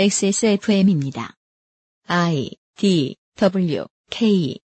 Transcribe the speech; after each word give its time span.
XSFM입니다. 0.00 1.34
I 2.06 2.56
D 2.78 3.16
W 3.36 3.84
K 4.08 4.58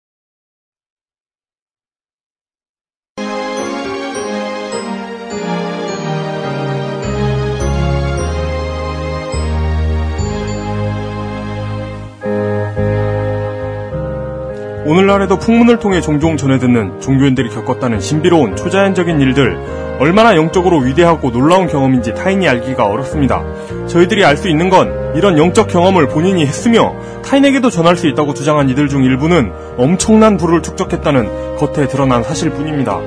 오늘날에도 14.87 15.39
풍문을 15.39 15.79
통해 15.79 16.01
종종 16.03 16.37
전해듣는 16.37 17.01
종교인들이 17.01 17.49
겪었다는 17.49 18.01
신비로운 18.01 18.55
초자연적인 18.55 19.19
일들 19.19 19.57
얼마나 19.99 20.37
영적으로 20.37 20.79
위대하고 20.79 21.31
놀라운 21.31 21.69
경험인지 21.69 22.15
타인이 22.15 22.47
알기가 22.47 22.85
어렵습니다. 22.85 23.43
저희들이 23.87 24.25
알 24.25 24.37
수 24.37 24.49
있는 24.49 24.69
건 24.69 25.15
이런 25.15 25.39
영적 25.39 25.69
경험을 25.69 26.09
본인이 26.09 26.45
했으며 26.45 26.95
타인에게도 27.25 27.71
전할 27.71 27.97
수 27.97 28.09
있다고 28.09 28.35
주장한 28.35 28.69
이들 28.69 28.89
중 28.89 29.05
일부는 29.05 29.53
엄청난 29.79 30.37
부를 30.37 30.61
축적했다는 30.63 31.57
겉에 31.57 31.89
드러난 31.89 32.23
사실 32.23 32.51
뿐입니다. 32.51 32.99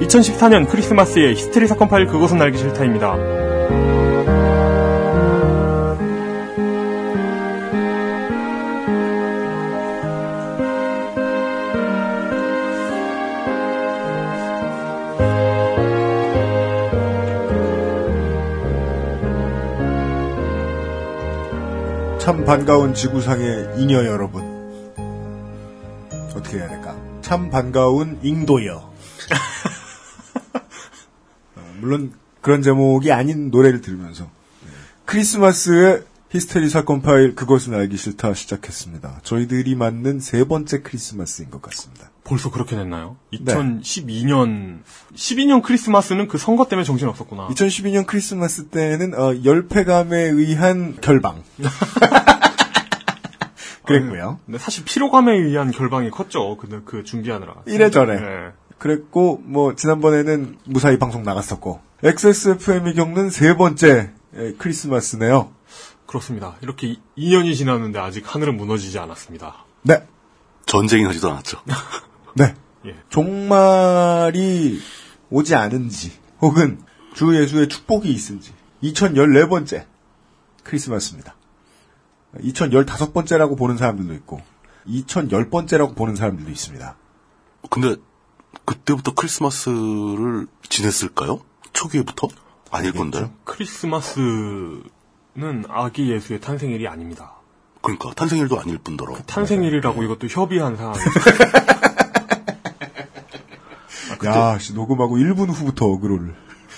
2014년 0.00 0.68
크리스마스의 0.68 1.34
히스테리 1.34 1.66
사건 1.66 1.88
파일 1.88 2.06
그것은 2.06 2.40
알기 2.40 2.56
싫다입니다. 2.56 3.83
참 22.24 22.42
반가운 22.46 22.94
지구상의 22.94 23.78
잉여 23.82 24.06
여러분. 24.06 24.42
어떻게 26.34 26.56
해야 26.56 26.70
될까? 26.70 26.96
참 27.20 27.50
반가운 27.50 28.18
잉도여. 28.22 28.76
어, 31.56 31.74
물론 31.80 32.14
그런 32.40 32.62
제목이 32.62 33.12
아닌 33.12 33.50
노래를 33.50 33.82
들으면서 33.82 34.30
크리스마스의 35.04 36.04
히스테리 36.30 36.70
사건 36.70 37.02
파일 37.02 37.34
그것은 37.34 37.74
알기 37.74 37.98
싫다 37.98 38.32
시작했습니다. 38.32 39.20
저희들이 39.22 39.74
맞는 39.74 40.20
세 40.20 40.44
번째 40.44 40.80
크리스마스인 40.80 41.50
것 41.50 41.60
같습니다. 41.60 42.10
벌써 42.24 42.50
그렇게 42.50 42.74
됐나요? 42.74 43.16
2012년 43.34 44.80
12년 45.14 45.62
크리스마스는 45.62 46.26
그 46.26 46.38
선거 46.38 46.66
때문에 46.66 46.84
정신 46.84 47.06
없었구나. 47.08 47.48
2012년 47.48 48.06
크리스마스 48.06 48.68
때는 48.68 49.14
어, 49.14 49.44
열패감에 49.44 50.16
의한 50.16 50.96
결방. 51.00 51.44
그랬고요. 53.84 54.40
근데 54.46 54.58
사실 54.58 54.84
피로감에 54.84 55.36
의한 55.36 55.70
결방이 55.70 56.10
컸죠. 56.10 56.56
그, 56.56 56.82
그 56.84 57.04
준비하느라. 57.04 57.54
이래저래. 57.66 58.18
네. 58.18 58.52
그랬고 58.78 59.40
뭐 59.44 59.74
지난번에는 59.74 60.58
무사히 60.64 60.98
방송 60.98 61.22
나갔었고 61.22 61.80
XSFM이 62.02 62.94
겪는 62.94 63.30
세 63.30 63.56
번째 63.56 64.10
에, 64.34 64.52
크리스마스네요. 64.58 65.52
그렇습니다. 66.06 66.56
이렇게 66.60 66.96
2년이 67.16 67.54
지났는데 67.54 67.98
아직 67.98 68.34
하늘은 68.34 68.56
무너지지 68.56 68.98
않았습니다. 68.98 69.64
네, 69.82 70.06
전쟁이 70.66 71.04
나지도 71.04 71.30
않았죠. 71.30 71.60
네. 72.34 72.54
예. 72.86 72.96
종말이 73.08 74.80
오지 75.30 75.54
않은지 75.54 76.12
혹은 76.40 76.82
주 77.14 77.34
예수의 77.40 77.68
축복이 77.68 78.10
있은지 78.10 78.52
2014번째 78.82 79.86
크리스마스입니다. 80.62 81.34
2015번째라고 82.36 83.56
보는 83.56 83.76
사람들도 83.76 84.12
있고 84.14 84.40
2010번째라고 84.86 85.94
보는 85.96 86.16
사람들도 86.16 86.50
있습니다. 86.50 86.96
근데 87.70 87.96
그때부터 88.64 89.14
크리스마스를 89.14 90.46
지냈을까요? 90.68 91.40
초기에부터? 91.72 92.28
아닐 92.70 92.92
건데. 92.92 93.30
크리스마스는 93.44 94.82
아기 95.68 96.10
예수의 96.10 96.40
탄생일이 96.40 96.88
아닙니다. 96.88 97.34
그러니까 97.82 98.12
탄생일도 98.14 98.58
아닐 98.58 98.78
뿐더러. 98.78 99.14
탄생일이라고 99.26 100.02
이것도 100.02 100.26
협의한 100.28 100.76
상황. 100.76 100.94
야, 104.24 104.58
씨, 104.58 104.74
녹음하고 104.74 105.16
1분 105.16 105.48
후부터 105.50 105.86
어그로를. 105.86 106.34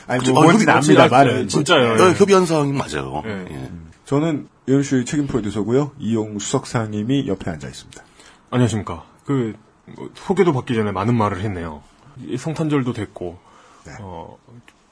아니, 0.06 0.30
뭐, 0.30 0.40
아, 0.40 0.44
뭔지는 0.44 0.74
협의- 0.74 0.76
압니다, 0.98 1.04
아, 1.04 1.08
말은. 1.08 1.48
진짜요. 1.48 1.96
네, 1.96 2.14
협의한 2.18 2.46
사항이 2.46 2.72
맞아요. 2.72 3.22
네. 3.24 3.44
예. 3.50 3.70
저는 4.04 4.48
연수의 4.68 5.04
책임 5.04 5.26
프로듀서고요. 5.26 5.92
이용 5.98 6.38
수석상님이 6.38 7.26
옆에 7.28 7.50
앉아 7.50 7.66
있습니다. 7.66 8.02
안녕하십니까. 8.50 9.04
그 9.24 9.54
뭐, 9.86 10.10
소개도 10.14 10.52
받기 10.52 10.74
전에 10.74 10.92
많은 10.92 11.14
말을 11.16 11.40
했네요. 11.40 11.82
이 12.26 12.36
성탄절도 12.36 12.92
됐고, 12.92 13.38
네. 13.84 13.92
어, 14.00 14.36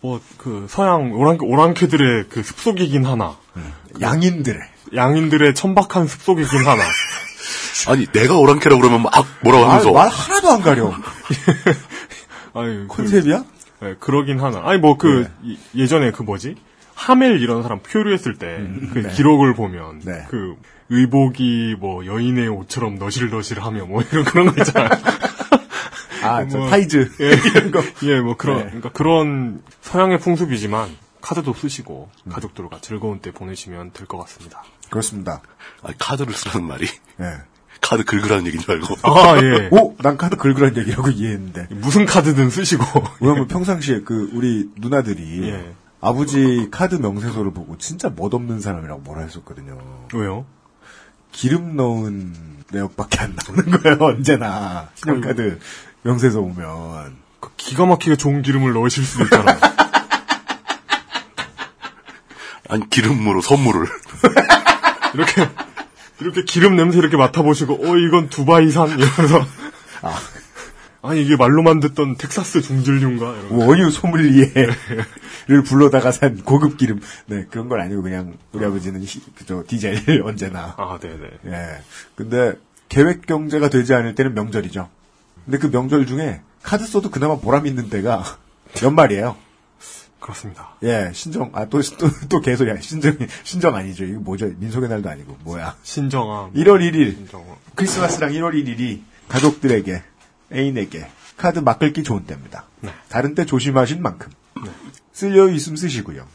뭐, 0.01 0.21
그, 0.39 0.67
서양 0.69 1.13
오랑, 1.13 1.39
오랑캐들의 1.41 2.25
그 2.29 2.43
습속이긴 2.43 3.05
하나, 3.07 3.37
양인들의. 4.01 4.61
양인들의 4.95 5.55
천박한 5.55 6.07
습속이긴 6.07 6.67
하나, 6.67 6.83
아니 7.89 8.07
내가 8.07 8.37
오랑캐라 8.39 8.77
그러면 8.77 9.03
막 9.03 9.13
뭐라고 9.43 9.65
말, 9.65 9.71
하면서 9.73 9.93
말 9.93 10.09
하나도 10.09 10.51
안 10.51 10.61
가려. 10.61 10.93
아니, 12.55 12.87
그, 12.87 12.87
컨셉이야? 12.89 13.45
네, 13.81 13.95
그러긴 14.01 14.41
하나. 14.41 14.63
아니, 14.65 14.79
뭐, 14.79 14.97
그, 14.97 15.29
이- 15.43 15.59
예전에 15.75 16.11
그 16.13 16.23
뭐지? 16.23 16.57
하멜 16.95 17.41
이런 17.41 17.63
사람 17.63 17.81
표류했을 17.81 18.35
때, 18.39 18.59
그 18.93 19.03
네. 19.03 19.13
기록을 19.13 19.55
보면, 19.55 20.01
네. 20.05 20.25
그, 20.31 20.57
의복이 20.91 21.77
뭐, 21.79 22.07
여인의 22.07 22.49
옷처럼 22.49 22.97
너실너실하며, 22.97 23.87
뭐, 23.87 24.03
이런 24.13 24.25
그런 24.25 24.47
거 24.55 24.63
있잖아요. 24.63 24.89
아, 26.23 26.47
저 26.49 26.59
뭐, 26.59 26.69
타이즈. 26.71 27.11
예, 27.21 27.27
이런 27.27 27.71
거. 27.71 27.83
예, 28.09 28.21
뭐, 28.21 28.37
그런, 28.37 28.59
네. 28.59 28.65
그러니까 28.67 28.91
그런 28.93 29.63
서양의 29.83 30.19
풍습이지만, 30.21 30.89
카드도 31.21 31.55
쓰시고, 31.55 32.11
음. 32.27 32.33
가족들과 32.33 32.79
즐거운 32.81 33.19
때 33.21 33.31
보내시면 33.33 33.91
될 33.93 34.07
것 34.07 34.19
같습니다. 34.19 34.63
그렇습니다. 34.91 35.43
아니, 35.83 35.97
카드를 35.99 36.33
쓰라는 36.35 36.67
말이 36.69 36.87
예. 37.21 37.25
카드 37.85 38.03
긁으라는 38.05 38.47
얘기인 38.47 38.63
줄 38.63 38.73
알고. 38.73 38.97
아, 39.03 39.37
예. 39.43 39.69
오, 39.71 39.95
난 39.99 40.17
카드 40.17 40.37
긁으란 40.37 40.77
얘기라고 40.77 41.11
이해했는데. 41.11 41.69
무슨 41.71 42.07
카드든 42.07 42.49
쓰시고. 42.49 42.85
왜냐면 43.21 43.47
평상시에 43.47 44.01
그, 44.01 44.31
우리 44.33 44.71
누나들이. 44.79 45.49
예. 45.49 45.75
아버지 46.01 46.69
카드 46.71 46.95
명세서를 46.97 47.53
보고 47.53 47.77
진짜 47.79 48.11
멋없는 48.15 48.61
사람이라고 48.61 49.01
뭐라 49.03 49.23
했었거든요. 49.23 49.79
왜요? 50.15 50.45
기름 51.33 51.77
넣은 51.77 52.35
내역밖에 52.73 53.21
안 53.21 53.37
나오는 53.37 53.71
거예요, 53.81 53.99
언제나. 54.01 54.89
신용카드 54.95 55.59
명세서 56.03 56.41
보면. 56.41 57.17
그 57.41 57.51
기가 57.57 57.85
막히게 57.87 58.17
좋은 58.17 58.43
기름을 58.43 58.73
넣으실 58.73 59.05
수도 59.05 59.25
있잖아요. 59.25 59.59
아니 62.69 62.89
기름으로 62.89 63.41
선물을. 63.43 63.87
이렇게, 65.15 65.49
이렇게 66.25 66.43
기름 66.45 66.77
냄새 66.77 66.99
이렇게 66.99 67.17
맡아보시고, 67.17 67.75
어, 67.75 67.97
이건 67.99 68.29
두바이산? 68.31 68.89
이러면서. 68.99 69.47
아. 70.03 70.15
니 71.13 71.21
이게 71.23 71.37
말로만 71.37 71.81
듣던 71.81 72.17
텍사스 72.17 72.63
중질류인가? 72.63 73.35
원유 73.51 73.91
소믈리에를 73.91 74.75
불러다가 75.67 76.11
산 76.13 76.43
고급 76.43 76.79
기름. 76.79 77.01
네, 77.27 77.45
그런 77.51 77.69
건 77.69 77.81
아니고 77.83 78.01
그냥 78.01 78.39
우리 78.53 78.65
아버지는 78.65 79.03
히- 79.03 79.21
그저 79.37 79.65
디젤 79.67 80.03
언제나. 80.25 80.75
아, 80.79 80.99
네네. 80.99 81.29
예. 81.47 81.83
근데 82.15 82.55
계획 82.89 83.27
경제가 83.27 83.69
되지 83.69 83.93
않을 83.93 84.15
때는 84.15 84.35
명절이죠. 84.35 84.89
근데 85.45 85.59
그 85.59 85.71
명절 85.71 86.07
중에 86.07 86.41
카드 86.63 86.87
써도 86.87 87.11
그나마 87.11 87.37
보람 87.37 87.67
있는 87.67 87.91
때가 87.91 88.25
연말이에요. 88.83 89.37
그렇습니다. 90.25 90.75
예, 90.83 91.11
신정, 91.13 91.51
아, 91.53 91.67
또, 91.67 91.83
또, 91.83 92.09
또 92.31 92.41
개소리야. 92.41 92.81
신정, 92.81 93.15
신정 93.43 93.75
아니죠. 93.75 94.07
이거 94.07 94.21
뭐죠? 94.21 94.47
민속의 94.57 94.89
날도 94.89 95.11
아니고. 95.11 95.37
뭐야. 95.45 95.77
신정함. 95.83 96.55
1월 96.55 96.81
1일. 96.81 97.15
신정함. 97.15 97.57
크리스마스랑 97.75 98.33
1월 98.33 98.55
1일이 98.55 99.03
가족들에게, 99.29 100.03
애인에게 100.51 101.07
카드 101.37 101.59
막 101.59 101.79
긁기 101.79 102.05
좋은 102.05 102.25
때입니다. 102.25 102.65
네. 102.81 102.91
다른 103.11 103.35
때 103.35 103.45
조심하신 103.45 104.01
만큼. 104.01 104.33
쓸려 105.13 105.51
있음 105.51 105.77
쓰시고요. 105.77 106.27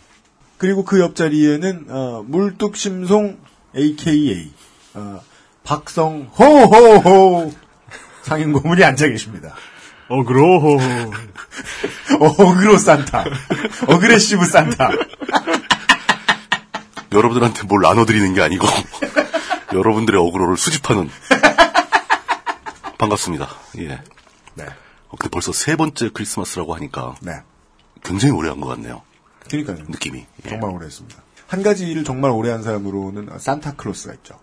그리고 0.59 0.85
그 0.85 0.99
옆자리에는, 0.99 1.85
어, 1.89 2.23
물뚝심송, 2.27 3.39
AKA, 3.75 4.51
어, 4.93 5.19
박성, 5.63 6.29
호호호! 6.37 7.51
상인 8.21 8.53
고문이 8.53 8.83
앉아 8.83 9.07
계십니다. 9.07 9.55
Aggro. 10.09 10.79
Aggro 12.19 12.77
산타. 12.77 13.25
Aggressive 13.87 14.45
산타. 14.45 14.89
여러분들한테 17.11 17.63
뭘 17.63 17.81
나눠드리는 17.81 18.33
게 18.33 18.41
아니고 18.41 18.67
여러분들의 19.73 20.19
aggro를 20.19 20.57
수집하는. 20.57 21.09
반갑습니다. 22.97 23.47
예. 23.79 24.01
네. 24.55 24.65
어, 25.07 25.15
근데 25.17 25.29
벌써 25.31 25.51
세 25.53 25.75
번째 25.75 26.09
크리스마스라고 26.13 26.75
하니까 26.75 27.15
네. 27.21 27.33
굉장히 28.03 28.33
오래 28.33 28.49
한 28.49 28.59
것 28.59 28.67
같네요. 28.67 29.01
그러니까요. 29.49 29.77
느낌이. 29.87 30.25
예. 30.45 30.49
정말 30.49 30.71
오래 30.71 30.85
했습니다. 30.85 31.21
한 31.47 31.63
가지 31.63 31.87
일을 31.87 32.03
정말 32.03 32.31
오래 32.31 32.51
한 32.51 32.61
사람으로는 32.61 33.29
산타클로스가 33.39 34.13
있죠. 34.15 34.39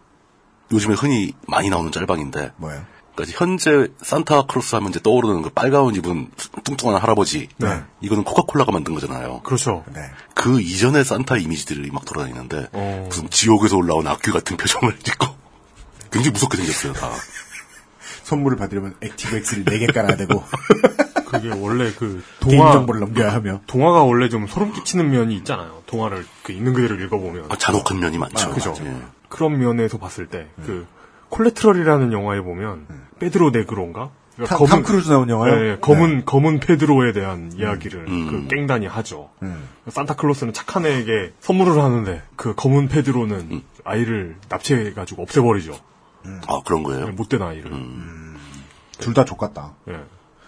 요즘에 0.72 0.94
흔히 0.94 1.32
많이 1.46 1.70
나오는 1.70 1.92
짤방인데 1.92 2.52
뭐예요? 2.56 2.84
그러니까 3.16 3.38
현재 3.38 3.88
산타크로스 4.02 4.74
하면 4.76 4.90
이제 4.90 5.00
떠오르는 5.00 5.42
그 5.42 5.50
빨가운 5.50 5.94
입은 5.94 6.30
뚱뚱한 6.64 7.00
할아버지. 7.00 7.48
네. 7.56 7.82
이거는 8.02 8.24
코카콜라가 8.24 8.70
만든 8.72 8.94
거잖아요. 8.94 9.40
그렇죠. 9.42 9.84
네. 9.92 10.02
그 10.34 10.60
이전의 10.60 11.04
산타 11.04 11.38
이미지들이 11.38 11.90
막 11.90 12.04
돌아다니는데 12.04 12.68
어. 12.72 13.06
무슨 13.08 13.30
지옥에서 13.30 13.76
올라온 13.78 14.06
악귀 14.06 14.30
같은 14.30 14.56
표정을 14.58 14.98
짓고 15.02 15.26
굉장히 16.10 16.32
무섭게 16.32 16.58
생겼어요 16.58 16.92
다. 16.92 17.10
선물을 18.24 18.58
받으려면 18.58 18.94
액티브엑스를 19.00 19.64
4개 19.64 19.94
깔아야 19.94 20.16
되고 20.16 20.44
그게 21.26 21.48
원래 21.48 21.92
그 21.92 22.22
동화 22.40 22.64
개인정보를 22.64 23.00
넘겨야 23.00 23.32
하며 23.32 23.60
동화가 23.66 24.02
원래 24.02 24.28
좀 24.28 24.46
소름 24.46 24.72
끼치는 24.72 25.10
면이 25.10 25.36
있잖아요. 25.38 25.82
동화를 25.86 26.26
그 26.42 26.52
있는 26.52 26.74
그대로 26.74 27.00
읽어보면 27.00 27.46
아, 27.48 27.56
잔혹한 27.56 27.98
면이 27.98 28.18
많죠. 28.18 28.48
아, 28.48 28.52
그죠. 28.52 28.74
예. 28.80 28.96
그런 29.28 29.58
면에서 29.58 29.98
봤을 29.98 30.26
때그 30.26 30.86
Collateral이라는 31.28 32.12
영화에 32.12 32.40
보면 32.40 32.86
페드로 33.18 33.50
네그로인가? 33.50 34.10
그러니까 34.34 34.56
탐, 34.58 34.66
탐 34.66 34.82
크루즈 34.82 35.08
나온 35.08 35.30
영화요? 35.30 35.54
예, 35.54 35.70
예, 35.72 35.78
검은 35.80 36.26
검은 36.26 36.60
페드로에 36.60 37.12
대한 37.12 37.52
이야기를 37.56 38.04
음. 38.06 38.30
그 38.48 38.54
깽단이 38.54 38.86
하죠. 38.86 39.30
음. 39.42 39.66
산타클로스는 39.88 40.52
착한 40.52 40.84
애에게 40.84 41.32
선물을 41.40 41.82
하는데 41.82 42.22
그 42.36 42.54
검은 42.54 42.88
페드로는 42.88 43.62
아이를 43.84 44.36
납치해 44.50 44.92
가지고 44.92 45.22
없애버리죠. 45.22 45.72
아 46.48 46.60
그런 46.66 46.82
거예요. 46.82 47.06
못된 47.12 47.40
아이를. 47.40 47.70
둘 48.98 49.14
다 49.14 49.24
좆같다. 49.25 49.75
예. 49.88 50.00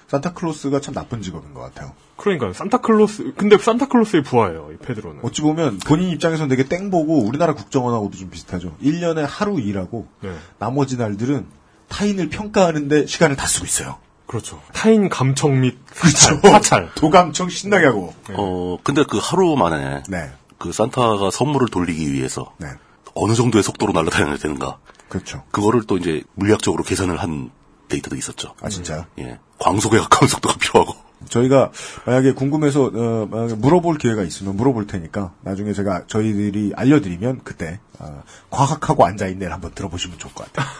산타클로스가 0.08 0.80
참 0.80 0.94
나쁜 0.94 1.20
직업인 1.22 1.52
것 1.54 1.60
같아요. 1.60 1.92
그러니까 2.16 2.52
산타클로스 2.52 3.34
근데 3.36 3.56
산타클로스의 3.58 4.22
부하예요. 4.22 4.70
이 4.72 4.76
페드로는. 4.78 5.20
어찌 5.22 5.40
보면 5.42 5.78
본인 5.86 6.08
입장에서는 6.10 6.48
되게 6.48 6.64
땡보고 6.68 7.24
우리나라 7.24 7.54
국정원하고도 7.54 8.16
좀 8.18 8.30
비슷하죠. 8.30 8.74
1년에 8.82 9.24
하루 9.28 9.60
일하고 9.60 10.08
네. 10.22 10.34
나머지 10.58 10.96
날들은 10.96 11.46
타인을 11.88 12.28
평가하는데 12.28 13.06
시간을 13.06 13.36
다 13.36 13.46
쓰고 13.46 13.66
있어요. 13.66 13.98
그렇죠. 14.26 14.60
타인 14.72 15.08
감청 15.08 15.60
및 15.60 15.78
사찰. 15.92 16.40
그렇죠. 16.40 16.50
사찰. 16.50 16.90
도감청 16.96 17.48
신나게 17.48 17.86
하고. 17.86 18.14
어 18.34 18.76
근데 18.84 19.04
그 19.08 19.18
하루 19.20 19.56
만에 19.56 20.02
네. 20.08 20.30
그 20.58 20.72
산타가 20.72 21.30
선물을 21.30 21.68
돌리기 21.68 22.12
위해서 22.12 22.52
네. 22.58 22.68
어느 23.14 23.34
정도의 23.34 23.62
속도로 23.62 23.92
날아다녀야 23.92 24.36
되는가 24.36 24.78
그렇죠. 25.08 25.44
그거를 25.50 25.84
또 25.86 25.96
이제 25.96 26.22
물리학적으로 26.34 26.84
계산을 26.84 27.16
한 27.22 27.50
데이터도 27.88 28.16
있었죠. 28.16 28.54
아, 28.60 28.68
진짜요? 28.68 29.06
예, 29.18 29.38
광속에 29.58 29.98
가까운 29.98 30.28
속도가 30.28 30.56
필요하고. 30.58 30.94
저희가 31.28 31.70
만약에 32.06 32.32
궁금해서 32.32 32.90
어, 32.94 33.28
만약에 33.30 33.54
물어볼 33.54 33.98
기회가 33.98 34.22
있으면 34.22 34.56
물어볼 34.56 34.86
테니까 34.86 35.32
나중에 35.42 35.72
제가 35.72 36.04
저희들이 36.06 36.72
알려드리면 36.76 37.40
그때 37.44 37.80
어, 37.98 38.22
과학하고 38.50 39.04
앉아있네를 39.04 39.52
한번 39.52 39.72
들어보시면 39.74 40.18
좋을 40.18 40.32
것 40.34 40.52
같아요. 40.52 40.70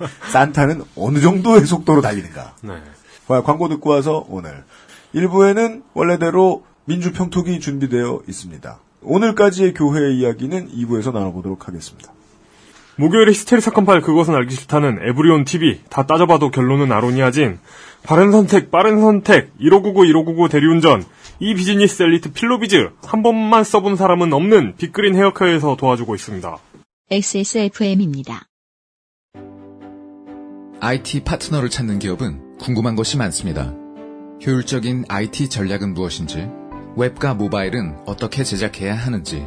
네. 0.00 0.06
산타는 0.30 0.82
어느 0.96 1.20
정도의 1.20 1.66
속도로 1.66 2.00
달리는가. 2.00 2.56
네. 2.62 2.82
와, 3.28 3.42
광고 3.42 3.68
듣고 3.68 3.90
와서 3.90 4.24
오늘 4.28 4.64
1부에는 5.14 5.82
원래대로 5.94 6.64
민주평톡이 6.86 7.60
준비되어 7.60 8.22
있습니다. 8.28 8.78
오늘까지의 9.02 9.74
교회 9.74 10.12
이야기는 10.12 10.70
2부에서 10.72 11.12
나눠보도록 11.12 11.68
하겠습니다. 11.68 12.13
목요일에 12.96 13.30
히스테리 13.32 13.60
사건 13.60 13.84
파일 13.84 14.00
그것은 14.00 14.34
알기 14.34 14.54
싫다는 14.54 15.00
EveryOn 15.02 15.44
TV 15.44 15.80
다 15.90 16.06
따져봐도 16.06 16.50
결론은 16.50 16.92
아로니아진 16.92 17.58
바른 18.02 18.30
선택 18.30 18.70
빠른 18.70 19.00
선택 19.00 19.50
1599 19.58 20.06
1599 20.06 20.48
대리운전 20.48 21.04
이 21.40 21.54
비즈니스 21.54 22.02
엘리트 22.02 22.32
필로비즈 22.32 22.90
한 23.04 23.22
번만 23.22 23.64
써본 23.64 23.96
사람은 23.96 24.32
없는 24.32 24.74
Big 24.76 24.91
Green 24.91 25.16
hair 25.16 25.36
care에서 25.36 25.76
도와주고 25.76 26.14
있습니다. 26.14 26.56
XSFM입니다. 27.10 28.46
IT 30.80 31.24
파트너를 31.24 31.70
찾는 31.70 31.98
기업은 31.98 32.58
궁금한 32.58 32.94
것이 32.94 33.16
많습니다. 33.16 33.74
효율적인 34.46 35.04
IT 35.08 35.48
전략은 35.48 35.94
무엇인지, 35.94 36.48
웹과 36.96 37.34
모바일은 37.34 37.96
어떻게 38.06 38.44
제작해야 38.44 38.94
하는지, 38.94 39.46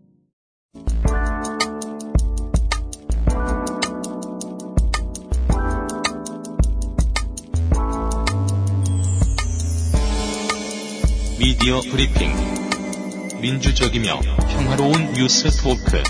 미디어 11.61 11.79
브리핑. 11.81 12.33
민주적이며 13.39 14.19
평화로운 14.49 15.13
뉴스 15.13 15.47
토크. 15.61 16.01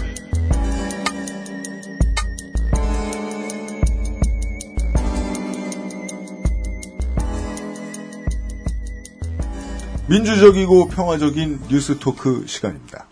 민주적이고 10.07 10.88
평화적인 10.88 11.63
뉴스 11.68 12.00
토크 12.00 12.45
시간입니다. 12.47 13.06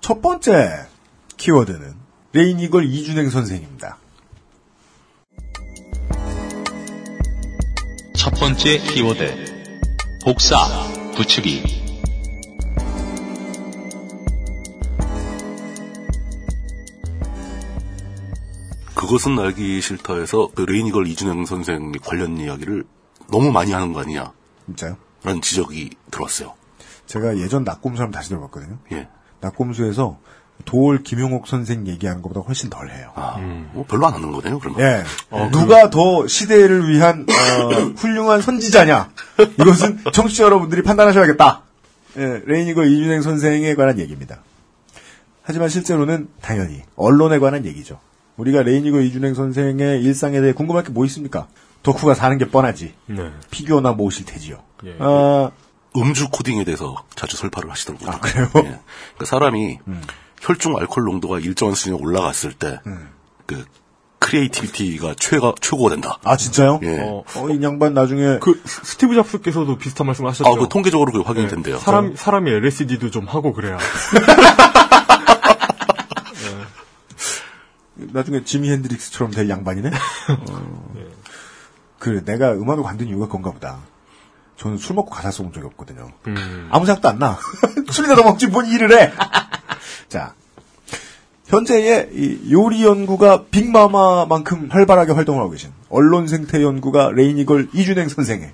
첫 0.00 0.22
번째 0.22 0.86
키워드는 1.36 1.94
Rainygirl 2.32 2.86
이준행 2.86 3.28
선생입니다. 3.28 3.98
첫 8.14 8.30
번째 8.40 8.78
키워드. 8.78 9.58
복사, 10.24 10.56
붙이기. 11.18 11.64
그것은 18.94 19.36
알기 19.36 19.80
싫다에서 19.80 20.50
그 20.54 20.62
Rainygirl 20.62 21.08
이준행 21.08 21.44
선생 21.44 21.90
관련 22.04 22.38
이야기를 22.38 22.84
너무 23.32 23.50
많이 23.50 23.72
하는 23.72 23.92
거 23.92 24.02
아니냐 24.02 24.32
진짜요? 24.66 24.96
라는 25.24 25.42
지적이 25.42 25.90
들어왔어요. 26.12 26.54
제가 27.06 27.36
예전 27.38 27.64
낙곰수 27.64 28.00
한번 28.00 28.12
다시 28.16 28.28
들어봤거든요. 28.28 28.78
예. 28.92 29.08
낙곰수에서 29.40 30.20
도올 30.64 31.02
김용옥 31.02 31.46
선생 31.46 31.86
얘기하는 31.86 32.20
것보다 32.22 32.40
훨씬 32.40 32.68
덜 32.68 32.90
해요. 32.90 33.10
아, 33.14 33.38
뭐 33.72 33.84
별로 33.88 34.06
안 34.06 34.14
하는 34.14 34.32
거네요, 34.32 34.58
그러면. 34.58 34.80
예. 34.80 35.04
누가 35.50 35.88
더 35.90 36.26
시대를 36.26 36.88
위한 36.90 37.26
어, 37.28 37.68
훌륭한 37.96 38.42
선지자냐? 38.42 39.10
이것은 39.60 40.00
청취자 40.12 40.44
여러분들이 40.44 40.82
판단하셔야겠다. 40.82 41.62
예, 42.18 42.42
레이니걸 42.44 42.90
이준행 42.90 43.22
선생에 43.22 43.74
관한 43.74 43.98
얘기입니다. 43.98 44.40
하지만 45.42 45.68
실제로는 45.68 46.28
당연히 46.42 46.82
언론에 46.96 47.38
관한 47.38 47.64
얘기죠. 47.64 48.00
우리가 48.36 48.62
Rainygirl 48.62 49.04
이준행 49.04 49.34
선생의 49.34 50.02
일상에 50.02 50.40
대해 50.40 50.52
궁금할 50.52 50.84
게 50.84 50.92
뭐 50.92 51.04
있습니까? 51.06 51.46
덕후가 51.82 52.14
사는 52.14 52.36
게 52.38 52.48
뻔하지. 52.48 52.92
네. 53.06 53.30
피규어나 53.50 53.92
모으실 53.92 54.26
테지요. 54.26 54.58
예. 54.84 54.96
아, 54.98 55.50
음주 55.96 56.28
코딩에 56.30 56.64
대해서 56.64 56.94
자주 57.14 57.36
설파를 57.36 57.70
하시더라고요. 57.70 58.10
아, 58.10 58.18
그래요? 58.20 58.44
예. 58.56 58.60
그러니까 58.60 59.24
사람이 59.24 59.78
혈중 60.40 60.76
알코올 60.76 61.04
농도가 61.06 61.38
일정한 61.38 61.74
수준에 61.74 61.96
올라갔을 61.96 62.52
때, 62.52 62.80
그, 63.46 63.64
creativity가 64.20 65.14
최가, 65.18 65.54
최고가 65.60 65.90
된다. 65.90 66.18
아 66.24 66.36
진짜요? 66.36 66.80
예. 66.82 66.98
어, 67.00 67.24
어, 67.36 67.48
이 67.50 67.62
양반 67.62 67.94
나중에 67.94 68.38
그 68.40 68.60
스- 68.66 68.84
스티브 68.84 69.14
잡스께서도 69.14 69.78
비슷한 69.78 70.06
말씀을 70.06 70.28
하셨죠. 70.30 70.50
아, 70.50 70.54
그 70.58 70.68
통계적으로 70.68 71.12
그게 71.12 71.24
확인이 71.24 71.46
네. 71.46 71.50
된대요. 71.54 71.78
사람 71.78 72.14
사람이 72.16 72.50
LSD도 72.50 73.10
좀 73.10 73.26
하고 73.26 73.52
그래야. 73.54 73.78
나중에 77.96 78.44
지미 78.44 78.70
핸드릭스처럼 78.70 79.32
될 79.32 79.48
양반이네. 79.48 79.90
어. 80.50 80.94
그래, 81.98 82.22
내가 82.24 82.52
음악을 82.52 82.82
관둔 82.84 83.08
이유가 83.08 83.26
그건가 83.26 83.50
보다. 83.52 83.78
저는 84.56 84.76
술 84.76 84.94
먹고 84.96 85.10
가사 85.10 85.30
써본 85.30 85.52
적이 85.52 85.66
없거든요. 85.66 86.10
음. 86.26 86.68
아무 86.70 86.86
생각도 86.86 87.08
안 87.08 87.18
나. 87.18 87.38
술이라도 87.90 88.22
먹지 88.24 88.46
뭔 88.48 88.66
일을 88.66 88.92
해. 88.92 89.12
자, 90.08 90.34
현재의 91.46 92.10
이 92.12 92.52
요리 92.52 92.84
연구가 92.84 93.44
빅마마만큼 93.50 94.68
활발하게 94.70 95.12
활동을 95.12 95.40
하고 95.40 95.50
계신 95.50 95.70
언론 95.88 96.28
생태 96.28 96.62
연구가 96.62 97.10
Rainygirl 97.12 97.70
이준행 97.72 98.08
선생의 98.08 98.52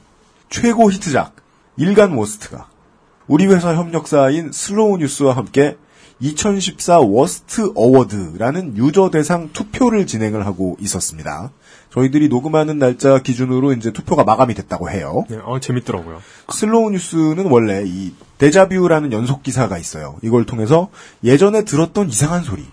최고 0.49 0.91
히트작 0.91 1.35
일간 1.77 2.13
워스트가 2.13 2.69
우리 3.27 3.47
회사 3.47 3.75
협력사인 3.75 4.53
슬로우 4.53 4.99
뉴스와 4.99 5.37
함께 5.37 5.77
2014 6.21 7.01
워스트 7.01 7.73
어워드라는 7.75 8.77
유저 8.77 9.11
대상 9.11 9.51
투표를 9.53 10.07
진행을 10.07 10.47
하고 10.47 10.77
있었습니다. 10.81 11.51
저희들이 11.95 12.29
녹음하는 12.29 12.81
날짜 12.81 13.21
기준으로 13.21 13.73
이제 13.73 13.93
투표가 13.93 14.25
마감이 14.25 14.55
됐다고 14.55 14.91
해요. 14.91 15.25
네, 15.31 15.39
어, 15.45 15.61
재밌더라고요. 15.61 16.21
슬로우 16.53 16.91
뉴스는 16.91 17.47
원래 17.47 17.85
이 17.87 18.13
데자뷰라는 18.39 19.13
연속 19.13 19.45
기사가 19.45 19.79
있어요. 19.79 20.17
이걸 20.23 20.45
통해서 20.45 20.91
예전에 21.23 21.63
들었던 21.65 22.09
이상한 22.09 22.43
소리, 22.43 22.65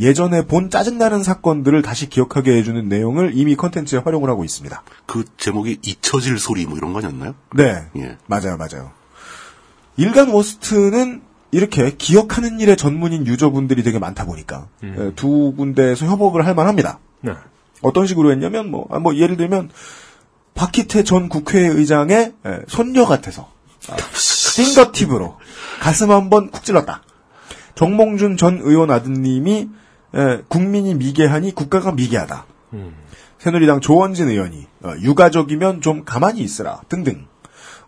예전에 0.00 0.46
본 0.46 0.70
짜증나는 0.70 1.22
사건들을 1.22 1.82
다시 1.82 2.08
기억하게 2.08 2.56
해주는 2.56 2.88
내용을 2.88 3.30
이미 3.34 3.54
컨텐츠에 3.54 4.00
활용을 4.00 4.28
하고 4.28 4.42
있습니다. 4.42 4.82
그 5.06 5.22
제목이 5.36 5.78
잊혀질 5.82 6.40
소리 6.40 6.66
뭐 6.66 6.76
이런 6.76 6.92
거 6.92 6.98
아니었나요? 6.98 7.36
네. 7.54 7.84
예. 7.96 8.16
맞아요, 8.26 8.56
맞아요. 8.56 8.90
일간 9.96 10.30
워스트는 10.30 11.22
이렇게 11.52 11.94
기억하는 11.96 12.58
일에 12.58 12.74
전문인 12.74 13.24
유저분들이 13.24 13.84
되게 13.84 14.00
많다 14.00 14.24
보니까 14.26 14.66
예, 14.82 15.12
두 15.14 15.54
군데에서 15.56 16.06
협업을 16.06 16.44
할 16.44 16.56
만합니다. 16.56 16.98
네. 17.20 17.34
어떤 17.84 18.06
식으로 18.06 18.32
했냐면 18.32 18.70
뭐, 18.70 18.88
아, 18.90 18.98
뭐 18.98 19.14
예를 19.14 19.36
들면 19.36 19.70
박희태 20.54 21.04
전 21.04 21.28
국회의장의 21.28 22.32
예, 22.46 22.60
손녀 22.66 23.04
같아서 23.04 23.50
아, 23.88 23.96
핑거팁으로 24.56 25.36
가슴 25.80 26.10
한번 26.10 26.50
쿡 26.50 26.64
찔렀다. 26.64 27.02
정몽준 27.74 28.36
전 28.36 28.60
의원 28.62 28.90
아드님이 28.90 29.68
예, 30.16 30.42
국민이 30.48 30.94
미개하니 30.94 31.54
국가가 31.54 31.92
미개하다. 31.92 32.46
새누리당 33.38 33.80
조원진 33.80 34.28
의원이 34.28 34.66
어, 34.82 34.94
유가족이면 35.02 35.82
좀 35.82 36.04
가만히 36.04 36.40
있으라 36.40 36.80
등등. 36.88 37.26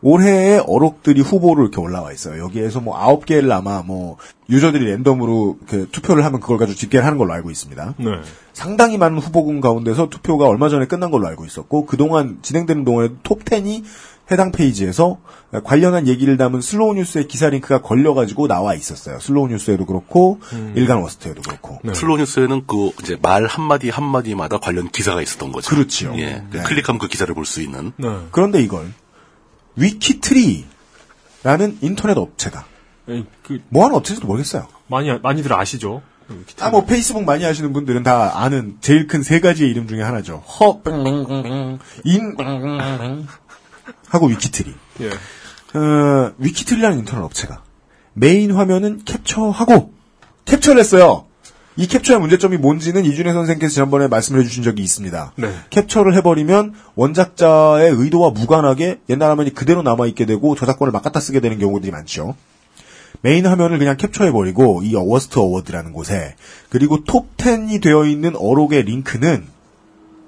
올해의 0.02 0.62
어록들이 0.66 1.20
후보로 1.20 1.62
이렇게 1.62 1.80
올라와 1.80 2.12
있어요. 2.12 2.42
여기에서 2.42 2.80
뭐 2.80 2.96
아홉 2.98 3.26
개를 3.26 3.50
아마 3.52 3.82
뭐 3.82 4.16
user들이 4.50 4.84
랜덤으로 4.84 5.58
투표를 5.92 6.24
하면 6.24 6.40
그걸 6.40 6.58
가지고 6.58 6.76
집계를 6.78 7.04
하는 7.04 7.18
걸로 7.18 7.32
알고 7.32 7.50
있습니다. 7.50 7.94
네. 7.98 8.06
상당히 8.52 8.98
많은 8.98 9.18
후보군 9.18 9.60
가운데서 9.60 10.08
투표가 10.08 10.46
얼마 10.46 10.68
전에 10.68 10.86
끝난 10.86 11.10
걸로 11.10 11.26
알고 11.26 11.44
있었고 11.44 11.86
그동안 11.86 12.38
진행되는 12.42 12.84
동안에 12.84 13.08
톱10이 13.22 13.84
해당 14.30 14.50
페이지에서 14.50 15.18
관련한 15.62 16.08
얘기를 16.08 16.36
담은 16.36 16.60
슬로우 16.60 16.94
뉴스의 16.94 17.28
기사 17.28 17.48
링크가 17.48 17.80
걸려가지고 17.80 18.48
나와 18.48 18.74
있었어요. 18.74 19.20
슬로우 19.20 19.46
뉴스에도 19.48 19.86
그렇고 19.86 20.40
일간 20.74 20.98
워스트에도 20.98 21.42
그렇고. 21.42 21.78
네. 21.84 21.94
슬로우 21.94 22.18
뉴스에는 22.18 22.64
그 22.66 22.90
이제 23.02 23.16
말 23.22 23.46
한마디 23.46 23.88
한마디마다 23.88 24.58
관련 24.58 24.88
기사가 24.88 25.22
있었던 25.22 25.52
거죠. 25.52 25.70
그렇지요. 25.70 26.14
예. 26.16 26.42
그 26.50 26.56
네. 26.56 26.62
클릭하면 26.64 26.98
그 26.98 27.06
기사를 27.06 27.32
볼 27.34 27.44
수 27.44 27.62
있는. 27.62 27.92
네. 27.96 28.08
그런데 28.32 28.60
이걸 28.60 28.92
위키트리라는 29.76 30.66
인터넷 31.80 32.16
업체가 32.16 32.64
에, 33.08 33.24
그, 33.42 33.60
뭐 33.68 33.84
하는 33.84 33.96
업체인지도 33.96 34.26
모르겠어요. 34.26 34.66
많이, 34.88 35.10
많이들 35.18 35.52
아시죠? 35.52 36.02
아, 36.60 36.70
뭐 36.70 36.84
페이스북 36.84 37.24
많이 37.24 37.44
하시는 37.44 37.72
분들은 37.72 38.02
다 38.02 38.42
아는 38.42 38.78
제일 38.80 39.06
큰 39.06 39.22
세 39.22 39.38
가지의 39.40 39.70
이름 39.70 39.86
중에 39.86 40.02
하나죠. 40.02 40.38
허, 40.38 40.80
인, 42.04 42.36
하고 44.08 44.26
위키트리. 44.26 44.74
예. 45.02 45.10
어, 45.78 46.32
위키트리라는 46.38 46.98
인터넷 47.00 47.22
업체가 47.24 47.62
메인 48.14 48.52
화면은 48.52 49.04
캡처하고 49.04 49.92
캡처를 50.46 50.80
했어요. 50.80 51.26
이 51.78 51.86
캡처의 51.86 52.20
문제점이 52.20 52.56
뭔지는 52.56 53.04
이준행 53.04 53.32
선생께서 53.32 53.72
지난번에 53.74 54.08
말씀을 54.08 54.40
해주신 54.40 54.62
적이 54.62 54.82
있습니다. 54.82 55.32
네. 55.36 55.50
캡처를 55.70 56.14
해버리면 56.14 56.72
원작자의 56.94 57.92
의도와 57.92 58.30
무관하게 58.30 59.00
옛날 59.10 59.30
화면이 59.30 59.52
그대로 59.52 59.82
남아있게 59.82 60.24
되고 60.24 60.54
저작권을 60.54 60.90
막 60.90 61.02
갖다 61.02 61.20
쓰게 61.20 61.40
되는 61.40 61.58
경우들이 61.58 61.92
많죠. 61.92 62.34
메인 63.20 63.46
화면을 63.46 63.78
그냥 63.78 63.96
캡처해버리고 63.96 64.82
이 64.84 64.94
어워스트 64.94 65.38
어워드라는 65.38 65.92
곳에 65.92 66.34
그리고 66.70 67.04
톱10이 67.04 67.82
되어 67.82 68.06
있는 68.06 68.34
어록의 68.36 68.84
링크는 68.84 69.46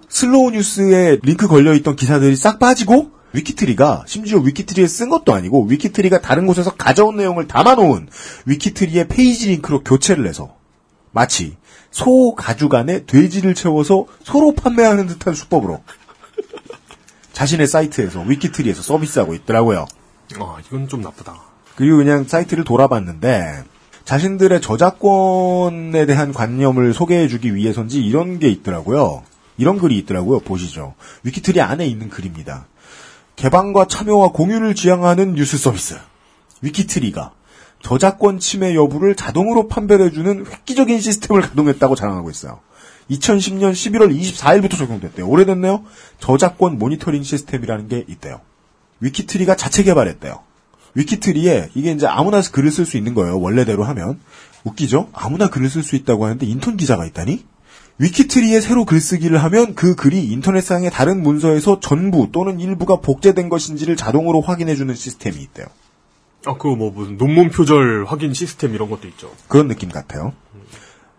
슬로우 0.08 0.50
뉴스에 0.50 1.18
링크 1.22 1.48
걸려있던 1.48 1.96
기사들이 1.96 2.36
싹 2.36 2.58
빠지고 2.58 3.10
위키트리가 3.32 4.04
심지어 4.06 4.38
위키트리에 4.38 4.86
쓴 4.86 5.10
것도 5.10 5.34
아니고 5.34 5.64
위키트리가 5.64 6.20
다른 6.20 6.46
곳에서 6.46 6.74
가져온 6.74 7.16
내용을 7.16 7.46
담아놓은 7.46 8.08
위키트리의 8.46 9.08
페이지 9.08 9.48
링크로 9.48 9.84
교체를 9.84 10.26
해서 10.26 10.57
마치 11.12 11.56
소 11.90 12.34
가죽 12.34 12.74
안에 12.74 13.04
돼지를 13.06 13.54
채워서 13.54 14.06
소로 14.22 14.54
판매하는 14.54 15.06
듯한 15.06 15.34
수법으로 15.34 15.82
자신의 17.32 17.66
사이트에서 17.66 18.20
위키트리에서 18.22 18.82
서비스하고 18.82 19.34
있더라고요. 19.34 19.86
아, 20.40 20.56
이건 20.66 20.88
좀 20.88 21.00
나쁘다. 21.00 21.40
그리고 21.76 21.98
그냥 21.98 22.24
사이트를 22.24 22.64
돌아봤는데 22.64 23.62
자신들의 24.04 24.60
저작권에 24.60 26.06
대한 26.06 26.32
관념을 26.32 26.94
소개해주기 26.94 27.54
위해서인지 27.54 28.00
이런 28.04 28.38
게 28.38 28.48
있더라고요. 28.48 29.22
이런 29.58 29.78
글이 29.78 29.98
있더라고요. 29.98 30.40
보시죠. 30.40 30.94
위키트리 31.24 31.60
안에 31.60 31.86
있는 31.86 32.08
글입니다. 32.08 32.66
개방과 33.36 33.86
참여와 33.86 34.28
공유를 34.28 34.74
지향하는 34.74 35.34
뉴스 35.34 35.58
서비스. 35.58 35.98
위키트리가 36.62 37.32
저작권 37.82 38.38
침해 38.38 38.74
여부를 38.74 39.14
자동으로 39.14 39.68
판별해주는 39.68 40.46
획기적인 40.46 41.00
시스템을 41.00 41.42
가동했다고 41.42 41.94
자랑하고 41.94 42.30
있어요. 42.30 42.60
2010년 43.10 43.72
11월 43.72 44.14
24일부터 44.14 44.76
적용됐대요. 44.76 45.26
오래됐네요. 45.26 45.84
저작권 46.18 46.78
모니터링 46.78 47.22
시스템이라는 47.22 47.88
게 47.88 48.04
있대요. 48.08 48.40
위키트리가 49.00 49.56
자체 49.56 49.82
개발했대요. 49.82 50.40
위키트리에 50.94 51.70
이게 51.74 51.92
이제 51.92 52.06
아무나 52.06 52.40
글을 52.40 52.70
쓸 52.70 52.84
수 52.84 52.96
있는 52.96 53.14
거예요. 53.14 53.38
원래대로 53.40 53.84
하면 53.84 54.20
웃기죠? 54.64 55.08
아무나 55.12 55.48
글을 55.48 55.70
쓸 55.70 55.82
수 55.82 55.96
있다고 55.96 56.24
하는데 56.24 56.44
인턴 56.44 56.76
기자가 56.76 57.06
있다니? 57.06 57.44
위키트리에 57.98 58.60
새로 58.60 58.84
글쓰기를 58.84 59.42
하면 59.44 59.74
그 59.74 59.94
글이 59.94 60.26
인터넷상의 60.30 60.90
다른 60.90 61.22
문서에서 61.22 61.80
전부 61.80 62.28
또는 62.30 62.60
일부가 62.60 62.96
복제된 62.96 63.48
것인지를 63.48 63.96
자동으로 63.96 64.40
확인해주는 64.40 64.94
시스템이 64.94 65.36
있대요. 65.38 65.66
아, 66.46 66.54
그거 66.54 66.76
뭐 66.76 66.90
무슨 66.90 67.16
논문 67.16 67.50
표절 67.50 68.04
확인 68.06 68.32
시스템 68.32 68.74
이런 68.74 68.88
것도 68.88 69.08
있죠. 69.08 69.30
그런 69.48 69.68
느낌 69.68 69.88
같아요. 69.88 70.32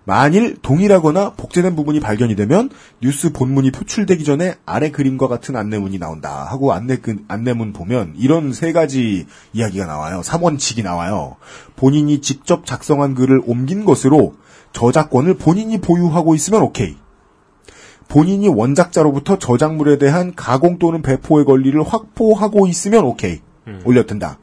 만일 0.05 0.57
동일하거나 0.59 1.33
복제된 1.33 1.75
부분이 1.75 1.99
발견이 1.99 2.35
되면 2.35 2.71
뉴스 2.99 3.31
본문이 3.31 3.69
표출되기 3.69 4.23
전에 4.23 4.55
아래 4.65 4.89
그림과 4.89 5.27
같은 5.27 5.55
안내문이 5.55 5.99
나온다 5.99 6.45
하고 6.45 6.73
안내 6.73 6.97
그, 6.97 7.17
안내문 7.27 7.73
보면 7.73 8.15
이런 8.17 8.51
세 8.51 8.71
가지 8.71 9.27
이야기가 9.53 9.85
나와요. 9.85 10.21
3원칙이 10.21 10.83
나와요. 10.83 11.35
본인이 11.75 12.21
직접 12.21 12.65
작성한 12.65 13.13
글을 13.13 13.43
옮긴 13.45 13.85
것으로 13.85 14.33
저작권을 14.73 15.35
본인이 15.35 15.79
보유하고 15.79 16.33
있으면 16.33 16.63
오케이. 16.63 16.95
본인이 18.07 18.47
원작자로부터 18.47 19.37
저작물에 19.37 19.99
대한 19.99 20.33
가공 20.33 20.79
또는 20.79 21.03
배포의 21.03 21.45
권리를 21.45 21.79
확보하고 21.83 22.65
있으면 22.65 23.03
오케이. 23.05 23.41
올려든다. 23.85 24.39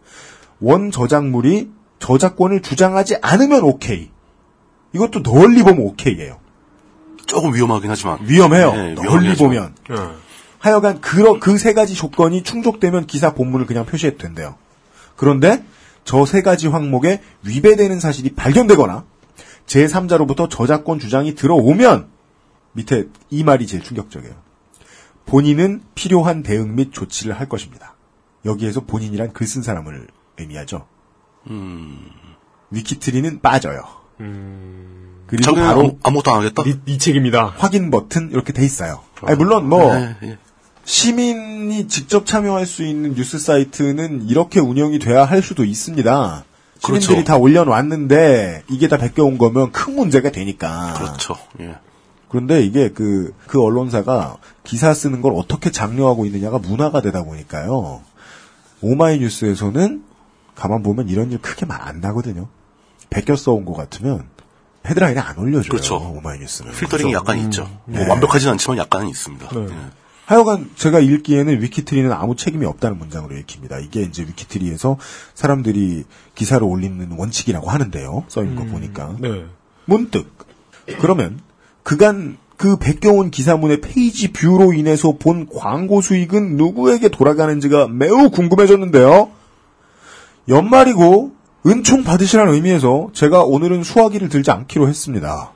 원 0.60 0.90
저작물이 0.90 1.70
저작권을 1.98 2.62
주장하지 2.62 3.16
않으면 3.22 3.62
오케이. 3.62 4.10
이것도 4.92 5.22
널리 5.22 5.62
보면 5.62 5.78
오케이예요. 5.80 6.38
조금 7.26 7.54
위험하긴 7.54 7.90
하지만. 7.90 8.18
위험해요. 8.22 8.72
네, 8.72 8.94
널리. 8.94 9.34
보면. 9.36 9.74
예. 9.90 9.94
하여간 10.58 11.00
그그세 11.00 11.74
가지 11.74 11.94
조건이 11.94 12.42
충족되면 12.42 13.06
기사 13.06 13.34
본문을 13.34 13.66
그냥 13.66 13.84
표시해도 13.86 14.18
된대요. 14.18 14.56
그런데 15.16 15.64
저 16.04 16.24
세 16.24 16.40
가지 16.42 16.68
항목에 16.68 17.20
위배되는 17.44 17.98
사실이 18.00 18.34
발견되거나 18.34 19.04
제3자로부터 19.66 20.48
저작권 20.48 20.98
주장이 21.00 21.34
들어오면 21.34 22.06
밑에 22.72 23.08
이 23.30 23.42
말이 23.42 23.66
제일 23.66 23.82
충격적이에요. 23.82 24.34
본인은 25.26 25.82
필요한 25.96 26.42
대응 26.44 26.76
및 26.76 26.92
조치를 26.92 27.38
할 27.38 27.48
것입니다. 27.48 27.94
여기에서 28.44 28.82
본인이란 28.82 29.32
글 29.32 29.46
쓴 29.48 29.62
사람을 29.62 30.06
의미하죠. 30.38 30.86
위키트리는 32.70 33.40
빠져요. 33.40 33.82
그리고 35.26 35.42
자기는 35.42 35.66
바로 35.66 35.80
아무, 35.80 35.98
아무것도 36.02 36.30
안 36.32 36.38
하겠다? 36.38 36.62
니, 36.62 36.74
니 36.86 36.98
책임이다. 36.98 37.54
확인 37.56 37.90
버튼 37.90 38.30
이렇게 38.30 38.52
돼 38.52 38.64
있어요. 38.64 39.00
아니, 39.22 39.36
물론 39.36 39.68
뭐 39.68 39.94
네, 39.94 40.16
예. 40.22 40.38
시민이 40.84 41.88
직접 41.88 42.26
참여할 42.26 42.64
수 42.64 42.84
있는 42.84 43.14
뉴스 43.14 43.38
사이트는 43.38 44.28
이렇게 44.28 44.60
운영이 44.60 45.00
돼야 45.00 45.24
할 45.24 45.42
수도 45.42 45.64
있습니다. 45.64 46.44
시민들이 46.78 47.08
그렇죠. 47.08 47.24
다 47.24 47.36
올려놨는데 47.36 48.64
이게 48.70 48.86
다 48.86 48.96
베껴온 48.98 49.38
거면 49.38 49.72
큰 49.72 49.96
문제가 49.96 50.30
되니까. 50.30 50.94
그렇죠. 50.96 51.36
예. 51.60 51.76
그런데 52.28 52.62
이게 52.62 52.90
그, 52.90 53.34
그 53.46 53.60
언론사가 53.62 54.36
기사 54.62 54.94
쓰는 54.94 55.22
걸 55.22 55.32
어떻게 55.34 55.70
장려하고 55.70 56.24
있느냐가 56.26 56.58
문화가 56.58 57.00
되다 57.00 57.24
보니까요. 57.24 58.02
오마이뉴스에서는 58.80 60.04
가만 60.56 60.82
보면 60.82 61.08
이런 61.08 61.30
일 61.30 61.38
크게 61.38 61.66
말 61.66 61.80
안 61.86 62.00
나거든요. 62.00 62.48
베껴 63.10 63.36
써온 63.36 63.64
것 63.64 63.74
같으면 63.74 64.24
헤드라인에 64.86 65.20
안 65.20 65.38
올려줘요. 65.38 65.68
그렇죠. 65.70 65.96
오마이뉴스는. 65.96 66.72
필터링이 66.72 67.12
그래서 67.12 67.20
약간 67.20 67.38
있죠. 67.46 67.68
뭐 67.84 68.00
네. 68.00 68.08
완벽하진 68.08 68.48
않지만 68.50 68.78
약간은 68.78 69.08
있습니다. 69.08 69.48
네. 69.50 69.66
예. 69.70 69.76
하여간 70.26 70.70
제가 70.74 70.98
읽기에는 70.98 71.62
위키트리는 71.62 72.10
아무 72.12 72.34
책임이 72.34 72.66
없다는 72.66 72.98
문장으로 72.98 73.36
읽힙니다. 73.36 73.78
이게 73.78 74.02
이제 74.02 74.22
위키트리에서 74.24 74.98
사람들이 75.34 76.04
기사를 76.34 76.64
올리는 76.66 77.08
원칙이라고 77.16 77.70
하는데요. 77.70 78.24
써 78.28 78.42
있는 78.42 78.56
거 78.56 78.64
보니까. 78.64 79.14
네. 79.20 79.44
문득 79.84 80.32
그러면 81.00 81.40
그간 81.84 82.38
그 82.56 82.76
베껴온 82.78 83.30
기사문의 83.30 83.80
page 83.80 84.32
view로 84.32 84.72
인해서 84.72 85.12
본 85.18 85.46
광고 85.48 86.00
수익은 86.00 86.56
누구에게 86.56 87.08
돌아가는지가 87.08 87.86
매우 87.88 88.30
궁금해졌는데요. 88.30 89.30
연말이고 90.48 91.32
은총 91.66 92.04
받으시라는 92.04 92.54
의미에서 92.54 93.10
제가 93.12 93.42
오늘은 93.42 93.82
수화기를 93.82 94.28
들지 94.28 94.50
않기로 94.50 94.88
했습니다. 94.88 95.52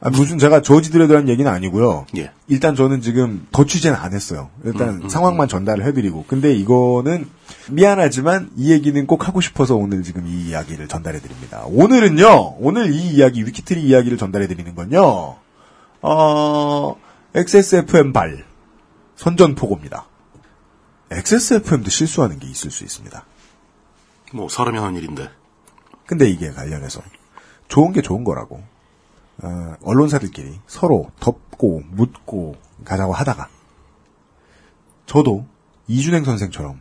아, 0.00 0.10
무슨 0.10 0.38
제가 0.38 0.60
저지드려 0.60 1.06
대한 1.06 1.28
얘기는 1.28 1.50
아니고요. 1.50 2.06
예. 2.16 2.30
일단 2.48 2.74
저는 2.74 3.00
지금 3.00 3.46
더 3.50 3.64
취재는 3.64 3.96
안 3.96 4.12
했어요. 4.12 4.50
일단 4.64 5.08
상황만 5.08 5.48
전달을 5.48 5.84
해드리고. 5.86 6.26
근데 6.28 6.52
이거는 6.52 7.26
미안하지만 7.70 8.50
이 8.56 8.72
얘기는 8.72 9.06
꼭 9.06 9.26
하고 9.26 9.40
싶어서 9.40 9.74
오늘 9.74 10.02
지금 10.02 10.26
이 10.26 10.48
이야기를 10.48 10.88
전달해드립니다. 10.88 11.64
오늘은요, 11.66 12.56
오늘 12.58 12.92
이 12.92 13.08
이야기, 13.14 13.44
위키트리 13.46 13.82
이야기를 13.82 14.18
전달해드리는 14.18 14.74
건요, 14.74 15.36
어, 16.02 16.96
XSFM 17.34 18.12
발, 18.12 18.44
선전포고입니다. 19.16 20.06
XSFM도 21.10 21.88
실수하는 21.88 22.38
게 22.38 22.48
있을 22.48 22.70
수 22.70 22.84
있습니다. 22.84 23.24
뭐 24.36 24.48
사람이 24.48 24.78
하는 24.78 24.96
일인데. 24.96 25.30
근데 26.06 26.28
이게 26.28 26.50
관련해서 26.50 27.00
좋은 27.68 27.92
게 27.92 28.02
좋은 28.02 28.22
거라고. 28.22 28.62
어, 29.42 29.74
언론사들끼리 29.82 30.60
서로 30.66 31.10
덮고 31.20 31.82
묻고 31.90 32.56
가자고 32.84 33.12
하다가 33.12 33.48
저도 35.04 35.44
이준행 35.88 36.24
선생처럼 36.24 36.80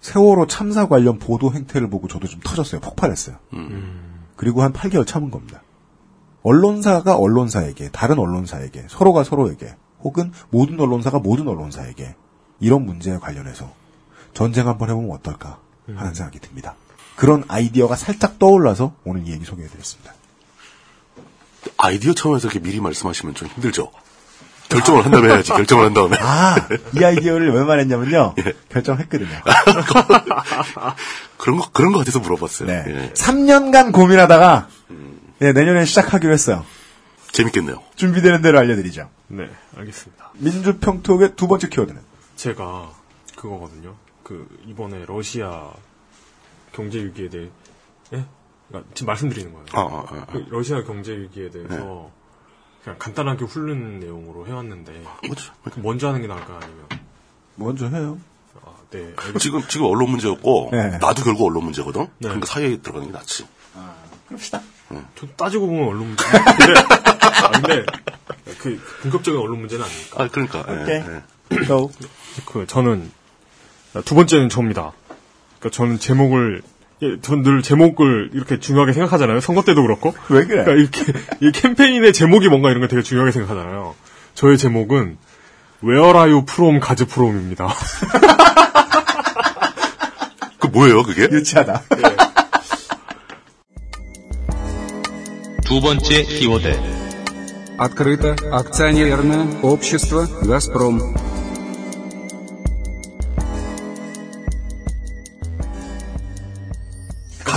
세월호 0.00 0.46
참사 0.46 0.88
관련 0.88 1.18
보도 1.18 1.52
행태를 1.52 1.90
보고 1.90 2.08
저도 2.08 2.26
좀 2.26 2.40
터졌어요. 2.42 2.80
폭발했어요. 2.80 3.36
그리고 4.36 4.62
한 4.62 4.72
8개월 4.72 5.06
참은 5.06 5.30
겁니다. 5.30 5.62
언론사가 6.42 7.16
언론사에게, 7.16 7.90
다른 7.90 8.18
언론사에게, 8.18 8.86
서로가 8.88 9.24
서로에게, 9.24 9.74
혹은 10.00 10.32
모든 10.50 10.78
언론사가 10.78 11.18
모든 11.18 11.48
언론사에게 11.48 12.14
이런 12.60 12.86
문제에 12.86 13.18
관련해서 13.18 13.72
전쟁 14.32 14.68
한번 14.68 14.88
해보면 14.90 15.10
어떨까 15.10 15.58
하는 15.96 16.14
생각이 16.14 16.38
듭니다. 16.40 16.74
그런 17.16 17.44
아이디어가 17.48 17.96
살짝 17.96 18.38
떠올라서 18.38 18.94
오늘 19.04 19.26
이 19.26 19.32
얘기 19.32 19.44
소개해드렸습니다. 19.44 20.14
아이디어 21.76 22.14
차원에서 22.14 22.48
이렇게 22.48 22.60
미리 22.60 22.80
말씀하시면 22.80 23.34
좀 23.34 23.48
힘들죠. 23.48 23.90
결정을 24.68 25.04
한 25.04 25.10
다음에 25.10 25.28
해야지. 25.28 25.50
결정을 25.50 25.86
한 25.86 25.94
다음에. 25.94 26.16
아, 26.20 26.56
이 26.94 27.02
아이디어를 27.02 27.52
왜 27.52 27.64
말했냐면요. 27.64 28.34
결정했거든요. 28.68 29.28
그런 31.38 31.58
거 31.58 31.70
그런 31.72 31.92
거 31.92 31.98
같아서 31.98 32.20
물어봤어요. 32.20 32.68
네. 32.68 32.84
예. 32.86 33.12
3년간 33.14 33.92
고민하다가 33.92 34.68
예, 35.40 35.52
내년에 35.52 35.84
시작하기로 35.84 36.32
했어요. 36.32 36.66
재밌겠네요. 37.32 37.82
준비되는 37.96 38.42
대로 38.42 38.58
알려드리죠. 38.58 39.08
네, 39.28 39.48
알겠습니다. 39.76 40.32
민주평톡의 40.34 41.36
두 41.36 41.46
번째 41.48 41.68
키워드는 41.68 42.00
제가 42.36 42.90
그거거든요. 43.36 43.94
그 44.28 44.46
이번에 44.66 45.06
러시아 45.06 45.72
경제 46.72 47.02
위기에 47.02 47.30
대해 47.30 47.48
예? 48.12 48.26
그러니까 48.68 48.90
지금 48.92 49.06
말씀드리는 49.06 49.52
거예요. 49.54 49.66
아, 49.72 49.80
아, 49.80 50.04
아. 50.06 50.26
그 50.26 50.44
러시아 50.50 50.84
경제 50.84 51.16
위기에 51.16 51.48
대해서 51.48 52.10
그냥 52.84 52.98
간단하게 52.98 53.46
훑는 53.46 54.00
내용으로 54.00 54.46
해왔는데? 54.46 55.02
그 55.72 55.80
먼저 55.80 56.08
하는 56.08 56.20
게 56.20 56.26
나을까 56.26 56.60
아니면 56.62 56.86
먼저 57.54 57.88
해요. 57.88 58.18
아, 58.62 58.74
네 58.90 58.98
알겠습니다. 58.98 59.38
지금 59.38 59.62
지금 59.66 59.86
언론 59.86 60.10
문제였고 60.10 60.68
네. 60.72 60.98
나도 60.98 61.24
결국 61.24 61.46
언론 61.46 61.64
문제거든. 61.64 62.02
네. 62.18 62.28
그러니까 62.28 62.44
사이에 62.44 62.82
들어가는 62.82 63.06
게 63.06 63.12
낫지. 63.14 63.46
그럽시다. 64.26 64.60
저 65.14 65.26
따지고 65.38 65.68
보면 65.68 65.88
언론 65.88 66.08
문제. 66.08 66.24
근데, 66.26 66.80
아, 67.42 67.50
근데 67.50 67.86
그 68.58 68.78
본격적인 69.02 69.40
언론 69.40 69.60
문제는 69.60 69.86
아니니까. 69.86 70.22
아 70.22 70.28
그러니까. 70.28 70.64
예, 70.68 70.82
오케이. 70.82 70.96
예. 70.96 71.66
또그 71.66 72.66
저는 72.66 73.10
두 74.05 74.15
번째는 74.15 74.49
저입니다. 74.49 74.91
그러니까 75.59 75.69
저는 75.75 75.99
제목을 75.99 76.61
예, 77.01 77.19
전 77.21 77.43
늘 77.43 77.61
제목을 77.61 78.29
이렇게 78.33 78.59
중요하게 78.59 78.93
생각하잖아요. 78.93 79.39
선거 79.41 79.63
때도 79.63 79.81
그렇고. 79.81 80.13
왜 80.29 80.45
그래? 80.45 80.63
그러니까 80.63 80.71
이렇게 80.73 81.13
이 81.41 81.51
캠페인의 81.51 82.13
제목이 82.13 82.47
뭔가 82.49 82.69
이런 82.69 82.79
걸 82.79 82.87
되게 82.87 83.01
중요하게 83.01 83.31
생각하잖아요. 83.31 83.93
저의 84.35 84.57
제목은 84.57 85.17
Where 85.83 86.05
are 86.17 86.31
you 86.31 86.45
from 86.49 86.79
가즈 86.79 87.05
프롬입니다. 87.05 87.67
그 90.59 90.67
뭐예요 90.67 91.03
그게? 91.03 91.23
유치하다. 91.23 91.81
두 95.65 95.81
번째 95.81 96.23
키워드. 96.23 96.79
Открыто 97.77 98.35
акционерное 98.51 99.59
общество 99.63 100.25
«Газпром». 100.47 101.26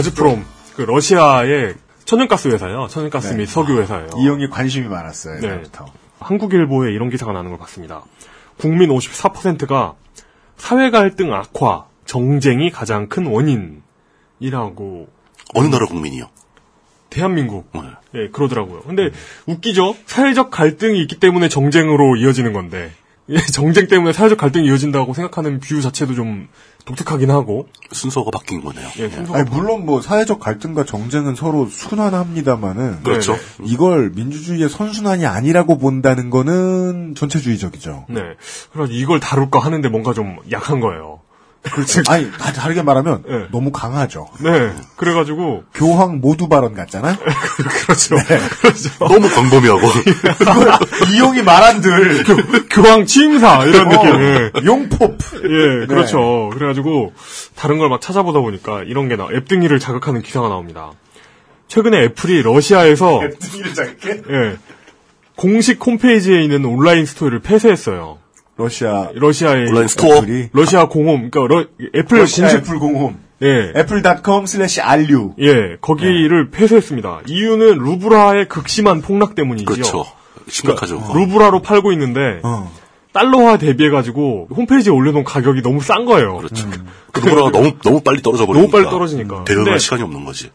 가즈 0.02 0.16
프롬 0.16 0.44
그 0.76 0.82
러시아의 0.82 1.76
천연가스 2.06 2.48
회사예요. 2.48 2.88
천연가스 2.88 3.34
및 3.34 3.46
석유 3.46 3.80
회사예요. 3.80 4.10
이용이 4.18 4.50
관심이 4.50 4.88
많았어요. 4.88 5.40
네. 5.40 5.62
한국일보에 6.20 6.92
이런 6.92 7.12
기사가 7.12 7.32
나는 7.32 7.52
걸 7.52 7.60
봤습니다. 7.60 8.04
국민 8.58 8.90
54%가 8.90 9.94
사회 10.58 10.90
갈등 10.90 11.34
악화, 11.34 11.86
정쟁이 12.06 12.72
가장 12.72 13.10
큰 13.10 13.28
원인이라고 13.28 15.08
어느 15.54 15.68
나라 15.68 15.86
국민이요? 15.86 16.30
대한민국 17.12 17.70
네. 17.74 17.82
예 18.16 18.30
그러더라고요. 18.30 18.82
근데 18.82 19.12
웃기죠. 19.46 19.96
사회적 20.08 20.50
갈등이 20.50 21.00
있기 21.02 21.20
때문에 21.20 21.48
정쟁으로 21.48 22.16
이어지는 22.16 22.54
건데 22.54 22.92
예, 23.30 23.38
정쟁 23.38 23.88
때문에 23.88 24.14
사회적 24.14 24.38
갈등이 24.38 24.68
이어진다고 24.68 25.14
생각하는 25.14 25.60
view 25.60 25.82
자체도 25.82 26.16
좀 26.16 26.48
독특하긴 26.86 27.32
하고 27.32 27.68
순서가 27.92 28.32
바뀐 28.32 28.64
거네요. 28.64 28.88
예, 29.00 29.10
순서가 29.10 29.40
아니, 29.40 29.50
물론 29.50 29.86
뭐 29.86 30.02
사회적 30.02 30.40
갈등과 30.40 30.86
정쟁은 30.86 31.36
서로 31.36 31.68
순환합니다만은 31.68 33.04
그렇죠. 33.04 33.34
네, 33.34 33.40
이걸 33.64 34.12
민주주의의 34.12 34.70
선순환이 34.70 35.26
아니라고 35.26 35.78
본다는 35.78 36.30
거는 36.30 37.16
전체주의적이죠. 37.16 38.06
네. 38.10 38.22
그래서 38.72 38.92
이걸 38.92 39.20
다룰까 39.20 39.60
하는데 39.60 39.88
뭔가 39.90 40.14
좀 40.14 40.38
약한 40.52 40.80
거예요. 40.80 41.21
그렇지. 41.64 42.02
아니, 42.10 42.32
다- 42.32 42.52
다르게 42.54 42.82
말하면 42.82 43.24
네. 43.28 43.48
너무 43.52 43.72
강하죠. 43.72 44.28
네. 44.40 44.72
그래가지고 44.96 45.64
교황 45.74 46.20
모두 46.20 46.48
발언 46.50 46.74
같잖아? 46.74 47.16
그렇죠. 47.86 48.16
그렇죠. 48.62 48.90
너무 49.00 49.30
광범위하고 49.30 49.88
이용이 51.14 51.44
말한들 51.44 52.24
교 52.72 52.82
황 52.90 53.06
취임사 53.06 53.66
이런 53.66 53.88
어. 53.88 53.90
느낌. 53.90 54.22
예. 54.22 54.52
용포 54.66 55.18
예, 55.44 55.86
그렇죠. 55.86 56.50
그래가지고 56.54 57.14
다른 57.56 57.78
걸 57.78 57.90
막 57.90 58.00
찾아보다 58.02 58.40
보니까 58.40 58.84
이런 58.84 59.08
게 59.10 59.16
나, 59.16 59.28
앱 59.34 59.48
등이를 59.48 59.78
자극하는 59.80 60.22
기사가 60.22 60.48
나옵니다. 60.50 60.92
최근에 61.68 62.04
애플이 62.06 62.42
러시아에서 62.42 63.22
등이를 63.40 63.74
자극해? 63.74 64.22
예, 64.30 64.58
공식 65.36 65.86
홈페이지에 65.86 66.42
있는 66.42 66.66
온라인 66.66 67.06
store를 67.06 67.40
폐쇄했어요. 67.40 68.18
러시아 68.64 69.10
러시아의 69.14 69.68
온라인 69.70 69.88
store 69.88 70.22
러시아 70.54 70.88
공홈, 70.88 71.30
그러니까 71.32 71.54
러- 71.56 71.66
애플 71.96 72.20
러시아 72.20 72.48
공식 72.48 72.58
애플 72.70 72.80
공홈 72.80 73.18
예, 73.44 73.74
Apple.com 73.76 74.46
slash 74.46 74.82
RU 74.82 75.34
예, 75.40 75.78
거기를 75.82 76.52
폐쇄했습니다. 76.52 77.22
이유는 77.28 77.78
루블화의 77.80 78.48
극심한 78.48 79.02
폭락 79.02 79.34
때문이죠. 79.36 79.66
그렇죠. 79.66 80.06
심각하죠. 80.48 81.00
그러니까 81.00 81.20
루블화로 81.20 81.62
팔고 81.62 81.92
있는데 81.94 82.40
어. 82.44 82.72
달러화 83.14 83.58
대비해 83.58 83.90
가지고 83.90 84.48
홈페이지에 84.56 84.92
올려놓은 84.94 85.24
가격이 85.24 85.62
너무 85.64 85.82
싼 85.82 86.06
거예요. 86.06 86.38
그렇죠. 86.38 86.68
그 87.12 87.20
루블화가 87.20 87.52
너무 87.52 87.74
너무 87.84 88.02
빨리 88.02 88.22
떨어져 88.22 88.46
버리니까 88.46 88.62
너무 88.62 88.72
빨리 88.72 88.90
떨어지니까. 88.92 89.44
대응할 89.44 89.80
시간이 89.80 90.02
없는 90.04 90.24
거지. 90.24 90.52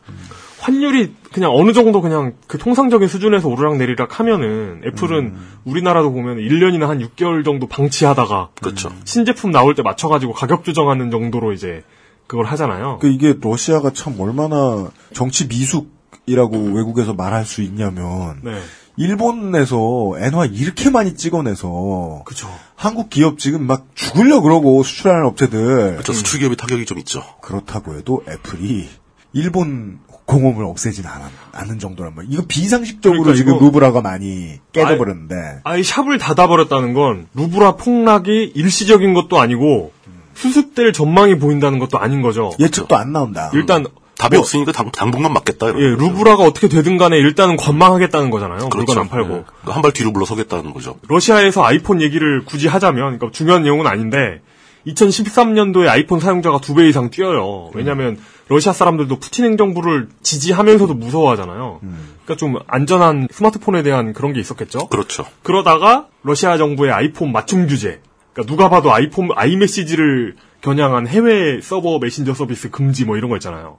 환율이 0.66 1.14
그냥 1.33 1.52
어느 1.55 1.72
정도 1.72 2.00
그냥 2.00 2.33
그 2.48 2.59
통상적인 2.59 3.07
수준에서 3.07 3.48
오르락 3.48 3.76
내리락 3.76 4.18
하면은 4.18 4.83
애플은 4.85 5.18
음. 5.18 5.48
우리나라도 5.64 6.11
보면 6.12 6.38
1년이나 6.38 6.87
한 6.87 6.98
6개월 6.98 7.44
정도 7.44 7.68
방치하다가 7.68 8.48
그렇죠. 8.61 8.90
신제품 9.05 9.52
나올 9.52 9.76
때 9.76 9.83
맞춰 9.83 10.09
가지고 10.09 10.33
가격 10.33 10.64
조정하는 10.64 11.12
정도로 11.12 11.52
이제 11.52 11.85
그걸 12.26 12.46
하잖아요. 12.46 12.98
그 13.00 13.07
이게 13.07 13.37
러시아가 13.40 13.92
참 13.92 14.18
얼마나 14.18 14.90
정치 15.12 15.46
미숙이라고 15.46 16.72
외국에서 16.74 17.14
말할 17.14 17.44
수 17.44 17.62
있냐면 17.62 18.40
네. 18.42 18.59
일본에서 18.96 20.14
엔화 20.18 20.46
이렇게 20.46 20.90
많이 20.90 21.14
찍어내서 21.14 22.22
그죠. 22.24 22.48
한국 22.74 23.09
기업 23.09 23.38
지금 23.38 23.68
막 23.68 23.87
죽으려 23.94 24.40
그러고 24.40 24.83
수출하는 24.83 25.26
업체들 25.26 25.92
그렇죠. 25.92 26.12
수출 26.12 26.40
기업이 26.40 26.57
타격이 26.57 26.87
좀 26.87 26.98
있죠. 26.98 27.22
그렇다고 27.40 27.94
해도 27.96 28.24
애플이 28.29 28.88
일본 29.33 30.00
공업을 30.26 30.64
없애진 30.64 31.04
않, 31.06 31.22
않은 31.52 31.78
정도란 31.78 32.14
말이에요. 32.14 32.32
이거 32.34 32.44
비상식적으로 32.48 33.22
그러니까 33.22 33.36
지금 33.36 33.56
이거- 33.56 33.64
루브라가 33.64 34.00
많이 34.02 34.58
깨져버렸는데 34.72 35.60
아예 35.64 35.82
샵을 35.82 36.18
닫아버렸다는 36.18 36.92
건 36.94 37.28
루브라 37.34 37.76
폭락이 37.76 38.52
일시적인 38.54 39.14
것도 39.14 39.40
아니고 39.40 39.92
수습될 40.34 40.92
전망이 40.92 41.38
보인다는 41.38 41.78
것도 41.78 41.98
아닌 41.98 42.20
거죠. 42.22 42.52
예측도 42.58 42.96
안 42.96 43.12
나온다. 43.12 43.50
일단 43.54 43.86
답이 44.18 44.36
뭐, 44.36 44.40
없으니까 44.42 44.72
당, 44.72 44.90
당분간 44.90 45.32
맞겠다. 45.32 45.68
이런 45.68 45.80
예, 45.80 45.94
거죠. 45.96 46.08
루브라가 46.08 46.42
어떻게 46.42 46.68
되든 46.68 46.96
간에 46.98 47.16
일단은 47.18 47.56
관망하겠다는 47.56 48.30
거잖아요. 48.30 48.68
그렇죠. 48.70 48.76
물건 48.78 48.98
안 48.98 49.08
팔고. 49.08 49.44
한발 49.64 49.92
뒤로 49.92 50.10
물러서겠다는 50.10 50.72
거죠. 50.72 50.96
러시아에서 51.08 51.64
아이폰 51.64 52.00
얘기를 52.00 52.44
굳이 52.46 52.66
하자면, 52.66 53.18
그러니까 53.18 53.28
중요한 53.32 53.62
내용은 53.62 53.86
아닌데, 53.86 54.40
2013년도에 54.87 55.88
아이폰 55.88 56.20
사용자가 56.20 56.59
두 56.61 56.75
배 56.75 56.88
이상 56.88 57.11
뛰어요. 57.11 57.70
왜냐면, 57.75 58.18
러시아 58.49 58.72
사람들도 58.72 59.18
푸틴 59.18 59.44
행정부를 59.46 60.09
지지하면서도 60.22 60.94
무서워하잖아요. 60.94 61.81
그러니까 61.81 62.37
좀 62.37 62.57
안전한 62.66 63.29
스마트폰에 63.31 63.83
대한 63.83 64.12
그런 64.12 64.33
게 64.33 64.40
있었겠죠. 64.40 64.88
그렇죠. 64.88 65.27
그러다가 65.42 66.07
러시아 66.22 66.57
정부의 66.57 66.92
아이폰 66.92 67.33
맞춤 67.33 67.66
규제. 67.66 68.01
그러니까 68.33 68.53
누가 68.53 68.68
봐도 68.68 68.92
아이폰 68.92 69.31
아이메시지를 69.35 70.37
겨냥한 70.61 71.07
해외 71.07 71.61
서버 71.61 71.99
메신저 71.99 72.35
서비스 72.35 72.71
금지 72.71 73.05
뭐 73.05 73.16
이런 73.16 73.31
거 73.31 73.37
있잖아요. 73.37 73.77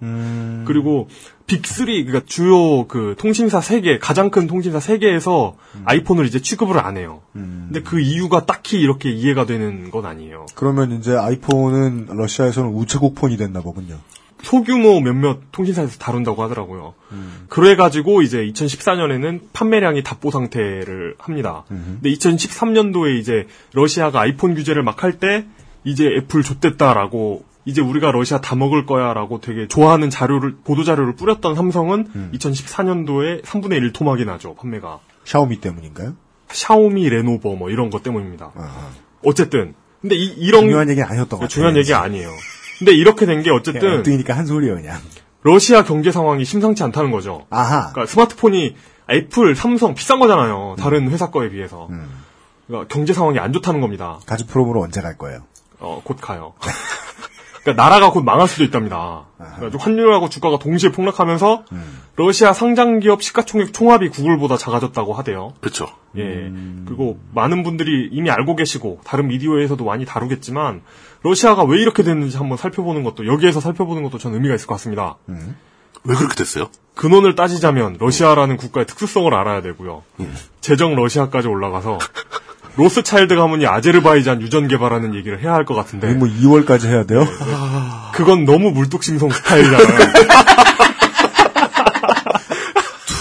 그리고 0.65 1.07
빅3 1.47 1.85
그러니까 2.05 2.21
주요 2.25 2.87
그 2.87 3.15
통신사 3.17 3.61
세 3.61 3.81
개, 3.81 3.99
가장 3.99 4.29
큰 4.29 4.47
통신사 4.47 4.79
세 4.79 4.97
개에서 4.97 5.55
아이폰을 5.85 6.25
이제 6.25 6.41
취급을 6.41 6.77
안 6.79 6.97
해요. 6.97 7.21
근데 7.33 7.81
그 7.81 7.99
이유가 7.99 8.45
딱히 8.45 8.79
이렇게 8.79 9.09
이해가 9.09 9.45
되는 9.45 9.91
건 9.91 10.05
아니에요. 10.05 10.45
그러면 10.55 10.91
이제 10.93 11.15
아이폰은 11.15 12.07
러시아에서는 12.09 12.69
우체국 12.71 13.15
폰이 13.15 13.37
됐나 13.37 13.61
보군요. 13.61 13.97
소규모 14.43 14.99
몇몇 15.01 15.39
통신사에서 15.51 15.97
다룬다고 15.97 16.43
하더라고요. 16.43 16.93
그래가지고 17.49 18.21
이제 18.21 18.45
2014년에는 18.45 19.39
판매량이 19.51 20.03
답보 20.03 20.29
상태를 20.29 21.15
합니다. 21.17 21.63
근데 21.67 22.11
2013년도에 22.11 23.17
이제 23.19 23.47
러시아가 23.73 24.21
아이폰 24.21 24.53
규제를 24.53 24.83
막 24.83 25.03
할 25.03 25.19
때 25.19 25.45
이제 25.87 26.05
애플 26.17 26.43
좆됐다라고 26.43 27.45
이제 27.65 27.81
우리가 27.81 28.11
러시아 28.11 28.39
다 28.41 28.55
먹을 28.55 28.85
거야라고 28.85 29.39
되게 29.41 29.67
좋아하는 29.67 30.09
자료를 30.09 30.57
보도 30.63 30.83
자료를 30.83 31.15
뿌렸던 31.15 31.55
삼성은 31.55 32.31
2014년도에 32.33 33.43
3분의 33.43 33.73
1 33.73 33.93
토막이 33.93 34.25
나죠 34.25 34.55
판매가 34.55 34.99
샤오미 35.25 35.61
때문인가요? 35.61 36.13
샤오미 36.49 37.09
레노버 37.09 37.55
뭐 37.55 37.69
이런 37.69 37.89
것 37.89 38.03
때문입니다. 38.03 38.51
아하. 38.55 38.89
어쨌든 39.25 39.73
근데 40.01 40.15
이, 40.15 40.25
이런 40.37 40.61
중요한 40.63 40.89
얘기는 40.89 41.07
아니었던 41.07 41.29
것 41.29 41.35
같아요. 41.37 41.47
중요한 41.49 41.77
얘기 41.77 41.93
아니에요. 41.93 42.29
근데 42.79 42.91
이렇게 42.93 43.25
된 43.25 43.41
게 43.43 43.49
어쨌든 43.51 44.03
뜨니까 44.03 44.35
한 44.37 44.45
소리예요 44.45 44.75
그냥. 44.75 44.99
러시아 45.43 45.83
경제 45.83 46.11
상황이 46.11 46.45
심상치 46.45 46.83
않다는 46.83 47.11
거죠. 47.11 47.45
아하. 47.49 47.91
그러니까 47.91 48.05
스마트폰이 48.05 48.75
애플, 49.09 49.55
삼성 49.55 49.93
비싼 49.93 50.19
거잖아요. 50.19 50.75
다른 50.79 51.09
회사 51.09 51.31
거에 51.31 51.49
비해서. 51.49 51.89
그러니까 52.67 52.93
경제 52.93 53.13
상황이 53.13 53.39
안 53.39 53.51
좋다는 53.53 53.79
겁니다. 53.81 54.19
가즈프롬으로 54.25 54.81
언제 54.81 55.01
갈 55.01 55.17
거예요? 55.17 55.41
어, 55.79 56.01
곧 56.03 56.17
가요. 56.19 56.53
그러니까 57.63 57.83
나라가 57.83 58.11
곧 58.11 58.23
망할 58.23 58.47
수도 58.47 58.63
있답니다. 58.63 59.25
그래가지고 59.37 59.83
환율하고 59.83 60.29
주가가 60.29 60.57
동시에 60.57 60.89
폭락하면서 60.91 61.65
러시아 62.15 62.53
상장 62.53 62.99
기업 62.99 63.21
시가총액 63.21 63.73
총합이 63.73 64.07
구글보다 64.07 64.55
작아졌다고 64.55 65.13
하대요. 65.13 65.53
그렇죠. 65.59 65.87
예. 66.17 66.49
그리고 66.85 67.19
많은 67.33 67.63
분들이 67.63 68.07
이미 68.13 68.31
알고 68.31 68.55
계시고 68.55 69.01
다른 69.03 69.27
미디어에서도 69.27 69.83
많이 69.83 70.05
다루겠지만 70.05 70.81
러시아가 71.23 71.63
왜 71.63 71.81
이렇게 71.81 72.03
됐는지 72.03 72.37
한번 72.37 72.57
살펴보는 72.57 73.03
것도 73.03 73.27
여기에서 73.27 73.59
살펴보는 73.59 74.01
것도 74.03 74.17
전 74.17 74.33
의미가 74.33 74.55
있을 74.55 74.65
것 74.65 74.75
같습니다. 74.75 75.17
왜 76.05 76.15
그렇게 76.15 76.35
됐어요? 76.35 76.69
근원을 76.95 77.35
따지자면 77.35 77.97
러시아라는 77.99 78.55
국가의 78.55 78.85
특수성을 78.87 79.33
알아야 79.33 79.61
되고요. 79.61 80.03
재정 80.61 80.95
러시아까지 80.95 81.49
올라가서 81.49 81.97
로스차일드 82.77 83.35
가문이 83.35 83.65
아제르바이잔 83.65 84.41
유전 84.41 84.67
개발하는 84.67 85.15
얘기를 85.15 85.41
해야 85.41 85.53
할 85.53 85.65
것 85.65 85.73
같은데 85.73 86.13
뭐 86.13 86.27
2월까지 86.27 86.87
해야 86.87 87.03
돼요? 87.05 87.25
그건 88.13 88.45
너무 88.45 88.71
물뚝심송 88.71 89.29
스타일이잖아요. 89.31 89.87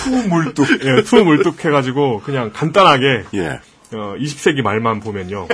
Too 0.04 0.10
물뚝. 0.28 0.66
예, 0.84 1.02
too 1.02 1.24
물뚝 1.24 1.64
해가지고 1.64 2.20
그냥 2.24 2.50
간단하게 2.52 3.24
예. 3.34 3.60
어, 3.92 4.14
20세기 4.18 4.62
말만 4.62 5.00
보면요. 5.00 5.48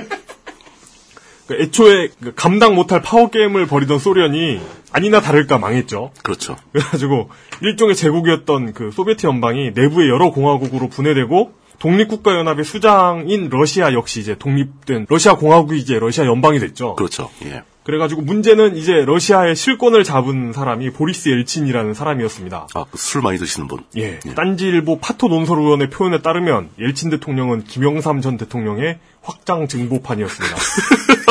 그 1.46 1.54
애초에 1.54 2.08
그 2.22 2.32
감당 2.34 2.74
못할 2.74 3.00
파워 3.02 3.30
게임을 3.30 3.66
벌이던 3.66 3.98
소련이 3.98 4.60
아니나 4.92 5.20
다를까 5.20 5.58
망했죠. 5.58 6.12
그렇죠. 6.22 6.56
그래가지고 6.72 7.30
일종의 7.62 7.94
제국이었던 7.96 8.74
그 8.74 8.90
소비에트 8.92 9.26
연방이 9.26 9.70
내부의 9.74 10.08
여러 10.08 10.30
공화국으로 10.30 10.88
분해되고 10.88 11.52
독립국가연합의 11.82 12.64
수장인 12.64 13.48
러시아 13.50 13.92
역시 13.92 14.20
이제 14.20 14.36
독립된 14.38 15.06
러시아 15.08 15.34
공화국이 15.34 15.76
이제 15.80 15.98
러시아 15.98 16.26
연방이 16.26 16.60
됐죠. 16.60 16.94
그렇죠. 16.94 17.28
예. 17.44 17.64
그래가지고 17.82 18.22
문제는 18.22 18.76
이제 18.76 19.04
러시아의 19.04 19.56
실권을 19.56 20.04
잡은 20.04 20.52
사람이 20.52 20.90
보리스 20.92 21.28
옐친이라는 21.28 21.94
사람이었습니다. 21.94 22.68
아, 22.74 22.84
그 22.84 22.96
술 22.96 23.22
많이 23.22 23.36
드시는 23.36 23.66
분. 23.66 23.80
예. 23.96 24.20
딴지일보 24.20 25.00
파토 25.00 25.26
논설위원의 25.26 25.90
표현에 25.90 26.22
따르면 26.22 26.68
옐친 26.78 27.10
대통령은 27.10 27.64
김영삼 27.64 28.20
전 28.20 28.36
대통령의 28.36 29.00
확장 29.20 29.66
증보판이었습니다. 29.66 30.56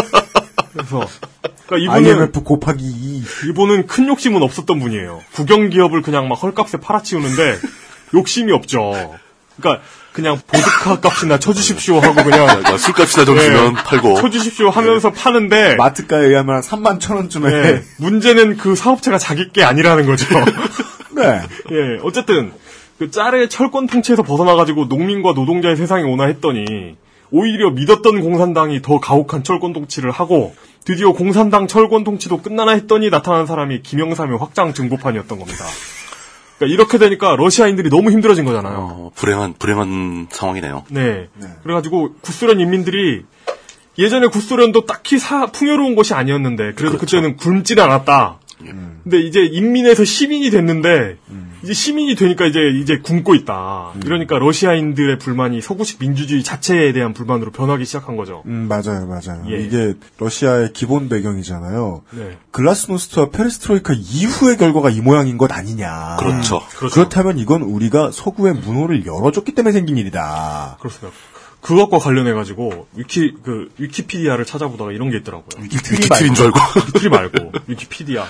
그래서 0.73 1.07
그러니까 1.65 1.97
이분은 1.97 2.17
IMF 2.17 2.43
곱하기 2.43 2.83
2. 2.83 3.23
이분은 3.51 3.87
큰 3.87 4.09
욕심은 4.09 4.43
없었던 4.43 4.79
분이에요. 4.79 5.21
국영 5.33 5.69
기업을 5.69 6.01
그냥 6.01 6.27
막 6.27 6.35
헐값에 6.43 6.79
팔아치우는데 6.81 7.55
욕심이 8.15 8.51
없죠. 8.51 8.91
그러니까 9.57 9.81
그냥 10.11 10.37
보드카 10.45 10.99
값이나 10.99 11.39
쳐주십시오 11.39 11.99
하고 11.99 12.23
그냥 12.23 12.47
야, 12.47 12.77
술값이나 12.77 13.25
좀 13.25 13.37
예, 13.37 13.41
주면 13.43 13.73
팔고. 13.75 14.15
쳐주십시오 14.15 14.69
하면서 14.69 15.11
파는데 15.11 15.75
마트가에 15.75 16.25
의하면 16.25 16.55
한 16.55 16.61
3만 16.61 16.99
천 16.99 17.17
원쯤에. 17.17 17.51
예, 17.51 17.83
문제는 17.97 18.57
그 18.57 18.75
사업체가 18.75 19.17
자기 19.17 19.49
게 19.51 19.63
아니라는 19.63 20.05
거죠. 20.05 20.25
네. 21.15 21.41
예, 21.71 21.99
어쨌든 22.03 22.51
그 22.99 23.09
짤의 23.09 23.49
철권 23.49 23.87
통치에서 23.87 24.23
벗어나가지고 24.23 24.85
농민과 24.85 25.33
노동자의 25.33 25.75
세상이 25.75 26.03
오나 26.03 26.25
했더니 26.25 26.95
오히려 27.31 27.71
믿었던 27.71 28.19
공산당이 28.21 28.81
더 28.81 28.99
가혹한 28.99 29.43
철권 29.43 29.71
통치를 29.73 30.11
하고 30.11 30.53
드디어 30.83 31.13
공산당 31.13 31.67
철권 31.67 32.03
통치도 32.03 32.41
끝나나 32.41 32.73
했더니 32.73 33.09
나타난 33.09 33.45
사람이 33.45 33.81
김영삼의 33.81 34.37
확장 34.37 34.73
증보판이었던 34.73 35.39
겁니다. 35.39 35.65
그러니까 36.61 36.67
이렇게 36.67 36.97
되니까 36.99 37.35
러시아인들이 37.35 37.89
너무 37.89 38.11
힘들어진 38.11 38.45
거잖아요. 38.45 38.75
어, 38.77 39.11
불행한, 39.15 39.55
불행한 39.57 40.27
상황이네요. 40.29 40.85
네. 40.89 41.27
그래가지고 41.63 42.13
구소련 42.21 42.59
인민들이 42.59 43.23
예전에 43.97 44.27
구소련도 44.27 44.85
딱히 44.85 45.17
사, 45.17 45.47
풍요로운 45.47 45.95
곳이 45.95 46.13
아니었는데 46.13 46.73
그래도 46.73 46.97
그때는 46.97 47.35
굶질 47.35 47.79
않았다. 47.79 48.37
근데 49.03 49.19
이제 49.19 49.41
인민에서 49.41 50.03
시민이 50.03 50.49
됐는데 50.49 51.17
이제 51.63 51.73
시민이 51.73 52.15
되니까 52.15 52.45
이제 52.45 52.59
이제 52.81 52.97
굶고 52.97 53.35
있다. 53.35 53.93
이러니까 54.03 54.39
러시아인들의 54.39 55.19
불만이 55.19 55.61
서구식 55.61 55.99
민주주의 55.99 56.43
자체에 56.43 56.91
대한 56.91 57.13
불만으로 57.13 57.51
변하기 57.51 57.85
시작한 57.85 58.15
거죠. 58.15 58.43
음, 58.47 58.67
맞아요, 58.67 59.05
맞아요. 59.05 59.43
예. 59.49 59.61
이게 59.61 59.93
러시아의 60.17 60.73
기본 60.73 61.07
배경이잖아요. 61.09 62.01
네. 62.11 62.37
글라스노스트와 62.51 63.29
페레스트로이카 63.29 63.93
이후의 63.93 64.57
결과가 64.57 64.89
이 64.89 65.01
모양인 65.01 65.37
것 65.37 65.51
아니냐. 65.51 66.17
그렇죠. 66.19 66.61
그렇죠. 66.77 67.09
다면 67.09 67.37
이건 67.37 67.61
우리가 67.61 68.11
서구의 68.11 68.55
문호를 68.55 69.05
열어줬기 69.05 69.53
때문에 69.53 69.71
생긴 69.71 69.97
일이다. 69.97 70.77
그렇습니다. 70.79 71.15
그것과 71.61 71.99
관련해 71.99 72.33
가지고 72.33 72.87
위키 72.95 73.35
그 73.43 73.69
위키피디아를 73.77 74.45
찾아보다가 74.45 74.91
이런 74.93 75.11
게 75.11 75.17
있더라고요. 75.17 75.63
위키트린 75.63 76.33
줄 76.33 76.45
알고. 76.47 76.59
위키 76.95 77.07
말고 77.07 77.51
위키피디아. 77.67 78.25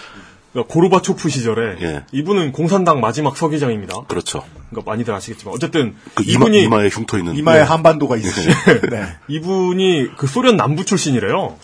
그러니까 0.52 0.74
고르바초프 0.74 1.30
시절에 1.30 1.78
예. 1.82 2.04
이분은 2.12 2.52
공산당 2.52 3.00
마지막 3.00 3.38
서기장입니다. 3.38 4.02
그렇죠. 4.08 4.44
그러니까 4.70 4.92
많이들 4.92 5.14
아시겠지만 5.14 5.54
어쨌든 5.56 5.96
그 6.14 6.24
이마, 6.24 6.46
이분이 6.46 6.64
이마에 6.64 6.90
흉터 6.90 7.18
있는. 7.18 7.36
이마에 7.38 7.60
예. 7.60 7.64
한반도가 7.64 8.18
있으시 8.18 8.50
네. 8.90 9.16
이분이 9.30 10.18
그 10.18 10.28
소련 10.28 10.58
남부 10.58 10.84
출신이래요. 10.84 11.56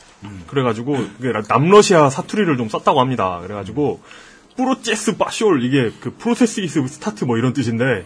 그래가지고 0.47 0.93
그게 1.19 1.31
남러시아 1.47 2.09
사투리를 2.09 2.57
좀 2.57 2.69
썼다고 2.69 2.99
합니다. 2.99 3.39
그래가지고 3.43 4.01
Процесс 4.55 5.17
пошёл 5.17 5.63
이게 5.63 5.91
그 5.99 6.15
process 6.17 6.61
is 6.61 6.85
start 6.87 7.25
뭐 7.25 7.37
이런 7.37 7.53
뜻인데 7.53 8.05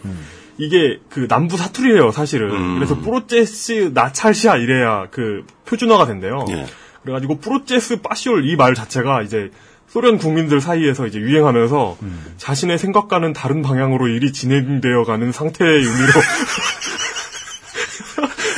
이게 0.58 0.98
그 1.08 1.26
남부 1.28 1.56
사투리예요 1.56 2.10
사실은. 2.10 2.50
음. 2.50 2.74
그래서 2.76 2.98
Процесс 3.00 3.92
начался 3.94 4.56
이래야 4.56 5.06
그 5.10 5.46
표준어가 5.64 6.06
된대요. 6.06 6.44
예. 6.50 6.66
그래가지고 7.02 7.38
Процесс 7.38 8.02
пошёл 8.02 8.48
이말 8.48 8.74
자체가 8.74 9.22
이제 9.22 9.50
소련 9.92 10.16
국민들 10.16 10.60
사이에서 10.62 11.06
이제 11.06 11.18
유행하면서 11.18 11.98
자신의 12.38 12.78
생각과는 12.78 13.34
다른 13.34 13.60
방향으로 13.60 14.08
일이 14.08 14.32
진행되어 14.32 15.04
가는 15.04 15.30
상태의 15.32 15.82
의미로 15.84 16.12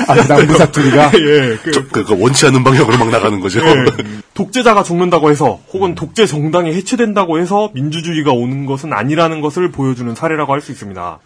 아, 0.07 0.15
그 0.15 0.29
남부 0.29 0.57
사투리가? 0.57 1.13
예, 1.19 1.57
그, 1.63 1.73
저, 1.73 1.89
그, 1.89 2.05
그 2.05 2.21
원치 2.21 2.47
않는 2.47 2.63
방향으로 2.63 2.99
막 2.99 3.11
나가는 3.11 3.41
거죠. 3.41 3.61
예, 3.61 3.85
독재자가 4.35 4.83
죽는다고 4.85 5.31
해서 5.31 5.61
혹은 5.73 5.95
독재 5.95 6.27
정당이 6.27 6.73
해체된다고 6.75 7.41
해서 7.41 7.71
민주주의가 7.75 8.31
오는 8.31 8.67
것은 8.67 8.93
아니라는 8.93 9.41
것을 9.41 9.71
보여주는 9.71 10.15
사례라고 10.15 10.53
할 10.53 10.61
수 10.61 10.71
있습니다. 10.73 11.19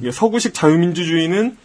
이게 0.00 0.10
서구식 0.10 0.54
자유민주주의는 0.54 1.56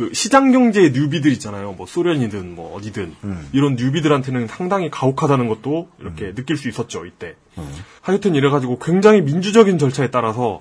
그 0.00 0.08
시장 0.14 0.50
경제의 0.50 0.92
뉴비들 0.92 1.30
있잖아요. 1.32 1.72
뭐 1.72 1.86
소련이든 1.86 2.54
뭐 2.54 2.74
어디든 2.74 3.14
이런 3.52 3.76
뉴비들한테는 3.76 4.46
상당히 4.46 4.90
가혹하다는 4.90 5.46
것도 5.48 5.90
이렇게 6.00 6.34
느낄 6.34 6.56
수 6.56 6.70
있었죠 6.70 7.04
이때. 7.04 7.34
하여튼 8.00 8.34
이래가지고 8.34 8.78
굉장히 8.78 9.20
민주적인 9.20 9.76
절차에 9.76 10.10
따라서 10.10 10.58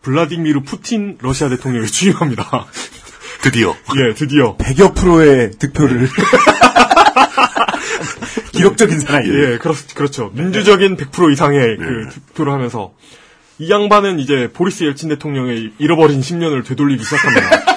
블라디미르 0.00 0.62
푸틴 0.62 1.18
러시아 1.20 1.50
대통령이 1.50 1.88
취임합니다. 1.88 2.66
드디어. 3.42 3.74
예, 3.96 4.14
드디어. 4.14 4.56
100여 4.56 4.94
프로의 4.94 5.50
득표를. 5.58 6.08
기록적인 8.52 8.98
사나이예요. 9.00 9.52
예, 9.52 9.58
그렇, 9.58 9.74
그렇죠. 9.94 10.30
민주적인 10.32 10.96
100% 10.96 11.32
이상의 11.32 11.76
그 11.76 12.08
득표를 12.12 12.50
하면서 12.50 12.94
이 13.58 13.70
양반은 13.70 14.20
이제 14.20 14.48
보리스 14.54 14.84
옐친 14.84 15.10
대통령의 15.10 15.72
잃어버린 15.78 16.20
10년을 16.20 16.64
되돌리기 16.66 17.04
시작합니다. 17.04 17.64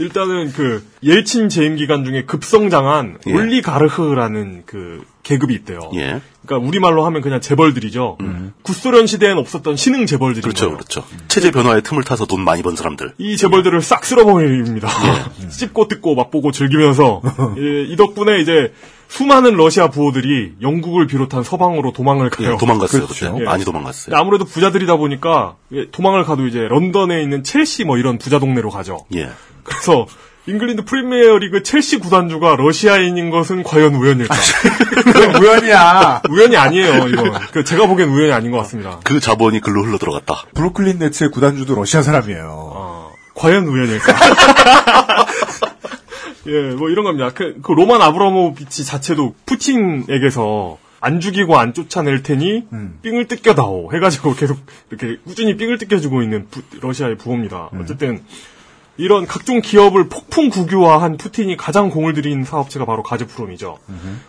일단은 0.00 0.52
그 0.52 0.84
옐친 1.02 1.48
재임 1.48 1.76
기간 1.76 2.04
중에 2.04 2.24
급성장한 2.24 3.18
예. 3.26 3.32
올리가르흐라는 3.32 4.62
그 4.66 5.04
계급이 5.22 5.54
있대요. 5.54 5.78
예. 5.94 6.20
그러니까 6.44 6.66
우리말로 6.68 7.04
하면 7.04 7.20
그냥 7.22 7.40
재벌들이죠. 7.40 8.18
구소련 8.62 9.06
시대엔 9.06 9.36
없었던 9.38 9.76
신흥 9.76 10.06
재벌들인 10.06 10.42
그렇죠, 10.42 10.66
거예요. 10.66 10.76
그렇죠. 10.78 11.04
체제 11.28 11.50
변화의 11.50 11.82
틈을 11.82 12.02
타서 12.02 12.26
돈 12.26 12.42
많이 12.44 12.62
번 12.62 12.76
사람들. 12.76 13.12
이 13.18 13.36
재벌들을 13.36 13.80
싹 13.82 14.04
쓸어버립니다. 14.04 14.88
예. 14.88 15.48
씹고 15.50 15.88
뜯고 15.88 16.14
맛보고 16.14 16.50
즐기면서 16.50 17.20
예, 17.58 17.82
이 17.82 17.96
덕분에 17.96 18.40
이제 18.40 18.72
수많은 19.08 19.56
러시아 19.56 19.88
부호들이 19.88 20.54
영국을 20.62 21.06
비롯한 21.08 21.42
서방으로 21.42 21.92
도망을 21.92 22.30
가요. 22.30 22.52
예, 22.52 22.56
도망갔어요, 22.56 23.06
그렇죠. 23.06 23.36
예. 23.40 23.44
많이 23.44 23.64
도망갔어요. 23.64 24.16
아무래도 24.16 24.44
부자들이다 24.44 24.96
보니까 24.96 25.56
예, 25.72 25.90
도망을 25.90 26.24
가도 26.24 26.46
이제 26.46 26.60
런던에 26.60 27.20
있는 27.22 27.42
첼시 27.42 27.84
뭐 27.84 27.98
이런 27.98 28.18
부자 28.18 28.38
동네로 28.38 28.70
가죠. 28.70 29.04
예. 29.14 29.30
그래서 29.64 30.06
잉글랜드 30.46 30.84
프리미어리그 30.84 31.62
첼시 31.62 31.98
구단주가 31.98 32.56
러시아인인 32.56 33.30
것은 33.30 33.62
과연 33.62 33.94
우연일까? 33.94 34.34
우연이야. 35.40 36.22
우연이 36.30 36.56
아니에요, 36.56 37.08
이건. 37.08 37.32
그 37.52 37.62
제가 37.62 37.86
보기엔 37.86 38.08
우연이 38.08 38.32
아닌 38.32 38.50
것 38.50 38.58
같습니다. 38.58 38.98
그 39.04 39.20
자본이 39.20 39.60
글로 39.60 39.82
흘러 39.84 39.98
들어갔다. 39.98 40.44
브루클린 40.54 40.98
네츠의 40.98 41.30
구단주도 41.30 41.74
러시아 41.74 42.02
사람이에요. 42.02 42.46
어, 42.48 43.12
과연 43.34 43.66
우연일까? 43.66 44.12
예, 46.46 46.74
뭐 46.74 46.88
이런 46.88 47.04
겁니다. 47.04 47.30
그, 47.34 47.56
그 47.62 47.72
로만 47.72 48.00
아브라모비치 48.00 48.84
자체도 48.84 49.34
푸틴에게서 49.46 50.78
안 51.02 51.20
죽이고 51.20 51.58
안 51.58 51.72
쫓아낼 51.74 52.22
테니 52.22 52.64
삥을 53.02 53.26
뜯겨다오 53.28 53.92
해가지고 53.94 54.34
계속 54.34 54.58
이렇게 54.90 55.18
꾸준히 55.24 55.56
삥을 55.56 55.78
뜯겨주고 55.78 56.22
있는 56.22 56.46
부- 56.50 56.62
러시아의 56.80 57.16
부호입니다. 57.16 57.70
어쨌든 57.80 58.22
이런 59.00 59.26
각종 59.26 59.60
기업을 59.60 60.08
폭풍 60.08 60.50
국유화한 60.50 61.16
푸틴이 61.16 61.56
가장 61.56 61.90
공을 61.90 62.12
들인 62.12 62.44
사업체가 62.44 62.84
바로 62.84 63.02
가즈프롬이죠. 63.02 63.78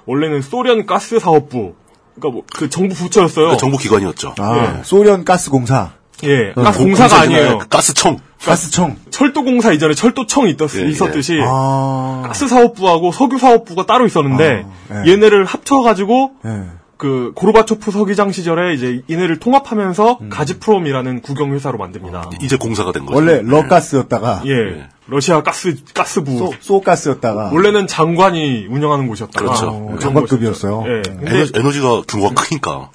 원래는 0.05 0.41
소련 0.41 0.86
가스 0.86 1.19
사업부, 1.19 1.73
그러니까 2.15 2.34
뭐 2.34 2.43
그 2.53 2.69
정부 2.69 2.95
부처였어요. 2.95 3.57
정부 3.57 3.77
기관이었죠. 3.77 4.36
아, 4.39 4.77
예. 4.79 4.84
소련 4.84 5.25
가스 5.25 5.49
공사, 5.49 5.91
예, 6.23 6.53
가스 6.53 6.77
공- 6.79 6.88
공사가 6.88 7.19
아니에요. 7.21 7.57
그 7.60 7.67
가스청. 7.67 8.19
가스청. 8.43 8.95
철도공사 9.12 9.71
이전에 9.71 9.93
철도청이 9.93 10.51
있었, 10.51 10.75
예, 10.79 10.86
예. 10.86 10.89
있었듯이 10.89 11.39
아, 11.43 12.23
가스 12.25 12.47
사업부하고 12.47 13.12
석유 13.12 13.38
사업부가 13.38 13.86
따로 13.86 14.05
있었는데 14.07 14.65
아, 14.89 15.03
예. 15.05 15.12
얘네를 15.12 15.45
합쳐가지고 15.45 16.31
예. 16.45 16.63
그 17.02 17.32
고르바초프 17.34 17.90
서기장 17.90 18.32
시절에 18.32 18.76
이제 18.76 19.02
얘네를 19.10 19.40
통합하면서 19.40 20.20
음. 20.22 20.30
가즈프롬이라는 20.30 21.22
국영 21.22 21.52
회사로 21.52 21.80
만듭니다. 21.80 22.30
이제 22.44 22.58
공사가 22.58 22.92
된 22.92 23.08
거죠. 23.08 23.16
원래 23.16 23.38
네. 23.38 23.42
러가스였다가 23.44 24.44
예, 24.46 24.88
러시아 25.08 25.42
가스 25.42 25.78
가스부 25.96 26.38
소, 26.38 26.54
소가스였다가 26.60 27.50
원래는 27.54 27.88
장관이 27.88 28.68
운영하는 28.70 29.08
곳이었다가 29.08 29.46
그렇죠. 29.46 29.70
어, 29.70 29.98
장관급이었어요. 30.00 30.84
예, 30.86 31.02
근데 31.02 31.38
에너지, 31.38 31.54
에너지 31.56 31.82
가 31.82 32.04
규모가 32.08 32.36
크니까. 32.36 32.92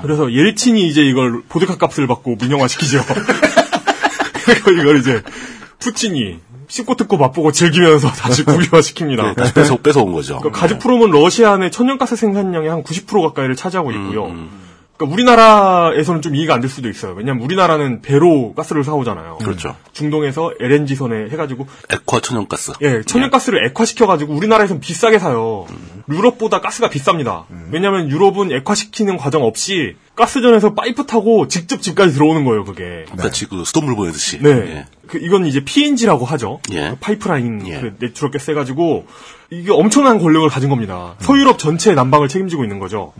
그래서 0.00 0.32
옐친이 0.32 0.88
이제 0.88 1.02
이걸 1.02 1.42
보드카 1.46 1.76
값을 1.76 2.06
받고 2.06 2.36
민영화시키죠. 2.40 3.04
그리고 4.46 4.70
이걸 4.70 4.96
이제 4.96 5.20
푸틴이 5.78 6.38
씹고 6.72 6.94
뜯고 6.94 7.18
맛보고 7.18 7.52
즐기면서 7.52 8.08
다시 8.16 8.44
국유화시킵니다. 8.46 9.22
네, 9.22 9.34
다시 9.34 9.52
뺏어, 9.52 9.76
뺏어온 9.76 10.12
거죠. 10.14 10.38
그러니까 10.38 10.58
가즈프롬은 10.58 11.10
러시아 11.10 11.58
내 11.58 11.68
천연가스 11.70 12.16
생산량의 12.16 12.70
한 12.70 12.82
90% 12.82 13.20
가까이를 13.22 13.56
차지하고 13.56 13.90
음, 13.90 13.94
있고요. 13.94 14.22
그러니까 14.96 15.12
우리나라에서는 15.14 16.22
좀 16.22 16.34
이해가 16.34 16.54
안 16.54 16.62
될 16.62 16.70
수도 16.70 16.88
있어요. 16.88 17.12
왜냐하면 17.12 17.44
우리나라는 17.44 18.00
배로 18.00 18.54
가스를 18.54 18.84
사오잖아요. 18.84 19.38
그렇죠. 19.38 19.76
중동에서 19.92 20.52
LNG 20.60 20.94
선에 20.94 21.28
해가지고 21.30 21.66
액화 21.90 22.20
천연가스. 22.20 22.72
예 22.80 23.02
천연가스를 23.02 23.66
액화시켜가지고 23.66 24.32
우리나라에선 24.32 24.80
비싸게 24.80 25.18
사요. 25.18 25.66
유럽보다 26.08 26.60
가스가 26.62 26.88
비쌉니다. 26.88 27.44
왜냐하면 27.70 28.08
유럽은 28.10 28.50
액화시키는 28.50 29.18
과정 29.18 29.42
없이 29.42 29.96
가스전에서 30.14 30.74
파이프 30.74 31.06
타고 31.06 31.48
직접 31.48 31.80
집까지 31.80 32.12
들어오는 32.12 32.44
거예요. 32.44 32.64
그게. 32.64 33.06
마치 33.16 33.46
그 33.46 33.64
수돗물 33.64 33.96
보내듯이. 33.96 34.38
네. 34.40 34.50
예. 34.50 34.86
그 35.06 35.18
이건 35.18 35.46
이제 35.46 35.64
PNG라고 35.64 36.24
하죠. 36.26 36.60
예. 36.70 36.90
그 36.90 36.96
파이프라인 37.00 37.66
예. 37.66 37.80
그 37.80 37.96
natural 37.98 38.30
gas 38.30 38.50
해가지고 38.50 39.06
이게 39.50 39.70
엄청난 39.72 40.18
권력을 40.18 40.48
가진 40.48 40.68
겁니다. 40.68 41.14
서유럽 41.20 41.58
전체의 41.58 41.96
난방을 41.96 42.28
책임지고 42.28 42.62
있는 42.64 42.78
거죠. 42.78 43.12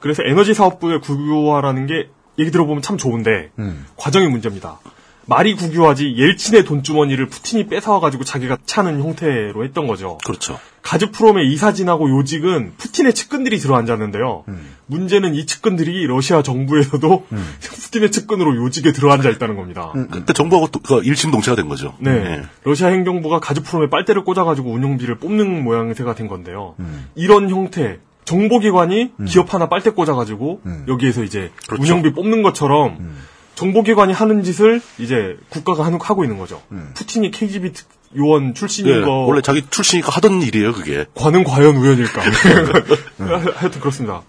그래서 0.00 0.22
에너지 0.24 0.54
사업부의 0.54 1.00
국유화라는 1.00 1.86
게 1.86 2.08
얘기 2.38 2.50
들어보면 2.50 2.82
참 2.82 2.96
좋은데 2.96 3.50
과정이 3.96 4.28
문제입니다. 4.28 4.80
말이 5.26 5.54
국유화지 5.54 6.14
옐친의 6.16 6.64
돈주머니를 6.64 7.28
푸틴이 7.28 7.66
뺏어와가지고 7.66 8.24
자기가 8.24 8.58
차는 8.66 9.02
형태로 9.02 9.64
했던 9.64 9.86
거죠. 9.86 10.18
그렇죠. 10.24 10.58
가즈프롬의 10.82 11.50
이사진하고 11.52 12.10
요직은 12.10 12.74
푸틴의 12.76 13.14
측근들이 13.14 13.58
들어앉았는데요. 13.58 14.44
문제는 14.86 15.34
이 15.34 15.46
측근들이 15.46 16.06
러시아 16.06 16.42
정부에서도 16.42 17.26
푸틴의 17.60 18.10
측근으로 18.10 18.56
요직에 18.56 18.92
들어앉아 18.92 19.30
있다는 19.30 19.56
겁니다. 19.56 19.92
그때 20.10 20.32
정부하고 20.34 20.68
또, 20.68 20.80
그 20.80 21.02
일심동체가 21.02 21.56
된 21.56 21.68
거죠. 21.68 21.94
네. 22.00 22.10
예. 22.10 22.42
러시아 22.64 22.88
행정부가 22.88 23.40
가즈프롬에 23.40 23.88
빨대를 23.88 24.24
꽂아가지고 24.24 24.70
운용비를 24.70 25.16
뽑는 25.16 25.64
모양새가 25.64 26.14
된 26.14 26.28
건데요. 26.28 26.74
이런 27.14 27.48
형태, 27.48 27.98
정보기관이 28.26 29.12
기업 29.26 29.54
하나 29.54 29.68
빨대 29.68 29.90
꽂아가지고 29.90 30.60
여기에서 30.88 31.24
이제 31.24 31.50
그렇죠. 31.66 31.82
운영비 31.82 32.12
뽑는 32.12 32.42
것처럼 32.42 33.14
정보기관이 33.54 34.12
하는 34.12 34.42
짓을 34.42 34.80
이제 34.98 35.36
국가가 35.48 35.84
하는- 35.86 36.00
하고 36.02 36.24
있는 36.24 36.38
거죠. 36.38 36.62
푸틴이 36.94 37.30
KGB 37.30 37.72
특- 37.72 37.88
요원 38.16 38.54
출신인 38.54 38.94
예, 38.94 39.00
거 39.00 39.10
원래 39.26 39.42
자기 39.42 39.62
출신이니까 39.68 40.12
하던 40.12 40.40
일이에요, 40.42 40.72
그게. 40.72 41.04
과는 41.14 41.42
과연 41.42 41.76
우연일까? 41.76 42.22
하여튼 43.56 43.80
그렇습니다. 43.80 44.22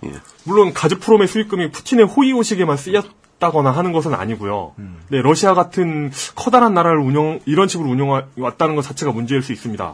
물론 0.44 0.74
가즈프롬의 0.74 1.28
수익금이 1.28 1.72
푸틴의 1.72 2.06
호의호식에만 2.08 2.78
쓰였다거나 2.78 3.70
하는 3.72 3.92
것은 3.92 4.14
아니고요. 4.16 4.74
네, 5.10 5.22
러시아 5.22 5.54
같은 5.54 6.12
커다란 6.36 6.74
나라를 6.74 7.00
운영 7.00 7.40
이런 7.46 7.68
식으로 7.68 7.90
운영왔다는 7.90 8.76
것 8.76 8.82
자체가 8.82 9.12
문제일 9.12 9.44
수 9.44 9.52
있습니다. 9.54 9.94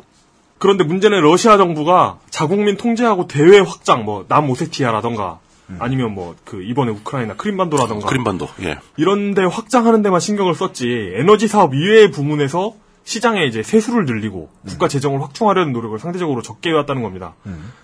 그런데 0.58 0.84
문제는 0.84 1.20
러시아 1.22 1.58
정부가 1.58 2.20
자국민 2.30 2.78
통제하고 2.78 3.28
대외 3.28 3.60
확장, 3.60 4.06
뭐 4.06 4.26
남오세티아라던가 4.30 5.40
아니면 5.80 6.14
뭐 6.14 6.36
그 6.46 6.64
이번에 6.64 6.92
우크라이나 6.92 7.36
크림반도라던가 7.36 8.08
크림반도. 8.08 8.48
예. 8.64 8.78
이런데 8.98 9.44
확장하는 9.44 10.02
데만 10.02 10.20
신경을 10.20 10.56
썼지 10.56 11.14
에너지 11.16 11.48
사업 11.48 11.74
이외의 11.74 12.12
부문에서 12.12 12.74
시장에 13.04 13.46
이제 13.46 13.64
세수를 13.64 14.06
늘리고 14.06 14.50
국가 14.68 14.88
재정을 14.88 15.22
확충하려는 15.22 15.74
노력을 15.74 15.98
상대적으로 15.98 16.42
적게 16.42 16.70
해왔다는 16.70 17.02
겁니다. 17.02 17.36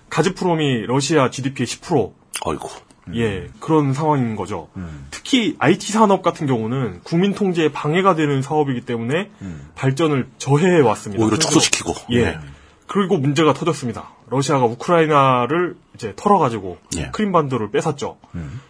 가즈프롬이 0.10 0.86
러시아 0.88 1.30
GDP의 1.30 1.66
10% 1.68 2.12
아이고. 2.46 2.70
예 3.16 3.48
그런 3.60 3.94
상황인 3.94 4.36
거죠. 4.36 4.68
특히 5.12 5.56
IT 5.60 5.92
산업 5.92 6.22
같은 6.22 6.46
경우는 6.46 7.00
국민 7.04 7.34
통제에 7.34 7.72
방해가 7.72 8.16
되는 8.16 8.42
사업이기 8.42 8.82
때문에 8.82 9.32
발전을 9.76 10.28
저해해 10.38 10.82
왔습니다. 10.82 11.24
오히려. 11.24 11.38
축소시키고. 11.38 11.94
예. 12.12 12.18
예. 12.18 12.40
그리고 12.86 13.18
문제가 13.18 13.54
터졌습니다. 13.54 14.10
러시아가 14.30 14.66
우크라이나를 14.66 15.76
이제 15.96 16.14
털어가지고 16.16 16.78
예. 16.98 17.10
크림반도를 17.12 17.72
뺏었죠. 17.72 18.18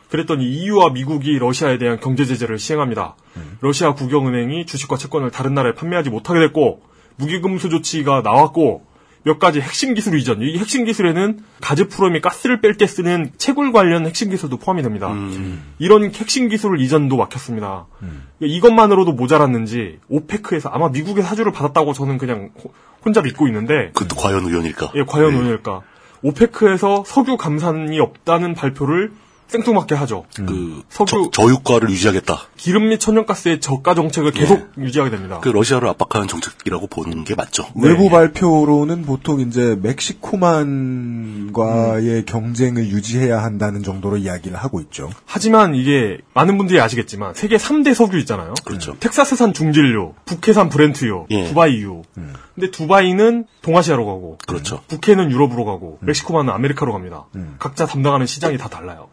그랬더니 0.10 0.46
EU와 0.46 0.92
미국이 0.92 1.38
러시아에 1.38 1.78
대한 1.78 2.00
경제 2.00 2.26
제재를 2.26 2.60
시행합니다. 2.60 3.16
러시아 3.62 3.94
국영은행이 3.94 4.66
주식과 4.66 4.98
채권을 4.98 5.32
다른 5.32 5.54
나라에 5.54 5.74
판매하지 5.74 6.10
못하게 6.10 6.40
됐고 6.42 6.82
무기금수 7.18 7.70
조치가 7.70 8.22
나왔고 8.22 8.86
몇 9.28 9.40
가지 9.40 9.60
핵심 9.60 9.94
기술 9.94 10.18
이전. 10.18 10.42
이 10.42 10.58
핵심 10.58 10.86
기술에는 10.86 11.40
가즈프롬이 11.60 12.22
가스를 12.22 12.62
뺄 12.62 12.76
때 12.78 12.88
쓰는 12.88 13.32
채굴 13.38 13.74
관련 13.74 14.06
핵심 14.06 14.30
기술도 14.30 14.56
포함이 14.56 14.82
됩니다. 14.84 15.14
이런 15.80 16.06
핵심 16.14 16.48
기술 16.48 16.80
이전도 16.80 17.18
막혔습니다. 17.18 17.88
이것만으로도 18.40 19.12
모자랐는지 19.12 20.00
오페크에서 20.08 20.70
아마 20.70 20.88
미국의 20.90 21.24
사주를 21.26 21.52
받았다고 21.52 21.92
저는 21.92 22.18
그냥 22.18 22.52
호- 22.64 22.72
혼자 23.04 23.22
믿고 23.22 23.48
있는데 23.48 23.92
그것도 23.94 24.16
과연 24.16 24.46
우연일까? 24.46 24.92
예, 24.96 25.04
과연 25.04 25.34
예. 25.34 25.38
오늘까? 25.38 25.82
오페크에서 26.24 27.04
석유 27.06 27.36
감산이 27.36 28.00
없다는 28.00 28.54
발표를 28.54 29.12
생뚱맞게 29.48 29.96
하죠. 29.96 30.26
그 30.36 30.84
석유- 30.90 31.30
저, 31.32 31.42
저유가를 31.42 31.90
유지하겠다. 31.90 32.38
기름 32.58 32.90
및 32.90 33.00
천연가스의 33.00 33.60
저가 33.62 33.96
정책을 33.96 34.32
계속 34.32 34.70
유지하게 34.78 35.10
됩니다. 35.12 35.40
그 35.42 35.50
러시아를 35.50 35.88
압박하는 35.90 36.28
정책이라고 36.28 36.88
보는 36.88 37.24
게 37.24 37.34
맞죠. 37.36 37.66
외부 37.76 38.10
발표로는 38.10 39.04
보통 39.04 39.40
이제 39.40 39.78
멕시코만과의 41.08 42.26
경쟁을 42.26 42.88
유지해야 42.90 43.42
한다는 43.42 43.84
정도로 43.84 44.18
이야기를 44.18 44.58
하고 44.58 44.82
있죠. 44.82 45.10
하지만 45.26 45.76
이게 45.76 46.18
많은 46.34 46.58
분들이 46.58 46.80
아시겠지만 46.82 47.34
세계 47.34 47.58
3대 47.58 47.94
석유 47.94 48.18
있잖아요. 48.20 48.54
그렇죠. 48.66 48.96
텍사스산 49.00 49.54
중진료, 49.54 50.14
북해산 50.26 50.70
브렌트유, 50.70 51.26
예. 51.32 51.48
두바이유. 51.50 52.04
근데 52.58 52.72
두바이는 52.72 53.46
동아시아로 53.62 54.04
가고 54.04 54.40
그렇죠. 54.48 54.82
북해는 54.88 55.30
유럽으로 55.30 55.64
가고 55.64 56.00
멕시코만은 56.02 56.52
아메리카로 56.52 56.92
갑니다. 56.92 57.26
각자 57.60 57.86
담당하는 57.86 58.26
시장이 58.26 58.58
다 58.58 58.68
달라요. 58.68 59.10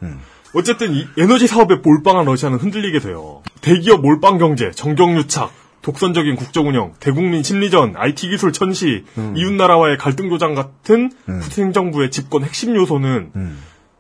어쨌든 0.55 0.95
이 0.95 1.07
에너지 1.19 1.47
사업에 1.47 1.75
몰빵한 1.77 2.25
러시아는 2.25 2.57
흔들리게 2.59 3.01
돼요. 3.01 3.43
대기업 3.61 4.01
몰빵 4.01 4.39
경제, 4.39 4.71
정경유착, 4.71 5.53
독선적인 5.83 6.37
국정 6.37 6.69
운영, 6.69 6.95
대국민 7.01 7.43
심리전, 7.43 7.95
IT 7.97 8.31
기술 8.31 8.55
천시, 8.55 9.05
이웃 9.37 9.53
나라와의 9.53 9.99
갈등 9.99 10.31
조장 10.31 10.55
같은 10.55 11.13
푸틴 11.27 11.75
정부의 11.75 12.11
집권 12.11 12.45
핵심 12.45 12.75
요소는 12.75 13.31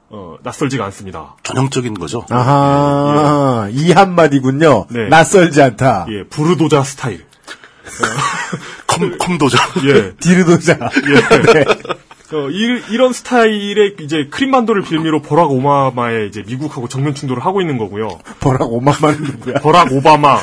어, 0.09 0.37
낯설지가 0.43 0.85
않습니다. 0.87 1.37
전형적인 1.43 1.93
거죠. 1.95 2.25
아하, 2.31 3.69
이 3.73 3.93
한마디군요. 3.93 4.87
네. 4.89 5.09
낯설지 5.09 5.61
않다. 5.61 6.07
예, 6.09 6.25
부르도자 6.25 6.83
스타일. 6.83 7.27
컴, 8.95 9.19
컴도죠. 9.19 9.57
예. 9.87 10.13
디르도자. 10.21 10.75
네. 11.53 11.65
어, 12.33 12.51
이, 12.51 12.97
런 12.97 13.13
스타일의 13.13 13.97
이제 14.01 14.27
크림반도를 14.31 14.83
빌미로 14.83 15.23
버락 15.23 15.53
오바마의 15.53 16.29
이제 16.29 16.43
미국하고 16.47 16.89
정면 16.89 17.15
충돌을 17.15 17.45
하고 17.45 17.61
있는 17.61 17.79
거고요. 17.79 18.19
버락 18.41 18.73
오마마는 18.73 19.23
누구야? 19.23 19.55
버락 19.61 19.93
오바마. 19.93 20.39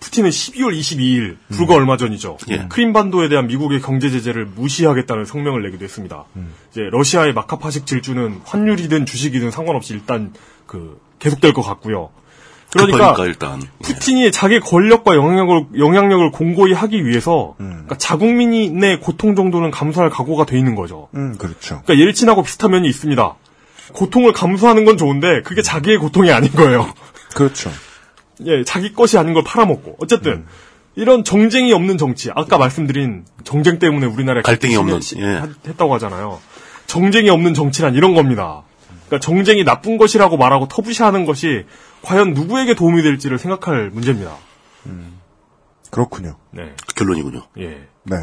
푸틴은 0.00 0.30
12월 0.30 0.78
22일, 0.78 1.36
불과 1.50 1.74
얼마 1.74 1.96
전이죠. 1.96 2.38
예. 2.50 2.66
크림반도에 2.68 3.28
대한 3.28 3.46
미국의 3.46 3.80
경제 3.82 4.08
제재를 4.10 4.46
무시하겠다는 4.46 5.24
성명을 5.24 5.62
내기도 5.62 5.84
했습니다. 5.84 6.24
이제 6.70 6.82
러시아의 6.90 7.34
마카파식 7.34 7.86
질주는 7.86 8.40
환율이든 8.44 9.06
주식이든 9.06 9.50
상관없이 9.50 9.94
일단 9.94 10.32
그 10.66 11.00
계속될 11.18 11.52
것 11.52 11.62
같고요. 11.62 12.10
그러니까 12.72 12.98
급하니까 12.98 13.24
일단 13.26 13.62
예. 13.62 13.68
푸틴이 13.82 14.30
자기 14.32 14.60
권력과 14.60 15.14
영향력을, 15.16 15.66
영향력을 15.78 16.30
공고히 16.32 16.72
하기 16.72 17.06
위해서 17.06 17.54
그러니까 17.58 17.96
자국민의 17.96 19.00
고통 19.00 19.34
정도는 19.34 19.70
감수할 19.70 20.10
각오가 20.10 20.44
돼 20.44 20.58
있는 20.58 20.74
거죠. 20.74 21.08
음, 21.14 21.36
그렇죠. 21.38 21.80
그러니까 21.84 22.06
옐친하고 22.08 22.42
비슷한 22.42 22.72
면이 22.72 22.88
있습니다. 22.88 23.34
고통을 23.92 24.32
감수하는 24.32 24.84
건 24.84 24.96
좋은데 24.96 25.42
그게 25.42 25.62
자기의 25.62 25.98
고통이 25.98 26.30
아닌 26.32 26.50
거예요. 26.52 26.92
그렇죠. 27.34 27.70
예, 28.44 28.64
자기 28.64 28.92
것이 28.92 29.16
아닌 29.16 29.32
걸 29.32 29.44
팔아먹고. 29.44 29.96
어쨌든 30.00 30.44
이런 30.96 31.24
정쟁이 31.24 31.72
없는 31.72 31.96
정치. 31.98 32.30
아까 32.34 32.58
말씀드린 32.58 33.24
정쟁 33.44 33.78
때문에 33.78 34.06
우리나라에 34.06 34.42
갈등이 34.42 34.72
시- 34.72 34.78
없는, 34.78 35.00
시- 35.00 35.16
예. 35.18 35.24
하- 35.24 35.48
했다고 35.66 35.94
하잖아요. 35.94 36.40
정쟁이 36.86 37.30
없는 37.30 37.54
정치란 37.54 37.94
이런 37.94 38.14
겁니다. 38.14 38.62
그러니까 39.06 39.24
정쟁이 39.24 39.62
나쁜 39.64 39.98
것이라고 39.98 40.36
말하고 40.36 40.68
터부시하는 40.68 41.26
것이 41.26 41.64
과연 42.06 42.34
누구에게 42.34 42.74
도움이 42.74 43.02
될지를 43.02 43.36
생각할 43.38 43.90
문제입니다. 43.90 44.36
그렇군요. 45.90 46.36
네, 46.52 46.74
결론이군요. 46.94 47.42
예, 47.58 47.88
네. 48.04 48.16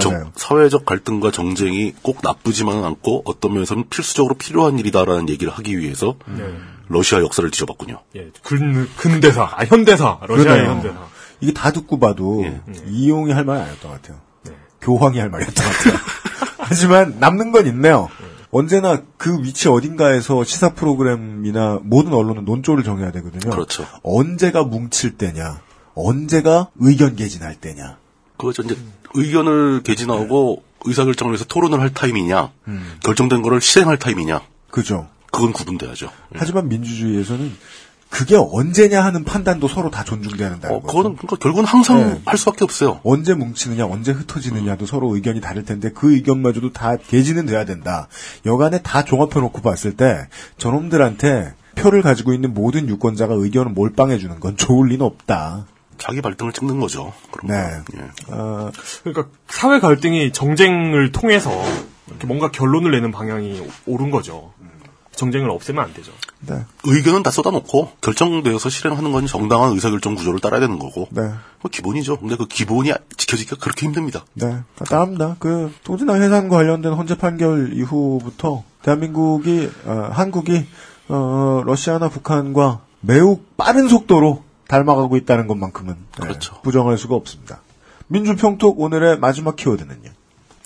정- 0.00 0.12
맞아요. 0.12 0.32
사회적 0.36 0.84
갈등과 0.86 1.30
정쟁이 1.30 1.92
꼭 2.02 2.18
나쁘지만은 2.22 2.82
않고 2.84 3.22
어떤 3.26 3.52
면에서는 3.52 3.88
필수적으로 3.90 4.34
필요한 4.34 4.78
일이다라는 4.78 5.28
얘기를 5.28 5.52
하기 5.52 5.78
위해서 5.78 6.16
네, 6.26 6.42
러시아 6.88 7.20
역사를 7.20 7.48
뒤져봤군요. 7.50 8.00
예, 8.16 8.30
근 8.42 8.88
근대사, 8.96 9.42
아 9.54 9.64
현대사, 9.64 10.18
러시아의 10.22 10.44
그러네요. 10.64 10.70
현대사. 10.70 11.06
이게 11.40 11.52
다 11.52 11.70
듣고 11.72 11.98
봐도 12.00 12.42
예. 12.44 12.60
이용이 12.88 13.32
할 13.32 13.44
말이 13.44 13.60
아니었던 13.60 13.90
것 13.90 14.00
같아요. 14.02 14.20
네. 14.44 14.52
교황이 14.80 15.18
할 15.18 15.28
말이었던 15.28 15.54
것 15.64 15.72
같아요. 15.78 15.94
하지만 16.58 17.16
남는 17.20 17.52
건 17.52 17.66
있네요. 17.66 18.08
언제나 18.52 19.02
그 19.16 19.42
위치 19.42 19.68
어딘가에서 19.68 20.44
시사 20.44 20.74
프로그램이나 20.74 21.80
모든 21.82 22.12
언론은 22.12 22.44
논조를 22.44 22.84
정해야 22.84 23.10
되거든요. 23.12 23.50
그렇죠. 23.50 23.86
언제가 24.02 24.62
뭉칠 24.62 25.16
때냐, 25.16 25.62
언제가 25.94 26.68
의견 26.76 27.16
개진할 27.16 27.56
때냐. 27.56 27.96
그거죠. 28.36 28.62
이제 28.62 28.76
의견을 29.14 29.82
개진하고 29.82 30.62
의사결정을 30.84 31.32
위해서 31.32 31.46
토론을 31.46 31.80
할 31.80 31.94
타임이냐, 31.94 32.52
음. 32.68 32.98
결정된 33.02 33.40
거를 33.40 33.62
실행할 33.62 33.98
타임이냐, 33.98 34.42
그죠. 34.70 35.08
그건 35.30 35.52
구분돼야죠. 35.52 36.06
예. 36.06 36.38
하지만 36.38 36.68
민주주의에서는 36.68 37.52
그게 38.12 38.36
언제냐 38.36 39.02
하는 39.02 39.24
판단도 39.24 39.68
서로 39.68 39.90
다 39.90 40.04
존중돼야 40.04 40.50
된다는 40.50 40.76
어, 40.76 40.80
거죠. 40.80 40.86
그거는 40.86 41.16
그러니까 41.16 41.36
결국은 41.36 41.64
항상 41.64 41.96
네. 41.96 42.20
할 42.26 42.36
수밖에 42.36 42.62
없어요. 42.62 43.00
언제 43.04 43.32
뭉치느냐, 43.32 43.86
언제 43.86 44.12
흩어지느냐도 44.12 44.84
서로 44.84 45.14
의견이 45.14 45.40
다를 45.40 45.64
텐데 45.64 45.90
그 45.94 46.12
의견마저도 46.12 46.74
다 46.74 46.96
개진은 46.96 47.46
돼야 47.46 47.64
된다. 47.64 48.08
여간에 48.44 48.82
다 48.82 49.02
종합해 49.02 49.40
놓고 49.40 49.62
봤을 49.62 49.96
때 49.96 50.28
저놈들한테 50.58 51.54
표를 51.74 52.02
가지고 52.02 52.34
있는 52.34 52.52
모든 52.52 52.86
유권자가 52.86 53.32
의견을 53.32 53.72
몰빵해 53.72 54.18
주는 54.18 54.38
건 54.38 54.58
좋을 54.58 54.90
리는 54.90 55.04
없다. 55.06 55.64
자기 55.96 56.20
발등을 56.20 56.52
찍는 56.52 56.80
거죠. 56.80 57.14
네. 57.44 57.54
거. 57.54 57.96
예. 57.96 58.02
어, 58.28 58.70
그러니까 59.04 59.28
사회 59.48 59.80
갈등이 59.80 60.32
정쟁을 60.32 61.12
통해서 61.12 61.50
이렇게 62.08 62.26
뭔가 62.26 62.50
결론을 62.50 62.90
내는 62.90 63.10
방향이 63.10 63.66
옳은 63.86 64.10
거죠. 64.10 64.52
정쟁을 65.14 65.50
없애면 65.50 65.84
안 65.84 65.94
되죠. 65.94 66.12
네, 66.40 66.64
의견은 66.84 67.22
다 67.22 67.30
쏟아놓고 67.30 67.92
결정되어서 68.00 68.68
실행하는 68.68 69.12
건 69.12 69.26
정당한 69.26 69.72
의사결정 69.72 70.14
구조를 70.14 70.40
따라야 70.40 70.60
되는 70.60 70.78
거고. 70.78 71.08
네, 71.10 71.22
그 71.62 71.68
기본이죠. 71.68 72.18
근데 72.18 72.36
그 72.36 72.46
기본이 72.46 72.92
지켜지기가 73.16 73.56
그렇게 73.56 73.86
힘듭니다. 73.86 74.24
네. 74.34 74.58
따릅니다. 74.88 75.36
그 75.38 75.72
동진당 75.84 76.20
해산과 76.20 76.56
관련된 76.56 76.92
헌재 76.94 77.18
판결 77.18 77.72
이후부터 77.74 78.64
대한민국이 78.82 79.70
어, 79.84 80.10
한국이 80.12 80.66
어, 81.08 81.62
러시아나 81.64 82.08
북한과 82.08 82.80
매우 83.00 83.40
빠른 83.56 83.88
속도로 83.88 84.42
닮아가고 84.68 85.16
있다는 85.18 85.46
것만큼은 85.46 85.94
네, 85.94 86.22
그렇죠. 86.22 86.60
부정할 86.62 86.96
수가 86.96 87.14
없습니다. 87.14 87.60
민주평톡 88.08 88.80
오늘의 88.80 89.18
마지막 89.18 89.56
키워드는요. 89.56 90.10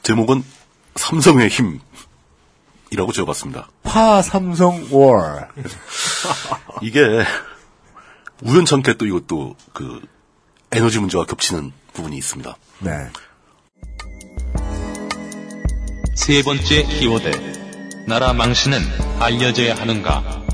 제목은 0.03 0.45
삼성의 0.95 1.49
힘 1.49 1.81
이라고 2.91 3.13
지어봤습니다. 3.13 3.69
파 3.83 4.23
삼성 4.23 4.87
월. 4.91 5.49
이게 6.83 7.01
우연찮게 8.43 8.95
또 8.95 9.07
이것도 9.07 9.57
그 9.73 10.01
에너지 10.73 10.99
문제와 10.99 11.25
겹치는 11.25 11.73
부분이 11.93 12.17
있습니다. 12.17 12.57
네. 12.81 12.91
세 16.15 16.43
번째 16.43 16.83
키워드. 16.85 18.05
나라 18.07 18.33
망신은 18.33 18.81
알려져야 19.21 19.75
하는가? 19.75 20.46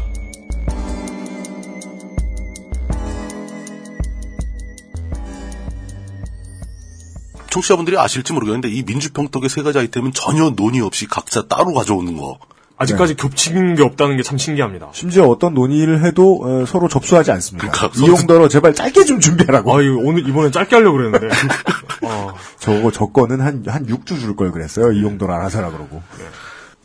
청취자분들이 7.53 7.99
아실지 7.99 8.33
모르겠는데 8.33 8.69
이 8.71 8.83
민주평톡의 8.83 9.49
세 9.51 9.63
가지 9.63 9.79
아이템은 9.79 10.13
전혀 10.15 10.51
논의 10.51 10.81
없이 10.81 11.07
각자 11.07 11.43
따로 11.43 11.73
가져오는 11.75 12.17
거. 12.17 12.39
아직까지 12.79 13.15
겹치는 13.15 13.77
게 13.77 13.83
없다는 13.85 14.17
게 14.17 14.23
참 14.25 14.39
신기합니다. 14.39 14.89
심지어 14.93 15.25
어떤 15.27 15.55
논의를 15.55 16.03
해도 16.05 16.41
어, 16.43 16.65
서로 16.67 16.89
접수하지 16.89 17.31
않습니다. 17.31 17.71
그러니까 17.71 18.01
이용더러 18.05 18.49
제발 18.49 18.75
짧게 18.75 19.05
좀 19.05 19.21
준비하라고. 19.21 19.71
아, 19.73 19.77
오늘 19.77 20.27
이번엔 20.29 20.51
짧게 20.51 20.75
하려고 20.75 20.97
그랬는데. 20.97 21.29
어, 22.03 22.35
저거 22.59 22.91
저 22.91 23.07
거는 23.07 23.41
한 23.41 23.63
한 23.69 23.87
6주 23.87 24.19
줄 24.19 24.35
걸 24.35 24.51
그랬어요. 24.51 24.91
이용더러 24.93 25.33
알아서 25.35 25.59
하라 25.59 25.71
그러고. 25.71 26.03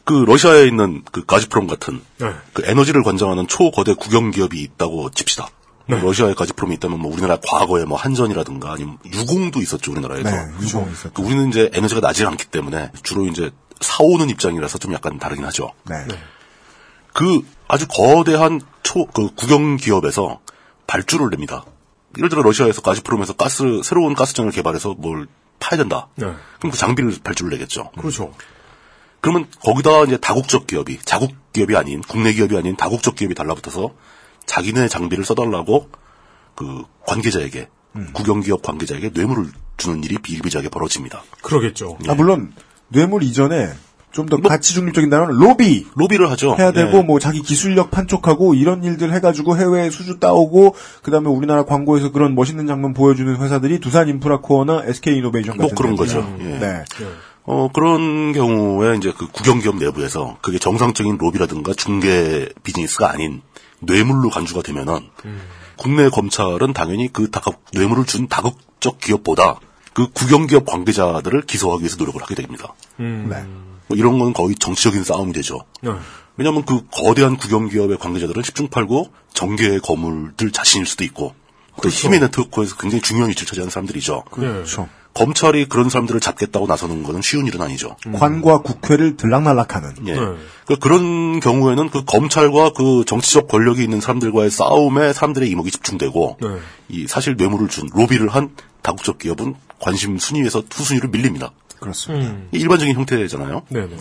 그 0.04 0.14
러시아에 0.28 0.66
있는 0.68 1.02
그 1.12 1.26
가즈프롬 1.26 1.66
같은 1.68 2.00
네. 2.20 2.32
그 2.54 2.62
에너지를 2.66 3.04
관장하는 3.04 3.48
초거대 3.48 3.94
국영 3.94 4.32
기업이 4.32 4.62
있다고 4.62 5.10
칩시다. 5.12 5.48
러시아에 5.88 6.34
가즈프롬이 6.34 6.76
있다면 6.76 7.00
뭐 7.00 7.12
우리나라 7.12 7.38
과거에 7.48 7.86
뭐 7.86 7.98
한전이라든가 7.98 8.74
아니면 8.74 8.98
유공도 9.06 9.62
있었죠 9.62 9.92
우리나라에서. 9.92 10.30
네, 10.30 10.38
유공 10.62 10.92
있었죠. 10.92 11.14
그 11.14 11.22
우리는 11.22 11.50
이제 11.50 11.70
에너지가 11.74 12.02
나지 12.02 12.26
않기 12.26 12.48
때문에 12.48 12.92
주로 13.04 13.26
이제 13.26 13.52
사오는 13.80 14.30
입장이라서 14.30 14.78
좀 14.80 14.94
약간 14.94 15.20
다르긴 15.20 15.46
하죠. 15.46 15.74
네. 15.90 15.96
그 17.14 17.42
아주 17.68 17.88
거대한 17.88 18.62
초, 18.84 19.06
그 19.08 19.30
국영 19.36 19.78
기업에서 19.78 20.40
발주를 20.88 21.30
냅니다. 21.30 21.66
예를 22.18 22.30
들어 22.30 22.42
러시아에서 22.42 22.82
가즈프롬에서 22.82 23.34
가스, 23.34 23.82
새로운 23.84 24.14
가스전을 24.14 24.52
개발해서 24.52 24.96
뭘 24.98 25.28
파야 25.60 25.78
된다. 25.78 26.08
네. 26.16 26.26
그럼 26.60 26.72
그 26.72 26.78
장비를 26.78 27.16
발주를 27.24 27.52
내겠죠. 27.52 27.92
그렇죠. 27.98 28.34
그러면 29.22 29.48
거기다 29.62 30.04
이제 30.04 30.18
다국적 30.18 30.68
기업이, 30.68 31.00
자국 31.04 31.34
기업이 31.54 31.76
아닌, 31.76 32.02
국내 32.02 32.34
기업이 32.34 32.56
아닌 32.56 32.76
다국적 32.76 33.16
기업이 33.16 33.36
달라붙어서 33.36 33.94
자기네 34.48 34.88
장비를 34.88 35.24
써달라고 35.24 35.90
그 36.56 36.84
관계자에게, 37.06 37.70
국영 38.14 38.42
기업 38.42 38.64
관계자에게 38.64 39.12
뇌물을 39.14 39.46
주는 39.78 40.04
일이 40.04 40.18
비일비재하게 40.18 40.70
벌어집니다. 40.70 41.22
그러겠죠. 41.44 42.00
아, 42.08 42.16
물론, 42.16 42.52
뇌물 42.88 43.22
이전에 43.22 43.70
좀 44.12 44.26
더 44.26 44.40
가치 44.42 44.74
중립적인 44.74 45.12
단어는 45.12 45.36
로비! 45.36 45.86
로비를 45.94 46.32
하죠. 46.32 46.56
해야 46.58 46.72
되고, 46.72 46.98
예. 46.98 47.02
뭐, 47.04 47.20
자기 47.20 47.44
기술력 47.44 47.92
판촉하고, 47.92 48.56
이런 48.56 48.84
일들 48.84 49.14
해가지고 49.14 49.58
해외에 49.58 49.92
수주 49.92 50.20
따오고, 50.20 50.74
그 51.04 51.12
다음에 51.12 51.30
우리나라 51.30 51.66
광고에서 51.66 52.12
그런 52.12 52.34
멋있는 52.34 52.66
장면 52.66 52.96
보여주는 52.96 53.36
회사들이 53.38 53.80
두산 53.80 54.08
인프라코어나 54.10 54.84
SK 54.86 55.18
이노베이션 55.18 55.58
뭐 55.58 55.68
같은 55.68 55.76
그런. 55.76 55.96
거죠. 55.96 56.26
예. 56.40 56.44
네. 56.58 56.84
어, 57.44 57.70
그런 57.72 58.34
경우에 58.34 58.98
이제 58.98 59.14
그 59.18 59.28
국영기업 59.28 59.78
내부에서 59.78 60.38
그게 60.42 60.58
정상적인 60.60 61.18
로비라든가 61.18 61.74
중개 61.74 62.50
비즈니스가 62.64 63.10
아닌 63.10 63.42
뇌물로 63.80 64.30
간주가 64.30 64.62
되면은 64.62 65.10
국내 65.78 66.10
검찰은 66.10 66.74
당연히 66.74 67.12
그 67.12 67.30
다급, 67.30 67.58
뇌물을 67.74 68.06
준 68.06 68.28
다국적 68.28 69.00
기업보다 69.00 69.60
그 69.94 70.10
국영기업 70.12 70.66
관계자들을 70.66 71.42
기소하기 71.44 71.84
위해서 71.84 71.98
노력을 71.98 72.22
하게 72.22 72.36
됩니다. 72.36 72.74
음. 73.00 73.28
네. 73.30 73.44
뭐 73.88 73.98
이런 73.98 74.20
건 74.20 74.34
거의 74.34 74.56
정치적인 74.56 75.04
싸움이 75.04 75.34
되죠. 75.34 75.60
네. 75.82 75.92
왜냐하면 76.36 76.66
그 76.66 76.86
거대한 76.92 77.38
국영기업의 77.38 77.98
관계자들은 77.98 78.42
10중 78.44 78.70
8구 78.70 79.10
정계의 79.34 79.80
거물들 79.80 80.52
자신일 80.52 80.86
수도 80.86 81.04
있고 81.04 81.34
또 81.82 81.90
힘의 81.90 82.20
네트워크에서 82.20 82.76
굉장히 82.78 83.02
중요한 83.02 83.30
위치를 83.30 83.48
차지하는 83.48 83.72
사람들이죠. 83.72 84.24
그렇죠. 84.32 84.90
검찰이 85.18 85.66
그런 85.68 85.90
사람들을 85.90 86.20
잡겠다고 86.20 86.68
나서는 86.68 87.02
것은 87.02 87.24
쉬운 87.24 87.48
일은 87.48 87.60
아니죠. 87.60 87.96
관과 88.14 88.60
국회를 88.60 89.18
들락날락하는. 89.18 90.08
예. 90.08 90.14
네. 90.14 90.20
그 90.68 90.78
그런 90.78 91.40
경우에는 91.40 91.90
그 91.90 92.06
검찰과 92.06 92.74
그 92.74 93.04
정치적 93.04 93.48
권력이 93.48 93.84
있는 93.84 94.00
사람들과의 94.00 94.52
싸움에 94.52 95.14
사람들의 95.14 95.50
이목이 95.50 95.72
집중되고 95.72 96.38
네. 96.40 96.48
이 96.90 97.08
사실 97.08 97.36
뇌물을 97.36 97.68
준 97.68 97.90
로비를 97.92 98.30
한 98.30 98.52
다국적 98.84 99.18
기업은 99.18 99.56
관심 99.80 100.20
순위에서 100.20 100.62
후순위로 100.72 101.10
밀립니다. 101.10 101.50
그렇습니다. 101.80 102.30
음. 102.30 102.50
이 102.52 102.60
일반적인 102.60 102.96
형태잖아요. 102.96 103.64
네네. 103.70 103.98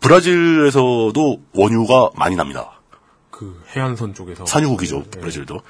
브라질에서도 0.00 1.40
원유가 1.54 2.10
많이 2.16 2.34
납니다. 2.34 2.72
그 3.30 3.62
해안선 3.76 4.14
쪽에서. 4.14 4.46
산유국이죠, 4.46 5.04
브라질도. 5.12 5.60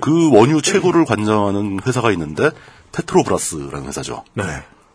그 0.00 0.30
원유 0.30 0.60
최고를 0.60 1.06
관장하는 1.06 1.80
회사가 1.86 2.12
있는데 2.12 2.50
페트로브라스라는 2.94 3.86
회사죠. 3.88 4.24
네. 4.34 4.44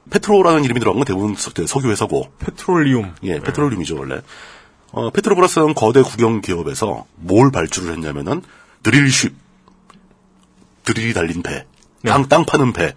페트로라는 0.09 0.63
이름이 0.63 0.79
들어간 0.79 0.99
건 0.99 1.05
대부분 1.05 1.35
서- 1.35 1.51
석유 1.67 1.89
회사고 1.91 2.31
페트롤리움. 2.39 3.13
예, 3.23 3.39
페트롤륨이죠, 3.39 3.97
원래. 3.97 4.21
어, 4.91 5.09
페트로브라스는 5.11 5.75
거대 5.75 6.01
국영 6.01 6.41
기업에서 6.41 7.05
뭘 7.15 7.51
발주를 7.51 7.93
했냐면은 7.93 8.41
드릴쉽, 8.81 9.35
드릴이 10.83 11.13
달린 11.13 11.43
배, 11.43 11.65
땅, 12.03 12.27
땅 12.27 12.45
파는 12.45 12.73
배. 12.73 12.95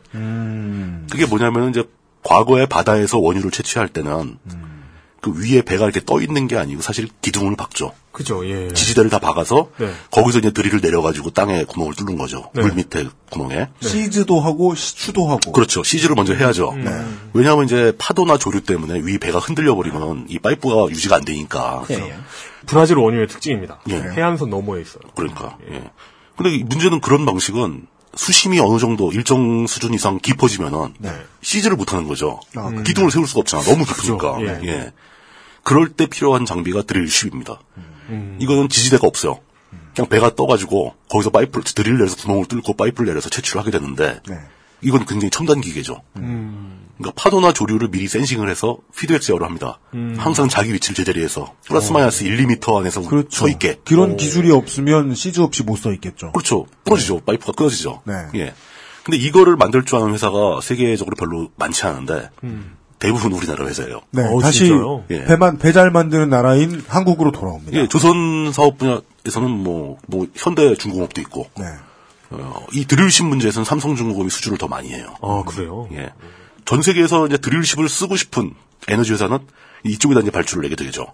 그게 1.10 1.26
뭐냐면은 1.26 1.70
이제 1.70 1.84
과거에 2.22 2.64
바다에서 2.66 3.18
원유를 3.18 3.50
채취할 3.50 3.88
때는 3.88 4.38
그 5.22 5.32
위에 5.36 5.62
배가 5.62 5.84
이렇게 5.84 6.00
떠 6.04 6.20
있는 6.20 6.48
게 6.48 6.56
아니고 6.58 6.82
사실 6.82 7.08
기둥을 7.22 7.54
박죠. 7.54 7.92
그죠, 8.10 8.44
예. 8.46 8.72
지지대를 8.72 9.08
다 9.08 9.20
박아서 9.20 9.70
네. 9.78 9.92
거기서 10.10 10.40
이제 10.40 10.50
드릴을 10.50 10.80
내려가지고 10.82 11.30
땅에 11.30 11.64
구멍을 11.64 11.94
뚫는 11.94 12.18
거죠. 12.18 12.50
네. 12.54 12.62
물 12.62 12.72
밑에 12.72 13.06
구멍에. 13.30 13.68
시즈도 13.80 14.40
하고, 14.40 14.74
시추도 14.74 15.28
하고. 15.28 15.52
그렇죠. 15.52 15.84
시즈를 15.84 16.16
먼저 16.16 16.34
해야죠. 16.34 16.74
왜냐하면 17.32 17.64
이제 17.66 17.94
파도나 17.98 18.36
조류 18.36 18.62
때문에 18.62 19.00
위 19.04 19.18
배가 19.18 19.38
흔들려 19.38 19.76
버리면 19.76 20.26
이 20.28 20.40
파이프가 20.40 20.90
유지가 20.90 21.16
안 21.16 21.24
되니까. 21.24 21.84
예. 21.90 22.14
브라질 22.66 22.98
원유의 22.98 23.28
특징입니다. 23.28 23.80
예. 23.90 23.94
해안선 23.94 24.50
너머에 24.50 24.82
있어요. 24.82 25.02
그러니까. 25.14 25.56
예. 25.70 25.84
근데 26.36 26.52
이 26.56 26.64
문제는 26.64 27.00
그런 27.00 27.24
방식은 27.24 27.86
수심이 28.16 28.58
어느 28.58 28.78
정도 28.80 29.12
일정 29.12 29.66
수준 29.68 29.94
이상 29.94 30.18
깊어지면은 30.18 30.94
시추를 31.42 31.76
못 31.76 31.92
하는 31.92 32.08
거죠. 32.08 32.40
아? 32.56 32.70
기둥을 32.84 33.12
세울 33.12 33.28
수가 33.28 33.40
없잖아. 33.40 33.62
너무 33.62 33.84
깊으니까. 33.84 34.36
그죠. 34.36 34.46
예. 34.46 34.68
예. 34.68 34.92
그럴 35.62 35.88
때 35.88 36.06
필요한 36.06 36.44
장비가 36.44 36.82
drillship입니다. 36.82 37.60
이거는 38.38 38.68
지지대가 38.68 39.06
없어요. 39.06 39.40
그냥 39.94 40.08
배가 40.08 40.34
떠가지고 40.34 40.94
거기서 41.08 41.30
파이프를 41.30 41.64
드릴 41.64 41.96
내려서 41.98 42.16
구멍을 42.16 42.46
뚫고 42.46 42.74
파이프를 42.74 43.06
내려서 43.06 43.28
채취를 43.28 43.60
하게 43.60 43.70
되는데 43.70 44.20
네. 44.28 44.38
이건 44.80 45.04
굉장히 45.06 45.30
첨단 45.30 45.60
기계죠. 45.60 46.02
그러니까 46.14 47.12
파도나 47.14 47.52
조류를 47.52 47.88
미리 47.88 48.08
sensing을 48.08 48.48
해서 48.48 48.78
피드백 48.96 49.22
제어를 49.22 49.46
합니다. 49.46 49.78
항상 50.16 50.48
자기 50.48 50.72
위치를 50.72 50.94
제자리에 50.94 51.24
해서 51.24 51.54
플러스 51.66 51.92
마이너스 51.92 52.24
1, 52.24 52.36
2m 52.46 52.78
안에서 52.78 53.02
그렇죠. 53.02 53.28
서 53.30 53.48
있게. 53.48 53.78
그런 53.84 54.16
기술이 54.16 54.50
없으면 54.50 55.14
시즈 55.14 55.40
없이 55.40 55.62
못써 55.62 55.92
있겠죠. 55.92 56.32
그렇죠. 56.32 56.66
부러지죠. 56.84 57.20
파이프가 57.20 57.52
끊어지죠. 57.52 58.02
네. 58.04 58.14
예. 58.36 58.54
근데 59.04 59.18
이거를 59.18 59.56
만들 59.56 59.84
줄 59.84 59.96
아는 59.98 60.12
회사가 60.14 60.60
세계적으로 60.62 61.16
별로 61.16 61.50
많지 61.56 61.84
않은데 61.86 62.30
대부분 63.02 63.32
우리나라 63.32 63.66
회사예요. 63.66 64.00
네, 64.10 64.22
어, 64.24 64.40
다시 64.40 64.66
진짜요? 64.66 65.04
예. 65.10 65.24
배만 65.24 65.58
배잘 65.58 65.90
만드는 65.90 66.30
나라인 66.30 66.84
한국으로 66.86 67.32
돌아옵니다. 67.32 67.76
예, 67.76 67.88
조선 67.88 68.52
사업 68.52 68.78
분야에서는 68.78 69.50
뭐, 69.50 69.98
뭐, 70.06 70.26
현대 70.34 70.74
중공업도 70.76 71.20
있고, 71.22 71.50
네. 71.58 71.64
어, 72.30 72.64
이 72.72 72.84
드릴십 72.86 73.26
문제에서는 73.26 73.64
삼성중공업이 73.64 74.30
수주를 74.30 74.56
더 74.56 74.68
많이 74.68 74.92
해요. 74.92 75.14
아, 75.20 75.42
그래요? 75.44 75.88
예. 75.92 76.12
전 76.64 76.80
세계에서 76.80 77.26
이제 77.26 77.38
드릴십을 77.38 77.88
쓰고 77.88 78.16
싶은 78.16 78.54
에너지 78.86 79.12
회사는 79.12 79.40
이쪽에다 79.84 80.20
이제 80.20 80.30
발주를 80.30 80.62
내게 80.62 80.76
되죠. 80.76 81.06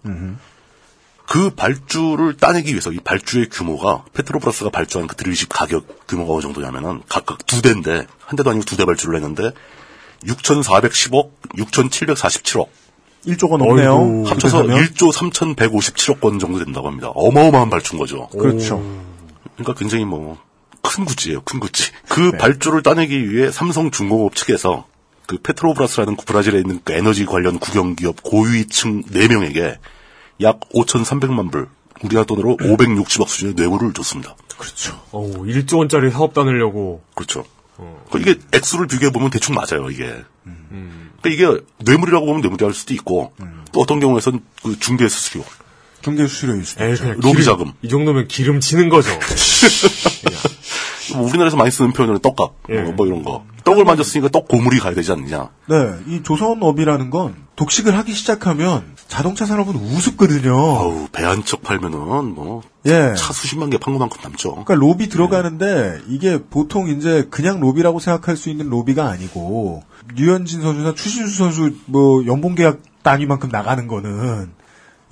그 1.27 1.51
발주를 1.51 2.37
따내기 2.37 2.71
위해서 2.71 2.93
이 2.93 2.99
발주의 2.99 3.49
규모가 3.49 4.05
페트로브라스가 4.13 4.71
발주한 4.71 5.07
그 5.07 5.17
드릴십 5.17 5.49
가격 5.49 6.07
규모가 6.07 6.35
어느 6.35 6.43
정도냐면은 6.43 7.03
각각 7.09 7.47
두 7.47 7.61
대인데 7.63 8.07
한 8.21 8.37
대도 8.37 8.51
아니고 8.51 8.65
두 8.65 8.77
대 8.77 8.85
발주를 8.85 9.17
했는데 9.17 9.53
6,410억, 10.25 11.31
6,747억 11.57 12.69
1조가 13.27 13.59
넘네요. 13.59 14.25
합쳐서 14.27 14.63
그렇게 14.63 14.73
하면. 14.73 14.89
1조 14.89 15.13
3,157억 15.13 16.25
원 16.25 16.39
정도 16.39 16.65
된다고 16.65 16.87
합니다. 16.87 17.09
어마어마한 17.09 17.71
발주인 17.71 17.99
거죠. 17.99 18.29
그렇죠. 18.29 18.83
그러니까 19.57 19.75
굉장히 19.75 20.05
뭐 20.05 20.39
큰 20.89 21.05
구찌예요, 21.05 21.43
큰 21.43 21.61
구찌. 21.61 21.91
그 22.09 22.33
발주를 22.33 22.83
따내기 22.83 23.31
위해 23.31 23.51
삼성 23.51 23.91
중공업 23.91 24.35
측에서 24.35 24.87
그 25.27 25.37
페트로브라스라는 25.39 26.17
브라질에 26.17 26.59
있는 26.59 26.81
그 26.83 26.95
에너지 26.95 27.27
관련 27.27 27.59
국영기업 27.59 28.23
고위층 28.23 29.03
4명에게 29.03 29.77
약 30.41 30.61
5,300만 30.73 31.53
불, 31.53 31.69
우리나라 32.03 32.25
돈으로 32.25 32.57
560억 32.57 33.29
수준의 33.29 33.55
뇌물을 33.55 33.93
줬습니다. 33.93 34.37
그렇죠. 34.57 35.01
어우, 35.13 35.45
1조 35.45 35.79
원짜리 35.79 36.11
사업 36.11 36.33
따내려고. 36.33 37.03
그렇죠. 37.15 37.45
그러니까 38.11 38.19
이게 38.33 38.41
액수를 38.53 38.87
비교해 38.87 39.11
보면 39.13 39.31
대충 39.31 39.55
맞아요, 39.55 39.91
이게. 39.91 40.05
그러니까 41.23 41.27
이게 41.27 41.65
뇌물이라고 41.79 42.27
보면 42.27 42.41
뇌물이 42.43 42.65
할 42.65 42.75
수도 42.75 42.93
있고, 42.95 43.33
또 43.73 43.81
어떤 43.81 44.01
경우에선 44.01 44.41
그 44.63 44.79
중개 44.79 45.09
수수료, 45.09 45.45
중개 46.03 46.27
수수료일 46.27 46.65
수도 46.65 46.85
에이, 46.85 46.93
있죠. 46.93 47.05
로비 47.05 47.21
기름- 47.39 47.43
자금. 47.45 47.73
이 47.83 47.89
정도면 47.89 48.29
기름 48.29 48.61
치는 48.61 48.89
거죠. 48.89 49.11
뭐 51.15 51.27
우리나라에서 51.27 51.57
많이 51.57 51.71
쓰는 51.71 51.93
표현은 51.93 52.19
떡값, 52.21 52.53
예. 52.71 52.81
뭐, 52.83 52.93
뭐 52.93 53.07
이런 53.07 53.23
거. 53.23 53.45
떡을 53.65 53.85
만졌으니까 53.85 54.29
떡 54.31 54.49
고물이 54.49 54.79
가야 54.79 54.95
되지 54.95 55.13
않느냐. 55.13 55.51
네, 55.69 55.77
이 56.07 56.23
조선업이라는 56.23 57.11
건 57.11 57.35
독식을 57.57 57.97
하기 57.99 58.15
시작하면 58.15 58.85
자동차 59.09 59.45
산업은 59.45 59.75
우습거든요. 59.75 60.55
어우, 60.55 61.09
배한 61.13 61.45
척 61.45 61.63
팔면은 61.63 62.35
뭐, 62.35 62.63
예. 62.87 63.15
차 63.15 63.33
수십만 63.33 63.69
개 63.69 63.77
판 63.79 63.93
것만큼 63.95 64.19
남죠. 64.23 64.51
그러니까 64.51 64.75
로비 64.75 65.09
들어가는데 65.09 66.01
이게 66.09 66.43
보통 66.43 66.89
이제 66.89 67.27
그냥 67.31 67.61
로비라고 67.61 67.99
생각할 68.01 68.37
수 68.37 68.49
있는 68.49 68.71
로비가 68.71 69.09
아니고 69.09 69.83
류현진 70.17 70.63
선수나 70.63 70.95
추신수 70.95 71.37
선수 71.37 71.75
뭐 71.87 72.25
연봉 72.27 72.55
계약 72.55 72.79
단위만큼 73.03 73.51
나가는 73.51 73.87
거는 73.87 74.51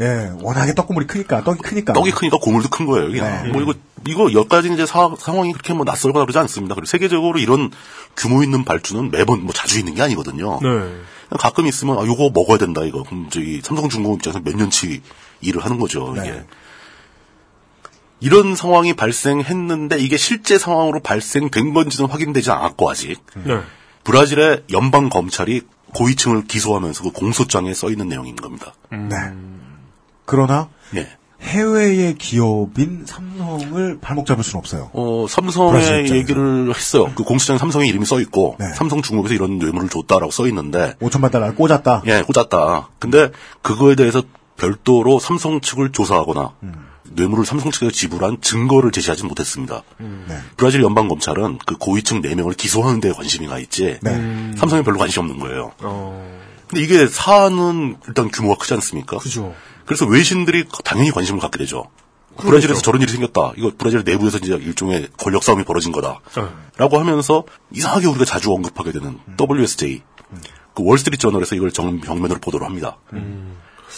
예 0.00 0.30
워낙에 0.42 0.74
떡고물이 0.74 1.06
크니까 1.06 1.42
떡이 1.42 1.60
크니까 1.62 1.92
떡이 1.94 2.10
크니까 2.10 2.36
고물도 2.38 2.68
큰 2.68 2.84
거예요. 2.86 3.24
아. 3.24 3.42
네. 3.42 3.48
뭐 3.50 3.62
이거, 3.62 3.72
이거 4.06 4.30
여기까지 4.32 4.70
이제 4.72 4.84
사- 4.84 5.14
상황이 5.18 5.52
그렇게 5.52 5.72
뭐 5.72 5.84
낯설거나 5.84 6.24
그러지 6.26 6.38
않습니다. 6.38 6.74
그리고 6.74 6.86
세계적으로 6.86 7.38
이런 7.38 7.70
규모 8.16 8.42
있는 8.42 8.64
발주는 8.64 9.10
매번 9.10 9.42
뭐 9.42 9.54
자주 9.54 9.78
있는 9.78 9.94
게 9.94 10.02
아니거든요. 10.02 10.60
네. 10.62 11.38
가끔 11.40 11.66
있으면, 11.66 11.98
아, 11.98 12.06
요거 12.06 12.30
먹어야 12.34 12.56
된다, 12.56 12.82
이거. 12.84 13.02
그럼 13.02 13.28
저기 13.30 13.60
삼성중공업 13.60 14.18
입장에서 14.18 14.38
몇 14.44 14.54
년치 14.54 15.02
일을 15.40 15.64
하는 15.64 15.80
거죠, 15.80 16.14
이게. 16.16 16.30
네. 16.30 16.44
이런 18.20 18.54
상황이 18.54 18.94
발생했는데 18.94 19.98
이게 19.98 20.16
실제 20.16 20.56
상황으로 20.58 21.00
발생된 21.00 21.74
건지는 21.74 22.08
확인되지 22.10 22.50
않았고, 22.50 22.88
아직. 22.90 23.18
네. 23.44 23.60
브라질의 24.04 24.64
연방 24.72 25.08
검찰이 25.08 25.62
고위층을 25.94 26.44
기소하면서 26.44 27.02
그 27.02 27.10
공소장에 27.10 27.74
써 27.74 27.90
있는 27.90 28.08
내용인 28.08 28.36
겁니다. 28.36 28.74
네. 28.92 29.16
그러나 30.26 30.68
예. 30.94 31.08
해외의 31.40 32.14
기업인 32.14 33.04
삼성을 33.06 33.98
발목 34.00 34.26
잡을 34.26 34.42
수는 34.42 34.58
없어요. 34.58 34.90
어, 34.92 35.26
삼성의. 35.28 36.10
얘기를 36.10 36.74
했어요. 36.74 37.12
그 37.14 37.22
공시장에 37.24 37.58
삼성의 37.58 37.88
이름이 37.88 38.04
써 38.04 38.20
있고, 38.20 38.56
네. 38.58 38.66
삼성중공업에서 38.74 39.34
이런 39.34 39.58
뇌물을 39.58 39.88
줬다라고 39.88 40.32
써 40.32 40.46
있는데, 40.48 40.94
5천만 41.00 41.30
달러를 41.30 41.54
꽂았다. 41.54 42.02
예, 42.06 42.22
꽂았다. 42.22 42.88
근데 42.98 43.30
그거에 43.62 43.94
대해서 43.94 44.22
별도로 44.56 45.20
삼성 45.20 45.60
측을 45.60 45.92
조사하거나, 45.92 46.52
뇌물을 47.12 47.44
삼성 47.44 47.70
측에 47.70 47.90
지불한 47.90 48.38
증거를 48.40 48.90
제시하지 48.90 49.24
못했습니다. 49.24 49.82
네. 49.98 50.38
브라질 50.56 50.82
연방 50.82 51.06
검찰은 51.08 51.58
그 51.64 51.76
고위층 51.76 52.22
4명을 52.22 52.56
기소하는 52.56 53.00
데 53.00 53.12
관심이 53.12 53.46
가 53.46 53.58
있지 53.58 53.98
네. 54.02 54.52
삼성에 54.56 54.82
별로 54.82 54.98
관심이 54.98 55.22
없는 55.24 55.38
거예요. 55.38 55.72
어, 55.80 56.40
근데 56.66 56.82
이게 56.82 57.06
사안은 57.06 57.96
일단 58.08 58.30
규모가 58.30 58.56
크지 58.58 58.74
않습니까? 58.74 59.18
그죠. 59.18 59.54
그래서 59.86 60.04
외신들이 60.06 60.64
당연히 60.84 61.10
관심을 61.10 61.40
갖게 61.40 61.58
되죠. 61.58 61.84
브라질에서 62.38 62.82
저런 62.82 63.00
일이 63.00 63.10
생겼다. 63.12 63.52
이거 63.56 63.72
브라질 63.78 64.02
내부에서 64.04 64.36
이제 64.38 64.52
일종의 64.54 65.08
권력 65.16 65.42
싸움이 65.42 65.64
벌어진 65.64 65.90
거다. 65.92 66.20
어. 66.36 66.48
라고 66.76 66.98
하면서 66.98 67.44
이상하게 67.72 68.08
우리가 68.08 68.24
자주 68.26 68.52
언급하게 68.52 68.92
되는 68.92 69.18
WSJ. 69.40 70.02
그 70.74 70.82
월스트리트 70.84 71.22
저널에서 71.22 71.54
이걸 71.56 71.70
정면으로 71.72 72.38
보도를 72.40 72.66
합니다. 72.66 72.98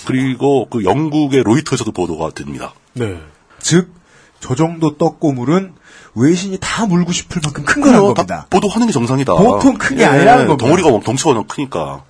그리고 0.06 0.68
그 0.68 0.84
영국의 0.84 1.42
로이터에서도 1.42 1.90
보도가 1.90 2.30
됩니다. 2.30 2.74
네. 2.92 3.20
즉, 3.60 3.92
저 4.40 4.54
정도 4.54 4.96
떡고물은 4.96 5.74
외신이 6.14 6.58
다 6.60 6.86
물고 6.86 7.10
싶을 7.10 7.40
만큼 7.42 7.64
큰 7.64 7.82
그래요. 7.82 8.02
겁니다. 8.14 8.24
다 8.26 8.46
보도하는 8.50 8.86
게 8.86 8.92
정상이다. 8.92 9.34
보통 9.34 9.76
큰게 9.76 10.04
아니라는 10.04 10.46
겁니다. 10.46 10.64
덩어리가 10.64 10.88
워- 10.90 11.00
덩치가 11.00 11.30
워낙 11.30 11.48
크니까. 11.48 12.04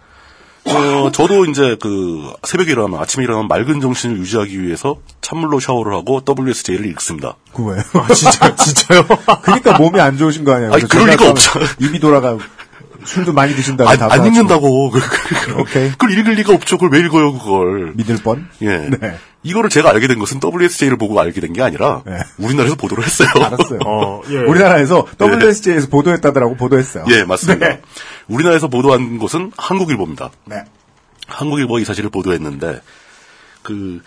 어, 0.74 1.10
저도 1.12 1.46
이제 1.46 1.76
그 1.80 2.32
새벽에 2.44 2.72
일어나면 2.72 3.00
아침에 3.00 3.24
일어나면 3.24 3.48
맑은 3.48 3.80
정신을 3.80 4.18
유지하기 4.18 4.62
위해서 4.62 4.96
찬물로 5.20 5.60
샤워를 5.60 5.94
하고 5.94 6.20
WSJ를 6.26 6.86
읽습니다. 6.92 7.34
그 7.52 7.64
왜요? 7.64 7.82
아, 7.94 8.12
진짜, 8.12 8.54
진짜요? 8.54 9.06
그러니까 9.42 9.78
몸이 9.78 10.00
안 10.00 10.16
좋으신 10.16 10.44
거 10.44 10.52
아니에요? 10.54 10.72
아니, 10.72 10.84
그럴 10.88 11.10
리가 11.10 11.30
없죠. 11.30 11.60
입이 11.80 11.98
돌아가 12.00 12.36
술도 13.08 13.32
많이 13.32 13.54
드신다고 13.54 13.88
안, 13.88 14.02
안 14.02 14.26
읽는다고. 14.26 14.92
오케이. 15.58 15.90
그걸 15.92 16.12
읽을 16.18 16.34
리가 16.34 16.52
없죠. 16.52 16.76
그걸 16.76 16.90
왜 17.00 17.06
읽어요, 17.06 17.32
그걸. 17.38 17.92
믿을 17.96 18.18
뻔. 18.18 18.48
예. 18.60 18.76
네. 19.00 19.18
이거를 19.42 19.70
제가 19.70 19.88
알게 19.90 20.06
된 20.08 20.18
것은 20.18 20.40
WSJ를 20.44 20.98
보고 20.98 21.18
알게 21.18 21.40
된 21.40 21.54
게 21.54 21.62
아니라 21.62 22.02
네. 22.04 22.18
우리나라에서 22.36 22.76
보도를 22.76 23.04
했어요. 23.06 23.28
알았어요. 23.40 23.78
어, 23.86 24.20
예. 24.28 24.36
우리나라에서 24.40 25.06
WSJ에서 25.18 25.88
보도했다더라고 25.88 26.56
보도했어요. 26.56 27.06
예, 27.08 27.24
맞습니다. 27.24 27.66
네. 27.66 27.80
우리나라에서 28.28 28.68
보도한 28.68 29.18
것은 29.18 29.52
한국일보입니다. 29.56 30.30
네. 30.44 30.64
한국일보가 31.26 31.80
이 31.80 31.84
사실을 31.84 32.10
보도했는데 32.10 32.82
그 33.62 34.02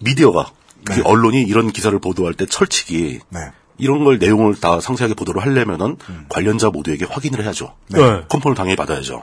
미디어가 0.00 0.50
그 0.84 0.92
네. 0.94 1.02
언론이 1.04 1.42
이런 1.42 1.70
기사를 1.70 1.98
보도할 1.98 2.32
때 2.32 2.46
철칙이 2.46 3.20
네. 3.28 3.40
이런 3.78 4.04
걸 4.04 4.18
내용을 4.18 4.54
다 4.60 4.80
상세하게 4.80 5.14
보도를 5.14 5.42
하려면은 5.42 5.96
관련자 6.28 6.70
모두에게 6.70 7.04
확인을 7.04 7.42
해야죠. 7.44 7.74
네. 7.88 7.98
컨펌을 8.28 8.54
당연히 8.54 8.76
받아야죠. 8.76 9.22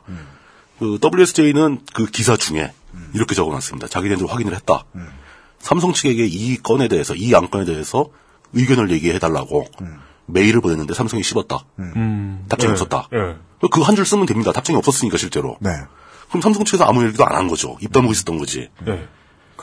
그 0.80 1.00
WSJ는 1.04 1.80
그 1.94 2.06
기사 2.06 2.36
중에 2.38 2.72
이렇게 3.14 3.36
적어놨습니다. 3.36 3.88
자기네들 3.88 4.28
확인을 4.28 4.56
했다. 4.56 4.84
삼성 5.60 5.94
측에게 5.94 6.26
이 6.26 6.58
건에 6.58 6.88
대해서 6.88 7.16
이 7.16 7.34
안건에 7.34 7.66
대해서 7.66 8.10
의견을 8.54 8.92
얘기해달라고 8.92 9.66
메일을 10.26 10.62
보냈는데 10.62 10.94
삼성이 10.94 11.24
씹었다. 11.24 11.66
음. 11.80 12.46
답장이 12.50 12.70
예, 12.70 12.74
없었다. 12.74 13.08
예. 13.14 13.36
그한줄 13.72 14.06
쓰면 14.06 14.26
됩니다. 14.26 14.52
답장이 14.52 14.78
없었으니까 14.78 15.18
실제로. 15.18 15.58
네. 15.62 15.70
그럼 16.30 16.42
삼성 16.42 16.64
측에서 16.66 16.84
아무 16.86 17.04
얘기도 17.06 17.26
안 17.26 17.36
한 17.36 17.48
거죠. 17.48 17.78
입 17.82 17.92
다물고 17.92 18.12
있었던 18.14 18.38
거지. 18.38 18.70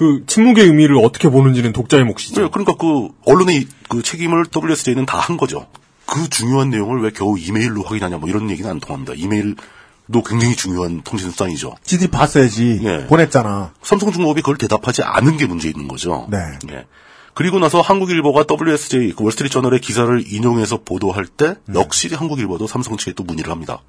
예. 0.00 0.04
그 0.04 0.24
침묵의 0.26 0.64
의미를 0.64 0.96
어떻게 0.96 1.28
보는지는 1.28 1.72
독자의 1.72 2.04
몫이죠. 2.04 2.42
네, 2.42 2.48
그러니까 2.50 2.74
그 2.74 3.08
언론의 3.26 3.66
그 3.88 4.02
책임을 4.02 4.46
WSJ는 4.54 5.06
다 5.06 5.18
한 5.18 5.36
거죠. 5.36 5.66
그 6.06 6.28
중요한 6.28 6.70
내용을 6.70 7.02
왜 7.02 7.10
겨우 7.10 7.38
이메일로 7.38 7.82
확인하냐 7.82 8.16
뭐 8.16 8.28
이런 8.28 8.50
얘기는 8.50 8.68
안 8.68 8.80
통합니다. 8.80 9.12
이메일도 9.14 10.22
굉장히 10.26 10.56
중요한 10.56 11.02
통신 11.02 11.30
수단이죠. 11.30 11.76
지들이 11.84 12.10
봤어야지. 12.10 12.80
예. 12.82 13.06
보냈잖아. 13.06 13.72
삼성중공업이 13.82 14.40
그걸 14.40 14.56
대답하지 14.56 15.02
않은 15.02 15.36
게 15.36 15.46
문제 15.46 15.68
있는 15.68 15.86
거죠. 15.86 16.26
네. 16.30 16.38
예. 16.70 16.86
그리고 17.34 17.58
나서 17.60 17.80
한국일보가 17.80 18.44
WSJ 18.50 19.12
그 19.12 19.22
월스트리트 19.22 19.52
저널의 19.52 19.80
기사를 19.80 20.24
인용해서 20.26 20.80
보도할 20.84 21.26
때 21.26 21.54
역시 21.74 22.08
한국일보도 22.12 22.66
삼성 22.66 22.96
측에 22.96 23.12
또 23.12 23.22
문의를 23.22 23.52
합니다. 23.52 23.82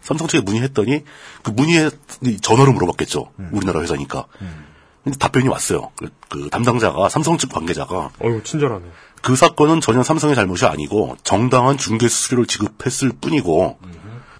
삼성 0.00 0.26
측에 0.26 0.40
문의했더니 0.40 1.02
그 1.42 1.50
문의에 1.50 1.90
전화로 2.40 2.72
물어봤겠죠. 2.72 3.30
우리나라 3.52 3.82
회사니까. 3.82 4.24
근데 5.04 5.18
답변이 5.18 5.48
왔어요. 5.48 5.90
그, 5.96 6.10
그 6.28 6.48
담당자가 6.50 7.08
삼성 7.08 7.36
측 7.38 7.50
관계자가 7.50 8.10
어휴, 8.20 8.42
친절하네. 8.42 8.84
그 9.20 9.36
사건은 9.36 9.80
전혀 9.80 10.02
삼성의 10.02 10.34
잘못이 10.34 10.66
아니고 10.66 11.16
정당한 11.22 11.78
중개 11.78 12.08
수수료를 12.08 12.46
지급했을 12.46 13.12
뿐이고 13.20 13.78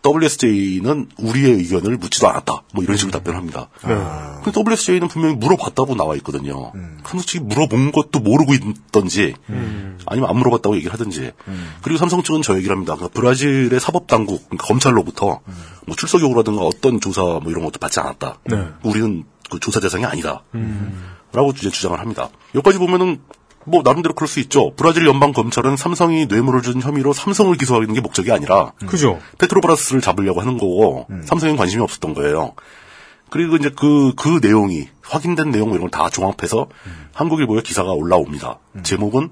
WSJ는 0.05 1.11
우리의 1.19 1.53
의견을 1.53 1.97
묻지도 1.97 2.29
않았다. 2.29 2.63
뭐 2.75 2.83
이런 2.83 2.97
식으로 2.97 3.13
답변합니다. 3.13 3.69
근데 4.43 4.61
WSJ는 4.61 5.09
분명히 5.09 5.37
물어봤다고 5.37 5.95
나와 5.95 6.17
있거든요. 6.17 6.73
삼성 7.05 7.21
측이 7.21 7.45
물어본 7.45 7.93
것도 7.93 8.21
모르고 8.21 8.55
있던지 8.55 9.35
아니면 10.07 10.31
안 10.31 10.37
물어봤다고 10.37 10.75
얘기를 10.77 10.93
하든지 10.93 11.33
그리고 11.83 11.99
삼성 11.99 12.23
측은 12.23 12.43
저 12.43 12.57
얘기를 12.57 12.75
합니다. 12.75 12.97
그러니까 12.97 13.21
브라질의 13.21 13.79
사법당국 13.79 14.49
그러니까 14.49 14.67
검찰로부터 14.67 15.41
뭐 15.87 15.97
출석 15.97 16.21
요구라든가 16.21 16.63
어떤 16.63 17.01
조사 17.01 17.23
뭐 17.23 17.45
이런 17.47 17.65
것도 17.65 17.79
받지 17.79 18.01
않았다. 18.01 18.39
네. 18.47 18.69
우리는 18.83 19.25
그 19.51 19.61
조사 19.61 19.81
대상이 19.81 20.05
아니다. 20.05 20.43
라고 21.33 21.51
이제 21.53 21.71
주장을 21.71 21.99
합니다. 21.99 22.29
여기까지 22.55 22.79
보면은 22.79 23.21
뭐 23.65 23.83
나름대로 23.85 24.15
그럴 24.15 24.29
수 24.29 24.41
있죠. 24.41 24.73
브라질 24.77 25.07
연방 25.07 25.33
검찰은 25.33 25.77
삼성이 25.77 26.27
뇌물을 26.27 26.63
준 26.63 26.81
혐의로 26.81 27.13
삼성을 27.13 27.55
기소하는 27.57 27.93
게 27.95 28.01
목적이 28.01 28.33
아니라 28.33 28.73
그죠. 28.87 29.21
페트로브라스를 29.39 30.01
잡으려고 30.01 30.41
하는 30.41 30.59
거고 30.59 31.07
삼성엔 31.25 31.57
관심이 31.57 31.83
없었던 31.83 32.15
거예요. 32.15 32.55
그리고 33.31 33.57
이제 33.57 33.71
그, 33.75 34.13
그 34.15 34.41
내용이 34.43 34.89
확인된 35.03 35.51
내용 35.51 35.71
이런 35.71 35.81
걸 35.83 35.91
다 35.91 36.11
종합해서 36.11 36.69
한국일보에 37.15 37.63
기사가 37.63 37.93
올라옵니다. 37.93 38.59
제목은 38.83 39.31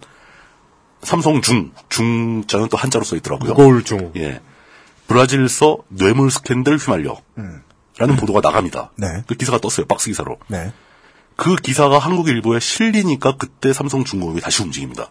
삼성 1.02 1.40
중, 1.42 1.72
중자는 1.88 2.68
또 2.68 2.76
한자로 2.76 3.04
써 3.04 3.16
있더라고요. 3.16 3.50
무거울 3.50 3.84
중. 3.84 4.12
예. 4.16 4.40
브라질서 5.06 5.78
뇌물 5.88 6.30
스캔들 6.30 6.76
휘말려. 6.76 7.16
라는 7.98 8.16
보도가 8.16 8.40
나갑니다. 8.40 8.92
네. 8.96 9.06
그 9.26 9.34
기사가 9.34 9.58
떴어요. 9.58 9.84
박스 9.86 10.08
기사로. 10.08 10.38
네. 10.48 10.72
그 11.40 11.56
기사가 11.56 11.98
한국일보에 11.98 12.60
실리니까 12.60 13.36
그때 13.38 13.72
삼성중공업이 13.72 14.42
다시 14.42 14.62
움직입니다. 14.62 15.06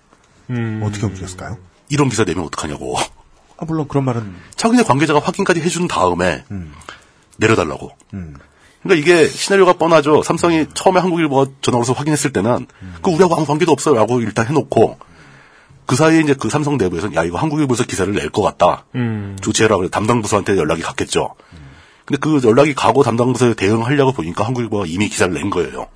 음. 0.52 0.80
어떻게 0.86 1.08
움직였을까요? 1.08 1.58
이런 1.90 2.08
기사 2.08 2.24
내면 2.24 2.46
어떡하냐고. 2.46 2.98
아, 3.58 3.66
물론 3.66 3.88
그런 3.88 4.06
말은 4.06 4.36
자기네 4.56 4.84
관계자가 4.84 5.20
확인까지 5.22 5.60
해준 5.62 5.88
다음에 5.88 6.44
음. 6.52 6.72
내려달라고. 7.38 7.94
그러니까 8.84 9.02
이게 9.02 9.28
시나리오가 9.28 9.74
뻔하죠. 9.74 10.22
삼성이 10.22 10.68
처음에 10.76 11.00
한국일보가 11.00 11.52
전화 11.64 11.78
걸어서 11.78 11.94
확인했을 11.94 12.32
때는 12.32 12.68
그 13.02 13.10
우리하고 13.10 13.36
아무 13.36 13.48
관계도 13.48 13.72
없어요 13.72 13.96
라고 13.96 14.22
일단 14.22 14.46
해놓고 14.46 15.00
그 15.88 15.96
사이에 15.96 16.20
이제 16.22 16.36
그 16.36 16.52
삼성 16.52 16.78
내부에서는 16.78 17.16
야 17.16 17.24
이거 17.24 17.40
한국일보에서 17.40 17.86
기사를 17.86 18.14
낼 18.14 18.30
것 18.30 18.44
같다. 18.44 18.86
음. 18.94 19.36
조치해라 19.42 19.78
그래 19.78 19.90
담당 19.90 20.22
부서한테 20.22 20.56
연락이 20.58 20.84
갔겠죠. 20.84 21.34
근데 22.06 22.20
그 22.20 22.40
연락이 22.44 22.76
가고 22.76 23.02
담당 23.02 23.34
부서에 23.34 23.56
대응하려고 23.56 24.12
보니까 24.14 24.46
한국일보가 24.46 24.86
이미 24.86 25.10
기사를 25.10 25.34
낸 25.34 25.50
거예요. 25.50 25.88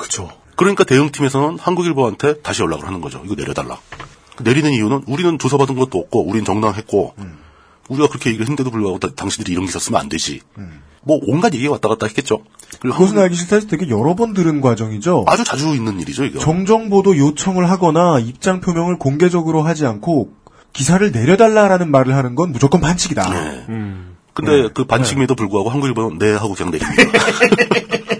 그죠. 0.00 0.30
그러니까 0.56 0.84
대응팀에서는 0.84 1.58
한국일보한테 1.58 2.40
다시 2.42 2.62
연락을 2.62 2.86
하는 2.86 3.00
거죠. 3.00 3.22
이거 3.24 3.34
내려달라. 3.34 3.78
내리는 4.40 4.72
이유는 4.72 5.02
우리는 5.06 5.38
조사받은 5.38 5.76
것도 5.76 5.98
없고 5.98 6.26
우리는 6.26 6.44
정당했고 6.44 7.14
우리가 7.88 8.08
그렇게 8.08 8.30
얘기를 8.30 8.44
했는데도 8.44 8.70
불구하고 8.70 8.98
다- 8.98 9.08
당신들이 9.14 9.52
이런 9.52 9.66
기사 9.66 9.78
쓰면 9.78 10.00
안 10.00 10.08
되지. 10.08 10.40
뭐 11.02 11.18
온갖 11.26 11.54
얘기가 11.54 11.72
왔다 11.72 11.88
갔다 11.88 12.06
했겠죠. 12.06 12.42
그리고 12.80 12.96
그것은 12.98 13.18
알기 13.18 13.34
싫다 13.34 13.56
해서 13.56 13.66
되게 13.68 13.88
여러 13.88 14.14
번 14.14 14.32
들은 14.34 14.60
과정이죠. 14.60 15.24
아주 15.28 15.44
자주 15.44 15.74
있는 15.74 15.98
일이죠, 16.00 16.24
이거. 16.24 16.38
정정보도 16.40 17.16
요청을 17.16 17.70
하거나 17.70 18.18
입장 18.18 18.60
표명을 18.60 18.98
공개적으로 18.98 19.62
하지 19.62 19.86
않고 19.86 20.30
기사를 20.72 21.10
내려달라라는 21.10 21.90
말을 21.90 22.14
하는 22.14 22.34
건 22.34 22.52
무조건 22.52 22.80
반칙이다. 22.80 23.28
네. 23.30 23.64
음. 23.70 24.16
근데 24.34 24.68
그 24.72 24.84
반칙임에도 24.84 25.34
불구하고 25.34 25.70
한국일보는 25.70 26.18
네 26.18 26.32
하고 26.32 26.54
그냥 26.54 26.70
내립니다. 26.70 27.02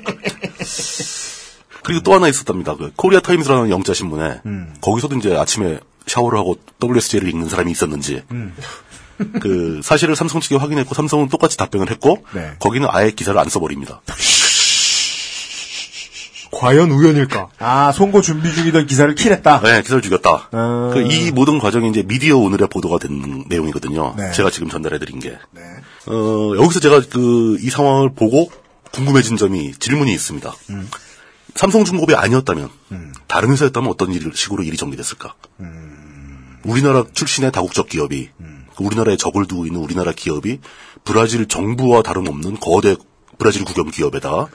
그리고 1.83 2.03
또 2.03 2.15
하나 2.15 2.29
있었답니다. 2.29 2.77
그 2.77 2.93
코리아 2.97 3.21
타임스라는 3.21 3.71
영자 3.71 3.95
신문에 3.95 4.41
거기서도 4.81 5.17
이제 5.17 5.37
아침에 5.37 5.81
샤워를 6.07 6.39
하고 6.39 6.57
WSJ를 6.83 7.29
읽는 7.29 7.49
사람이 7.49 7.71
있었는지 7.73 8.23
그 9.41 9.81
사실을 9.83 10.17
삼성 10.17 10.41
측에 10.41 10.57
확인했고 10.57 10.95
삼성은 10.95 11.29
똑같이 11.29 11.57
답변을 11.57 11.91
했고 11.91 12.25
네. 12.35 12.53
거기는 12.59 12.89
아예 12.91 13.11
기사를 13.11 13.39
안 13.39 13.49
써버립니다. 13.49 14.01
과연 16.53 16.91
우연일까? 16.91 17.49
아, 17.61 17.93
송고 17.93 18.23
준비 18.23 18.53
중이던 18.53 18.87
기사를 18.87 19.15
kill했다. 19.15 19.61
네, 19.61 19.83
기사를 19.83 20.03
죽였다. 20.03 20.49
아. 20.51 20.91
그 20.93 21.01
이 21.07 21.31
모든 21.31 21.59
과정이 21.59 21.89
이제 21.91 22.03
미디어 22.03 22.37
오늘에 22.39 22.67
보도가 22.67 22.99
된 22.99 23.45
내용이거든요. 23.49 24.15
네. 24.19 24.33
제가 24.33 24.51
지금 24.51 24.69
전달해드린 24.69 25.21
게. 25.21 25.39
어, 26.07 26.53
여기서 26.57 26.81
제가 26.81 27.03
그 27.11 27.57
이 27.61 27.71
상황을 27.71 28.15
보고 28.15 28.51
궁금해진 28.93 29.37
점이 29.37 29.73
질문이 29.79 30.13
있습니다. 30.13 30.53
삼성중공업이 31.61 32.15
아니었다면 32.15 32.71
다른 33.27 33.51
회사였다면 33.51 33.91
어떤 33.91 34.13
일, 34.13 34.33
식으로 34.35 34.63
일이 34.63 34.79
전개됐을까? 34.79 35.35
우리나라 36.65 37.05
출신의 37.13 37.53
다국적 37.53 37.91
기업이 37.91 38.31
그 38.77 38.85
우리나라에 38.85 39.19
적을 39.19 39.45
두고 39.47 39.67
있는 39.67 39.81
우리나라 39.81 40.13
기업이 40.13 40.61
브라질 41.05 41.47
정부와 41.47 42.03
다름없는 42.03 42.61
거대 42.61 42.97
브라질 43.39 43.65
국영 43.65 43.91
기업에다 43.91 44.47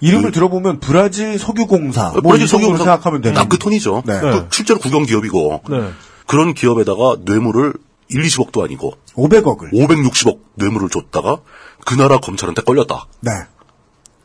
이름을 0.00 0.32
들어보면 0.32 0.80
브라질 0.80 1.38
석유공사, 1.38 2.12
뭐 2.12 2.22
브라질 2.22 2.48
석유공사 2.48 2.84
생각하면 2.84 3.20
되는. 3.20 3.34
딱그 3.34 3.58
톤이죠. 3.58 4.02
네. 4.06 4.20
그 4.20 4.48
실제로 4.50 4.78
국영 4.80 5.04
기업이고 5.04 5.62
네. 5.68 5.90
그런 6.26 6.54
기업에다가 6.54 7.16
뇌물을 7.24 7.74
1, 8.08 8.22
20억도 8.22 8.64
아니고 8.64 8.94
500억을. 9.14 9.70
560억 9.72 10.38
뇌물을 10.54 10.88
줬다가 10.88 11.38
그 11.84 11.94
나라 11.94 12.18
검찰한테 12.18 12.62
걸렸다. 12.62 13.06
네. 13.20 13.32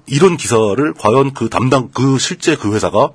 이런 0.09 0.37
기사를 0.37 0.93
과연 0.97 1.33
그 1.33 1.49
담당 1.49 1.89
그 1.93 2.17
실제 2.19 2.55
그 2.55 2.73
회사가 2.73 3.11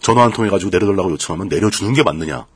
전화 0.00 0.22
한 0.22 0.32
통해 0.32 0.50
가지고 0.50 0.70
내려달라고 0.70 1.10
요청하면 1.12 1.48
내려주는 1.48 1.92
게 1.92 2.02
맞느냐? 2.02 2.46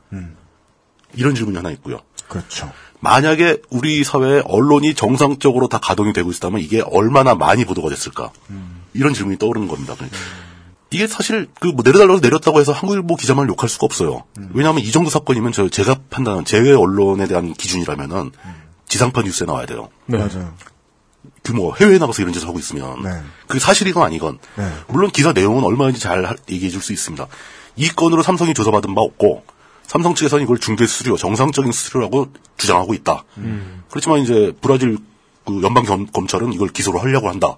이런 1.15 1.35
질문이 1.35 1.57
하나 1.57 1.71
있고요. 1.73 2.01
그렇죠. 2.29 2.71
만약에 3.01 3.63
우리 3.71 4.05
사회에 4.05 4.43
언론이 4.45 4.95
정상적으로 4.95 5.69
다 5.69 5.79
가동이 5.79 6.13
되고 6.13 6.31
있다면 6.31 6.61
이게 6.61 6.81
얼마나 6.83 7.35
많이 7.35 7.65
보도가 7.65 7.89
됐을까? 7.89 8.31
이런 8.93 9.15
질문이 9.15 9.39
떠오르는 9.39 9.69
겁니다. 9.69 9.95
이게 10.93 11.07
사실 11.07 11.49
그 11.61 11.69
뭐 11.69 11.83
내려달라고 11.85 12.19
내렸다고 12.21 12.61
해서 12.61 12.73
한국일보 12.73 13.17
기자만 13.17 13.49
욕할 13.49 13.69
수가 13.69 13.87
없어요. 13.87 14.25
왜냐하면 14.53 14.83
이 14.83 14.91
정도 14.91 15.09
사건이면 15.09 15.53
저 15.53 15.69
제가 15.69 15.97
판단한 16.11 16.45
제 16.45 16.59
언론에 16.73 17.27
대한 17.27 17.55
기준이라면은 17.55 18.33
지상파 18.89 19.23
뉴스에 19.23 19.47
나와야 19.47 19.67
돼요. 19.67 19.89
네. 20.07 20.19
맞아요. 20.19 20.53
규모 21.45 21.75
해외에 21.77 21.99
나가서 21.99 22.23
이런 22.23 22.33
짓을 22.33 22.49
하고 22.49 22.59
있으면 22.59 23.03
네. 23.03 23.11
그게 23.47 23.59
사실이건 23.61 24.03
아니건 24.03 24.39
네. 24.57 24.73
물론 24.89 25.11
기사 25.11 25.33
내용은 25.33 25.65
얼마인지 25.65 26.01
잘 26.01 26.25
하- 26.25 26.35
얘기해 26.51 26.71
줄 26.71 26.81
수 26.83 26.93
있습니다. 26.93 27.27
이 27.77 27.89
건으로 27.89 28.23
삼성이 28.23 28.55
조사받은 28.55 28.95
바 28.95 29.01
없고 29.01 29.45
삼성 29.87 30.15
측에서는 30.15 30.45
이걸 30.45 30.59
중대 30.59 30.87
수수료, 30.87 31.17
정상적인 31.17 31.73
수수료라고 31.73 32.33
주장하고 32.57 32.95
있다. 32.95 33.25
그렇지만 33.91 34.21
이제 34.21 34.53
브라질 34.61 34.99
그 35.45 35.63
연방 35.63 35.85
겸- 35.85 36.07
검찰은 36.07 36.53
이걸 36.53 36.69
기소를 36.69 37.01
하려고 37.03 37.29
한다. 37.29 37.57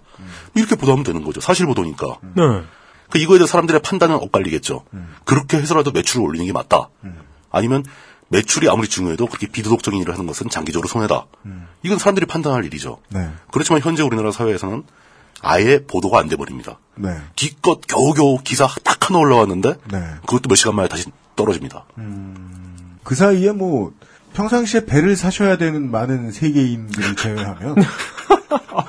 이렇게 0.54 0.76
보도하면 0.76 1.04
되는 1.04 1.24
거죠. 1.24 1.40
사실 1.40 1.66
보도니까. 1.66 2.18
네. 2.34 2.42
그 3.10 3.18
이거에 3.18 3.38
대해 3.38 3.46
사람들의 3.46 3.82
판단은 3.82 4.14
엇갈리겠죠. 4.16 4.84
그렇게 5.24 5.58
해서라도 5.58 5.90
매출을 5.90 6.24
올리는 6.26 6.46
게 6.46 6.52
맞다. 6.52 6.88
아니면 7.50 7.84
매출이 8.32 8.68
아무리 8.70 8.88
중요해도 8.88 9.26
그렇게 9.26 9.46
비도덕적인 9.46 10.00
일을 10.00 10.14
하는 10.14 10.26
것은 10.26 10.48
장기적으로 10.48 10.88
손해다. 10.88 11.26
이건 11.82 11.98
사람들이 11.98 12.24
판단할 12.26 12.64
일이죠. 12.64 12.98
네. 13.10 13.28
그렇지만 13.52 13.82
현재 13.82 14.02
우리나라 14.02 14.32
사회에서는 14.32 14.84
아예 15.42 15.84
보도가 15.84 16.18
안 16.18 16.28
돼 16.28 16.36
버립니다. 16.36 16.78
네. 16.94 17.14
기껏 17.36 17.80
겨우겨우 17.86 18.38
기사 18.42 18.68
딱 18.84 19.08
하나 19.08 19.18
올라왔는데 19.18 19.74
네. 19.90 19.98
그것도 20.26 20.48
몇 20.48 20.54
시간 20.54 20.74
만에 20.74 20.88
다시 20.88 21.10
떨어집니다. 21.36 21.84
그 23.04 23.14
사이에 23.14 23.52
뭐 23.52 23.92
평상시에 24.32 24.86
배를 24.86 25.14
사셔야 25.14 25.58
되는 25.58 25.90
많은 25.90 26.32
세계인들을 26.32 27.16
제외하면 27.16 27.74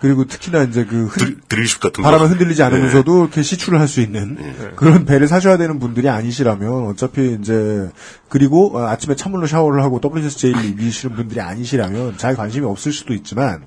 그리고 0.00 0.24
특히나 0.26 0.62
이제 0.62 0.84
그 0.84 1.06
흔- 1.06 1.34
드, 1.34 1.40
드릴십 1.48 1.80
같은 1.80 2.04
바람에 2.04 2.22
거. 2.24 2.28
흔들리지 2.28 2.62
않으면서도 2.62 3.20
이렇게 3.24 3.42
시출을 3.42 3.80
할수 3.80 4.00
있는 4.00 4.36
그런 4.76 5.04
배를 5.04 5.26
사셔야 5.26 5.56
되는 5.58 5.78
분들이 5.80 6.08
아니시라면 6.08 6.86
어차피 6.86 7.36
이제 7.40 7.90
그리고 8.28 8.76
어, 8.78 8.86
아침에 8.86 9.16
찬물로 9.16 9.46
샤워를 9.48 9.82
하고 9.82 10.00
WSJ를 10.04 10.64
입으시는 10.66 11.16
분들이 11.16 11.40
아니시라면 11.40 12.16
잘 12.16 12.36
관심이 12.36 12.64
없을 12.64 12.92
수도 12.92 13.12
있지만 13.14 13.66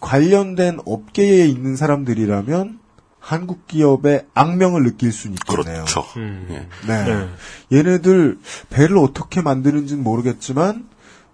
관련된 0.00 0.78
업계에 0.86 1.46
있는 1.46 1.74
사람들이라면 1.76 2.78
한국 3.18 3.66
기업의 3.66 4.26
악명을 4.34 4.84
느낄 4.84 5.10
수는 5.10 5.34
있겠네요. 5.34 5.84
그렇죠. 5.84 6.04
음. 6.16 6.46
예. 6.50 6.68
네. 6.86 7.04
네. 7.04 7.28
얘네들 7.76 8.38
배를 8.70 8.98
어떻게 8.98 9.42
만드는지는 9.42 10.04
모르겠지만 10.04 10.84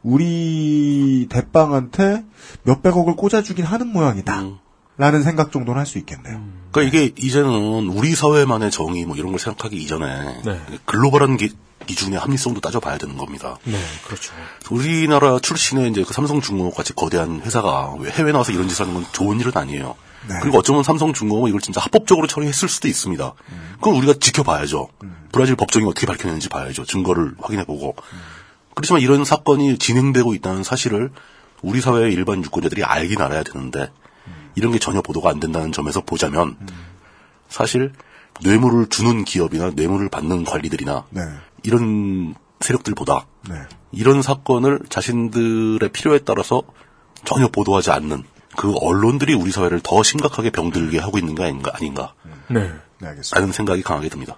우리 0.03 1.27
대빵한테 1.31 2.25
몇백억을 2.65 3.17
꽂아주긴 3.17 3.65
하는 3.65 3.89
모양이다. 3.89 4.41
음. 4.41 4.59
라는 4.99 5.23
생각 5.23 5.51
정도는 5.53 5.79
할 5.81 5.87
수 5.87 5.99
있겠네요. 5.99 6.43
그러니까 6.71 6.83
이게 6.83 7.13
이제는 7.17 7.89
우리 7.89 8.15
사회만의 8.15 8.71
정의 8.71 9.05
뭐 9.07 9.17
이런 9.17 9.31
걸 9.31 9.39
생각하기 9.39 9.77
이전에 9.77 10.43
네. 10.45 10.61
글로벌한 10.85 11.39
기, 11.39 11.55
기준의 11.87 12.19
합리성도 12.19 12.61
따져봐야 12.61 12.99
되는 12.99 13.17
겁니다. 13.17 13.57
네, 13.65 13.79
그렇죠. 14.07 14.33
우리나라 14.71 15.39
출신의 15.39 15.91
이제 15.91 16.05
그 16.05 16.13
삼성중공업 16.13 16.75
같이 16.77 16.95
거대한 16.95 17.41
회사가 17.41 17.95
왜 17.99 18.11
해외 18.11 18.33
나와서 18.33 18.53
이런 18.53 18.69
짓을 18.69 18.87
하는 18.87 18.95
건 18.95 19.11
좋은 19.13 19.41
일은 19.41 19.53
아니에요. 19.55 19.95
네. 20.29 20.37
그리고 20.43 20.59
어쩌면 20.59 20.83
삼성중공업은 20.83 21.49
이걸 21.49 21.61
진짜 21.61 21.81
합법적으로 21.81 22.27
처리했을 22.27 22.69
수도 22.69 22.87
있습니다. 22.87 23.33
그건 23.77 23.97
우리가 23.97 24.15
지켜봐야죠. 24.21 24.89
브라질 25.33 25.57
법정이 25.57 25.87
어떻게 25.87 26.07
밝혀내는지 26.07 26.49
봐야죠. 26.49 26.85
증거를 26.85 27.35
확인해보고. 27.41 27.97
그렇지만 28.75 29.03
이런 29.03 29.25
사건이 29.25 29.79
진행되고 29.79 30.35
있다는 30.35 30.63
사실을 30.63 31.11
우리 31.63 31.81
사회의 31.81 32.13
일반 32.13 32.43
유권자들이 32.45 32.85
알긴 32.85 33.21
알아야 33.21 33.43
되는데 33.43 33.91
이런 34.55 34.73
게 34.73 34.79
전혀 34.79 35.01
보도가 35.01 35.31
안 35.31 35.41
된다는 35.41 35.73
점에서 35.73 36.01
보자면 36.01 36.57
사실 37.49 37.93
뇌물을 38.43 38.89
주는 38.89 39.25
기업이나 39.25 39.71
뇌물을 39.75 40.09
받는 40.09 40.45
관리들이나 40.45 41.05
네. 41.11 41.23
이런 41.63 42.35
세력들보다 42.61 43.27
네. 43.49 43.57
이런 43.93 44.23
사건을 44.23 44.81
자신들의 44.89 45.89
필요에 45.91 46.21
따라서 46.21 46.63
전혀 47.25 47.49
보도하지 47.49 47.91
않는 47.91 48.25
그 48.57 48.75
언론들이 48.81 49.35
우리 49.35 49.51
사회를 49.51 49.81
더 49.83 50.03
심각하게 50.03 50.51
병들게 50.51 50.99
하고 50.99 51.19
있는 51.19 51.35
게 51.35 51.45
아닌가, 51.45 51.73
아닌가 51.75 52.15
네. 52.49 52.73
네, 52.99 53.09
알겠습니다. 53.09 53.39
라는 53.39 53.53
생각이 53.53 53.83
강하게 53.83 54.09
듭니다. 54.09 54.37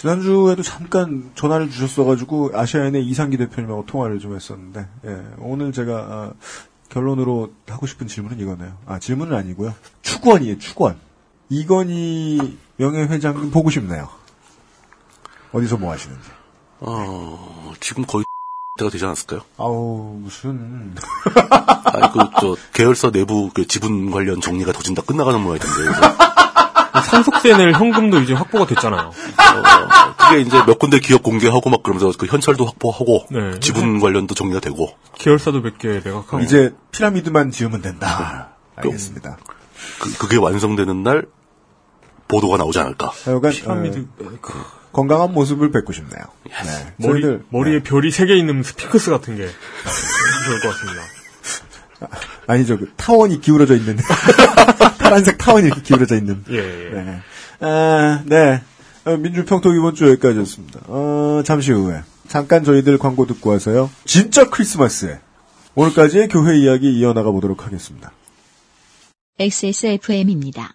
지난주에도 0.00 0.62
잠깐 0.62 1.30
전화를 1.34 1.68
주셨어가지고 1.68 2.52
아시아인의 2.54 3.04
이상기 3.04 3.36
대표님하고 3.36 3.84
통화를 3.84 4.18
좀 4.18 4.34
했었는데, 4.34 4.88
예, 5.04 5.22
오늘 5.36 5.72
제가, 5.72 5.92
아, 5.94 6.32
결론으로 6.88 7.52
하고 7.68 7.86
싶은 7.86 8.06
질문은 8.06 8.40
이거네요. 8.40 8.78
아, 8.86 8.98
질문은 8.98 9.36
아니고요. 9.36 9.74
축원이에요, 10.00 10.58
축원. 10.58 10.96
이건희 11.50 12.56
명예회장 12.76 13.50
보고 13.50 13.68
싶네요. 13.68 14.08
어디서 15.52 15.76
뭐 15.76 15.92
하시는지. 15.92 16.30
어, 16.78 17.74
지금 17.80 18.06
거의 18.06 18.24
때가 18.78 18.90
되지 18.90 19.04
않았을까요? 19.04 19.42
아우, 19.58 20.18
무슨. 20.18 20.94
아니, 21.92 22.12
그, 22.14 22.20
저, 22.40 22.56
계열사 22.72 23.10
내부 23.10 23.50
그 23.52 23.66
지분 23.66 24.10
관련 24.10 24.40
정리가 24.40 24.72
더 24.72 24.80
진다 24.80 25.02
끝나가는 25.02 25.38
모양이던데. 25.38 25.90
상속세 27.10 27.56
낼 27.56 27.72
현금도 27.72 28.20
이제 28.20 28.32
확보가 28.34 28.66
됐잖아요. 28.66 29.08
어, 29.08 30.14
그게 30.16 30.40
이제 30.42 30.56
몇 30.66 30.78
군데 30.78 30.98
기업 30.98 31.22
공개하고 31.22 31.68
막 31.70 31.82
그러면서 31.82 32.12
그 32.16 32.26
현찰도 32.26 32.64
확보하고, 32.66 33.26
네. 33.30 33.58
지분 33.60 33.98
관련도 34.00 34.34
정리가 34.34 34.60
되고, 34.60 34.96
계열사도 35.18 35.60
몇 35.60 35.78
개 35.78 35.88
매각하고. 36.04 36.40
이제 36.40 36.74
피라미드만 36.92 37.50
지으면 37.50 37.82
된다. 37.82 38.50
알겠습니다. 38.76 39.38
그, 40.00 40.18
그게 40.18 40.36
완성되는 40.36 41.02
날, 41.02 41.26
보도가 42.28 42.56
나오지 42.58 42.78
않을까. 42.78 43.10
하여간, 43.24 43.50
피라미드 43.52 44.06
어, 44.20 44.30
건강한 44.92 45.32
모습을 45.32 45.70
뵙고 45.70 45.92
싶네요. 45.92 46.22
네. 46.44 46.94
머리, 46.96 47.22
저희들, 47.22 47.44
머리에 47.50 47.82
별이 47.82 48.10
세 48.10 48.26
개 48.26 48.36
있는 48.36 48.62
스핑크스 48.62 49.10
같은 49.10 49.36
게 49.36 49.46
좋을 49.46 50.60
것 50.60 50.68
같습니다. 50.70 51.02
아니죠. 52.46 52.78
그 52.78 52.90
타원이 52.96 53.40
기울어져 53.40 53.74
있는. 53.76 53.98
파란색 54.98 55.38
타원이 55.38 55.66
이렇게 55.66 55.82
기울어져 55.82 56.16
있는. 56.16 56.44
예, 56.50 56.56
예. 56.56 56.90
네. 57.02 57.20
아, 57.60 58.22
네. 58.24 58.62
어, 59.04 59.16
민주평통 59.16 59.76
이번 59.76 59.94
주 59.94 60.08
여기까지였습니다. 60.10 60.80
어, 60.86 61.42
잠시 61.44 61.72
후에. 61.72 62.02
잠깐 62.28 62.62
저희들 62.64 62.98
광고 62.98 63.26
듣고 63.26 63.50
와서요. 63.50 63.90
진짜 64.04 64.48
크리스마스에. 64.48 65.18
오늘까지의 65.74 66.28
교회 66.28 66.56
이야기 66.58 66.92
이어나가 66.98 67.30
보도록 67.30 67.64
하겠습니다. 67.66 68.12
XSFM입니다. 69.38 70.74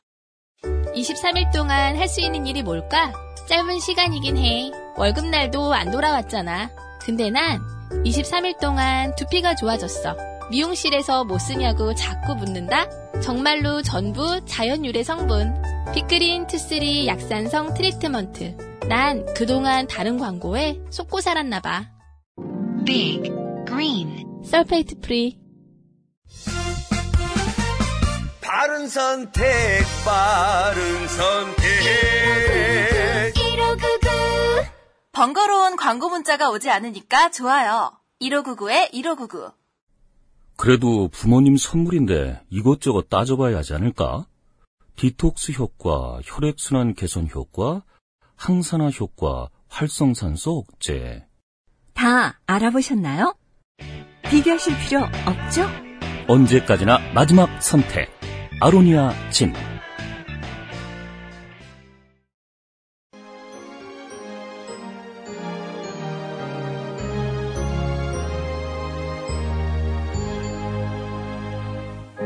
23일 0.96 1.52
동안 1.54 1.98
할 1.98 2.08
수 2.08 2.22
있는 2.22 2.46
일이 2.48 2.64
뭘까? 2.64 3.14
짧은 3.48 3.80
시간이긴 3.80 4.38
해. 4.38 4.72
월급날도 4.98 5.74
안 5.74 5.92
돌아왔잖아. 5.92 6.70
근데 7.02 7.30
난 7.30 7.62
23일 8.06 8.60
동안 8.60 9.14
두피가 9.16 9.56
좋아졌어. 9.56 10.16
미용실에서 10.50 11.24
뭐 11.26 11.40
쓰냐고 11.40 11.94
자꾸 11.96 12.36
묻는다? 12.36 12.88
정말로 13.22 13.82
전부 13.82 14.44
자연 14.46 14.86
유래 14.86 15.04
성분. 15.04 15.56
Big 15.94 16.14
Green 16.14 16.48
two 16.48 16.70
three 16.70 17.08
약산성 17.08 17.74
트리트먼트. 17.74 18.58
난 18.88 19.26
그동안 19.34 19.88
다른 19.88 20.20
광고에 20.20 20.80
속고 20.90 21.22
살았나봐. 21.22 21.90
Big 22.86 23.32
Green 23.68 24.44
sulfate 24.46 25.00
free. 25.00 25.40
바른 28.42 28.88
선택, 28.88 29.44
바른 30.06 31.08
선택. 31.08 31.66
번거로운 35.12 35.78
광고 35.78 36.10
문자가 36.10 36.50
오지 36.52 36.70
않으니까 36.70 37.32
좋아요. 37.32 37.94
1599에 38.22 38.92
1599. 38.92 39.52
그래도 40.58 41.10
부모님 41.10 41.58
선물인데 41.58 42.42
이것저것 42.50 43.10
따져봐야 43.10 43.58
하지 43.58 43.74
않을까? 43.74 44.26
디톡스 44.96 45.54
효과, 45.54 46.20
혈액순환 46.24 46.96
개선 46.96 47.28
효과, 47.34 47.84
항산화 48.38 48.90
효과, 48.92 49.50
활성산소 49.68 50.66
억제. 50.70 51.26
다 51.94 52.40
알아보셨나요? 52.46 53.36
비교하실 54.30 54.78
필요 54.80 55.02
없죠? 55.26 55.68
언제까지나 56.28 57.14
마지막 57.14 57.62
선택. 57.62 58.10
아로니아 58.62 59.32
진. 59.32 59.54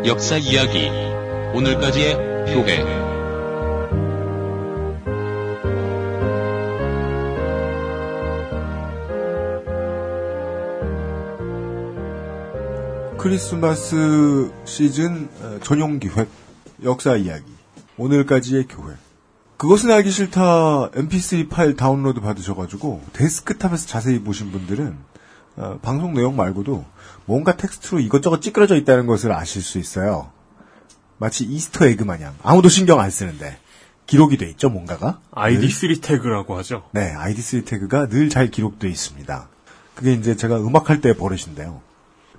역사 0.06 0.38
이야기 0.38 0.88
오늘까지의 1.54 2.16
교회. 2.54 2.86
크리스마스 13.18 14.50
시즌 14.64 15.28
어, 15.42 15.60
전용 15.62 16.00
기획 16.00 16.30
역사 16.82 17.18
이야기 17.18 17.44
오늘까지의 17.98 18.70
교회. 18.70 18.96
그것은 19.58 19.92
알기 19.92 20.12
싫다 20.12 20.92
mp3 20.92 21.50
파일 21.50 21.76
다운로드 21.76 22.22
받으셔가지고 22.22 23.02
데스크탑에서 23.12 23.86
자세히 23.86 24.20
보신 24.20 24.54
분들은 24.54 24.98
어, 25.58 25.80
방송 25.82 26.14
내용 26.14 26.38
말고도 26.38 26.86
뭔가 27.30 27.56
텍스트로 27.56 28.00
이것저것 28.00 28.42
찌끄려져 28.42 28.76
있다는 28.76 29.06
것을 29.06 29.32
아실 29.32 29.62
수 29.62 29.78
있어요. 29.78 30.32
마치 31.20 31.44
Easter 31.44 31.86
egg 31.86 32.04
마냥 32.04 32.34
아무도 32.42 32.70
신경 32.70 33.00
안 33.00 33.12
쓰는데 33.12 33.60
기록이 34.08 34.38
돼 34.38 34.50
있죠 34.50 34.72
뭔가가 34.72 35.20
ID3 35.36 36.02
태그라고 36.02 36.58
하죠. 36.58 36.90
네, 36.92 37.14
ID3 37.14 37.68
태그가 37.68 38.08
늘 38.08 38.30
잘 38.30 38.50
기록돼 38.50 38.90
있습니다. 38.90 39.48
그게 39.94 40.14
이제 40.14 40.36
제가 40.36 40.58
음악할 40.58 41.02
때 41.02 41.14
버릇인데요. 41.14 41.84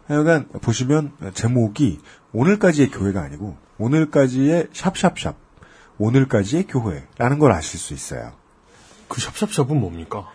하여간 0.09 0.49
보시면 0.61 1.13
제목이 1.35 2.01
오늘까지의 2.33 2.91
교회가 2.91 3.23
아니고 3.23 3.57
오늘까지의 3.79 4.71
샵샵샵 4.73 5.37
오늘까지의 5.99 6.67
교회라는 6.67 7.39
걸 7.39 7.53
아실 7.53 7.79
수 7.79 7.95
있어요. 7.95 8.33
그 9.07 9.21
샵샵샵은 9.21 9.79
뭡니까? 9.79 10.27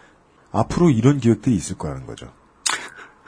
앞으로 0.54 0.92
이런 0.92 1.20
기획들이 1.20 1.54
있을 1.58 1.78
거라는 1.78 2.06
거죠. 2.06 2.32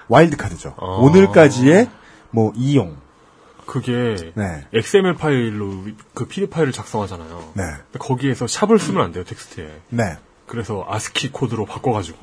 와일드카드죠. 0.08 0.76
아. 0.80 0.86
오늘까지의 0.86 1.90
뭐 2.32 2.54
이용. 2.56 2.98
그게 3.66 4.16
네. 4.36 4.66
XML 4.74 5.16
파일로 5.16 5.84
그 6.14 6.26
PD 6.26 6.50
파일을 6.50 6.72
작성하잖아요. 6.72 7.52
네. 7.56 7.64
근데 7.92 8.00
거기에서 8.00 8.48
샵을 8.48 8.80
쓰면 8.80 9.04
안 9.04 9.12
돼요 9.12 9.24
텍스트에. 9.26 9.82
네. 9.90 10.18
그래서 10.46 10.86
아스키 10.88 11.32
코드로 11.34 11.66
바꿔가지고. 11.66 12.18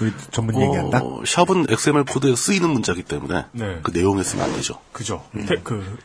우리 0.00 0.12
전문 0.32 0.60
얘기한다. 0.60 0.98
어, 1.02 1.22
샵은 1.24 1.66
XML 1.68 2.04
코드에 2.04 2.34
쓰이는 2.34 2.68
문자기 2.70 3.04
때문에 3.04 3.44
네. 3.52 3.78
그 3.84 3.92
내용에 3.92 4.24
쓰면 4.24 4.44
안 4.44 4.52
되죠. 4.56 4.80
그죠. 4.92 5.24
테- 5.46 5.60
그, 5.62 5.96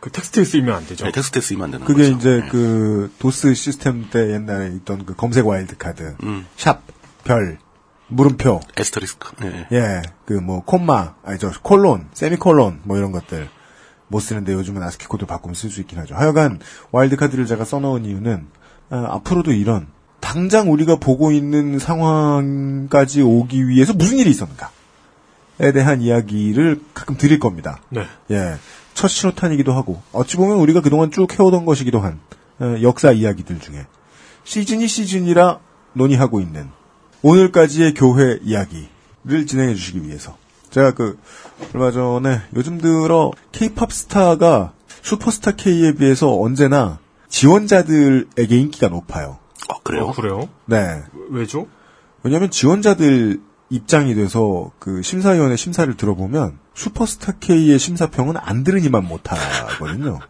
그 0.00 0.10
텍스트에 0.10 0.44
쓰이면 0.44 0.74
안 0.74 0.86
되죠. 0.86 1.06
네, 1.06 1.12
텍스트에 1.12 1.40
쓰이면 1.40 1.64
안 1.64 1.70
되는 1.70 1.86
그게 1.86 2.02
거죠. 2.12 2.16
이제 2.18 2.46
그 2.50 3.10
도스 3.18 3.54
시스템 3.54 4.10
때 4.10 4.32
옛날에 4.32 4.68
있던 4.76 5.06
그 5.06 5.14
검색 5.14 5.46
와일드 5.46 5.78
카드. 5.78 6.14
음. 6.22 6.46
샵, 6.58 6.82
별, 7.24 7.56
물음표. 8.14 8.60
asterisk. 8.76 9.32
예. 9.44 9.66
예, 9.72 10.02
그 10.26 10.34
뭐 10.34 10.62
콤마, 10.64 11.14
아니 11.24 11.38
저 11.38 11.50
콜론, 11.62 12.08
세미콜론 12.12 12.80
뭐 12.84 12.96
이런 12.96 13.12
것들 13.12 13.48
못 14.08 14.20
쓰는데 14.20 14.52
요즘은 14.52 14.82
아스키 14.82 15.06
코드 15.06 15.26
바꾸면 15.26 15.54
쓸 15.54 15.70
수 15.70 15.80
있긴 15.80 15.98
하죠. 16.00 16.14
하여간 16.14 16.60
와일드카드를 16.92 17.46
제가 17.46 17.64
써놓은 17.64 18.04
이유는 18.04 18.46
아, 18.90 19.06
앞으로도 19.10 19.52
이런 19.52 19.86
당장 20.20 20.70
우리가 20.72 20.96
보고 20.96 21.32
있는 21.32 21.78
상황까지 21.78 23.22
오기 23.22 23.68
위해서 23.68 23.92
무슨 23.92 24.18
일이 24.18 24.30
있었는가에 24.30 25.72
대한 25.72 26.00
이야기를 26.00 26.80
가끔 26.94 27.16
드릴 27.16 27.38
겁니다. 27.38 27.80
네. 27.90 28.06
예, 28.30 28.56
첫 28.94 29.08
신호탄이기도 29.08 29.72
하고 29.72 30.02
어찌 30.12 30.36
보면 30.36 30.58
우리가 30.58 30.80
그동안 30.80 31.10
쭉 31.10 31.32
해오던 31.38 31.64
것이기도 31.64 32.00
한 32.00 32.20
어, 32.60 32.76
역사 32.82 33.10
이야기들 33.12 33.58
중에 33.60 33.86
시즌이 34.44 34.86
시즌이라 34.86 35.58
논의하고 35.94 36.40
있는 36.40 36.70
오늘까지의 37.24 37.94
교회 37.94 38.38
이야기를 38.42 39.46
진행해 39.46 39.74
주시기 39.74 40.06
위해서 40.06 40.36
제가 40.68 40.92
그 40.92 41.18
얼마 41.74 41.90
전에 41.90 42.42
요즘 42.54 42.78
들어 42.78 43.30
케이팝 43.50 43.92
스타가 43.92 44.74
슈퍼스타 45.02 45.52
K에 45.52 45.94
비해서 45.94 46.38
언제나 46.38 46.98
지원자들에게 47.30 48.56
인기가 48.56 48.88
높아요. 48.88 49.38
아, 49.70 49.76
그래요? 49.82 50.04
어, 50.04 50.12
그래요? 50.12 50.50
네. 50.66 51.02
왜죠? 51.30 51.66
왜냐하면 52.22 52.50
지원자들 52.50 53.40
입장이 53.70 54.14
돼서 54.14 54.70
그 54.78 55.00
심사위원회 55.00 55.56
심사를 55.56 55.92
들어보면 55.96 56.58
슈퍼스타 56.74 57.38
K의 57.40 57.78
심사평은 57.78 58.36
안 58.36 58.64
들으니만 58.64 59.02
못하거든요. 59.02 60.20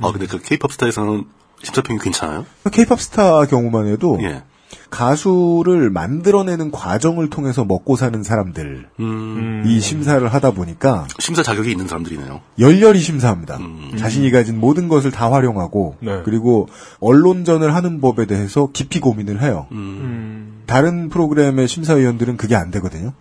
아, 0.00 0.12
근데 0.12 0.26
그 0.26 0.40
케이팝 0.40 0.72
스타에서는 0.72 1.26
심사평이 1.62 1.98
괜찮아요? 1.98 2.46
케이팝 2.72 2.98
스타 2.98 3.44
경우만 3.44 3.88
해도 3.88 4.18
예. 4.22 4.42
가수를 4.90 5.90
만들어내는 5.90 6.70
과정을 6.70 7.30
통해서 7.30 7.64
먹고 7.64 7.96
사는 7.96 8.22
사람들이 8.22 8.82
음, 9.00 9.78
심사를 9.80 10.26
하다 10.26 10.52
보니까 10.52 11.06
심사 11.18 11.42
자격이 11.42 11.70
있는 11.70 11.88
사람들이네요. 11.88 12.40
열렬히 12.58 13.00
심사합니다. 13.00 13.58
음. 13.58 13.96
자신이 13.98 14.30
가진 14.30 14.58
모든 14.58 14.88
것을 14.88 15.10
다 15.10 15.30
활용하고 15.32 15.96
네. 16.00 16.22
그리고 16.24 16.68
언론전을 17.00 17.74
하는 17.74 18.00
법에 18.00 18.26
대해서 18.26 18.70
깊이 18.72 19.00
고민을 19.00 19.42
해요. 19.42 19.66
음. 19.72 20.62
다른 20.66 21.08
프로그램의 21.08 21.68
심사위원들은 21.68 22.36
그게 22.36 22.54
안 22.56 22.70
되거든요. 22.70 23.12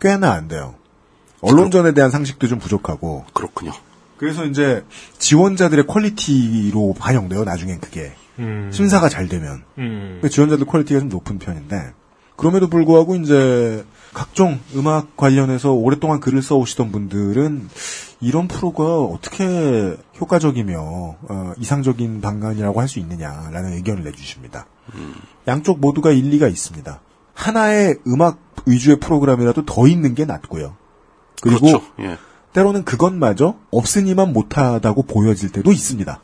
꽤나 0.00 0.32
안 0.32 0.48
돼요. 0.48 0.74
언론전에 1.40 1.92
대한 1.92 2.10
상식도 2.10 2.48
좀 2.48 2.58
부족하고. 2.58 3.24
그렇군요. 3.32 3.72
그래서 4.16 4.44
이제 4.46 4.84
지원자들의 5.18 5.86
quality로 5.86 6.94
반영돼요. 6.98 7.44
나중엔 7.44 7.80
그게 7.80 8.12
음. 8.38 8.70
심사가 8.72 9.08
잘 9.08 9.28
되면 9.28 9.62
음. 9.78 10.18
근데 10.20 10.28
지원자들 10.28 10.66
quality가 10.66 11.00
좀 11.00 11.08
높은 11.08 11.38
편인데 11.38 11.92
그럼에도 12.36 12.68
불구하고 12.68 13.16
이제 13.16 13.84
각종 14.12 14.58
음악 14.74 15.16
관련해서 15.16 15.72
오랫동안 15.72 16.20
글을 16.20 16.42
써오시던 16.42 16.90
분들은 16.92 17.68
이런 18.20 18.48
프로가 18.48 19.00
어떻게 19.02 19.96
효과적이며 20.20 20.76
어, 20.80 21.52
이상적인 21.58 22.20
방안이라고 22.20 22.80
할 22.80 22.88
수 22.88 22.98
있느냐라는 22.98 23.74
의견을 23.74 24.04
내주십니다. 24.04 24.66
양쪽 25.46 25.80
모두가 25.80 26.10
일리가 26.10 26.48
있습니다. 26.48 27.00
하나의 27.34 27.98
음악 28.06 28.38
위주의 28.66 28.98
프로그램이라도 28.98 29.64
더 29.64 29.86
있는 29.86 30.14
게 30.14 30.24
낫고요. 30.24 30.76
그리고 31.42 31.66
그렇죠. 31.66 31.82
예. 32.00 32.16
때로는 32.52 32.84
그것마저 32.84 33.56
없으니만 33.70 34.32
못하다고 34.32 35.02
보여질 35.04 35.50
때도 35.50 35.72
있습니다. 35.72 36.20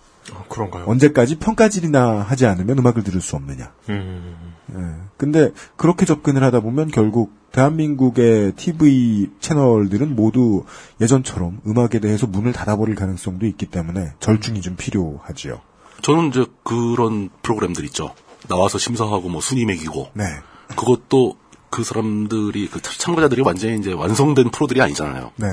어, 0.51 0.55
그런가요? 0.55 0.85
언제까지 0.87 1.39
평가질이나 1.39 2.23
하지 2.23 2.47
않으면 2.47 2.79
음악을 2.79 3.05
들을 3.05 3.21
수 3.21 3.37
없느냐. 3.37 3.73
음. 3.89 4.55
예. 4.75 4.77
근데 5.17 5.51
그렇게 5.77 6.05
접근을 6.05 6.43
하다 6.43 6.61
보면 6.61 6.89
결국 6.91 7.33
대한민국의 7.53 8.53
TV 8.57 9.31
채널들은 9.41 10.15
모두 10.15 10.65
예전처럼 11.01 11.61
음악에 11.67 12.01
대해서 12.01 12.27
문을 12.27 12.53
닫아버릴 12.53 12.95
가능성도 12.95 13.47
있기 13.47 13.67
때문에 13.67 14.13
절충이 14.21 14.61
좀 14.61 14.77
필요하지요. 14.77 15.61
저는 16.03 16.29
이제 16.29 16.47
그런 16.63 17.31
프로그램들 17.43 17.85
있죠. 17.87 18.15
나와서 18.49 18.79
심사하고 18.79 19.29
뭐 19.29 19.41
순위 19.41 19.65
매기고. 19.65 20.11
네. 20.15 20.25
그것도 20.77 21.37
그 21.69 21.85
사람들이 21.85 22.69
그 22.69 22.81
참가자들이 22.81 23.43
완전히 23.43 23.79
이제 23.79 23.93
완성된 23.93 24.51
프로들이 24.51 24.81
아니잖아요. 24.81 25.33
네. 25.37 25.47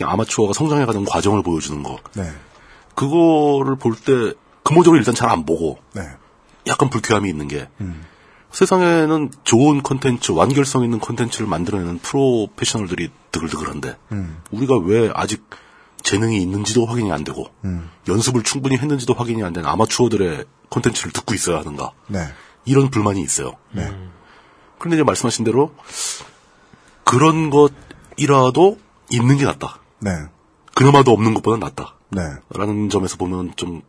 아마추어가 0.00 0.52
성장해가는 0.52 1.04
과정을 1.04 1.42
보여주는 1.42 1.82
거. 1.82 1.98
네. 2.14 2.30
그거를 2.98 3.76
볼 3.76 3.94
때 3.94 4.34
근본적으로 4.64 4.98
일단 4.98 5.14
잘 5.14 5.30
안 5.30 5.46
보고 5.46 5.78
네. 5.94 6.02
약간 6.66 6.90
불쾌함이 6.90 7.28
있는 7.28 7.48
게 7.48 7.68
음. 7.80 8.04
세상에는 8.52 9.30
좋은 9.44 9.82
콘텐츠, 9.82 10.32
완결성 10.32 10.82
있는 10.84 10.98
콘텐츠를 10.98 11.46
만들어내는 11.46 11.98
프로페셔널들이 12.00 13.10
드글드글한데 13.30 13.96
음. 14.12 14.38
우리가 14.50 14.78
왜 14.78 15.10
아직 15.14 15.44
재능이 16.02 16.40
있는지도 16.42 16.86
확인이 16.86 17.12
안 17.12 17.24
되고 17.24 17.46
음. 17.64 17.90
연습을 18.08 18.42
충분히 18.42 18.76
했는지도 18.76 19.14
확인이 19.14 19.42
안 19.42 19.52
된 19.52 19.64
아마추어들의 19.66 20.44
콘텐츠를 20.70 21.12
듣고 21.12 21.34
있어야 21.34 21.58
하는가 21.58 21.92
네. 22.08 22.26
이런 22.64 22.90
불만이 22.90 23.20
있어요. 23.22 23.52
네. 23.72 23.84
그런데 24.78 24.96
이제 24.96 25.02
말씀하신 25.04 25.44
대로 25.44 25.72
그런 27.04 27.50
것이라도 27.50 28.78
있는 29.10 29.36
게 29.38 29.44
낫다. 29.44 29.78
네. 30.00 30.10
그나마도 30.74 31.12
없는 31.12 31.34
것보다 31.34 31.58
낫다. 31.64 31.94
네. 32.10 32.22
라는 32.54 32.88
점에서 32.88 33.16
보면 33.16 33.52
좀 33.56 33.82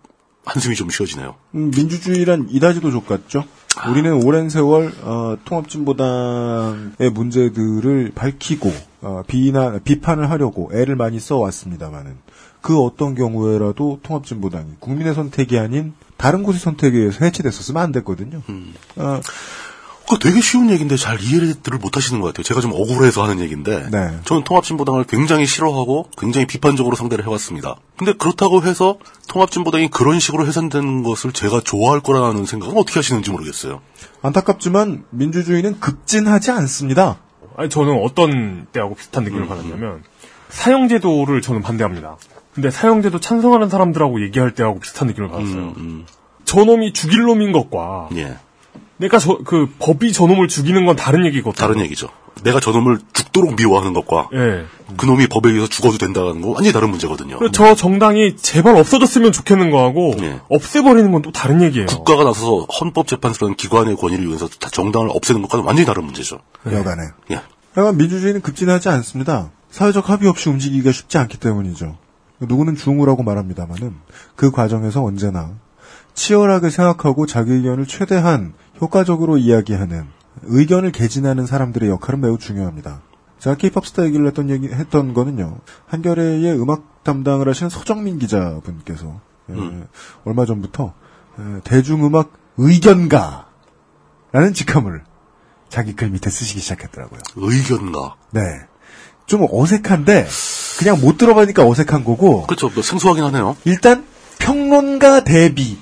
한숨이 0.46 0.76
좀 0.76 0.90
쉬어지네요. 0.90 1.36
음, 1.56 1.72
민주주의란 1.76 2.48
이다지도 2.50 2.92
족같죠. 2.92 3.46
우리는 3.90 4.24
오랜 4.24 4.50
세월 4.50 4.92
어, 5.04 5.38
통합진보당의 5.46 7.12
문제들을 7.14 8.12
밝히고 8.16 8.72
어, 9.02 9.24
비난 9.28 9.82
비판을 9.84 10.30
하려고 10.30 10.70
애를 10.74 10.96
많이 10.96 11.20
써왔습니다만은 11.20 12.18
그 12.62 12.82
어떤 12.82 13.16
경우에라도 13.16 14.00
통합진보당이 14.04 14.78
국민의 14.80 15.14
선택이 15.14 15.58
아닌 15.60 15.94
다른 16.18 16.44
곳의 16.44 16.60
선택에 16.60 16.98
의해서 16.98 17.24
해체됐었으면 17.24 17.82
안 17.82 17.92
됐거든요. 17.94 18.42
어, 18.98 19.22
그거 20.10 20.18
되게 20.18 20.42
쉬운 20.42 20.72
얘기인데 20.72 20.96
잘 20.96 21.22
이해를 21.22 21.54
못 21.80 21.96
하시는 21.96 22.20
것 22.20 22.28
같아요. 22.28 22.42
제가 22.44 22.62
좀 22.62 22.72
억울해서 22.74 23.22
하는 23.22 23.40
얘기인데. 23.42 23.90
네. 23.92 24.20
저는 24.26 24.44
통합진보당을 24.44 25.04
굉장히 25.04 25.46
싫어하고 25.46 26.10
굉장히 26.18 26.48
비판적으로 26.48 26.96
상대를 26.96 27.26
해왔습니다. 27.28 27.76
근데 27.96 28.14
그렇다고 28.14 28.64
해서 28.64 28.98
통합진보당이 29.28 29.90
그런 29.90 30.20
식으로 30.20 30.48
해산되는 30.48 31.04
것을 31.04 31.32
제가 31.32 31.62
좋아할 31.62 32.00
거라는 32.00 32.46
생각은 32.46 32.76
어떻게 32.76 32.98
하시는지 33.00 33.30
모르겠어요. 33.30 33.82
안타깝지만 34.24 35.04
민주주의는 35.12 35.80
급진하지 35.80 36.50
않습니다. 36.50 37.20
아니 37.56 37.70
저는 37.70 38.02
어떤 38.04 38.66
때하고 38.72 38.96
비슷한 38.96 39.26
느낌을 39.26 39.48
받았냐면 39.48 40.02
사형제도를 40.50 41.44
저는 41.44 41.62
반대합니다. 41.62 42.18
근데 42.56 42.72
사형제도 42.72 43.20
찬성하는 43.20 43.70
사람들하고 43.70 44.24
얘기할 44.24 44.56
때하고 44.56 44.80
비슷한 44.80 45.08
느낌을 45.10 45.30
받았어요. 45.30 45.74
음, 45.78 46.08
저놈이 46.46 46.94
죽일 46.94 47.26
놈인 47.26 47.52
것과 47.52 48.10
예. 48.16 48.38
내가 49.00 49.18
저, 49.18 49.38
그 49.46 49.68
법이 49.80 50.12
저놈을 50.14 50.48
죽이는 50.48 50.86
건 50.86 50.96
다른 50.96 51.26
얘기거든요. 51.26 51.54
다른 51.54 51.80
얘기죠. 51.82 52.10
내가 52.44 52.60
저놈을 52.60 53.00
죽도록 53.14 53.56
미워하는 53.56 53.94
것과 53.94 54.30
예. 54.34 54.66
그놈이 54.98 55.28
법에 55.28 55.50
의해서 55.50 55.68
죽어도 55.68 55.98
된다는 55.98 56.42
건 56.42 56.52
완전히 56.52 56.72
다른 56.72 56.90
문제거든요. 56.90 57.38
저 57.52 57.76
정당이 57.76 58.38
제발 58.38 58.76
없어졌으면 58.78 59.32
좋겠는 59.32 59.72
거하고 59.72 60.16
예. 60.22 60.40
없애버리는 60.50 61.12
건 61.12 61.22
또 61.22 61.32
다른 61.32 61.62
얘기예요. 61.62 61.88
국가가 61.88 62.24
나서서 62.24 62.66
헌법재판소라는 62.80 63.56
기관의 63.58 63.96
권위를 63.98 64.24
이용해서 64.24 64.48
다 64.48 64.70
정당을 64.70 65.10
없애는 65.12 65.42
것과는 65.44 65.66
완전히 65.66 65.86
다른 65.86 66.06
문제죠. 66.06 66.40
여간에. 66.72 67.04
예. 67.32 67.42
하여간 67.76 67.98
민주주의는 67.98 68.42
급진하지 68.42 68.90
않습니다. 68.90 69.52
사회적 69.72 70.10
합의 70.10 70.28
없이 70.30 70.50
움직이기가 70.50 70.92
쉽지 70.92 71.18
않기 71.18 71.38
때문이죠. 71.40 71.98
누구는 72.40 72.76
중우라고 72.78 73.24
말합니다만은 73.24 73.96
그 74.36 74.50
과정에서 74.52 75.04
언제나 75.04 75.52
치열하게 76.14 76.70
생각하고 76.70 77.26
자기 77.26 77.52
의견을 77.52 77.86
최대한 77.86 78.54
효과적으로 78.82 79.38
이야기하는 79.38 80.06
의견을 80.44 80.92
개진하는 80.92 81.46
사람들의 81.46 81.90
역할은 81.90 82.22
매우 82.22 82.38
중요합니다. 82.38 83.02
제가 83.40 83.56
케이팝 83.56 83.86
스타 83.86 84.06
얘기를 84.06 84.26
했던 84.28 84.50
얘기 84.50 84.68
했던 84.68 85.14
거는요. 85.14 85.60
한겨레의 85.88 86.60
음악 86.62 87.04
담당을 87.04 87.48
하시는 87.48 87.70
서정민 87.70 88.20
기자분께서 88.20 89.22
예, 89.50 89.54
음. 89.54 89.88
얼마 90.26 90.46
전부터 90.46 90.94
예, 91.40 91.62
대중음악 91.64 92.34
의견가라는 92.58 93.44
직함을 94.54 95.04
자기 95.70 95.96
글 95.96 96.10
밑에 96.10 96.30
쓰시기 96.30 96.60
시작했더라고요. 96.60 97.20
의견가. 97.36 98.16
네. 98.32 98.42
좀 99.26 99.46
어색한데 99.50 100.28
그냥 100.80 101.00
못 101.00 101.18
들어보니까 101.18 101.66
어색한 101.66 102.04
거고 102.04 102.44
그렇죠. 102.48 102.70
뭐 102.70 102.82
생소하긴 102.82 103.24
하네요. 103.26 103.56
일단 103.64 104.06
평론가 104.40 105.24
대비 105.24 105.78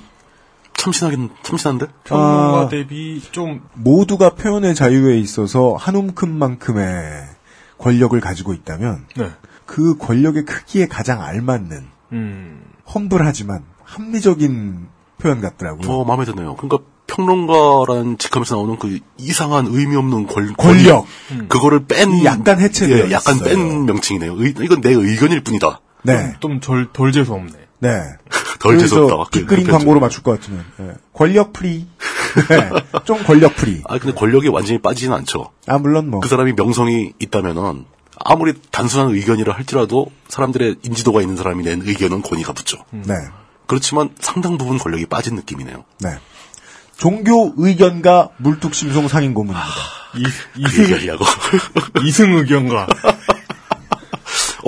참신하긴 0.78 1.30
참신한데. 1.42 1.86
평론가 2.04 2.60
아. 2.60 2.68
대비 2.68 3.20
좀 3.32 3.60
모두가 3.74 4.30
표현의 4.30 4.74
자유에 4.74 5.18
있어서 5.18 5.74
한 5.78 5.96
움큼만큼의 5.96 7.24
권력을 7.78 8.18
가지고 8.20 8.54
있다면 8.54 9.06
네. 9.16 9.30
그 9.66 9.98
권력의 9.98 10.44
크기에 10.44 10.86
가장 10.86 11.20
알맞는 11.22 11.86
음. 12.12 12.62
험블하지만 12.94 13.64
합리적인 13.84 14.86
표현 15.18 15.40
같더라고요. 15.40 15.90
어, 15.90 16.04
마음에 16.04 16.24
드네요. 16.24 16.54
그러니까 16.56 16.78
평론가라는 17.08 18.18
직함에서 18.18 18.56
나오는 18.56 18.78
그 18.78 18.98
이상한 19.16 19.66
의미 19.66 19.96
없는 19.96 20.26
권, 20.26 20.52
권력. 20.54 21.06
그거를 21.48 21.86
뺀이 21.86 22.24
약간 22.24 22.60
해체되어 22.60 23.08
예, 23.08 23.10
약간. 23.10 23.38
뺀 23.40 23.86
명칭이네요. 23.86 24.34
의- 24.36 24.54
이건 24.60 24.80
내 24.80 24.90
의견일 24.92 25.42
뿐이다. 25.42 25.80
네. 26.02 26.34
좀덜 26.40 26.92
덜 26.92 27.10
재수 27.12 27.32
없네. 27.32 27.52
네. 27.80 27.90
덜 28.58 28.78
재수없다. 28.78 29.30
빅그린 29.30 29.66
그 29.66 29.72
광고로 29.72 30.00
맞출 30.00 30.22
것 30.22 30.38
같으면 30.40 30.64
예. 30.80 30.92
권력 31.12 31.52
free. 31.52 31.86
네. 32.48 32.70
좀 33.04 33.22
권력 33.24 33.56
free. 33.56 33.82
아 33.86 33.98
근데 33.98 34.14
권력이 34.14 34.48
완전히 34.48 34.80
빠지진 34.80 35.12
않죠. 35.12 35.50
아 35.66 35.78
물론 35.78 36.10
뭐 36.10 36.20
그 36.20 36.28
사람이 36.28 36.52
명성이 36.54 37.12
있다면은 37.18 37.84
아무리 38.18 38.52
단순한 38.70 39.10
의견이라 39.14 39.54
할지라도 39.54 40.10
사람들의 40.28 40.76
인지도가 40.82 41.20
있는 41.20 41.36
사람이 41.36 41.62
낸 41.64 41.82
의견은 41.84 42.22
권위가 42.22 42.52
붙죠. 42.52 42.78
네. 42.90 43.14
그렇지만 43.66 44.10
상당 44.20 44.58
부분 44.58 44.78
권력이 44.78 45.06
빠진 45.06 45.36
느낌이네요. 45.36 45.84
네. 46.00 46.18
종교 46.96 47.52
의견가 47.56 48.30
물뚝심송 48.38 49.06
상인 49.06 49.34
고문입니다. 49.34 49.68
이, 50.16 50.22
그 50.24 50.60
이승 50.60 50.84
얘기하려고. 50.84 51.24
이승 52.04 52.32
의견가. 52.38 52.88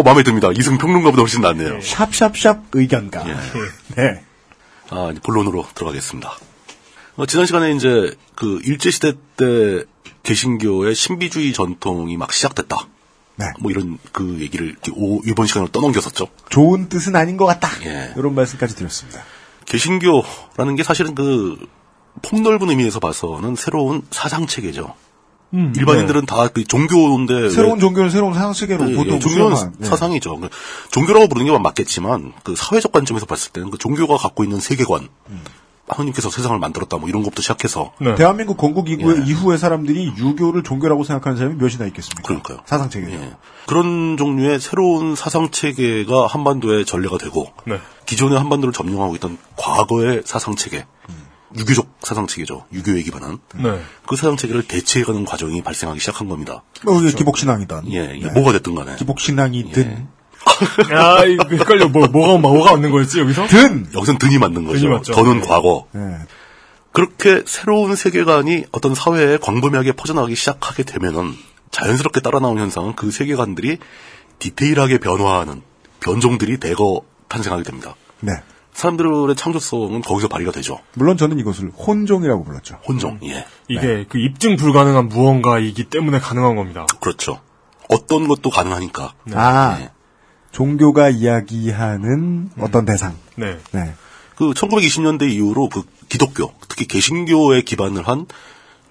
어 0.01 0.03
마음에 0.03 0.23
듭니다. 0.23 0.49
이승 0.57 0.79
평론가보다 0.79 1.21
훨씬 1.21 1.43
낫네요. 1.43 1.81
샵샵샵 1.83 2.63
의견가. 2.73 3.29
예. 3.29 3.35
네. 3.97 4.25
아, 4.89 5.11
이제 5.13 5.21
본론으로 5.23 5.67
들어가겠습니다. 5.75 6.33
어, 7.17 7.27
지난 7.27 7.45
시간에 7.45 7.73
이제 7.73 8.15
그 8.35 8.61
일제시대 8.65 9.13
때 9.37 9.85
개신교의 10.23 10.95
신비주의 10.95 11.53
전통이 11.53 12.17
막 12.17 12.33
시작됐다. 12.33 12.89
네. 13.37 13.47
뭐 13.61 13.71
이런 13.71 13.99
그 14.13 14.39
얘기를 14.41 14.75
오- 14.95 15.21
이번 15.27 15.47
시간으로 15.47 15.71
떠넘겼었죠. 15.71 16.29
좋은 16.49 16.89
뜻은 16.89 17.15
아닌 17.15 17.37
것 17.37 17.45
같다. 17.45 17.69
예. 17.85 18.15
이런 18.17 18.35
말씀까지 18.35 18.75
드렸습니다. 18.77 19.23
개신교라는 19.67 20.77
게 20.77 20.83
사실은 20.83 21.15
그 21.15 21.59
폭넓은 22.23 22.71
의미에서 22.71 23.01
봐서는 23.01 23.55
새로운 23.55 24.03
사상 24.11 24.47
체계죠. 24.47 24.95
일반인들은 25.53 26.27
다그 26.27 26.65
종교인데 26.65 27.35
음, 27.35 27.43
네. 27.43 27.51
새로운 27.51 27.75
왜- 27.75 27.81
종교는 27.81 28.11
새로운 28.11 28.35
사상 28.35 28.53
체계로 28.53 28.91
예, 28.91 28.95
보통 28.95 29.17
예, 29.17 29.19
종교는 29.19 29.57
수용한, 29.57 29.75
예. 29.81 29.85
사상이죠. 29.85 30.39
그 30.41 30.49
종교라고 30.93 31.29
부르는 31.29 31.51
게 31.53 31.59
맞겠지만 31.59 32.33
그 32.45 32.55
사회적 32.57 32.93
관점에서 32.93 33.27
봤을 33.27 33.51
때는 33.53 33.71
그 33.71 33.79
종교가 33.79 34.17
갖고 34.17 34.45
있는 34.45 34.61
세계관, 34.61 35.09
음. 35.29 35.41
하느님께서 35.89 36.31
세상을 36.31 36.57
만들었다 36.61 36.99
뭐 36.99 37.09
이런 37.09 37.25
것부터 37.25 37.43
시작해서 37.43 37.93
네. 38.01 38.15
대한민국 38.15 38.57
건국 38.57 38.89
이후에, 38.89 39.17
예. 39.17 39.25
이후에 39.27 39.57
사람들이 39.57 40.13
유교를 40.17 40.63
종교라고 40.63 41.03
생각하는 41.03 41.37
사람이 41.37 41.57
몇이나 41.57 41.85
있겠습니까? 41.87 42.23
그러니까요. 42.23 42.59
사상 42.65 42.89
체계. 42.91 43.11
예. 43.13 43.33
그런 43.67 44.17
종류의 44.17 44.61
새로운 44.61 45.17
사상 45.17 45.51
체계가 45.51 46.29
한반도의 46.29 46.85
전례가 46.85 47.19
되고 47.19 47.53
네. 47.67 47.81
기존의 48.07 48.39
한반도를 48.39 48.73
점령하고 48.73 49.17
있던 49.17 49.37
과거의 49.57 50.23
사상 50.25 50.55
체계, 50.55 50.87
유교적 51.57 51.99
사상 52.03 52.27
체계죠. 52.27 52.67
유교에 52.73 53.03
기반한 53.03 53.39
네. 53.57 53.81
그 54.07 54.17
사상 54.17 54.37
체계를 54.37 54.63
대체해가는 54.63 55.25
과정이 55.25 55.63
발생하기 55.63 56.01
시작한 56.01 56.29
겁니다. 56.29 56.63
뭐 56.85 57.01
이게 57.01 57.13
기복신앙이든. 57.13 57.93
예, 57.93 58.19
예, 58.21 58.27
네. 58.27 58.33
뭐가 58.33 58.53
됐든 58.53 58.75
간에 58.75 58.97
기복신앙이든. 58.97 60.09
야, 60.93 61.25
이거 61.27 61.45
헷갈려. 61.51 61.89
뭐, 61.89 62.07
뭐가, 62.07 62.39
뭐가 62.39 62.73
맞는 62.73 62.91
거였지, 62.91 63.21
여기서? 63.21 63.47
든! 63.47 63.89
여기선 63.95 64.19
든이 64.19 64.39
맞는 64.39 64.65
거죠. 64.65 64.79
든이 64.79 64.91
맞죠. 64.91 65.13
더는 65.13 65.41
네. 65.41 65.47
과거. 65.47 65.87
예. 65.95 66.01
그렇게 66.93 67.43
새로운 67.47 67.95
세계관이 67.95 68.65
어떤 68.73 68.95
사회에 68.95 69.39
광범위하게 69.39 69.93
퍼져나가기 69.93 70.35
시작하게 70.35 70.83
되면은 70.83 71.35
자연스럽게 71.71 72.21
따라 72.21 72.41
나온 72.41 72.59
현상은 72.59 72.97
그 72.97 73.11
세계관들이 73.11 73.79
디테일하게 74.41 74.99
변화하는 74.99 75.63
변종들이 76.01 76.59
대거 76.59 77.03
탄생하게 77.29 77.63
됩니다. 77.63 77.95
네. 78.21 78.33
사람들의 78.73 79.37
창조성은 79.37 80.03
거기서 80.03 80.29
발휘가 80.29 80.53
되죠. 80.53 80.79
물론 80.95 81.17
저는 81.17 81.39
이것을 81.39 81.71
혼종이라고 81.71 82.45
불렀죠. 82.45 82.79
혼종, 82.87 83.19
예. 83.25 83.47
이게 83.69 84.07
그 84.09 84.19
입증 84.19 84.57
불가능한 84.57 85.09
무언가이기 85.09 85.85
때문에 85.85 86.19
가능한 86.19 86.57
겁니다. 86.57 86.87
그렇죠. 87.01 87.41
어떤 87.89 88.29
것도 88.29 88.51
가능하니까. 88.51 89.15
아, 89.35 89.77
네. 89.79 89.91
종교가 90.53 91.11
이야기하는 91.11 92.51
어떤 92.59 92.85
대상. 92.85 93.17
네. 93.37 93.59
네. 93.73 93.95
그 94.37 94.53
1920년대 94.53 95.31
이후로 95.31 95.69
그 95.69 95.83
기독교, 96.09 96.53
특히 96.69 96.87
개신교에 96.87 97.63
기반을 97.63 98.09
한 98.09 98.27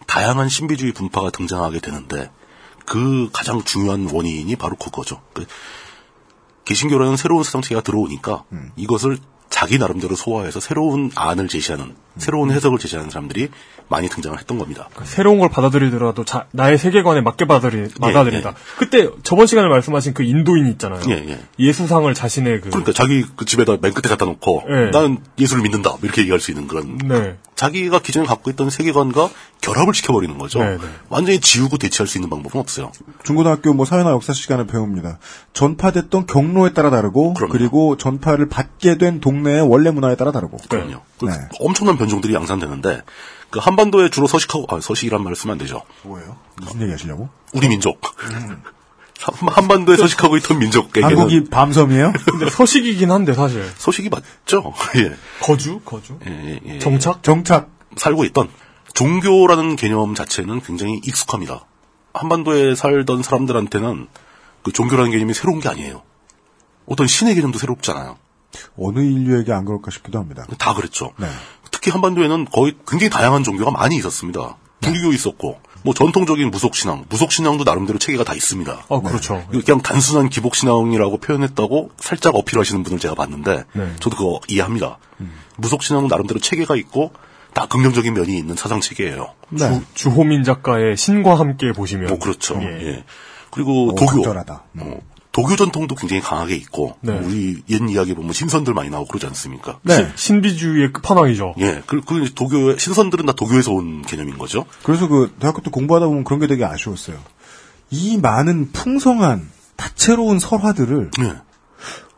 다양한 0.05 0.49
신비주의 0.49 0.91
분파가 0.93 1.32
등장하게 1.32 1.80
되는데 1.80 2.30
그 2.86 3.30
가장 3.34 3.63
중요한 3.63 4.09
원인이 4.11 4.55
바로 4.55 4.75
그거죠. 4.75 5.21
그 5.34 5.45
개신교라는 6.65 7.17
새로운 7.17 7.43
사상체가 7.43 7.82
들어오니까 7.82 8.43
이것을 8.75 9.17
자기 9.60 9.78
나름대로 9.78 10.16
소화해서 10.16 10.62
새로운 10.62 11.12
안을 11.16 11.49
제시하는 11.49 11.93
새로운 12.16 12.49
해석을 12.49 12.80
제시하는 12.80 13.10
사람들이 13.10 13.49
많이 13.90 14.08
등장을 14.08 14.38
했던 14.38 14.58
겁니다. 14.58 14.88
새로운 15.04 15.40
걸 15.40 15.50
받아들이더라도 15.50 16.24
자- 16.24 16.46
나의 16.52 16.78
세계관에 16.78 17.22
맞게 17.22 17.46
받아들이, 17.46 17.90
받아들인다. 18.00 18.50
예. 18.50 18.54
그때 18.78 19.10
저번 19.24 19.48
시간에 19.48 19.68
말씀하신 19.68 20.14
그 20.14 20.24
인도인 20.24 20.68
있잖아요. 20.74 21.02
예, 21.10 21.40
예. 21.60 21.72
수상을 21.74 22.12
자신의 22.14 22.62
그. 22.62 22.70
그러니까 22.70 22.94
자기 22.94 23.26
그 23.36 23.46
집에다 23.46 23.78
맨 23.82 23.94
끝에 23.94 24.10
갖다 24.10 24.26
놓고 24.26 24.64
네. 24.68 24.92
나는 24.92 25.18
예수를 25.40 25.64
믿는다 25.64 25.90
뭐 25.92 26.00
이렇게 26.04 26.22
얘기할 26.22 26.40
수 26.40 26.52
있는 26.52 26.68
그런 26.68 26.98
네. 26.98 27.38
자기가 27.56 28.00
기존에 28.00 28.26
갖고 28.26 28.50
있던 28.52 28.70
세계관과 28.70 29.30
결합을 29.62 29.94
시켜버리는 29.94 30.38
거죠. 30.38 30.60
네, 30.60 30.78
네. 30.78 30.84
완전히 31.10 31.40
지우고 31.42 31.78
대체할 31.78 32.08
수 32.08 32.18
있는 32.18 32.30
방법은 32.30 32.60
없어요. 32.62 32.92
중고등학교 33.24 33.74
뭐 33.74 33.86
사회나 33.86 34.12
역사 34.12 34.32
시간을 34.34 34.68
배웁니다. 34.68 35.20
전파됐던 35.54 36.26
경로에 36.28 36.74
따라 36.74 36.90
다르고 36.90 37.34
그럼요. 37.34 37.52
그리고 37.52 37.98
전파를 37.98 38.48
받게 38.48 38.98
된 38.98 39.20
동네의 39.20 39.62
원래 39.68 39.92
문화에 39.92 40.16
따라 40.16 40.32
다르고. 40.32 40.58
그럼요. 40.70 41.02
그 41.20 41.26
네. 41.26 41.34
엄청난 41.60 41.98
변종들이 41.98 42.34
양산되는데 42.34 43.02
그 43.50 43.60
한반도에 43.60 44.10
주로 44.10 44.28
서식하고 44.28 44.68
아, 44.70 44.80
서식이란 44.80 45.24
말을 45.24 45.36
쓰면 45.36 45.54
안 45.54 45.58
되죠. 45.58 45.82
뭐예요? 46.04 46.38
무슨 46.62 46.82
얘기 46.82 46.91
하시려고? 46.91 47.30
우리 47.54 47.68
민족. 47.68 48.00
한- 49.22 49.50
한반도에 49.50 49.97
서식하고 49.97 50.38
있던 50.38 50.60
민족에게는 50.60 51.10
한국이 51.10 51.45
밤섬이에요? 51.50 52.14
근데 52.26 52.50
서식이긴 52.50 53.12
한데 53.12 53.34
사실. 53.34 53.70
서식이 53.78 54.10
맞죠. 54.10 54.74
예. 54.97 55.16
거주? 55.41 55.80
거주? 55.84 56.18
예, 56.26 56.32
예, 56.32 56.60
예. 56.76 56.80
정착? 56.80 57.22
정착. 57.24 57.70
살고 57.97 58.24
있던 58.26 58.50
종교라는 58.93 59.76
개념 59.76 60.14
자체는 60.16 60.62
굉장히 60.62 61.02
익숙합니다. 61.04 61.66
한반도에 62.14 62.76
살던 62.76 63.24
사람들한테는 63.24 64.08
그 64.64 64.72
종교라는 64.72 65.12
개념이 65.12 65.34
새로운 65.34 65.60
게 65.60 65.70
아니에요. 65.70 66.04
어떤 66.86 67.08
신의 67.08 67.36
개념도 67.36 67.58
새롭잖아요. 67.60 68.18
어느 68.78 69.00
인류에게 69.00 69.52
안 69.54 69.66
그럴까 69.66 69.91
싶기도 69.91 70.20
합니다. 70.20 70.45
다 70.58 70.74
그랬죠. 70.74 71.14
네. 71.18 71.28
특히 71.80 71.91
한반도에는 71.91 72.45
거의 72.51 72.75
굉장히 72.86 73.09
다양한 73.09 73.45
종교가 73.45 73.71
많이 73.71 73.95
있었습니다. 73.95 74.57
불교 74.82 75.13
있었고 75.13 75.61
뭐 75.84 75.93
전통적인 75.93 76.51
무속신앙, 76.51 77.05
무속신앙도 77.07 77.63
나름대로 77.63 77.97
체계가 77.97 78.25
다 78.25 78.34
있습니다. 78.34 78.86
어, 78.89 79.01
그렇죠. 79.01 79.45
이거 79.53 79.61
그냥 79.65 79.82
단순한 79.82 80.27
기복신앙이라고 80.27 81.19
표현했다고 81.19 81.91
살짝 81.97 82.36
어필하시는 82.36 82.84
분을 82.84 82.99
제가 82.99 83.15
봤는데 83.15 83.63
네. 83.71 83.93
저도 84.01 84.17
그거 84.17 84.41
이해합니다. 84.49 84.97
무속신앙은 85.55 86.09
나름대로 86.09 86.41
체계가 86.41 86.75
있고 86.75 87.13
다 87.53 87.65
긍정적인 87.67 88.13
면이 88.13 88.38
있는 88.38 88.57
사상 88.57 88.82
체계예요. 88.82 89.34
주, 89.57 89.82
주호민 89.93 90.43
작가의 90.43 90.97
신과 90.97 91.39
함께 91.39 91.71
보시면. 91.71 92.07
뭐 92.09 92.19
그렇죠. 92.19 92.59
예. 92.61 92.65
예. 92.65 93.03
그리고 93.51 93.88
오, 93.88 93.95
도교. 93.95 94.17
적절하다. 94.17 94.63
어, 94.80 94.99
도교 95.40 95.56
전통도 95.56 95.96
굉장히 95.96 96.22
강하게 96.22 96.56
있고 96.56 96.98
네. 97.00 97.18
우리 97.18 97.64
옛 97.70 97.82
이야기 97.90 98.14
보면 98.14 98.34
신선들 98.34 98.74
많이 98.74 98.90
나오고 98.90 99.08
그러지 99.08 99.26
않습니까? 99.28 99.80
네. 99.84 100.12
신비주의의 100.16 100.92
끝판왕이죠. 100.92 101.56
예. 101.60 101.82
그, 101.86 102.02
그 102.02 102.34
도교의 102.34 102.78
신선들은 102.78 103.26
다 103.26 103.32
도교에서 103.32 103.72
온 103.72 104.02
개념인 104.02 104.38
거죠. 104.38 104.66
그래서 104.84 105.08
그 105.08 105.34
대학교 105.40 105.62
때 105.62 105.72
공부하다 105.72 106.08
보면 106.08 106.26
그런 106.26 106.42
게 106.42 106.48
되게 106.48 106.66
아쉬웠어요. 106.66 107.18
이 107.90 108.18
많은 108.18 108.74
풍성한 108.74 109.50
다채로운 109.78 110.40
설화들을 110.40 111.12
예. 111.22 111.36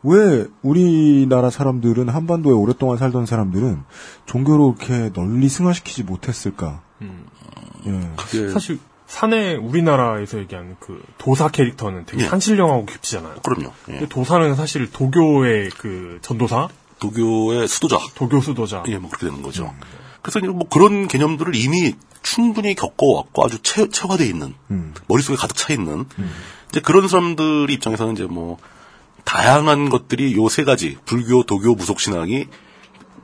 왜 0.02 0.46
우리나라 0.62 1.48
사람들은 1.48 2.08
한반도에 2.08 2.52
오랫동안 2.52 2.98
살던 2.98 3.26
사람들은 3.26 3.84
종교로 4.26 4.76
이렇게 4.78 5.12
널리 5.12 5.48
승화시키지 5.48 6.02
못했을까? 6.02 6.82
예. 7.86 8.10
그게 8.16 8.48
사실 8.48 8.80
산에 9.12 9.56
우리나라에서 9.56 10.38
얘기하는 10.38 10.76
그 10.80 11.02
도사 11.18 11.48
캐릭터는 11.48 12.06
되게 12.06 12.24
예. 12.24 12.28
산신령하고 12.28 12.86
겹치잖아요. 12.86 13.40
그럼요. 13.42 13.70
예. 13.88 13.92
근데 13.92 14.08
도사는 14.08 14.54
사실 14.56 14.90
도교의 14.90 15.68
그 15.76 16.18
전도사, 16.22 16.68
도교의 16.98 17.68
수도자. 17.68 17.98
도교 18.14 18.40
수도자. 18.40 18.82
예, 18.88 18.96
뭐 18.96 19.10
그렇게 19.10 19.26
되는 19.26 19.42
거죠. 19.42 19.74
그래서 20.22 20.38
이제 20.38 20.48
뭐 20.48 20.66
그런 20.66 21.08
개념들을 21.08 21.54
이미 21.54 21.94
충분히 22.22 22.74
겪어왔고 22.74 23.44
아주 23.44 23.60
체, 23.62 23.90
체화돼 23.90 24.24
있는 24.24 24.54
머릿속에 25.08 25.36
가득 25.36 25.58
차 25.58 25.74
있는 25.74 26.06
이제 26.70 26.80
그런 26.80 27.06
사람들 27.06 27.68
입장에서는 27.68 28.14
이제 28.14 28.24
뭐 28.24 28.56
다양한 29.24 29.90
것들이 29.90 30.34
요 30.36 30.48
세 30.48 30.64
가지 30.64 30.96
불교, 31.04 31.42
도교, 31.42 31.74
무속 31.74 32.00
신앙이 32.00 32.46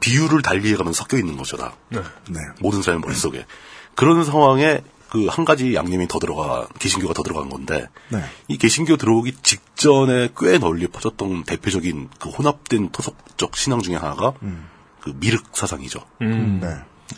비율을 0.01 0.43
달리해가면서 0.43 1.03
섞여 1.05 1.17
있는 1.17 1.39
거죠, 1.39 1.57
다. 1.57 1.73
네. 1.89 2.01
네. 2.29 2.41
모든 2.61 2.83
사람의 2.83 3.01
머릿속에. 3.01 3.47
그런 3.95 4.23
상황에 4.25 4.83
그 5.11 5.27
한 5.29 5.45
가지 5.45 5.75
양념이 5.75 6.07
더 6.09 6.19
들어가, 6.19 6.69
개신교가 6.79 7.15
더 7.15 7.23
들어간 7.23 7.49
건데, 7.49 7.89
네. 8.11 8.23
이 8.49 8.59
개신교 8.59 8.97
들어오기 8.97 9.37
직전에 9.43 10.31
꽤 10.39 10.59
널리 10.59 10.87
퍼졌던 10.87 11.45
대표적인 11.45 12.11
그 12.21 12.29
혼합된 12.29 12.91
토속적 12.91 13.57
신앙 13.57 13.81
중에 13.81 13.97
하나가 13.97 14.35
그 15.01 15.13
미륵 15.17 15.45
사상이죠. 15.57 16.01
음. 16.23 16.61
네. 16.63 16.69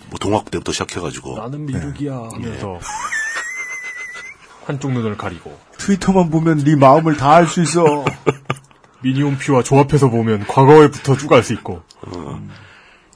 뭐 0.09 0.19
동학 0.21 0.51
때부터 0.53 0.71
시작해가지고 0.73 1.37
나는 1.39 1.67
미륵이야 1.67 2.15
하면서 2.33 2.75
예. 2.77 2.81
한쪽 4.67 4.93
눈을 4.93 5.17
가리고 5.17 5.59
트위터만 5.79 6.31
보면 6.31 6.59
네 6.59 6.77
마음을 6.77 7.17
다 7.17 7.35
알 7.35 7.47
수 7.49 7.61
있어. 7.63 8.05
미니홈피와 9.03 9.63
조합해서 9.65 10.11
보면 10.11 10.47
과거에부터 10.47 11.17
쭉 11.17 11.33
알 11.33 11.43
수 11.43 11.55
있고. 11.55 11.83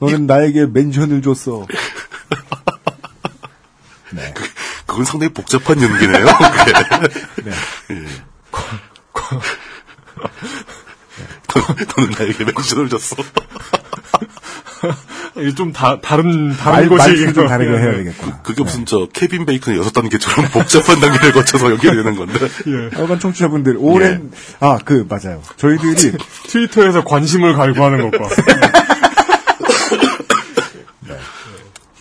너는 0.01 0.25
나에게 0.27 0.65
멘션을 0.65 1.21
줬어. 1.21 1.65
그 4.33 4.44
건 4.95 5.05
상당히 5.05 5.33
복잡한 5.33 5.81
연기네요. 5.81 6.25
그게. 6.25 7.51
예. 7.91 8.05
너- 11.47 11.75
너는 11.97 12.11
나에게 12.17 12.43
멘션을 12.45 12.89
줬어. 12.89 13.15
좀 15.55 15.73
다, 15.73 15.99
다른, 16.01 16.49
말, 16.49 16.57
다른 16.57 16.89
것이. 16.89 16.97
말을 17.09 17.33
좀 17.33 17.47
다르게 17.47 17.71
해야 17.77 17.91
되겠구나. 17.97 18.39
그게 18.43 18.63
무슨 18.63 18.85
저 18.85 19.07
케빈 19.11 19.45
베이컨의 19.45 19.79
여섯 19.79 19.91
단계처럼 19.91 20.49
복잡한 20.51 20.99
단계를 20.99 21.31
거쳐서 21.33 21.71
연결되는 21.71 22.15
건데. 22.15 22.39
예. 22.67 22.95
하여간 22.95 23.19
청취자분들, 23.19 23.75
오랜, 23.79 24.31
아, 24.59 24.77
그, 24.83 25.05
맞아요. 25.09 25.41
저희들이 25.57 26.13
트위터에서 26.47 27.03
관심을 27.03 27.53
갈구하는 27.55 28.11
것과. 28.11 28.25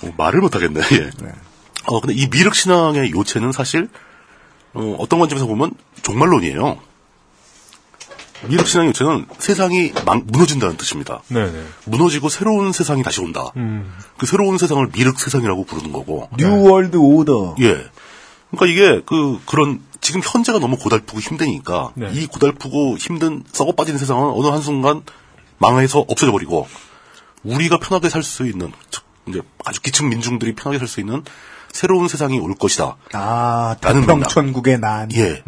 어, 0.03 0.13
말을 0.17 0.41
못하겠네. 0.41 0.81
예. 0.93 1.11
어 1.87 2.01
근데 2.01 2.15
이 2.15 2.29
미륵 2.29 2.55
신앙의 2.55 3.11
요체는 3.13 3.53
사실 3.53 3.89
어, 4.73 4.97
어떤 4.99 5.19
관점에서 5.21 5.47
보면 5.47 5.73
종말론이에요. 6.03 6.79
미륵 8.49 8.67
신앙의 8.67 8.89
요체는 8.91 9.27
세상이 9.39 9.93
망- 10.05 10.25
무너진다는 10.27 10.77
뜻입니다. 10.77 11.23
네네. 11.29 11.65
무너지고 11.87 12.29
새로운 12.29 12.73
세상이 12.73 13.03
다시 13.03 13.21
온다. 13.21 13.51
음. 13.57 13.91
그 14.19 14.27
새로운 14.27 14.59
세상을 14.59 14.87
미륵 14.95 15.19
세상이라고 15.19 15.65
부르는 15.65 15.93
거고. 15.93 16.29
New 16.37 16.63
World 16.71 16.97
Order. 16.97 17.57
예. 17.61 17.87
그러니까 18.51 18.67
이게 18.67 19.03
그 19.07 19.41
그런 19.47 19.81
지금 20.01 20.21
현재가 20.23 20.59
너무 20.59 20.77
고달프고 20.77 21.21
힘드니까 21.21 21.93
네. 21.95 22.11
이 22.13 22.27
고달프고 22.27 22.99
힘든 22.99 23.43
썩어 23.53 23.73
빠진 23.73 23.97
세상은 23.97 24.31
어느 24.31 24.47
한 24.49 24.61
순간 24.61 25.03
망해서 25.59 26.01
없어져 26.01 26.31
버리고 26.31 26.69
우리가 27.43 27.79
편하게 27.79 28.11
살 28.11 28.23
수 28.23 28.47
있는 28.47 28.73
즉, 28.91 29.03
이제 29.27 29.41
아주 29.65 29.81
기층 29.81 30.11
민중들이 30.11 30.55
편하게 30.55 30.79
살 30.79 30.87
수 30.89 31.01
있는 31.01 31.23
새로운 31.75 32.07
세상이 32.07 32.39
올 32.39 32.55
것이다. 32.55 32.97
아, 33.15 33.77
라는 33.81 34.03
태평천국의 34.03 34.79
난. 34.79 35.11
예. 35.13 35.43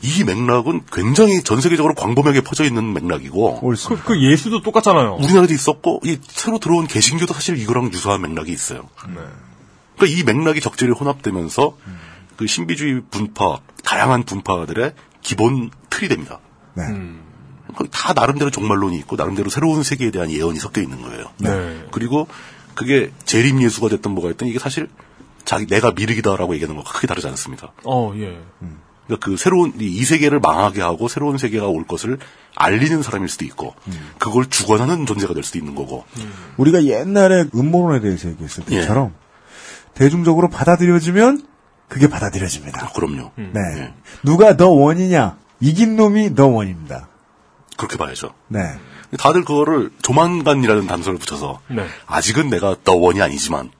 이 0.00 0.24
맥락은 0.24 0.86
굉장히 0.90 1.42
전 1.44 1.60
세계적으로 1.60 1.94
광범위하게 1.94 2.40
퍼져 2.40 2.64
있는 2.64 2.94
맥락이고 2.94 3.60
옳습니다. 3.62 4.02
그 4.06 4.22
예수도 4.22 4.62
똑같잖아요. 4.62 5.16
우리나라에도 5.20 5.52
있었고 5.52 6.00
이 6.04 6.18
새로 6.26 6.58
들어온 6.58 6.86
개신교도 6.86 7.34
사실 7.34 7.58
이거랑 7.58 7.92
유사한 7.92 8.22
맥락이 8.22 8.50
있어요. 8.50 8.88
그러니까 9.96 10.06
이 10.06 10.22
맥락이 10.24 10.62
적절히 10.62 10.92
혼합되면서 10.92 11.76
그 12.38 12.46
신비주의 12.46 13.02
분파, 13.10 13.60
다양한 13.84 14.22
분파들의 14.22 14.94
기본 15.20 15.70
틀이 15.90 16.08
됩니다. 16.08 16.40
네. 16.72 16.84
그다 17.76 18.14
나름대로 18.14 18.50
종말론이 18.50 18.96
있고 19.00 19.16
나름대로 19.16 19.50
새로운 19.50 19.82
세계에 19.82 20.10
대한 20.10 20.30
예언이 20.30 20.58
섞여 20.58 20.80
있는 20.80 21.02
거예요. 21.02 21.26
네. 21.36 21.86
그리고 21.92 22.28
그게 22.74 23.12
재림 23.26 23.60
예수가 23.60 23.90
됐든 23.90 24.12
뭐가 24.12 24.30
됐든 24.30 24.46
이게 24.46 24.58
사실 24.58 24.88
자기 25.44 25.66
내가 25.66 25.92
미륵이다라고 25.92 26.54
얘기하는 26.54 26.76
것과 26.76 26.92
크게 26.92 27.06
다르지 27.06 27.26
않습니다. 27.28 27.72
어, 27.84 28.12
예. 28.16 28.40
그러니까 29.06 29.26
그 29.26 29.36
새로운 29.36 29.72
이, 29.80 29.86
이 29.86 30.04
세계를 30.04 30.38
망하게 30.40 30.82
하고 30.82 31.08
새로운 31.08 31.36
세계가 31.38 31.66
올 31.66 31.86
것을 31.86 32.18
알리는 32.54 33.02
사람일 33.02 33.28
수도 33.28 33.44
있고 33.44 33.74
그걸 34.18 34.46
주관하는 34.48 35.06
존재가 35.06 35.34
될 35.34 35.42
수도 35.42 35.58
있는 35.58 35.74
거고 35.74 36.04
우리가 36.56 36.84
옛날에 36.84 37.46
음모론에 37.54 38.00
대해서 38.00 38.28
얘기했을 38.28 38.64
때처럼 38.64 39.14
대중적으로 39.94 40.48
받아들여지면 40.48 41.46
그게 41.88 42.08
받아들여집니다. 42.08 42.92
그럼요. 42.92 43.32
네. 43.34 43.60
예. 43.76 43.94
누가 44.22 44.56
더 44.56 44.68
원이냐? 44.68 45.36
이긴 45.60 45.96
놈이 45.96 46.36
더 46.36 46.46
원입니다. 46.46 47.08
그렇게 47.76 47.96
봐야죠. 47.96 48.32
네. 48.46 48.60
다들 49.18 49.44
그거를 49.44 49.90
조만간이라는 50.02 50.86
단서를 50.86 51.18
붙여서 51.18 51.60
네. 51.68 51.84
아직은 52.06 52.48
내가 52.48 52.76
더 52.84 52.94
원이 52.94 53.20
아니지만 53.20 53.70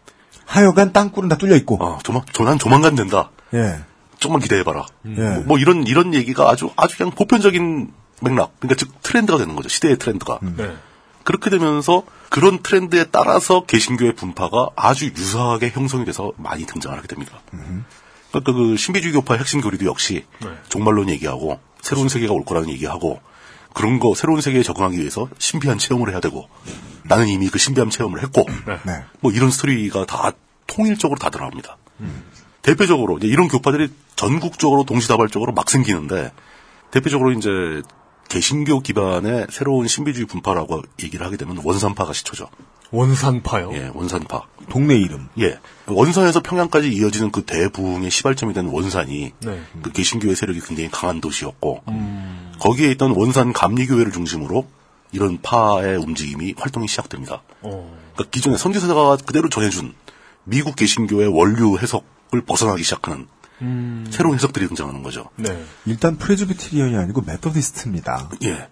하여간 0.51 0.93
땅굴은 0.93 1.29
다 1.29 1.37
뚫려 1.37 1.55
있고. 1.57 1.77
어, 1.81 1.99
조만 2.03 2.23
조만 2.33 2.59
조만간 2.59 2.97
된다. 2.97 3.31
예. 3.55 3.81
조금만 4.19 4.43
기대해봐라. 4.43 4.85
예. 5.07 5.11
뭐, 5.11 5.43
뭐 5.47 5.59
이런 5.59 5.87
이런 5.87 6.13
얘기가 6.13 6.51
아주 6.51 6.71
아주 6.77 6.99
그냥 6.99 7.13
보편적인 7.13 7.93
맥락, 8.21 8.59
그러니까 8.59 8.77
즉 8.77 8.91
트렌드가 9.03 9.39
되는 9.39 9.55
거죠. 9.55 9.69
시대의 9.69 9.99
트렌드가. 9.99 10.41
네. 10.43 10.77
그렇게 11.23 11.51
되면서 11.51 12.03
그런 12.29 12.63
트렌드에 12.63 13.05
따라서 13.13 13.65
개신교의 13.65 14.15
분파가 14.17 14.71
아주 14.75 15.07
유사하게 15.07 15.71
형성이 15.71 16.05
돼서 16.05 16.33
많이 16.37 16.67
등장을 16.67 16.97
하게 16.97 17.07
됩니다. 17.07 17.41
그러니까 18.31 18.53
그 18.53 18.77
신비주의 18.77 19.13
교파의 19.13 19.39
핵심 19.39 19.61
교리도 19.61 19.87
역시 19.87 20.27
네. 20.43 20.49
종말론 20.69 21.09
얘기하고 21.11 21.61
새로운 21.81 22.09
세계가 22.09 22.33
올 22.33 22.45
거라는 22.45 22.69
얘기하고 22.71 23.21
그런 23.75 23.99
거 23.99 24.15
새로운 24.15 24.41
세계에 24.41 24.63
적응하기 24.63 24.99
위해서 24.99 25.29
신비한 25.39 25.79
체험을 25.79 26.11
해야 26.11 26.21
되고 26.21 26.49
나는 27.05 27.29
이미 27.29 27.49
그 27.49 27.59
신비한 27.59 27.91
체험을 27.91 28.23
했고 28.23 28.47
네. 28.87 29.05
뭐 29.21 29.33
이런 29.33 29.51
스토리가 29.51 30.07
다 30.07 30.33
통일적으로 30.67 31.19
다 31.19 31.31
들어갑니다. 31.31 31.77
대표적으로 32.63 33.19
이제 33.19 33.27
이런 33.27 33.49
교파들이 33.49 33.89
전국적으로 34.17 34.85
동시다발적으로 34.85 35.53
막 35.53 35.71
생기는데 35.71 36.33
대표적으로 36.91 37.33
이제 37.33 37.51
개신교 38.29 38.81
기반의 38.81 39.49
새로운 39.51 39.89
신비주의 39.89 40.27
분파라고 40.27 40.83
얘기를 41.03 41.25
하게 41.25 41.37
되면 41.37 41.59
원산파가 41.63 42.13
시초죠. 42.13 42.49
원산파요. 42.91 43.71
예, 43.75 43.91
원산파. 43.95 44.43
동네 44.69 44.95
이름. 44.97 45.29
예. 45.39 45.59
원산에서 45.87 46.41
평양까지 46.41 46.93
이어지는 46.93 47.31
그 47.31 47.43
대부흥의 47.43 48.11
시발점이 48.11 48.55
된 48.55 48.67
원산이 48.67 49.33
네. 49.41 49.61
그 49.83 49.93
개신교의 49.93 50.37
세력이 50.37 50.61
굉장히 50.61 50.91
강한 50.91 51.21
도시였고 51.21 51.83
거기에 52.61 52.91
있던 52.93 53.13
원산 53.13 53.53
감리교회를 53.53 54.13
중심으로 54.13 54.67
이런 55.13 55.41
파의 55.43 55.97
움직임이 55.97 56.55
활동이 56.57 56.87
시작됩니다. 56.87 57.43
어. 57.63 57.97
그러니까 58.15 58.31
기존의 58.31 58.59
선지서가 58.59 59.25
그대로 59.25 59.49
전해준 59.49 59.95
미국 60.45 60.77
개신교의 60.77 61.29
원류 61.29 61.79
해석을 61.79 62.43
벗어나기 62.47 62.85
시작하는 62.85 63.27
새로운 64.11 64.37
해석들이 64.37 64.69
등장하는 64.69 65.03
거죠. 65.03 65.29
네. 65.37 65.65
일단 65.85 66.17
프레즈비테리언이 66.17 66.97
아니고 66.97 67.23
메토디스트입니다. 67.23 68.31
예. 68.45 68.69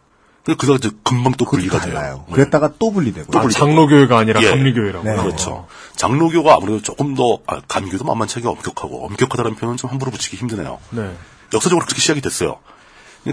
이제 0.76 0.90
금방 1.02 1.32
또 1.34 1.44
분리가 1.44 1.80
돼요. 1.80 1.94
달라요. 1.94 2.24
그랬다가 2.32 2.72
또 2.78 2.90
분리되고. 2.90 3.38
아, 3.38 3.48
장로교회가 3.48 4.18
아니라 4.18 4.40
예. 4.42 4.50
감리교회라고. 4.50 5.04
네. 5.04 5.16
그렇죠. 5.16 5.66
장로교가 5.96 6.54
아무래도 6.54 6.80
조금 6.82 7.14
더 7.14 7.38
아, 7.46 7.60
감교도 7.68 8.04
만만치 8.04 8.38
않게 8.38 8.48
엄격하고 8.48 9.06
엄격하다는 9.06 9.56
표현은 9.56 9.76
좀 9.76 9.90
함부로 9.90 10.10
붙이기 10.10 10.36
힘드네요. 10.36 10.78
네. 10.90 11.14
역사적으로 11.52 11.84
그렇게 11.84 12.00
시작이 12.00 12.20
됐어요. 12.20 12.58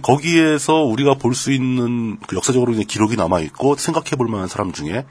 거기에서 0.02 0.74
우리가 0.84 1.14
볼 1.16 1.36
수 1.36 1.52
있는 1.52 2.18
그 2.28 2.36
역사적으로 2.36 2.74
이제 2.74 2.84
기록이 2.84 3.16
남아 3.16 3.40
있고 3.42 3.76
생각해 3.76 4.12
볼 4.18 4.28
만한 4.28 4.48
사람 4.48 4.72
중에 4.74 5.06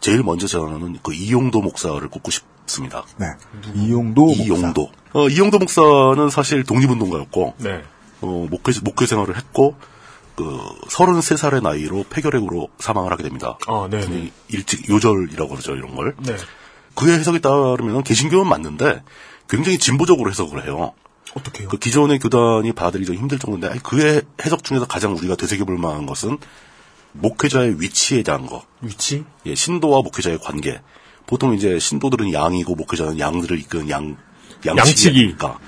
제일 0.00 0.22
먼저 0.22 0.46
저는 0.46 0.98
그 1.02 1.12
이용도 1.12 1.60
목사를 1.60 2.00
꼽고 2.08 2.30
싶습니다. 2.30 3.04
네. 3.16 3.26
이용도 3.74 4.30
이용도. 4.32 4.90
어, 5.12 5.28
이용도 5.28 5.58
목사는 5.58 6.30
사실 6.30 6.64
독립운동가였고 6.64 7.54
네. 7.58 7.82
어, 8.22 8.46
목회 8.50 8.72
목회 8.82 9.06
생활을 9.06 9.36
했고 9.36 9.76
그 10.38 10.56
33살의 10.88 11.64
나이로 11.64 12.04
폐결핵으로 12.08 12.68
사망을 12.78 13.10
하게 13.10 13.24
됩니다. 13.24 13.58
아, 13.66 13.88
네. 13.90 13.98
굉장히 13.98 14.32
일찍 14.46 14.88
요절이라고 14.88 15.50
그러죠, 15.50 15.74
이런 15.74 15.96
걸. 15.96 16.14
네. 16.20 16.36
그의 16.94 17.18
해석에 17.18 17.40
따르면 17.40 18.04
개신교는 18.04 18.46
맞는데 18.46 19.02
굉장히 19.48 19.78
진보적으로 19.78 20.30
해석을 20.30 20.64
해요. 20.64 20.92
어떻게요? 21.34 21.68
그 21.68 21.76
기존의 21.76 22.20
교단이 22.20 22.72
받아들이기 22.72 23.06
좀 23.06 23.16
힘들 23.16 23.40
정도인데 23.40 23.66
아니, 23.66 23.82
그의 23.82 24.22
해석 24.44 24.62
중에서 24.62 24.86
가장 24.86 25.16
우리가 25.16 25.34
되새겨볼 25.34 25.76
만한 25.76 26.06
것은 26.06 26.38
목회자의 27.12 27.80
위치에 27.80 28.22
대한 28.22 28.46
거. 28.46 28.62
위치? 28.80 29.24
예, 29.44 29.56
신도와 29.56 30.02
목회자의 30.02 30.38
관계. 30.38 30.80
보통 31.26 31.52
이제 31.54 31.80
신도들은 31.80 32.32
양이고 32.32 32.76
목회자는 32.76 33.18
양들을 33.18 33.58
이끄는 33.58 33.90
양 33.90 34.16
양치기. 34.66 34.78
양치기니까. 34.78 35.58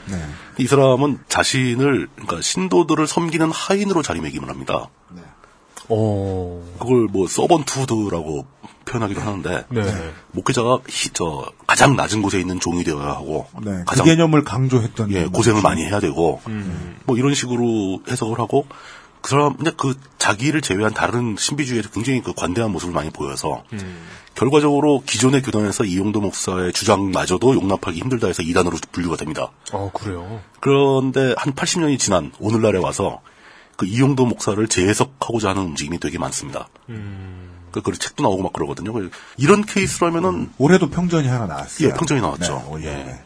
이 0.59 0.66
사람은 0.66 1.18
자신을 1.28 2.09
그러니까 2.14 2.41
신도들을 2.43 3.07
섬기는 3.07 3.51
하인으로 3.51 4.03
자리매김을 4.03 4.49
합니다. 4.49 4.88
어. 5.93 6.62
그걸 6.78 7.07
뭐 7.11 7.26
서번투드라고 7.26 8.47
표현하기도 8.84 9.20
하는데 9.20 9.64
네. 9.70 10.12
목회자가 10.32 10.78
히- 10.88 11.11
저 11.12 11.51
가장 11.66 11.97
낮은 11.97 12.22
곳에 12.22 12.38
있는 12.38 12.61
종이 12.61 12.84
되어야 12.84 13.09
하고 13.09 13.47
네. 13.62 13.70
그 13.78 13.84
가장 13.86 14.07
개념을 14.07 14.45
강조했던. 14.45 15.11
예, 15.12 15.24
고생을 15.26 15.62
많이 15.62 15.82
해야 15.84 15.99
되고 15.99 16.41
뭐 17.07 17.16
이런 17.16 17.34
식으로 17.34 18.03
해석을 18.09 18.38
하고 18.38 18.66
그 19.21 19.31
사람 19.31 19.57
근데 19.57 19.71
그 19.77 19.95
자기를 20.18 20.61
제외한 20.61 20.95
다른 20.95 21.37
신비주의에서 21.39 21.91
굉장히 21.91 22.23
그 22.23 22.33
관대한 22.35 22.71
모습을 22.73 22.95
많이 22.95 23.11
보여서 23.11 23.62
결과적으로 24.35 25.03
기존의 25.05 25.43
교단에서 25.43 25.85
이용도 25.85 26.21
목사의 26.21 26.73
주장마저도 26.73 27.55
용납하기 27.55 28.01
힘들다 28.01 28.29
해서 28.29 28.43
이단으로 28.43 28.79
분류가 28.93 29.16
됩니다. 29.16 29.51
어, 29.73 29.91
그래요. 29.93 30.41
그런데 30.61 31.35
한 31.37 31.53
80년이 31.55 31.99
지난 31.99 32.33
오늘날에 32.39 32.79
와서 32.79 33.21
그 33.77 33.87
이용도 33.87 34.27
목사를 34.27 34.66
재해석하고자 34.66 35.51
하는 35.51 35.62
움직임이 35.62 35.99
되게 35.99 36.18
많습니다. 36.18 36.68
그, 37.73 37.81
그 37.83 37.93
책도 37.93 38.23
나오고 38.23 38.43
막 38.43 38.53
그러거든요. 38.53 38.93
그 38.93 39.11
이런 39.37 39.64
케이스라면은 39.64 40.51
올해도 40.59 40.91
평전이 40.91 41.29
하나 41.29 41.47
나왔어요. 41.47 41.89
예, 41.89 41.93
평전이 41.93 42.21
나왔죠. 42.21 42.59
네, 42.59 42.71
올해. 42.71 42.87
예. 42.87 43.21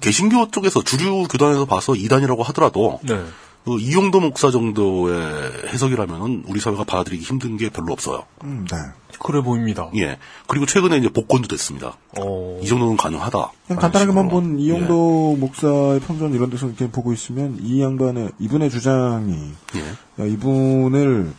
개신교 0.00 0.50
쪽에서 0.50 0.82
주류 0.82 1.26
교단에서 1.28 1.64
봐서 1.64 1.94
이단이라고 1.94 2.42
하더라도 2.42 3.00
네. 3.02 3.24
그 3.64 3.78
이용도 3.80 4.20
목사 4.20 4.50
정도의 4.50 5.68
해석이라면은 5.68 6.44
우리 6.48 6.60
사회가 6.60 6.84
받아들이기 6.84 7.24
힘든 7.24 7.56
게 7.56 7.70
별로 7.70 7.92
없어요. 7.92 8.24
음, 8.44 8.66
네. 8.70 8.76
그래 9.18 9.40
보입니다. 9.40 9.88
예. 9.96 10.18
그리고 10.46 10.66
최근에 10.66 10.98
이제 10.98 11.08
복권도 11.08 11.48
됐습니다. 11.48 11.96
어. 12.18 12.60
이 12.62 12.66
정도는 12.66 12.96
가능하다. 12.98 13.52
그냥 13.66 13.80
간단하게만. 13.80 14.28
본 14.28 14.58
이용도 14.58 15.36
목사의 15.36 16.00
평전 16.00 16.34
이런 16.34 16.50
데서 16.50 16.66
이렇게 16.66 16.90
보고 16.90 17.12
있으면 17.12 17.56
이 17.62 17.80
양반의 17.80 18.32
이분의 18.38 18.68
주장이 18.70 19.52
예. 19.76 20.22
야, 20.22 20.26
이분을 20.26 21.32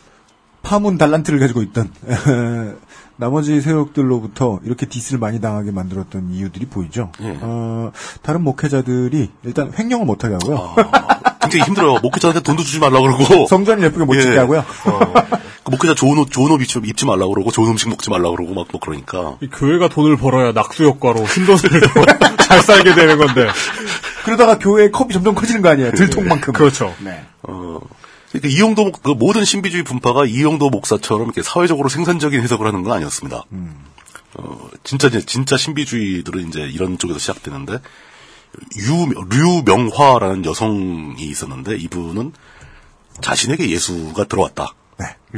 파문 0.62 0.98
달란트를 0.98 1.38
가지고 1.38 1.62
있던 1.62 1.92
나머지 3.18 3.60
세력들로부터 3.60 4.58
이렇게 4.64 4.86
디스를 4.86 5.20
많이 5.20 5.40
당하게 5.40 5.70
만들었던 5.70 6.30
이유들이 6.32 6.66
보이죠. 6.66 7.12
예. 7.20 7.38
어, 7.40 7.92
다른 8.22 8.42
목회자들이 8.42 9.30
일단 9.44 9.72
횡령을 9.78 10.04
못하게 10.06 10.34
하고요. 10.34 10.74
아, 10.92 11.15
굉장히 11.48 11.66
힘들어요. 11.68 11.98
목회자한테 12.00 12.40
돈도 12.42 12.62
주지 12.62 12.78
말라 12.78 13.00
그러고. 13.00 13.46
성전 13.48 13.82
예쁘게 13.82 14.04
못 14.04 14.16
예. 14.16 14.20
찍게 14.22 14.38
하고요. 14.38 14.64
그 15.64 15.70
목회자 15.70 15.94
좋은 15.94 16.16
옷, 16.18 16.30
좋은 16.30 16.50
옷 16.52 16.60
입지, 16.62 16.80
입지 16.84 17.06
말라 17.06 17.26
그러고, 17.26 17.50
좋은 17.50 17.70
음식 17.70 17.88
먹지 17.88 18.08
말라 18.10 18.30
그러고, 18.30 18.54
막, 18.54 18.68
뭐, 18.70 18.80
그러니까. 18.80 19.36
이 19.40 19.48
교회가 19.48 19.88
돈을 19.88 20.16
벌어야 20.16 20.52
낙수 20.52 20.84
효과로 20.84 21.26
신도들을 21.26 21.80
더 21.80 22.36
잘 22.46 22.62
살게 22.62 22.94
되는 22.94 23.18
건데. 23.18 23.48
그러다가 24.24 24.58
교회의 24.58 24.92
컵이 24.92 25.12
점점 25.12 25.34
커지는 25.34 25.62
거 25.62 25.68
아니에요. 25.70 25.92
들통만큼. 25.92 26.52
그렇죠. 26.52 26.94
네. 27.00 27.24
어, 27.42 27.80
그러니까 28.30 28.48
이용도, 28.48 28.84
목- 28.84 29.02
그 29.02 29.10
모든 29.10 29.44
신비주의 29.44 29.82
분파가 29.82 30.24
이용도 30.26 30.70
목사처럼 30.70 31.24
이렇게 31.26 31.42
사회적으로 31.42 31.88
생산적인 31.88 32.40
해석을 32.42 32.66
하는 32.66 32.82
건 32.84 32.92
아니었습니다. 32.92 33.42
어, 34.38 34.68
진짜, 34.84 35.08
이제 35.08 35.20
진짜 35.24 35.56
신비주의들은 35.56 36.48
이제 36.48 36.60
이런 36.60 36.98
쪽에서 36.98 37.18
시작되는데, 37.18 37.78
유, 38.78 39.64
류명화라는 39.64 40.44
여성이 40.44 41.24
있었는데, 41.24 41.76
이분은 41.76 42.32
자신에게 43.20 43.70
예수가 43.70 44.24
들어왔다. 44.24 44.74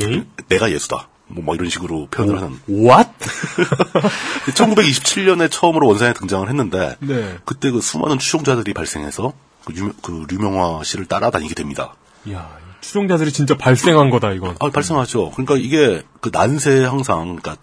예? 0.03 0.25
내가 0.49 0.71
예수다. 0.71 1.09
뭐, 1.27 1.45
뭐 1.45 1.55
이런 1.55 1.69
식으로 1.69 2.09
표현을 2.11 2.37
하는. 2.37 2.59
What? 2.69 3.11
1927년에 4.55 5.51
처음으로 5.51 5.87
원산에 5.89 6.15
등장을 6.15 6.49
했는데, 6.49 6.97
네. 7.01 7.39
그때 7.45 7.71
그 7.71 7.81
수많은 7.81 8.19
추종자들이 8.19 8.73
발생해서 8.75 9.33
그, 9.65 9.75
유, 9.77 9.93
그 10.03 10.27
류명화 10.29 10.85
씨를 10.85 11.07
따라다니게 11.07 11.55
됩니다. 11.55 11.95
야, 12.33 12.51
추종자들이 12.81 13.33
진짜 13.33 13.57
발생한 13.57 14.11
거다, 14.11 14.33
이건. 14.33 14.57
아, 14.61 14.71
발생하죠. 14.71 15.33
그러니까 15.33 15.57
이게 15.57 16.03
그 16.21 16.31
난세 16.31 16.85
항상, 16.85 17.37
그러니까 17.37 17.57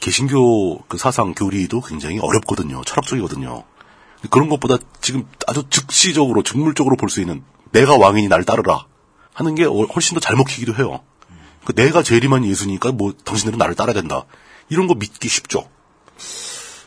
개신교 0.00 0.82
그 0.82 0.98
사상 0.98 1.32
교리도 1.34 1.80
굉장히 1.80 2.18
어렵거든요. 2.18 2.82
철학적이거든요. 2.84 3.64
그런 4.30 4.48
것보다 4.48 4.78
지금 5.00 5.26
아주 5.46 5.64
즉시적으로, 5.70 6.42
즉물적으로 6.42 6.96
볼 6.96 7.08
수 7.10 7.20
있는 7.20 7.42
내가 7.72 7.96
왕이니 7.96 8.28
나를 8.28 8.44
따르라 8.44 8.86
하는 9.32 9.54
게 9.54 9.64
어- 9.64 9.86
훨씬 9.94 10.14
더 10.14 10.20
잘 10.20 10.36
먹히기도 10.36 10.74
해요. 10.76 11.00
그 11.64 11.74
내가 11.74 12.02
재림한 12.02 12.44
예수니까 12.44 12.92
뭐 12.92 13.12
당신들은 13.24 13.58
나를 13.58 13.74
따라야 13.74 13.94
된다. 13.94 14.24
이런 14.68 14.86
거 14.86 14.94
믿기 14.94 15.28
쉽죠. 15.28 15.68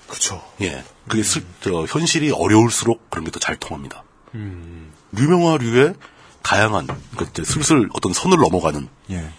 그쵸. 0.07 0.41
예. 0.61 0.83
그게 1.07 1.23
슬, 1.23 1.43
저, 1.61 1.83
현실이 1.85 2.31
어려울수록 2.31 3.09
그런 3.09 3.25
게 3.25 3.31
더 3.31 3.39
잘 3.39 3.57
통합니다. 3.57 4.03
류명화류의 5.11 5.95
다양한, 6.43 6.87
그 7.17 7.43
슬슬 7.43 7.89
어떤 7.93 8.13
선을 8.13 8.37
넘어가는, 8.37 8.87
예. 9.11 9.29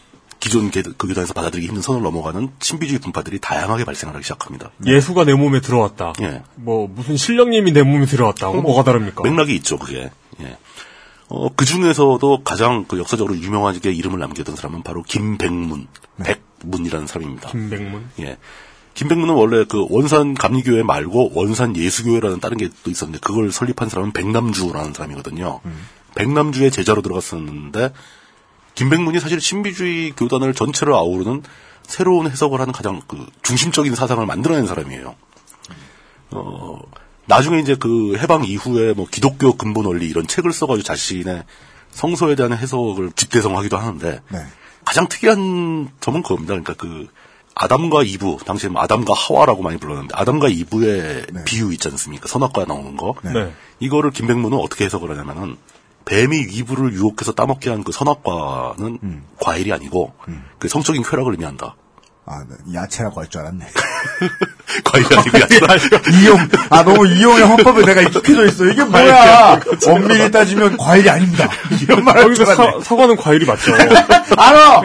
기존 0.41 0.70
계- 0.70 0.82
그 0.82 1.09
교단에서 1.09 1.34
받아들이기 1.34 1.66
힘든 1.68 1.82
선을 1.82 2.03
넘어가는 2.03 2.51
신비주의 2.61 3.01
분파들이 3.01 3.39
다양하게 3.41 3.84
발생하기 3.84 4.22
시작합니다. 4.22 4.70
예수가 4.86 5.24
내 5.24 5.34
몸에 5.34 5.61
들어왔다. 5.61 6.12
예. 6.22 6.43
뭐, 6.55 6.86
무슨 6.89 7.16
신령님이 7.16 7.72
내 7.72 7.82
몸에 7.82 8.07
들어왔다고. 8.07 8.62
뭐가 8.62 8.84
다릅니까? 8.84 9.22
맥락이 9.22 9.55
있죠, 9.57 9.78
그게. 9.78 10.11
예. 10.41 10.57
어, 11.28 11.49
그 11.55 11.64
중에서도 11.64 12.43
가장 12.44 12.85
그 12.86 12.98
역사적으로 12.98 13.36
유명하게 13.36 13.93
이름을 13.93 14.19
남겼던 14.20 14.56
사람은 14.56 14.82
바로 14.82 15.02
김백문, 15.02 15.86
백문이라는 16.62 17.06
사람입니다. 17.06 17.51
김백문. 17.51 18.06
예. 18.20 18.39
김백문은 18.94 19.35
원래 19.35 19.65
그 19.69 19.86
원산 19.90 20.35
감리교회 20.35 20.82
말고 20.82 21.32
원산 21.35 21.77
예수교회라는 21.77 22.40
다른 22.40 22.56
게 22.59 22.69
또 22.82 22.90
있었는데 22.90 23.20
그걸 23.20 23.52
설립한 23.52 23.89
사람은 23.89 24.12
백남주라는 24.12 24.93
사람이거든요. 24.94 25.60
백남주의 26.16 26.70
제자로 26.73 27.01
들어갔었는데 27.02 27.93
김백문이 28.79 29.19
사실 29.19 29.41
신비주의 29.41 30.13
교단을 30.13 30.55
전체를 30.55 30.95
아우르는 30.95 31.43
새로운 31.83 32.31
해석을 32.31 32.61
하는 32.61 32.73
가장 32.73 33.03
그 33.09 33.27
중심적인 33.43 33.97
사상을 33.97 34.25
만들어낸 34.25 34.69
사람이에요. 34.69 35.17
어, 36.31 36.79
나중에 37.27 37.59
이제 37.59 37.75
그 37.75 38.17
해방 38.19 38.45
이후에 38.45 38.93
뭐 38.93 39.09
기독교 39.11 39.55
근본 39.55 39.87
원리 39.87 40.09
이런 40.09 40.29
책을 40.29 40.53
써가지고 40.53 40.85
자신의 40.85 41.43
성서에 41.91 42.37
대한 42.37 42.53
해석을 42.53 43.11
집대성하기도 43.17 43.77
하는데 43.77 44.21
네. 44.29 44.39
가장 44.85 45.09
특이한 45.09 45.91
점은 45.99 46.23
그겁니다. 46.23 46.51
그러니까 46.51 46.75
그 46.75 47.09
아담과 47.57 48.05
이브 48.05 48.37
당시에 48.47 48.69
뭐 48.71 48.81
아담과 48.81 49.13
하와라고 49.13 49.65
많이 49.65 49.79
불렀는데 49.79 50.15
아담과 50.15 50.47
이브의 50.51 51.27
비유 51.47 51.73
있지 51.73 51.89
않습니까? 51.89 52.29
선악과 52.29 52.67
나오는 52.67 52.97
거. 52.97 53.17
네. 53.25 53.53
이거를 53.81 54.13
김백문은 54.13 54.57
어떻게 54.57 54.85
해석을 54.85 55.11
하냐면은 55.11 55.57
뱀이 56.09 56.40
이브를 56.51 56.93
유혹해서 56.93 57.32
따먹게 57.32 57.70
한 57.70 57.82
그 57.85 57.93
선악과는 57.93 58.98
과일이 59.40 59.72
아니고 59.72 60.12
그 60.59 60.68
성적인 60.68 61.02
쾌락을 61.02 61.32
의미한다. 61.32 61.76
아, 62.30 62.44
네. 62.47 62.74
야채라고 62.74 63.20
할 63.22 63.28
줄 63.30 63.40
알았네. 63.40 63.64
과일이 64.85 65.06
아니고 65.16 65.39
야채다. 65.40 65.74
이용, 66.20 66.36
아, 66.68 66.82
너무 66.82 67.06
이용의 67.06 67.43
헌법에 67.43 67.86
내가 67.86 68.02
익숙해져 68.02 68.44
있어. 68.47 68.66
이게 68.66 68.85
뭐야. 68.85 69.59
엄밀히 69.86 70.30
따지면 70.30 70.76
과일이 70.76 71.09
아닙니다. 71.09 71.48
이런 71.82 72.05
말할 72.05 72.24
거기서 72.24 72.44
줄 72.44 72.52
알았네. 72.55 72.72
사, 72.80 72.85
사과는 72.85 73.16
과일이 73.16 73.47
맞죠. 73.47 73.72
알아! 74.36 74.82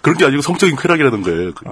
그런 0.00 0.16
게 0.16 0.24
아니고 0.24 0.40
성적인 0.40 0.76
쾌락이라는 0.76 1.22
거예요. 1.22 1.52
그, 1.52 1.64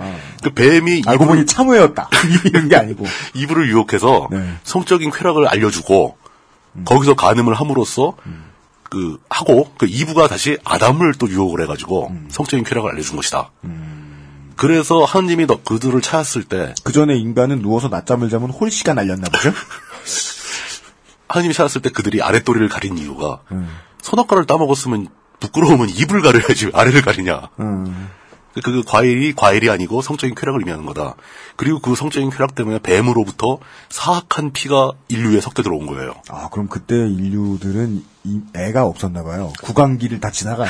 그 0.42 0.50
뱀이 0.50 1.02
알고 1.06 1.24
이브를- 1.24 1.28
보니 1.28 1.46
참외였다. 1.46 2.10
이런 2.44 2.68
게 2.68 2.76
아니고. 2.76 3.06
이브를 3.32 3.68
유혹해서 3.70 4.28
네. 4.30 4.52
성적인 4.64 5.10
쾌락을 5.10 5.48
알려주고 5.48 6.18
거기서 6.84 7.14
간음을 7.14 7.54
함으로써 7.54 8.14
그 8.90 9.18
하고 9.28 9.70
그 9.78 9.86
이브가 9.86 10.28
다시 10.28 10.58
아담을 10.64 11.14
또 11.18 11.28
유혹을 11.28 11.62
해가지고 11.62 12.12
성적인 12.28 12.64
쾌락을 12.64 12.90
알려준 12.92 13.16
것이다. 13.16 13.50
그래서 14.56 15.04
하느님이 15.04 15.46
너 15.46 15.60
그들을 15.62 16.00
찾았을 16.00 16.44
때 16.44 16.74
그 16.84 16.92
전에 16.92 17.16
인간은 17.16 17.60
누워서 17.62 17.88
낮잠을 17.88 18.28
자면 18.28 18.50
홀씨가 18.50 18.94
날렸나 18.94 19.28
보죠? 19.30 19.52
하느님이 21.28 21.54
찾았을 21.54 21.82
때 21.82 21.90
그들이 21.90 22.22
아랫도리를 22.22 22.68
가린 22.68 22.96
이유가 22.98 23.40
선악과를 24.02 24.46
따먹었으면 24.46 25.08
부끄러우면 25.40 25.90
입을 25.90 26.22
가려야지 26.22 26.70
아래를 26.72 27.02
가리냐. 27.02 27.50
음. 27.60 28.08
그, 28.62 28.72
그 28.72 28.82
과일이 28.84 29.34
과일이 29.34 29.70
아니고 29.70 30.02
성적인 30.02 30.34
쾌락을 30.34 30.60
의미하는 30.60 30.86
거다. 30.86 31.14
그리고 31.56 31.80
그 31.80 31.94
성적인 31.94 32.30
쾌락 32.30 32.54
때문에 32.54 32.78
뱀으로부터 32.80 33.58
사악한 33.88 34.52
피가 34.52 34.92
인류에 35.08 35.40
섞여 35.40 35.62
들어온 35.62 35.86
거예요. 35.86 36.14
아, 36.28 36.48
그럼 36.50 36.68
그때 36.68 36.94
인류들은 36.94 38.04
이 38.24 38.40
애가 38.54 38.84
없었나 38.84 39.22
봐요. 39.22 39.52
구강기를 39.62 40.20
다 40.20 40.30
지나간. 40.30 40.68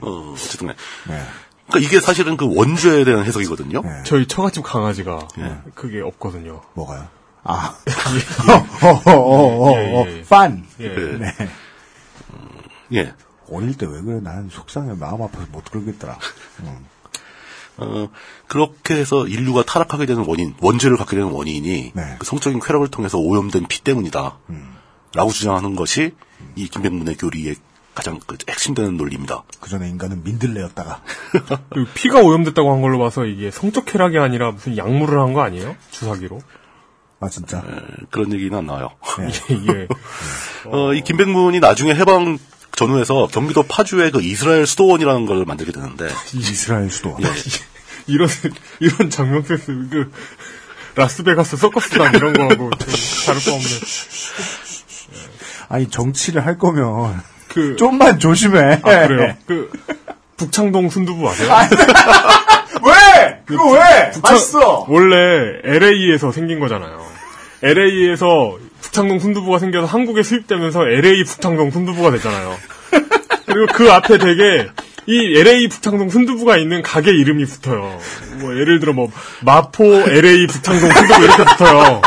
어, 0.00 0.34
어쨌든. 0.34 0.68
네. 0.68 0.74
그러니까 1.66 1.86
이게 1.88 2.00
사실은 2.00 2.36
그 2.36 2.46
원죄에 2.54 3.04
대한 3.04 3.24
해석이거든요. 3.24 3.82
저희 4.04 4.26
처갓집 4.26 4.64
강아지가 4.64 5.28
예. 5.38 5.58
그게 5.74 6.00
없거든요. 6.00 6.62
뭐가요? 6.74 7.08
아. 7.44 7.74
어어 8.82 9.12
어 9.14 9.72
어 9.72 9.76
예, 9.78 10.18
예. 10.18 10.22
판. 10.22 10.64
예. 10.80 10.88
네. 10.88 11.34
예. 12.94 13.12
어릴 13.50 13.76
때 13.76 13.86
왜 13.86 14.00
그래? 14.02 14.20
난 14.20 14.48
속상해. 14.50 14.94
마음 14.94 15.22
아파서 15.22 15.46
못 15.52 15.64
그러겠더라. 15.70 16.18
음. 16.64 16.86
어, 17.80 18.08
그렇게 18.48 18.94
해서 18.94 19.26
인류가 19.28 19.62
타락하게 19.62 20.06
되는 20.06 20.24
원인, 20.26 20.54
원죄를 20.60 20.96
갖게 20.96 21.16
되는 21.16 21.30
원인이 21.30 21.92
네. 21.94 22.16
그 22.18 22.26
성적인 22.26 22.60
쾌락을 22.60 22.88
통해서 22.88 23.18
오염된 23.18 23.66
피 23.68 23.82
때문이다. 23.84 24.38
음. 24.50 24.74
라고 25.14 25.30
주장하는 25.30 25.76
것이 25.76 26.12
이 26.56 26.68
김백문의 26.68 27.16
교리의 27.16 27.54
가장 27.94 28.20
그 28.26 28.36
핵심되는 28.48 28.96
논리입니다. 28.96 29.42
그 29.60 29.70
전에 29.70 29.88
인간은 29.88 30.22
민들레였다가. 30.24 31.02
피가 31.94 32.20
오염됐다고 32.20 32.72
한 32.72 32.80
걸로 32.82 32.98
봐서 32.98 33.24
이게 33.24 33.50
성적 33.50 33.84
쾌락이 33.86 34.18
아니라 34.18 34.50
무슨 34.52 34.76
약물을 34.76 35.18
한 35.20 35.32
거 35.32 35.42
아니에요? 35.42 35.76
주사기로? 35.92 36.40
아, 37.20 37.28
진짜. 37.28 37.58
에, 37.58 37.62
그런 38.10 38.32
얘기는 38.32 38.56
안 38.56 38.66
나와요. 38.66 38.90
이게 39.50 39.88
어, 40.66 40.92
이 40.94 41.02
김백문이 41.02 41.58
나중에 41.60 41.94
해방 41.94 42.38
전후에서 42.76 43.26
경기도 43.28 43.62
파주에 43.64 44.10
그 44.10 44.20
이스라엘 44.22 44.66
수도원이라는 44.66 45.26
걸 45.26 45.44
만들게 45.44 45.72
되는데 45.72 46.08
이스라엘 46.34 46.90
수도. 46.90 47.16
예. 47.22 47.26
이런 48.06 48.28
이런 48.80 49.10
장면 49.10 49.42
센스 49.42 49.66
그 49.66 50.10
라스베가스 50.94 51.56
서커스단 51.56 52.14
이런 52.14 52.32
거하고 52.32 52.70
좀 52.70 52.78
다를 53.26 53.40
거 53.44 53.52
없는 53.54 53.68
아니, 55.68 55.88
정치를 55.90 56.44
할 56.46 56.58
거면. 56.58 57.22
그 57.48 57.76
좀만 57.76 58.18
조심해. 58.18 58.80
아, 58.82 59.06
그래요. 59.06 59.34
그 59.46 59.70
북창동 60.36 60.88
순두부 60.90 61.28
아세요? 61.28 61.50
왜? 62.84 63.40
그거 63.46 63.72
왜? 63.72 64.10
북창- 64.12 64.32
맛있어. 64.32 64.86
원래 64.88 65.16
LA에서 65.64 66.30
생긴 66.32 66.60
거잖아요. 66.60 67.04
LA에서 67.62 68.56
북창동 68.82 69.18
순두부가 69.18 69.58
생겨서 69.58 69.86
한국에 69.86 70.22
수입되면서 70.22 70.88
LA 70.88 71.24
북창동 71.24 71.70
순두부가 71.70 72.10
됐잖아요. 72.12 72.56
그리고 73.46 73.66
그 73.72 73.90
앞에 73.90 74.18
되게 74.18 74.68
이 75.06 75.38
LA 75.38 75.68
북창동 75.68 76.10
순두부가 76.10 76.56
있는 76.58 76.82
가게 76.82 77.10
이름이 77.10 77.44
붙어요. 77.46 77.98
뭐 78.40 78.54
예를 78.56 78.78
들어 78.80 78.92
뭐 78.92 79.10
마포 79.42 79.84
LA 79.84 80.46
북창동 80.46 80.90
순두부 80.90 81.22
이렇게 81.24 81.44
붙어요. 81.44 82.02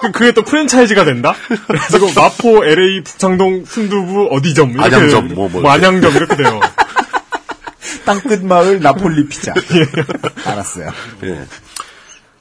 그- 0.00 0.12
그게 0.12 0.32
또 0.32 0.42
프랜차이즈가 0.42 1.04
된다? 1.04 1.34
그래서 1.66 1.98
그 1.98 2.12
마포 2.14 2.64
LA 2.64 3.02
북창동 3.04 3.64
순두부 3.64 4.28
어디점 4.32 4.72
이렇게 4.72 4.94
안양점, 4.96 5.28
뭐, 5.34 5.48
뭐. 5.48 5.70
안양점 5.70 6.14
이렇게 6.14 6.36
돼요. 6.36 6.60
땅끝 8.04 8.44
마을 8.44 8.80
나폴리 8.80 9.28
피자. 9.28 9.54
알았어요. 10.44 10.90
예. 11.24 11.38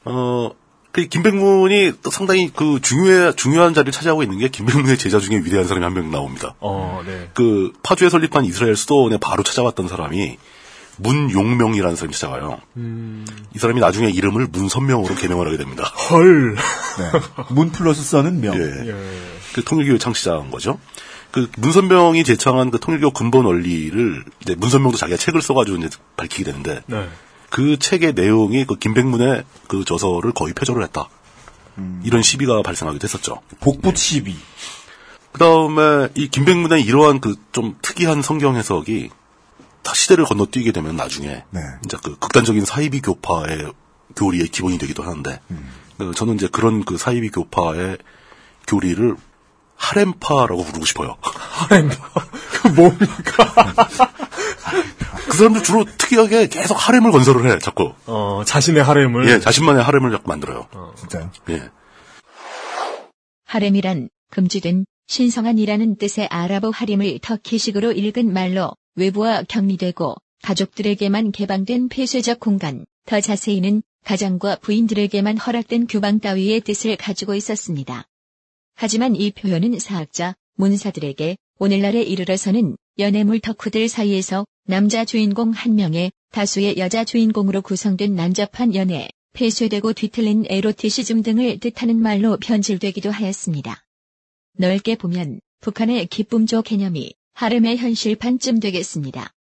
어, 0.03 0.51
그 0.93 1.07
김백문이 1.07 1.93
또 2.03 2.11
상당히 2.11 2.51
그 2.55 2.79
중요해, 2.81 3.33
중요한 3.35 3.73
자리를 3.73 3.91
차지하고 3.91 4.21
있는 4.23 4.37
게 4.37 4.47
김백문의 4.47 4.97
제자 4.97 5.19
중에 5.19 5.37
위대한 5.37 5.67
사람이 5.67 5.83
한 5.83 5.93
명 5.93 6.11
나옵니다. 6.11 6.53
어, 6.59 7.01
네. 7.05 7.29
그 7.33 7.73
파주에 7.83 8.09
설립한 8.09 8.45
이스라엘 8.45 8.75
수도원에 8.75 9.17
바로 9.17 9.43
찾아왔던 9.43 9.87
사람이 9.87 10.37
문용명이라는 10.97 11.95
사람이 11.95 12.13
찾아와요. 12.13 12.59
이 12.77 13.57
사람이 13.59 13.79
나중에 13.81 14.09
이름을 14.09 14.47
문선명으로 14.51 15.15
개명을 15.15 15.47
하게 15.47 15.57
됩니다. 15.57 15.83
헐. 15.83 16.55
네. 16.55 17.11
문 17.49 17.71
플러스 17.71 18.03
써는 18.03 18.39
명. 18.41 18.55
예. 18.55 18.95
그 19.53 19.63
통일교의 19.63 19.97
창시자인 19.97 20.51
거죠. 20.51 20.79
그 21.31 21.49
문선명이 21.57 22.23
제창한 22.23 22.69
그 22.69 22.79
통일교 22.79 23.09
근본 23.11 23.45
원리를 23.45 24.23
이제 24.43 24.53
문선명도 24.53 24.97
자기가 24.99 25.17
책을 25.17 25.41
써가지고 25.41 25.77
이제 25.77 25.89
밝히게 26.15 26.43
되는데 26.43 26.83
네. 26.85 27.07
그 27.53 27.77
책의 27.77 28.13
내용이 28.13 28.65
그 28.65 28.77
김백문의 28.77 29.43
그 29.67 29.85
저서를 29.85 30.31
거의 30.31 30.53
표절을 30.55 30.81
했다. 30.85 31.07
이런 32.03 32.23
시비가 32.23 32.63
발생하기도 32.63 33.03
했었죠. 33.05 33.41
복부 33.59 33.95
시비. 33.95 34.35
그 35.31 35.37
다음에 35.39 36.09
이 36.15 36.29
김백문의 36.29 36.83
이러한 36.83 37.19
그 37.21 37.35
좀 37.53 37.77
특이한 37.81 38.23
성경 38.23 38.55
해석이 38.55 39.11
다 39.83 39.93
시대를 39.93 40.25
건너뛰게 40.25 40.71
되면 40.71 40.95
나중에 40.95 41.43
네. 41.51 41.61
이제 41.85 41.97
그 42.03 42.17
극단적인 42.17 42.65
사이비 42.65 43.01
교파의 43.01 43.71
교리의 44.15 44.47
기본이 44.47 44.77
되기도 44.79 45.03
하는데 45.03 45.39
그 45.99 46.13
저는 46.15 46.35
이제 46.35 46.47
그런 46.47 46.83
그 46.83 46.97
사이비 46.97 47.29
교파의 47.29 47.99
교리를 48.67 49.15
하렘파라고 49.75 50.63
부르고 50.63 50.85
싶어요. 50.85 51.17
하렘파. 51.21 52.25
그 52.51 52.67
뭡니까? 52.69 53.53
그 55.29 55.37
사람들 55.37 55.63
주로 55.63 55.85
특이하게 55.85 56.47
계속 56.47 56.75
하렘을 56.75 57.11
건설을 57.11 57.49
해, 57.49 57.59
자꾸. 57.59 57.93
어, 58.05 58.43
자신의 58.45 58.83
하렘을. 58.83 59.29
예, 59.29 59.39
자신만의 59.39 59.83
하렘을 59.83 60.11
자꾸 60.11 60.27
만들어요. 60.27 60.67
진짜요? 60.97 61.31
예. 61.49 61.69
하렘이란 63.45 64.09
금지된 64.31 64.85
신성한이라는 65.07 65.97
뜻의 65.97 66.27
아랍어 66.27 66.71
하림을 66.71 67.19
터키식으로 67.19 67.91
읽은 67.91 68.33
말로 68.33 68.71
외부와 68.95 69.43
격리되고 69.43 70.15
가족들에게만 70.41 71.31
개방된 71.31 71.87
폐쇄적 71.89 72.39
공간, 72.39 72.85
더 73.05 73.21
자세히는 73.21 73.83
가장과 74.05 74.57
부인들에게만 74.57 75.37
허락된 75.37 75.87
규방 75.87 76.19
따위의 76.19 76.61
뜻을 76.61 76.97
가지고 76.97 77.35
있었습니다. 77.35 78.05
하지만 78.75 79.15
이 79.15 79.31
표현은 79.31 79.79
사학자, 79.79 80.35
문사들에게 80.55 81.37
오늘날에 81.59 82.01
이르러서는 82.01 82.77
연애물 82.99 83.39
덕후들 83.39 83.89
사이에서 83.89 84.45
남자 84.65 85.05
주인공 85.05 85.51
한 85.51 85.75
명의 85.75 86.11
다수의 86.31 86.77
여자 86.77 87.03
주인공으로 87.03 87.61
구성된 87.61 88.15
난잡한 88.15 88.75
연애, 88.75 89.09
폐쇄되고 89.33 89.93
뒤틀린 89.93 90.45
에로티시즘 90.47 91.23
등을 91.23 91.59
뜻하는 91.59 92.01
말로 92.01 92.37
변질되기도 92.37 93.11
하였습니다. 93.11 93.83
넓게 94.57 94.95
보면 94.95 95.39
북한의 95.61 96.07
기쁨조 96.07 96.61
개념이 96.61 97.13
하렘의 97.33 97.77
현실판쯤 97.77 98.59
되겠습니다. 98.59 99.33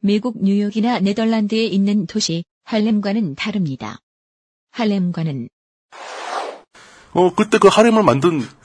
미국 0.00 0.42
뉴욕이나 0.42 0.98
네덜란드에 1.00 1.64
있는 1.64 2.06
도시 2.06 2.44
할렘과는 2.64 3.34
다릅니다. 3.36 4.00
할렘과는 4.70 5.48
어, 7.12 7.34
그때 7.34 7.58
그 7.58 7.68
하렘을 7.68 8.02
만든 8.02 8.40
그 8.40 8.59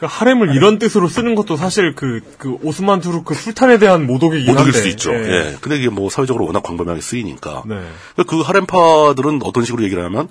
하렘을 0.00 0.54
이런 0.54 0.78
뜻으로 0.78 1.08
쓰는 1.08 1.34
것도 1.34 1.56
사실 1.56 1.94
그, 1.94 2.20
그 2.38 2.56
오스만 2.62 3.00
투르크 3.00 3.34
술탄에 3.34 3.78
대한 3.78 4.06
모독이긴 4.06 4.46
모독일 4.46 4.66
한데. 4.74 4.78
수 4.80 4.88
있죠. 4.88 5.12
예. 5.14 5.56
근데 5.60 5.76
이게 5.78 5.88
뭐 5.88 6.08
사회적으로 6.10 6.46
워낙 6.46 6.62
광범위하게 6.62 7.00
쓰이니까. 7.00 7.64
네. 7.66 7.82
그그 8.16 8.40
하렘파들은 8.42 9.40
어떤 9.42 9.64
식으로 9.64 9.82
얘기를 9.84 10.04
하면 10.04 10.28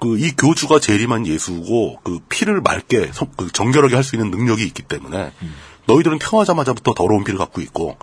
그 0.00 0.16
이 0.18 0.32
교주가 0.36 0.80
재림한 0.80 1.26
예수고 1.26 1.98
그 2.02 2.20
피를 2.30 2.60
맑게 2.62 3.10
성- 3.12 3.28
그 3.36 3.50
정결하게 3.52 3.94
할 3.94 4.02
수 4.04 4.16
있는 4.16 4.30
능력이 4.30 4.64
있기 4.64 4.82
때문에 4.82 5.30
너희들은 5.86 6.18
태어나자마자부터 6.18 6.94
더러운 6.94 7.22
피를 7.24 7.38
갖고 7.38 7.60
있고 7.60 7.96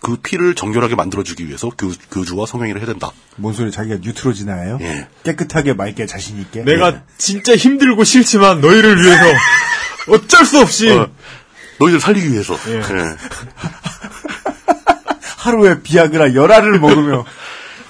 그 0.00 0.16
피를 0.16 0.54
정결하게 0.54 0.94
만들어주기 0.94 1.46
위해서 1.46 1.70
교, 1.76 1.90
교주와 2.10 2.46
성행위를 2.46 2.80
해야 2.80 2.86
된다. 2.86 3.10
뭔 3.36 3.52
소리 3.54 3.70
자기가 3.70 3.96
뉴트로지나요? 4.02 4.78
예. 4.82 5.08
깨끗하게 5.22 5.72
맑게 5.74 6.06
자신 6.06 6.38
있게. 6.40 6.62
내가 6.62 6.90
네. 6.92 7.00
진짜 7.18 7.54
힘들고 7.56 8.04
싫지만 8.04 8.60
너희를 8.62 9.02
위해서 9.02 9.22
어쩔 10.08 10.44
수 10.44 10.60
없이 10.60 10.90
어, 10.90 11.08
너희들 11.78 12.00
살리기 12.00 12.32
위해서. 12.32 12.56
예. 12.68 12.74
예. 12.76 12.82
하루에 15.38 15.82
비아그라 15.82 16.34
열알을 16.34 16.78
먹으며 16.80 17.24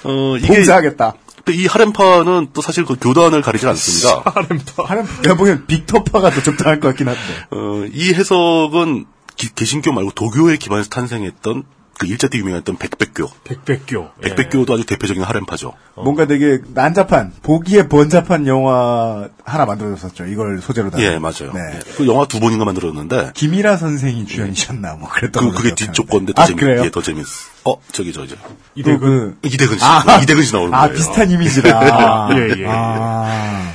어, 0.05 0.37
이게 0.37 0.47
봉사하겠다. 0.49 1.15
근데 1.45 1.61
이 1.61 1.67
하렘파는 1.67 2.49
또 2.53 2.63
사실 2.63 2.85
그 2.85 2.97
교단을 2.99 3.43
가리지 3.43 3.67
않습니다. 3.69 4.23
하렘파. 4.31 4.85
하는 4.85 5.07
내가 5.23 5.35
보기엔 5.37 5.67
빅터파가 5.67 6.31
더 6.31 6.43
적당할 6.43 6.81
것 6.81 6.89
같긴 6.89 7.09
한데. 7.09 7.21
어, 7.51 7.85
이 7.93 8.13
해석은 8.15 9.05
기- 9.37 9.55
개신교 9.55 9.93
말고 9.93 10.13
도교에 10.13 10.57
기반해서 10.57 10.89
탄생했던 10.89 11.65
그 11.99 12.07
일제 12.07 12.29
때 12.29 12.39
유명했던 12.39 12.77
백백교. 12.77 13.31
백백교. 13.45 14.11
예. 14.25 14.29
백백교도 14.29 14.75
아주 14.75 14.85
대표적인 14.85 15.23
하렘파죠. 15.23 15.75
뭔가 15.95 16.27
되게 16.27 16.59
난잡한 16.75 17.33
보기에 17.43 17.89
번잡한 17.89 18.47
영화 18.47 19.29
하나 19.45 19.65
만들어졌었죠. 19.67 20.27
이걸 20.27 20.61
소재로 20.61 20.91
다. 20.91 20.99
예, 21.01 21.19
맞아요. 21.19 21.53
네. 21.55 21.61
예. 21.75 21.79
그 21.97 22.07
영화 22.07 22.27
두 22.27 22.41
번인가 22.41 22.65
만들었는데 22.65 23.31
김일아 23.35 23.77
선생이 23.77 24.27
주연이셨나 24.27 24.95
뭐 24.97 25.09
그랬던 25.09 25.51
그, 25.51 25.57
그게 25.57 25.75
뒤쪽. 25.75 26.09
건데 26.09 26.33
더 26.35 26.43
아, 26.43 26.47
재밌, 26.47 26.61
그래요? 26.61 26.83
예, 26.85 26.91
더 26.91 27.01
재밌어. 27.01 27.29
어, 27.67 27.77
저기, 27.93 28.13
저, 28.13 28.27
저. 28.27 28.35
이대근. 28.75 29.39
그, 29.41 29.49
이대근 29.49 29.79
씨. 29.79 29.85
아, 29.85 30.21
이대근 30.23 30.43
씨 30.43 30.53
나오는 30.53 30.75
아, 30.75 30.81
거예요. 30.83 30.95
비슷한 30.95 31.31
이미지라. 31.31 32.29
예, 32.37 32.61
예. 32.61 32.67
아. 32.69 33.73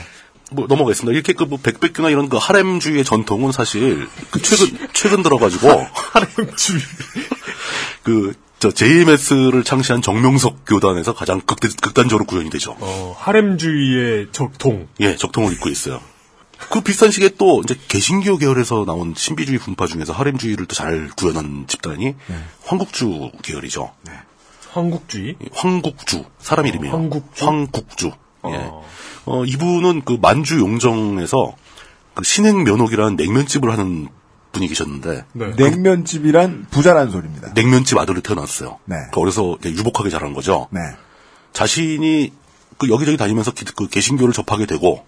뭐 0.52 0.66
넘어가겠습니다. 0.68 1.14
이렇게 1.14 1.34
그 1.34 1.46
뭐 1.46 1.60
백백교나 1.62 2.10
이런 2.10 2.28
그 2.30 2.38
하렘주의의 2.38 3.04
전통은 3.04 3.52
사실 3.52 4.08
그 4.32 4.42
최근 4.42 4.78
최근 4.94 5.22
들어가지고 5.24 5.70
하렘주의 5.94 6.82
그 8.04 8.34
저 8.60 8.72
JMS를 8.72 9.64
창시한 9.64 10.02
정명석 10.02 10.66
교단에서 10.68 11.14
가장 11.14 11.40
극대, 11.40 11.70
극단적으로 11.82 12.26
구현이 12.26 12.50
되죠. 12.50 12.76
어, 12.80 13.16
하렘주의의 13.18 14.28
적통. 14.34 14.90
예, 15.00 15.16
적통을 15.16 15.54
입고 15.54 15.70
있어요. 15.70 16.02
그 16.70 16.82
비슷한 16.82 17.10
시기에 17.10 17.30
또 17.38 17.62
이제 17.64 17.74
개신교 17.88 18.38
계열에서 18.38 18.84
나온 18.86 19.14
신비주의 19.16 19.60
분파 19.60 19.88
중에서 19.88 20.12
하렘주의를 20.12 20.66
또 20.66 20.76
잘 20.76 21.10
구현한 21.16 21.66
집단이 21.68 22.16
황국주 22.66 23.32
계열이죠. 23.42 23.94
황국주의? 24.72 25.38
황국주 25.54 26.26
사람 26.40 26.68
이름이에요. 26.68 26.94
황국주? 26.94 27.46
황국주. 27.46 28.12
예. 28.48 28.72
어, 29.26 29.46
이분은 29.46 30.02
그 30.04 30.18
만주 30.22 30.60
용정에서 30.60 31.56
그 32.14 32.26
신행 32.26 32.66
면옥이라는 32.66 33.16
냉면집을 33.16 33.72
하는 33.72 34.10
분이 34.52 34.68
계셨는데 34.68 35.26
네. 35.34 35.48
냉면집이란 35.58 36.68
부자란 36.72 37.12
소리입니다. 37.12 37.54
냉면집 37.54 37.98
아들로 37.98 38.22
태어났어요. 38.22 38.80
네. 38.86 38.96
그 39.14 39.20
어려서 39.20 39.58
유복하게 39.64 40.10
자란 40.10 40.34
거죠. 40.34 40.68
네. 40.72 40.80
자신이 41.54 42.34
그 42.78 42.90
여기저기 42.90 43.18
다니면서 43.18 43.52
기- 43.52 43.66
그 43.66 43.88
개신교를 43.88 44.34
접하게 44.34 44.66
되고 44.66 45.06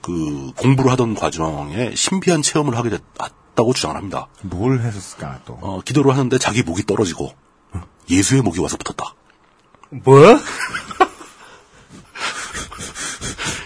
그 0.00 0.50
공부를 0.56 0.90
하던 0.92 1.14
과정에 1.14 1.92
신비한 1.94 2.42
체험을 2.42 2.76
하게 2.76 2.90
됐다고 2.90 3.72
주장을 3.74 3.96
합니다. 3.96 4.26
뭘 4.42 4.80
했었을까 4.80 5.40
또. 5.46 5.56
어, 5.60 5.80
기도를 5.84 6.10
하는데 6.12 6.36
자기 6.38 6.62
목이 6.62 6.84
떨어지고 6.84 7.32
예수의 8.10 8.42
목이 8.42 8.58
와서 8.60 8.76
붙었다. 8.76 9.14
뭐? 9.90 10.16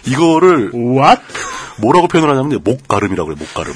이거를 0.06 0.70
What? 0.74 1.22
뭐라고 1.80 2.08
표현을 2.08 2.30
하냐면 2.30 2.60
목가름이라고 2.62 3.30
해요. 3.30 3.36
목가름. 3.38 3.74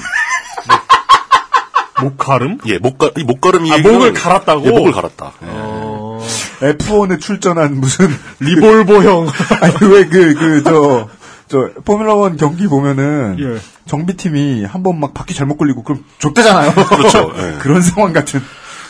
목가름? 2.03 2.59
예, 2.67 2.79
목가 2.79 3.11
이 3.17 3.25
목가름 3.25 3.67
이 3.67 3.73
아, 3.73 3.79
목을 3.79 4.13
갈았다고? 4.13 4.67
예, 4.67 4.71
목을 4.71 4.93
갈았다. 4.93 5.33
예. 5.43 5.47
어, 5.51 6.21
F1에 6.61 7.21
출전한 7.21 7.81
무슨 7.81 8.09
리볼버형. 8.41 9.29
아니 9.61 9.75
왜 9.93 10.05
그 10.09 10.35
그 10.35 10.63
저 10.63 11.09
저 11.49 11.69
포뮬러 11.85 12.15
원 12.15 12.37
경기 12.37 12.69
보면은 12.69 13.37
예. 13.41 13.61
정비팀이 13.87 14.65
한 14.65 14.83
번 14.85 15.01
막 15.01 15.13
바퀴 15.15 15.35
잘못 15.35 15.57
걸리고 15.57 15.83
그럼 15.83 16.05
족대잖아요. 16.19 16.73
그렇죠. 16.75 17.33
예. 17.39 17.59
그런 17.61 17.83
상황 17.83 18.13
같은. 18.13 18.41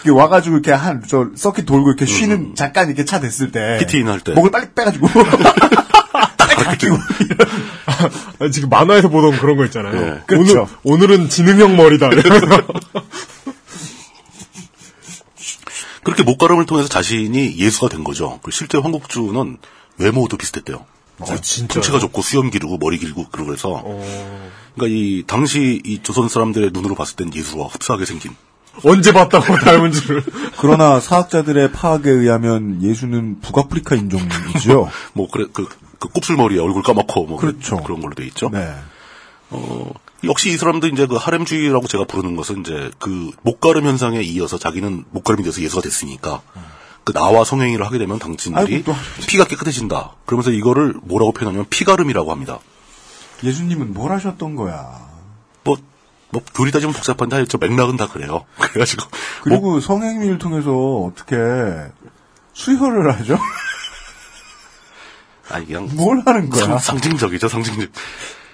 이게 0.03 0.11
와가지고 0.11 0.57
이렇게 0.57 0.73
한 0.73 1.03
저 1.07 1.29
서킷 1.37 1.65
돌고 1.67 1.89
이렇게 1.89 2.05
쉬는 2.07 2.55
잠깐 2.55 2.89
이렇게 2.89 3.05
차 3.07 3.19
됐을 3.21 3.51
때 3.53 3.79
PT 3.81 3.99
인 4.01 4.09
할 4.09 4.21
때. 4.21 4.33
목을 4.33 4.51
빨리 4.51 4.67
빼가지고 4.75 5.07
아, 7.87 8.49
지금 8.51 8.69
만화에서 8.69 9.09
보던 9.09 9.39
그런 9.39 9.57
거 9.57 9.65
있잖아요. 9.67 9.97
예. 9.97 10.23
그렇죠. 10.27 10.69
오늘, 10.85 11.09
오늘은 11.09 11.29
지능형 11.29 11.77
머리다. 11.77 12.11
그렇게 16.03 16.23
목가름을 16.23 16.67
통해서 16.67 16.89
자신이 16.89 17.59
예수가 17.59 17.89
된 17.89 18.05
거죠. 18.05 18.41
그 18.43 18.51
실제 18.51 18.79
황국주는 18.79 19.59
외모도 19.99 20.37
비슷했대요. 20.37 20.85
아, 21.21 21.37
진짜. 21.43 21.75
통체가 21.75 21.99
좋고 21.99 22.23
수염 22.23 22.51
기르고 22.51 22.79
머리 22.79 22.99
길고 22.99 23.27
그러고 23.31 23.53
해서 23.53 23.83
어. 23.85 24.51
그러니까 24.75 24.97
이 24.97 25.23
당시 25.27 25.83
이 25.85 26.01
조선 26.03 26.29
사람들의 26.29 26.71
눈으로 26.73 26.95
봤을 26.95 27.17
땐 27.17 27.31
예수와 27.35 27.67
흡사하게 27.67 28.07
생긴 28.07 28.35
언제 28.85 29.13
봤다고 29.13 29.57
닮은 29.57 29.93
줄을. 29.93 30.23
그러나 30.59 31.01
사학자들의 31.01 31.73
파악에 31.73 32.11
의하면 32.11 32.83
예수는 32.83 33.41
북아프리카 33.41 33.97
인종이죠. 33.97 34.89
뭐 35.13 35.29
그래 35.31 35.47
그, 35.53 35.69
그 36.01 36.09
곱슬머리에 36.09 36.59
얼굴 36.59 36.83
까맣고 36.83 37.27
뭐 37.27 37.39
그렇죠. 37.39 37.77
그런 37.77 38.01
걸로 38.01 38.15
돼 38.15 38.27
있죠. 38.27 38.49
네. 38.51 38.75
어, 39.51 39.93
역시 40.25 40.51
이 40.51 40.57
사람들 40.57 40.93
이제 40.93 41.07
그 41.07 41.17
하렘주의라고 41.17 41.87
제가 41.87 42.05
부르는 42.05 42.35
것은 42.37 42.61
이제 42.61 42.91
그 42.99 43.31
목가름 43.43 43.85
현상에 43.87 44.21
이어서 44.23 44.59
자기는 44.59 45.05
목가름이 45.11 45.45
돼서 45.45 45.61
예수가 45.61 45.83
됐으니까 45.83 46.43
그 47.05 47.13
나와 47.13 47.45
성행위를 47.45 47.85
하게 47.85 47.99
되면 47.99 48.19
당신들이 48.19 48.75
아이고, 48.77 48.93
또. 48.93 49.27
피가 49.27 49.45
깨끗해진다. 49.45 50.17
그러면서 50.27 50.51
이거를 50.51 50.95
뭐라고 51.03 51.33
표현하냐면 51.33 51.67
피가름이라고 51.69 52.31
합니다. 52.31 52.59
예수님은 53.45 53.93
뭘 53.93 54.13
하셨던 54.13 54.57
거야. 54.57 55.09
뭐, 55.65 55.77
뭐 56.31 56.43
교리 56.55 56.71
따지면 56.71 56.95
복잡한데 56.95 57.37
하여튼 57.37 57.61
맥락은 57.61 57.97
다 57.97 58.09
그래요. 58.09 58.45
그래가지고 58.59 59.05
그리고 59.43 59.81
성행위를 59.81 60.39
통해서 60.39 60.73
어떻게 60.73 61.37
수혈을 62.55 63.13
하죠? 63.15 63.39
아니 65.51 65.67
그냥 65.67 65.89
뭘 65.95 66.23
하는 66.25 66.51
거야? 66.51 66.65
상, 66.65 66.79
상징적이죠, 66.79 67.49
상징적. 67.49 67.91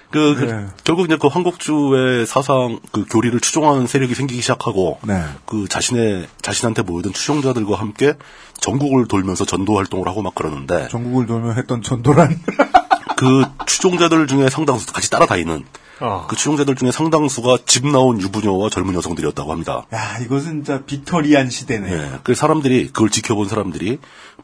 그, 0.09 0.35
그 0.35 0.43
네. 0.45 0.67
결국 0.83 1.05
이제 1.05 1.17
그 1.19 1.27
한국주의 1.27 2.25
사상 2.25 2.79
그 2.91 3.05
교리를 3.05 3.37
추종하는 3.41 3.87
세력이 3.87 4.15
생기기 4.15 4.41
시작하고 4.41 4.99
네. 5.03 5.21
그 5.45 5.67
자신의 5.67 6.27
자신한테 6.41 6.83
모이던 6.83 7.13
추종자들과 7.13 7.75
함께 7.75 8.13
전국을 8.59 9.07
돌면서 9.07 9.45
전도 9.45 9.75
활동을 9.77 10.07
하고 10.07 10.21
막 10.21 10.33
그러는데 10.33 10.87
전국을 10.89 11.25
돌며 11.25 11.53
했던 11.53 11.81
전도란 11.81 12.39
그 13.17 13.43
추종자들 13.65 14.27
중에 14.27 14.49
상당수 14.49 14.93
같이 14.93 15.09
따라다니는 15.09 15.65
아. 15.99 16.25
그 16.27 16.35
추종자들 16.35 16.75
중에 16.75 16.91
상당수가 16.91 17.59
집 17.65 17.87
나온 17.87 18.21
유부녀와 18.21 18.69
젊은 18.69 18.93
여성들이었다고 18.93 19.51
합니다. 19.51 19.85
야, 19.93 20.19
이것은 20.19 20.63
진짜 20.63 20.83
빅토리안 20.85 21.49
시대네. 21.49 21.91
예. 21.91 22.11
그 22.23 22.35
사람들이 22.35 22.87
그걸 22.87 23.09
지켜본 23.09 23.49
사람들이 23.49 23.97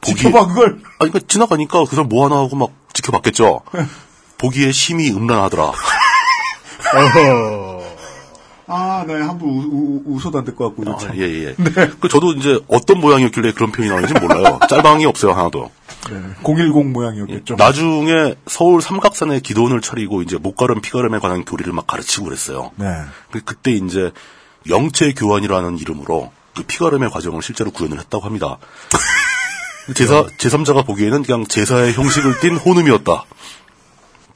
보기 0.06 0.16
지켜봐 0.24 0.48
그걸. 0.48 0.80
아니 1.00 1.12
그 1.12 1.26
지나가니까 1.28 1.80
그 1.86 1.96
사람 1.96 2.10
뭐 2.10 2.26
하나 2.26 2.38
하고 2.38 2.56
막 2.56 2.70
지켜봤겠죠. 2.94 3.62
보기에 4.38 4.72
심히 4.72 5.12
음란하더라. 5.12 5.72
아, 8.66 9.04
네, 9.06 9.14
한번 9.16 9.50
웃어도 10.06 10.40
안 10.40 10.46
될 10.46 10.56
것 10.56 10.68
같고. 10.70 10.84
이거 10.84 10.94
아, 10.94 10.98
참. 10.98 11.16
예, 11.18 11.22
예. 11.22 11.56
그 12.00 12.08
저도 12.08 12.32
이제 12.34 12.60
어떤 12.68 13.00
모양이었길래 13.02 13.52
그런 13.52 13.72
표현이 13.72 13.90
나오는지 13.94 14.14
몰라요. 14.14 14.58
짤방이 14.70 15.06
없어요, 15.06 15.34
하나도. 15.34 15.70
네. 16.10 16.20
010 16.44 16.88
모양이었겠죠. 16.92 17.56
나중에 17.56 18.36
서울 18.48 18.82
삼각산에 18.82 19.42
기도원을 19.42 19.82
차리고 19.82 20.22
이제 20.22 20.38
목가름, 20.38 20.82
피가름에 20.82 21.20
관한 21.20 21.44
교리를 21.46 21.72
막 21.74 21.88
가르치고 21.88 22.26
그랬어요. 22.26 22.72
네. 22.78 22.86
그- 23.32 23.42
그때 23.44 23.72
이제 23.72 24.12
영체 24.70 25.12
교환이라는 25.14 25.78
이름으로 25.80 26.32
그 26.56 26.64
피가름의 26.64 27.10
과정을 27.10 27.42
실제로 27.42 27.70
구현을 27.72 28.00
했다고 28.00 28.24
합니다. 28.26 28.58
제사, 29.96 30.24
제3자가 30.38 30.86
보기에는 30.86 31.24
그냥 31.24 31.46
제사의 31.46 31.94
형식을 31.94 32.40
띤 32.40 32.56
혼음이었다. 32.58 33.26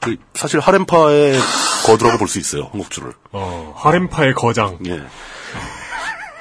그 0.01 0.17
사실 0.33 0.59
하렘파의 0.59 1.39
거드라고 1.85 2.17
볼 2.17 2.27
수 2.27 2.39
있어요, 2.39 2.63
한국주를. 2.71 3.13
어, 3.31 3.73
하렘파의 3.77 4.33
거장. 4.33 4.77
예. 4.87 5.01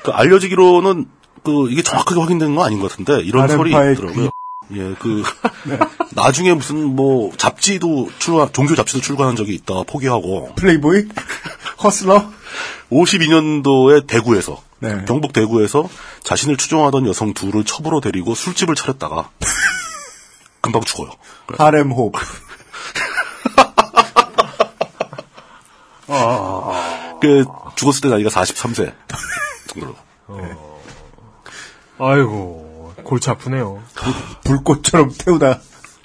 그 0.03 0.11
알려지기로는 0.11 1.07
그 1.45 1.71
이게 1.71 1.83
정확하게 1.83 2.21
확인된 2.21 2.55
건 2.57 2.67
아닌 2.67 2.81
것 2.81 2.91
같은데 2.91 3.21
이런 3.23 3.49
소리 3.49 3.71
있더라고요. 3.71 4.31
예, 4.75 4.95
그 4.99 5.23
나중에 6.13 6.53
무슨 6.55 6.85
뭐 6.97 7.31
잡지도 7.37 8.11
출간 8.19 8.53
종교 8.53 8.75
잡지도 8.75 9.01
출간한 9.01 9.37
적이 9.37 9.55
있다 9.55 9.85
포기하고 9.87 10.55
플레이보이? 10.57 11.05
허슬러? 11.85 12.29
52년도에 12.91 14.07
대구에서 14.07 14.61
네. 14.95 15.05
경북 15.07 15.33
대구에서 15.33 15.89
자신을 16.23 16.57
추종하던 16.57 17.07
여성 17.07 17.35
둘을 17.35 17.65
첩으로 17.65 18.01
데리고 18.01 18.35
술집을 18.35 18.75
차렸다가 18.75 19.31
금방 20.61 20.83
죽어요. 20.83 21.11
하렘 21.59 21.93
호흡. 21.93 22.15
그 27.21 27.45
죽었을 27.77 28.03
때 28.03 28.09
나이가 28.09 28.31
43세 28.31 28.95
정도로. 29.69 29.97
아이고, 31.99 32.95
골치 33.05 33.31
아프네요. 33.31 33.83
불꽃처럼 34.45 35.13
태우다. 35.17 35.61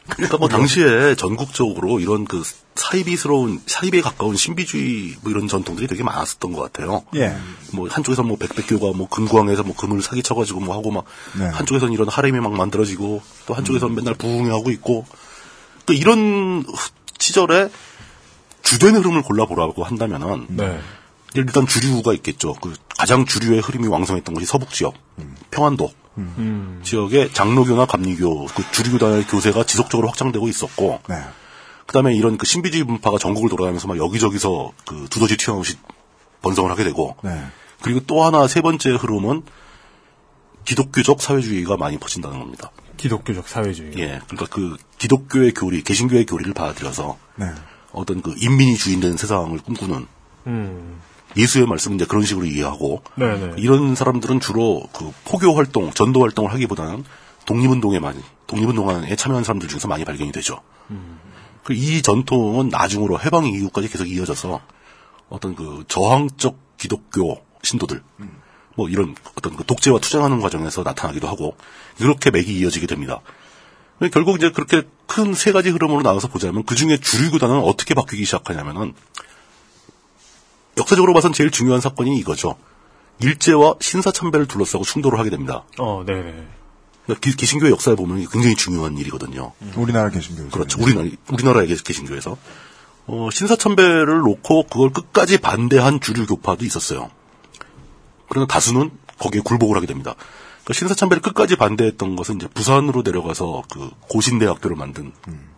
그러니까 0.10 0.38
뭐 0.38 0.48
당시에 0.48 1.16
전국적으로 1.16 2.00
이런 2.00 2.26
그 2.26 2.44
사이비스러운 2.82 3.62
사이비에 3.68 4.02
가까운 4.02 4.36
신비주의 4.36 5.18
뭐 5.22 5.32
이런 5.32 5.48
전통들이 5.48 5.88
되게 5.88 6.04
많았었던 6.04 6.52
것 6.52 6.62
같아요. 6.62 7.04
예. 7.16 7.38
뭐 7.74 7.88
한쪽에서 7.88 8.24
뭐 8.24 8.38
백백교가 8.38 8.98
뭐 8.98 9.08
금광에서 9.08 9.64
뭐 9.64 9.76
금을 9.76 10.02
사기쳐가지고 10.02 10.62
뭐 10.62 10.76
하고 10.76 10.90
막 10.90 11.06
네. 11.38 11.46
한쪽에서는 11.46 11.94
이런 11.94 12.08
하렘이 12.10 12.40
막 12.40 12.54
만들어지고 12.54 13.22
또 13.46 13.54
한쪽에서는 13.54 13.96
맨날 13.96 14.16
부흥하고 14.16 14.72
있고 14.72 15.06
또 15.86 15.94
이런 15.94 16.66
시절에 17.20 17.70
주된 18.64 18.96
흐름을 18.96 19.22
골라보라고 19.22 19.84
한다면은 19.84 20.48
네. 20.50 20.80
일단 21.36 21.68
주류가 21.68 22.14
있겠죠. 22.16 22.54
그 22.56 22.74
가장 22.98 23.26
주류의 23.26 23.62
흐름이 23.62 23.88
왕성했던 23.88 24.34
것이 24.34 24.46
서북 24.46 24.72
지역, 24.72 24.96
평안도. 25.52 25.92
음. 26.18 26.82
지역에 26.84 27.32
장로교나 27.32 27.86
감리교, 27.86 28.48
그 28.48 28.70
주류교단의 28.72 29.28
교세가 29.28 29.64
지속적으로 29.64 30.10
확장되고 30.10 30.50
있었고, 30.50 31.00
네. 31.08 31.16
그다음에 31.92 32.16
이런 32.16 32.38
그 32.38 32.46
신비주의 32.46 32.86
분파가 32.86 33.18
전국을 33.18 33.50
돌아다니면서 33.50 33.88
막 33.90 33.98
여기저기서 33.98 34.72
그 34.86 35.08
두더지 35.10 35.36
튀어나오시 35.36 35.76
번성을 36.42 36.72
하게 36.72 36.86
되고, 36.86 37.18
네. 37.22 37.44
그리고 37.82 38.00
또 38.08 38.24
하나 38.24 38.48
세 38.48 38.62
번째 38.62 38.92
흐름은 38.92 39.44
기독교적 40.64 41.22
사회주의가 41.22 41.76
많이 41.76 41.98
퍼진다는 41.98 42.40
겁니다. 42.40 42.72
기독교적 42.96 43.46
사회주의. 43.48 43.92
예, 43.98 44.22
그러니까 44.28 44.46
그 44.50 44.78
기독교의 45.00 45.54
교리, 45.54 45.84
개신교의 45.84 46.26
교리를 46.28 46.54
받아들여서 46.54 47.18
네. 47.36 47.48
어떤 47.92 48.22
그 48.22 48.34
인민이 48.38 48.78
주인된 48.78 49.18
세상을 49.18 49.58
꿈꾸는 49.60 50.08
음. 50.48 51.02
예수의 51.36 51.66
말씀은 51.66 51.98
이제 51.98 52.06
그런 52.06 52.24
식으로 52.24 52.46
이해하고 52.46 53.04
네네. 53.16 53.56
이런 53.58 53.96
사람들은 53.96 54.40
주로 54.40 54.84
그 54.94 55.12
포교 55.26 55.54
활동, 55.56 55.92
전도 55.92 56.22
활동을 56.22 56.54
하기보다는 56.54 57.04
독립운동에 57.46 58.00
많이 58.00 58.20
독립운동에 58.48 59.14
참여한 59.18 59.44
사람들 59.44 59.68
중에서 59.68 59.90
많이 59.90 60.06
발견이 60.06 60.32
되죠. 60.32 60.62
그 61.64 61.74
이 61.74 62.02
전통은 62.02 62.70
나중으로 62.70 63.20
해방 63.20 63.46
이후까지 63.46 63.88
계속 63.90 64.06
이어져서 64.06 64.62
어떤 65.30 65.56
그 65.56 65.84
저항적 65.88 66.78
기독교 66.78 67.44
신도들 67.64 68.02
뭐 68.76 68.90
이런 68.90 69.16
어떤 69.38 69.56
그 69.56 69.64
독재와 69.66 70.00
투쟁하는 70.00 70.40
과정에서 70.40 70.84
나타나기도 70.84 71.28
하고 71.28 71.56
이렇게 72.00 72.32
맥이 72.32 72.58
이어지게 72.60 72.88
됩니다. 72.88 73.22
결국 74.12 74.38
이제 74.38 74.50
그렇게 74.50 74.84
큰 75.06 75.34
세 75.36 75.52
가지 75.52 75.70
흐름으로 75.70 76.02
나눠서 76.02 76.30
보자면 76.30 76.64
그 76.66 76.74
중에 76.74 76.98
주류 76.98 77.30
구단은 77.32 77.60
어떻게 77.60 77.94
바뀌기 77.94 78.26
시작하냐면은 78.26 78.94
역사적으로 80.78 81.14
봐선 81.14 81.34
제일 81.34 81.52
중요한 81.52 81.82
사건이 81.82 82.18
이거죠. 82.18 82.58
일제와 83.22 83.76
신사참배를 83.80 84.48
둘러싸고 84.48 84.84
충돌을 84.84 85.20
하게 85.20 85.30
됩니다. 85.30 85.64
어, 85.78 86.04
네네. 86.08 86.48
그러니까 87.06 87.20
기, 87.30 87.36
개신교 87.36 87.70
역사에 87.70 87.96
보면 87.96 88.28
굉장히 88.30 88.56
중요한 88.56 88.98
일이거든요. 88.98 89.54
우리나라 89.76 90.10
개신교. 90.10 90.50
그렇죠. 90.50 90.82
우리나라, 90.82 91.08
우리나라의 91.32 91.68
개- 91.68 91.76
개신교에서. 91.76 92.38
어, 93.08 93.30
신사참배를 93.32 94.20
놓고 94.20 94.68
그걸 94.68 94.92
끝까지 94.92 95.40
반대한 95.40 96.00
주류 96.00 96.26
교파도 96.28 96.64
있었어요. 96.66 97.10
그러나 98.30 98.48
다수는 98.48 98.92
거기에 99.20 99.42
굴복을 99.42 99.76
하게 99.76 99.88
됩니다. 99.88 100.16
그러니까 100.64 100.74
신사참배를 100.74 101.22
끝까지 101.22 101.56
반대했던 101.56 102.16
것은 102.16 102.36
이제 102.38 102.48
부산으로 102.48 103.02
내려가서 103.04 103.64
그 103.72 103.90
고신대학교를 104.08 104.78
만든 104.78 105.12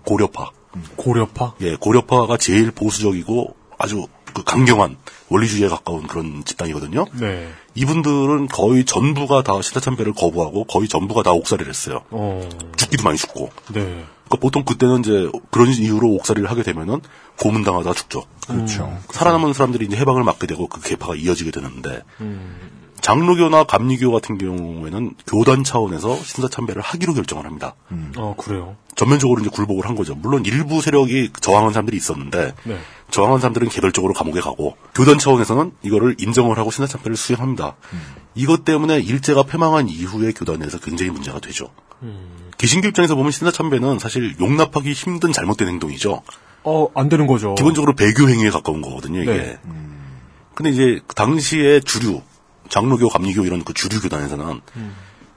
고려파. 0.06 0.52
고려파? 0.96 1.56
예, 1.62 1.76
고려파가 1.76 2.38
제일 2.38 2.72
보수적이고 2.72 3.56
아주 3.78 4.08
그 4.34 4.44
강경한 4.44 4.98
원리주의에 5.30 5.68
가까운 5.68 6.08
그런 6.08 6.44
집단이거든요. 6.46 7.06
네. 7.20 7.50
이분들은 7.76 8.48
거의 8.48 8.86
전부가 8.86 9.44
다 9.44 9.62
신사참배를 9.62 10.14
거부하고 10.14 10.66
거의 10.66 10.88
전부가 10.88 11.24
다 11.24 11.32
옥살이를 11.32 11.70
했어요. 11.70 12.04
어. 12.12 12.48
죽기도 12.78 13.04
많이 13.04 13.18
죽고. 13.18 13.50
네. 13.74 14.06
그러니까 14.26 14.38
보통 14.40 14.64
그때는 14.64 15.00
이제 15.00 15.30
그런 15.52 15.70
이유로 15.70 16.10
옥살이를 16.16 16.50
하게 16.50 16.64
되면은 16.64 17.02
고문당하다 17.40 17.94
죽죠. 17.94 18.24
그렇죠. 18.48 18.98
살아남은 19.12 19.54
사람들이 19.54 19.86
이제 19.86 19.98
해방을 19.98 20.24
맞게 20.24 20.48
되고 20.48 20.68
그 20.68 20.82
계파가 20.82 21.16
이어지게 21.16 21.52
되는데 21.52 22.02
음. 22.22 22.83
장로교나 23.04 23.66
감리교 23.66 24.14
같은 24.14 24.38
경우에는 24.38 25.16
교단 25.28 25.66
차원에서 25.66 26.16
신사 26.24 26.48
참배를 26.48 26.82
하기로 26.82 27.14
결정을 27.14 27.46
합니다. 27.46 27.76
어, 28.16 28.34
그래요. 28.38 28.78
전면적으로 28.96 29.42
이제 29.42 29.50
굴복을 29.50 29.86
한 29.86 29.96
거죠. 29.96 30.16
물론 30.16 30.46
일부 30.46 30.82
세력이 30.82 31.32
저항한 31.42 31.74
사람들이 31.74 31.98
있었는데 31.98 32.54
네. 32.64 32.78
저항한 33.12 33.42
사람들은 33.42 33.68
개별적으로 33.68 34.14
감옥에 34.14 34.40
가고 34.40 34.78
교단 34.96 35.20
차원에서는 35.20 35.74
이거를 35.84 36.16
인정을 36.18 36.58
하고 36.58 36.72
신사 36.72 36.90
참배를 36.90 37.18
수행합니다. 37.18 37.76
이것 38.36 38.64
때문에 38.64 39.02
일제가 39.02 39.44
패망한 39.44 39.90
이후에 39.90 40.32
교단에서 40.32 40.80
굉장히 40.80 41.12
문제가 41.12 41.42
되죠. 41.42 41.70
개신교 42.58 42.88
입장에서 42.88 43.16
보면 43.16 43.32
신사 43.32 43.52
참배는 43.52 44.00
사실 44.00 44.34
용납하기 44.40 44.94
힘든 44.94 45.34
잘못된 45.34 45.68
행동이죠. 45.68 46.22
어, 46.64 46.88
안 46.96 47.10
되는 47.10 47.28
거죠. 47.28 47.54
기본적으로 47.56 47.96
배교 47.96 48.30
행위에 48.30 48.50
가까운 48.50 48.82
거거든요, 48.82 49.22
이게. 49.22 49.34
네. 49.34 49.60
근데 50.56 50.70
이제 50.70 51.02
그 51.06 51.16
당시에 51.16 51.82
주류, 51.82 52.22
장로교, 52.70 53.10
감리교 53.10 53.46
이런 53.46 53.64
그 53.64 53.74
주류 53.74 54.02
교단에서는 54.02 54.62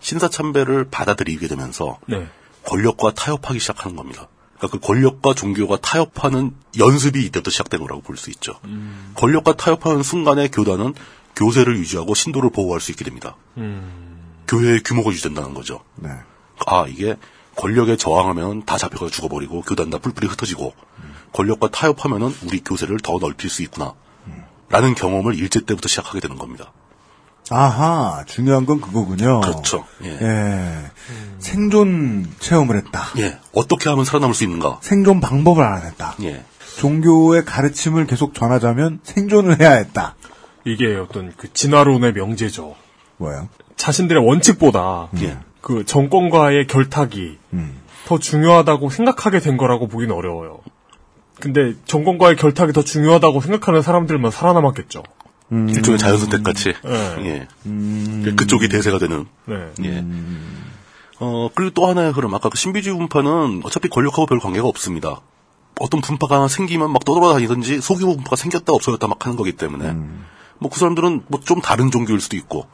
신사 0.00 0.28
참배를 0.28 0.88
받아들이게 0.90 1.48
되면서 1.48 1.98
네. 2.06 2.28
권력과 2.64 3.12
타협하기 3.14 3.58
시작하는 3.58 3.96
겁니다. 3.96 4.28
그러니까 4.56 4.78
그 4.78 4.86
권력과 4.86 5.34
종교가 5.34 5.76
타협하는 5.78 6.54
연습이 6.78 7.20
이때부터 7.26 7.50
시작된 7.50 7.80
거라고 7.80 8.00
볼 8.02 8.16
수 8.16 8.30
있죠. 8.30 8.58
권력과 9.14 9.56
타협하는 9.56 10.02
순간에 10.02 10.48
교단은 10.48 10.94
교세를 11.36 11.76
유지하고 11.78 12.14
신도를 12.14 12.50
보호할 12.50 12.80
수 12.80 12.90
있게 12.92 13.04
됩니다. 13.04 13.36
교회의 14.48 14.82
규모가 14.82 15.10
유지된다는 15.10 15.52
거죠. 15.54 15.80
네. 15.96 16.08
아, 16.66 16.86
이게 16.88 17.16
권력에 17.56 17.96
저항하면 17.96 18.64
다 18.64 18.78
잡혀가 18.78 19.10
죽어버리고 19.10 19.62
교단 19.62 19.90
다 19.90 19.98
뿔뿔이 19.98 20.26
흩어지고 20.30 20.74
권력과 21.32 21.68
타협하면은 21.68 22.34
우리 22.44 22.60
교세를 22.60 22.98
더 23.00 23.18
넓힐 23.18 23.50
수 23.50 23.62
있구나. 23.62 23.94
라는 24.68 24.94
경험을 24.94 25.38
일제 25.38 25.60
때부터 25.60 25.88
시작하게 25.88 26.20
되는 26.20 26.36
겁니다. 26.38 26.72
아하, 27.50 28.24
중요한 28.26 28.66
건 28.66 28.80
그거군요. 28.80 29.40
그렇죠. 29.40 29.84
예. 30.04 30.18
예. 30.20 30.90
생존 31.38 32.26
체험을 32.40 32.76
했다. 32.76 33.02
예. 33.18 33.38
어떻게 33.54 33.88
하면 33.88 34.04
살아남을 34.04 34.34
수 34.34 34.44
있는가? 34.44 34.78
생존 34.80 35.20
방법을 35.20 35.62
알아냈다. 35.62 36.16
예. 36.22 36.44
종교의 36.78 37.44
가르침을 37.44 38.06
계속 38.06 38.34
전하자면 38.34 39.00
생존을 39.02 39.60
해야 39.60 39.72
했다. 39.72 40.16
이게 40.64 40.96
어떤 40.96 41.32
그 41.36 41.52
진화론의 41.52 42.12
명제죠. 42.12 42.74
뭐예요? 43.18 43.48
자신들의 43.76 44.26
원칙보다 44.26 45.08
예. 45.22 45.38
그 45.60 45.84
정권과의 45.84 46.66
결탁이 46.66 47.38
음. 47.52 47.80
더 48.06 48.18
중요하다고 48.18 48.90
생각하게 48.90 49.40
된 49.40 49.56
거라고 49.56 49.88
보기는 49.88 50.14
어려워요. 50.14 50.60
근데 51.40 51.74
정권과의 51.86 52.36
결탁이 52.36 52.72
더 52.72 52.82
중요하다고 52.82 53.40
생각하는 53.40 53.82
사람들만 53.82 54.30
살아남았겠죠. 54.30 55.02
일종의 55.50 55.98
자연선택 55.98 56.42
같이. 56.42 56.74
네. 56.84 57.46
예. 57.64 58.32
그쪽이 58.34 58.68
대세가 58.68 58.98
되는. 58.98 59.26
네. 59.46 59.72
예. 59.84 60.04
어, 61.20 61.48
그리고 61.54 61.70
또 61.72 61.86
하나의 61.86 62.12
흐름. 62.12 62.34
아까 62.34 62.48
그 62.48 62.58
신비주의 62.58 62.96
분파는 62.96 63.62
어차피 63.64 63.88
권력하고 63.88 64.26
별 64.26 64.38
관계가 64.40 64.66
없습니다. 64.66 65.20
어떤 65.78 66.00
분파가 66.00 66.36
하나 66.36 66.48
생기면 66.48 66.90
막 66.90 67.04
떠돌아다니든지 67.04 67.80
소규모 67.80 68.14
분파가 68.16 68.36
생겼다 68.36 68.72
없어졌다 68.72 69.06
막 69.06 69.24
하는 69.24 69.36
거기 69.36 69.52
때문에. 69.52 69.94
뭐그 70.58 70.78
사람들은 70.78 71.24
뭐 71.28 71.40
좀 71.44 71.60
다른 71.60 71.90
종교일 71.90 72.20
수도 72.20 72.36
있고. 72.36 72.66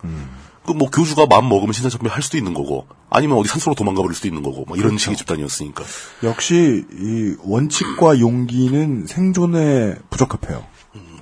그 0.65 0.73
뭐 0.73 0.89
교주가 0.91 1.27
마음 1.27 1.49
먹으면 1.49 1.73
신사참배 1.73 2.09
할 2.09 2.23
수도 2.23 2.39
있는 2.39 2.55
거고. 2.55 2.87
아니면 3.11 3.37
어디 3.37 3.49
산소로 3.49 3.75
도망가 3.75 4.01
버릴 4.03 4.15
수도 4.15 4.29
있는 4.29 4.43
거고. 4.43 4.65
뭐 4.67 4.77
이런 4.77 4.97
식의 4.97 5.17
집단이었으니까. 5.17 5.85
역시 6.23 6.85
이 6.93 7.35
원칙과 7.45 8.21
용기는 8.21 9.07
생존에 9.07 9.97
부적합해요. 10.11 10.65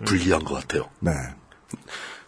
불리한 0.04 0.44
것 0.44 0.54
같아요. 0.54 0.84
네. 1.00 1.12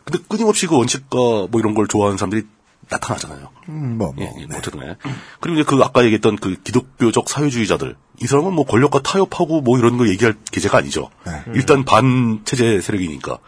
근데 0.05 0.19
끊임없이 0.29 0.67
그 0.67 0.77
원칙과 0.77 1.49
뭐 1.51 1.61
이런 1.61 1.75
걸 1.75 1.87
좋아하는 1.87 2.19
사람들이 2.19 2.45
나타나잖아요. 2.89 3.49
음, 3.69 3.97
뭐, 3.97 4.13
뭐. 4.15 4.25
예, 4.25 4.43
예, 4.43 4.57
어쨌든 4.57 4.81
네. 4.81 4.97
그리고 5.41 5.61
이제 5.61 5.65
그 5.65 5.81
아까 5.83 6.03
얘기했던 6.05 6.37
그 6.37 6.57
기독교적 6.63 7.29
사회주의자들 7.29 7.97
이 8.21 8.27
사람은 8.27 8.53
뭐 8.53 8.67
권력과 8.67 9.01
타협하고 9.03 9.61
뭐 9.63 9.79
이런 9.79 9.97
걸 9.97 10.11
얘기할 10.11 10.35
계제가 10.51 10.79
아니죠. 10.79 11.09
일단 11.55 11.85
반체제 11.85 12.81
세력이니까 12.81 13.39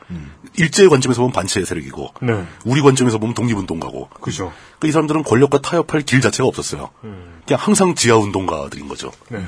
일제의 0.56 0.88
관점에서 0.88 1.20
보면 1.20 1.32
반체제 1.32 1.66
세력이고 1.66 2.14
네. 2.22 2.44
우리 2.64 2.80
관점에서 2.80 3.18
보면 3.18 3.34
독립운동가고 3.34 4.08
그죠. 4.20 4.52
그이 4.78 4.92
사람들은 4.92 5.24
권력과 5.24 5.60
타협할 5.60 6.02
길 6.02 6.20
자체가 6.20 6.46
없었어요. 6.46 6.90
그냥 7.00 7.60
항상 7.60 7.94
지하운동가들인 7.94 8.88
거죠. 8.88 9.10
네. 9.28 9.44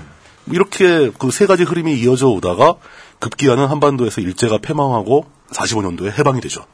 이렇게 0.48 1.10
그 1.10 1.30
세 1.30 1.46
가지 1.46 1.62
흐름이 1.62 1.94
이어져 2.00 2.28
오다가 2.28 2.74
급기야는 3.20 3.66
한반도에서 3.66 4.20
일제가 4.20 4.58
패망하고 4.58 5.26
45년도에 5.50 6.18
해방이 6.18 6.40
되죠. 6.40 6.66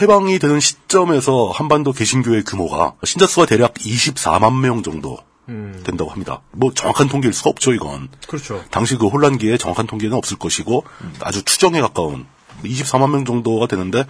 해방이 0.00 0.38
되는 0.40 0.58
시점에서 0.58 1.50
한반도 1.50 1.92
개신교의 1.92 2.44
규모가 2.44 2.94
신자수가 3.04 3.46
대략 3.46 3.74
24만 3.74 4.58
명 4.60 4.82
정도 4.82 5.18
된다고 5.46 6.10
합니다. 6.10 6.40
뭐 6.50 6.72
정확한 6.72 7.08
통계일 7.08 7.32
수가 7.32 7.50
없죠, 7.50 7.72
이건. 7.72 8.08
그렇죠. 8.26 8.64
당시 8.70 8.96
그 8.96 9.06
혼란기에 9.06 9.56
정확한 9.56 9.86
통계는 9.86 10.16
없을 10.16 10.36
것이고 10.36 10.84
아주 11.20 11.44
추정에 11.44 11.80
가까운 11.80 12.26
24만 12.64 13.10
명 13.10 13.24
정도가 13.24 13.66
되는데 13.66 14.04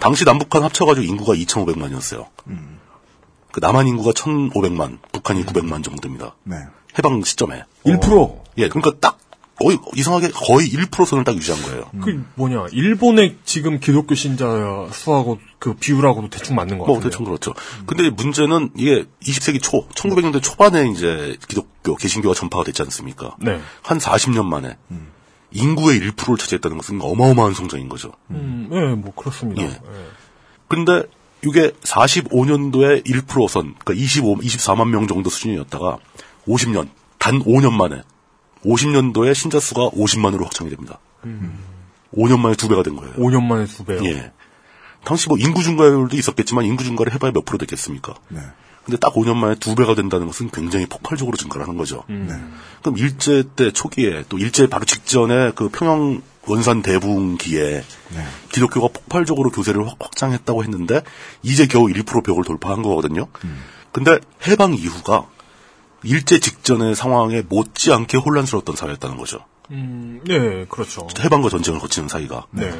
당시 0.00 0.24
남북한 0.24 0.64
합쳐가지고 0.64 1.06
인구가 1.06 1.34
2,500만이었어요. 1.34 2.26
그 3.52 3.60
남한 3.60 3.86
인구가 3.86 4.10
1,500만, 4.10 4.98
북한이 5.12 5.46
900만 5.46 5.84
정도입니다. 5.84 6.34
네. 6.42 6.56
해방 6.98 7.22
시점에. 7.22 7.62
1%. 7.86 8.42
예, 8.58 8.68
그러니까 8.68 8.98
딱 9.00 9.18
거의 9.60 9.78
이상하게 9.94 10.30
거의 10.30 10.68
1% 10.68 11.06
선을 11.06 11.24
딱 11.24 11.36
유지한 11.36 11.62
거예요. 11.62 11.90
그 12.02 12.24
뭐냐 12.34 12.66
일본의 12.72 13.36
지금 13.44 13.78
기독교 13.78 14.14
신자 14.14 14.46
수하고 14.90 15.38
그 15.58 15.74
비율하고도 15.74 16.28
대충 16.28 16.56
맞는 16.56 16.78
것뭐 16.78 16.94
같아요. 16.94 17.10
대충 17.10 17.24
그렇죠. 17.24 17.54
근데 17.86 18.10
문제는 18.10 18.70
이게 18.76 19.06
20세기 19.22 19.62
초, 19.62 19.86
1900년대 19.88 20.42
초반에 20.42 20.90
이제 20.90 21.36
기독교 21.48 21.94
개신교가 21.96 22.34
전파가 22.34 22.64
됐지 22.64 22.82
않습니까? 22.82 23.36
네. 23.38 23.60
한 23.82 23.98
40년 23.98 24.44
만에 24.44 24.76
인구의 25.52 26.00
1%를 26.00 26.36
차지했다는 26.36 26.76
것은 26.78 27.00
어마어마한 27.00 27.54
성장인 27.54 27.88
거죠. 27.88 28.12
음, 28.30 28.68
예, 28.72 28.94
뭐 28.94 29.14
그렇습니다. 29.14 29.62
예. 29.62 29.66
예. 29.68 29.78
근데 30.66 31.04
이게 31.46 31.70
45년도에 31.82 33.04
1%선, 33.06 33.74
그러니까 33.84 33.92
25, 33.94 34.38
24만 34.38 34.88
명 34.88 35.06
정도 35.06 35.30
수준이었다가 35.30 35.98
50년, 36.48 36.88
단 37.18 37.42
5년 37.42 37.72
만에 37.72 38.02
50년도에 38.64 39.34
신자 39.34 39.60
수가 39.60 39.90
50만으로 39.90 40.44
확장이 40.44 40.70
됩니다. 40.70 40.98
5년 42.16 42.38
만에 42.38 42.54
두 42.54 42.68
배가 42.68 42.82
된 42.82 42.96
거예요. 42.96 43.14
5년 43.14 43.42
만에 43.44 43.66
두 43.66 43.84
배요. 43.84 44.04
예. 44.04 44.32
당시 45.04 45.28
뭐 45.28 45.36
인구 45.38 45.62
증가율도 45.62 46.16
있었겠지만 46.16 46.64
인구 46.64 46.84
증가를 46.84 47.12
해봐야 47.14 47.32
몇 47.32 47.44
프로 47.44 47.58
됐겠습니까? 47.58 48.14
네. 48.28 48.40
근데 48.84 48.98
딱 48.98 49.14
5년 49.14 49.36
만에 49.36 49.54
두 49.56 49.74
배가 49.74 49.94
된다는 49.94 50.26
것은 50.26 50.50
굉장히 50.50 50.86
폭발적으로 50.86 51.36
증가를 51.36 51.66
하는 51.66 51.76
거죠. 51.78 52.04
그럼 52.82 52.98
일제 52.98 53.42
때 53.56 53.70
초기에 53.72 54.24
또 54.28 54.38
일제 54.38 54.66
바로 54.66 54.84
직전에 54.84 55.52
그 55.54 55.68
평양 55.70 56.20
원산 56.46 56.82
대붕기에 56.82 57.82
기독교가 58.52 58.88
폭발적으로 58.88 59.50
교세를 59.50 59.86
확- 59.88 59.96
확장했다고 59.98 60.62
했는데 60.64 61.00
이제 61.42 61.66
겨우 61.66 61.86
1% 61.86 62.22
벽을 62.24 62.44
돌파한 62.44 62.82
거거든요. 62.82 63.26
근데 63.92 64.18
해방 64.46 64.74
이후가 64.74 65.26
일제 66.04 66.38
직전의 66.38 66.94
상황에 66.94 67.42
못지않게 67.48 68.18
혼란스러웠던 68.18 68.76
사회였다는 68.76 69.16
거죠. 69.16 69.38
음, 69.70 70.20
네, 70.26 70.66
그렇죠. 70.68 71.08
해방과 71.18 71.48
전쟁을 71.48 71.80
거치는 71.80 72.08
사이가. 72.08 72.46
네. 72.50 72.70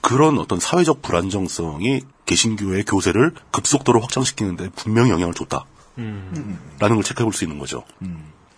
그런 0.00 0.38
어떤 0.38 0.60
사회적 0.60 1.02
불안정성이 1.02 2.02
개신교의 2.26 2.84
교세를 2.84 3.32
급속도로 3.50 4.00
확장시키는데 4.00 4.70
분명히 4.76 5.10
영향을 5.10 5.34
줬다. 5.34 5.64
음. 5.98 6.58
라는 6.78 6.96
걸 6.96 7.02
체크해 7.04 7.24
볼 7.24 7.32
수 7.32 7.44
있는 7.44 7.58
거죠. 7.58 7.82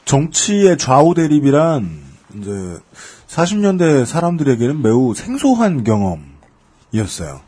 정치의 0.05 0.77
좌우 0.77 1.15
대립이란 1.15 2.03
이제 2.37 2.51
40년대 3.29 4.05
사람들에게는 4.05 4.83
매우 4.83 5.15
생소한 5.15 5.83
경험이었어요. 5.85 7.41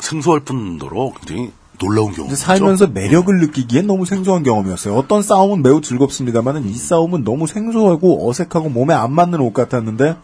생소할 0.00 0.40
뿐더러 0.40 1.12
굉장히 1.18 1.52
놀라운 1.78 2.12
경우죠. 2.12 2.36
살면서 2.36 2.88
매력을 2.88 3.34
느끼기엔 3.40 3.86
너무 3.86 4.06
생소한 4.06 4.42
경험이었어요. 4.42 4.94
어떤 4.94 5.22
싸움은 5.22 5.62
매우 5.62 5.80
즐겁습니다만은 5.80 6.68
이 6.68 6.74
싸움은 6.74 7.24
너무 7.24 7.46
생소하고 7.46 8.28
어색하고 8.28 8.68
몸에 8.68 8.94
안 8.94 9.12
맞는 9.12 9.40
옷 9.40 9.52
같았는데 9.52 10.16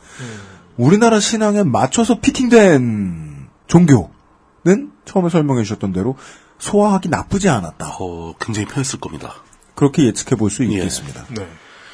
우리나라 0.77 1.21
신앙에 1.21 1.63
맞춰서 1.63 2.21
피팅된 2.21 3.49
종교는 3.67 4.93
처음에 5.05 5.29
설명해 5.29 5.65
주셨던 5.65 5.93
대로 5.93 6.17
소화하기 6.59 7.09
나쁘지 7.09 7.49
않았다. 7.49 7.97
어, 8.01 8.35
굉장히 8.41 8.67
편했을 8.69 9.01
겁니다. 9.01 9.35
그렇게 9.75 10.05
예측해 10.07 10.37
볼 10.37 10.51
수 10.51 10.63
있겠습니다. 10.65 11.25
네. 11.31 11.47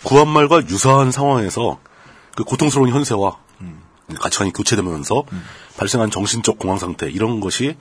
구한말과 0.05 0.69
유사한 0.69 1.11
상황에서 1.13 1.79
그 2.37 2.45
고통스러운 2.45 2.91
현세와 2.91 3.39
가치관이 4.21 4.53
교체되면서 4.53 5.25
발생한 5.79 6.11
정신적 6.11 6.59
공황 6.59 6.79
상태 6.79 7.09
이런 7.09 7.41
것이 7.41 7.77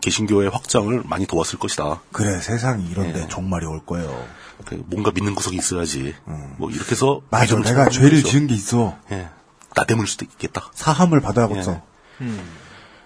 개신교의 0.00 0.50
확장을 0.50 1.02
많이 1.06 1.26
도왔을 1.26 1.58
것이다. 1.58 2.00
그래 2.12 2.40
세상이 2.40 2.88
이런데 2.90 3.28
종말이 3.28 3.66
올 3.66 3.84
거예요. 3.84 4.26
그 4.64 4.82
뭔가 4.86 5.10
믿는 5.10 5.34
구석이 5.34 5.56
있어야지. 5.56 6.14
뭐 6.56 6.70
이렇게 6.70 6.90
해서 6.92 7.20
맞아, 7.30 7.56
내가 7.56 7.88
죄를 7.88 8.22
거죠. 8.22 8.28
지은 8.28 8.46
게 8.46 8.54
있어. 8.54 8.96
예. 9.12 9.28
나 9.74 9.84
때문일 9.84 10.08
수도 10.08 10.24
있겠다. 10.24 10.70
사함을 10.74 11.20
받아야겠어. 11.20 11.80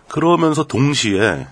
그러면서 0.09 0.65
동시에 0.65 1.47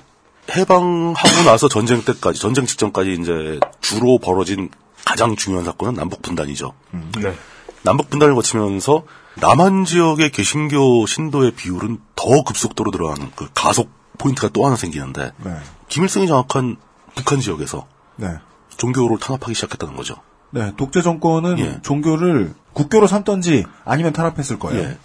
해방하고 0.51 1.43
나서 1.44 1.69
전쟁 1.69 2.02
때까지 2.02 2.40
전쟁 2.40 2.66
직전까지 2.66 3.16
이제 3.20 3.60
주로 3.81 4.19
벌어진 4.19 4.70
가장 5.05 5.36
중요한 5.36 5.64
사건은 5.64 5.94
남북 5.94 6.23
분단이죠. 6.23 6.73
네. 7.20 7.35
남북 7.82 8.10
분단을 8.10 8.35
거치면서 8.35 9.05
남한 9.36 9.85
지역의 9.85 10.31
개신교 10.31 11.06
신도의 11.06 11.52
비율은 11.52 11.98
더 12.16 12.43
급속도로 12.44 12.90
늘어나는 12.90 13.31
그 13.35 13.48
가속 13.55 13.90
포인트가 14.23 14.49
또 14.53 14.65
하나 14.65 14.77
생기는데 14.77 15.32
네. 15.44 15.57
김일성이 15.89 16.28
장악한 16.28 16.77
북한 17.15 17.40
지역에서 17.40 17.86
네. 18.16 18.28
종교를 18.77 19.19
탄압하기 19.19 19.55
시작했다는 19.55 19.97
거죠. 19.97 20.16
네, 20.51 20.73
독재 20.77 21.03
정권은 21.03 21.59
예. 21.59 21.81
종교를 21.82 22.55
국교로 22.73 23.07
삼던지 23.07 23.65
아니면 23.85 24.12
탄압했을 24.12 24.59
거예요. 24.59 24.82
예. 24.82 24.99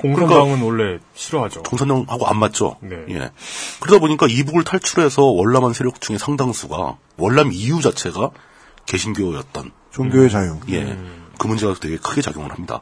공산당은 0.00 0.60
원래 0.62 0.98
싫어하죠. 1.14 1.62
공산당하고 1.62 2.26
안 2.26 2.36
맞죠. 2.36 2.76
네. 2.80 2.96
예. 3.10 3.30
그러다 3.80 4.00
보니까 4.00 4.26
이북을 4.28 4.64
탈출해서 4.64 5.22
월남한 5.24 5.72
세력 5.72 6.00
중에 6.00 6.18
상당수가 6.18 6.96
월남 7.16 7.52
이유 7.52 7.80
자체가 7.80 8.30
개신교였던 8.86 9.72
종교의 9.90 10.30
자유. 10.30 10.58
예. 10.70 10.98
그 11.38 11.46
문제가 11.46 11.74
되게 11.74 11.96
크게 11.96 12.20
작용을 12.20 12.52
합니다. 12.52 12.80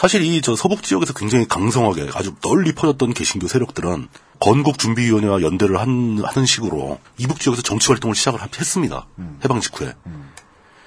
사실 0.00 0.22
이 0.22 0.40
저 0.40 0.56
서북 0.56 0.82
지역에서 0.82 1.12
굉장히 1.12 1.46
강성하게 1.46 2.08
아주 2.14 2.34
널리 2.40 2.72
퍼졌던 2.72 3.12
개신교 3.12 3.48
세력들은 3.48 4.08
건국 4.40 4.78
준비위원회와 4.78 5.42
연대를 5.42 5.78
한, 5.78 6.18
하는 6.24 6.46
식으로 6.46 6.98
이북 7.18 7.38
지역에서 7.38 7.60
정치 7.60 7.88
활동을 7.88 8.14
시작을 8.14 8.40
했습니다. 8.40 9.06
해방 9.44 9.60
직후에. 9.60 9.92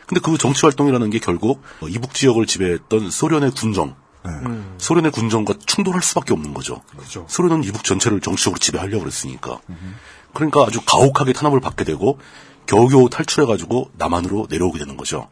근데 0.08 0.20
그 0.20 0.36
정치 0.40 0.62
활동이라는 0.64 1.12
게 1.12 1.20
결국 1.20 1.62
이북 1.88 2.16
지역을 2.16 2.48
지배했던 2.48 3.12
소련의 3.12 3.52
군정, 3.52 3.96
소련의 4.80 5.12
군정과 5.12 5.54
충돌할 5.68 6.02
수밖에 6.02 6.34
없는 6.34 6.56
거죠. 6.56 6.82
그죠. 6.98 7.28
소련은 7.30 7.64
이북 7.66 7.84
전체를 7.84 8.20
정치적으로 8.20 8.58
지배하려고 8.58 9.02
그랬으니까. 9.02 9.60
그러니까 10.34 10.64
아주 10.64 10.82
가혹하게 10.84 11.34
탄압을 11.34 11.60
받게 11.60 11.84
되고 11.84 12.18
겨우겨우 12.66 13.12
탈출해가지고 13.12 13.92
남한으로 13.94 14.48
내려오게 14.50 14.80
되는 14.80 14.98
거죠. 14.98 15.30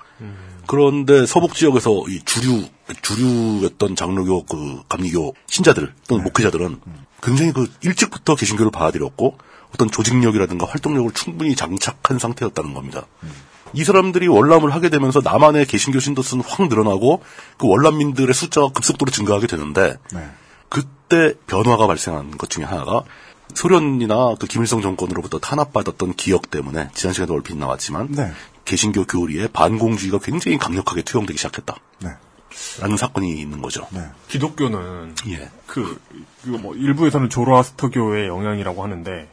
그런데 0.67 1.25
서북 1.25 1.53
지역에서 1.53 2.03
이 2.07 2.21
주류 2.23 2.65
주류였던 3.01 3.95
장로교 3.95 4.45
그 4.45 4.81
감리교 4.89 5.33
신자들 5.47 5.93
또는 6.07 6.23
목회자들은 6.23 6.79
굉장히 7.21 7.51
그 7.51 7.71
일찍부터 7.81 8.35
개신교를 8.35 8.71
받아들였고 8.71 9.37
어떤 9.73 9.89
조직력이라든가 9.89 10.65
활동력을 10.65 11.11
충분히 11.13 11.55
장착한 11.55 12.19
상태였다는 12.19 12.73
겁니다. 12.73 13.05
이 13.73 13.83
사람들이 13.83 14.27
월남을 14.27 14.73
하게 14.73 14.89
되면서 14.89 15.21
남한의 15.21 15.65
개신교 15.65 15.99
신도수는 15.99 16.43
확 16.45 16.67
늘어나고 16.67 17.23
그 17.57 17.67
월남민들의 17.67 18.33
숫자가 18.33 18.69
급속도로 18.69 19.11
증가하게 19.11 19.47
되는데 19.47 19.97
그때 20.67 21.33
변화가 21.47 21.87
발생한 21.87 22.37
것 22.37 22.49
중에 22.49 22.65
하나가 22.65 23.03
소련이나 23.53 24.35
그 24.39 24.47
김일성 24.47 24.81
정권으로부터 24.81 25.39
탄압받았던 25.39 26.13
기억 26.15 26.49
때문에 26.49 26.89
지난 26.93 27.13
시간에도 27.13 27.33
얼핏 27.33 27.57
나왔지만 27.57 28.07
네. 28.11 28.31
개신교 28.65 29.05
교리에 29.05 29.47
반공주의가 29.47 30.19
굉장히 30.19 30.57
강력하게 30.57 31.01
투영되기 31.01 31.37
시작했다. 31.37 31.75
네. 32.03 32.09
라는 32.79 32.97
사건이 32.97 33.39
있는 33.39 33.61
거죠. 33.61 33.87
기독교는 34.27 35.15
예. 35.29 35.49
그, 35.67 35.99
그뭐 36.43 36.75
일부에서는 36.75 37.29
조로아스터교의 37.29 38.27
영향이라고 38.27 38.83
하는데 38.83 39.29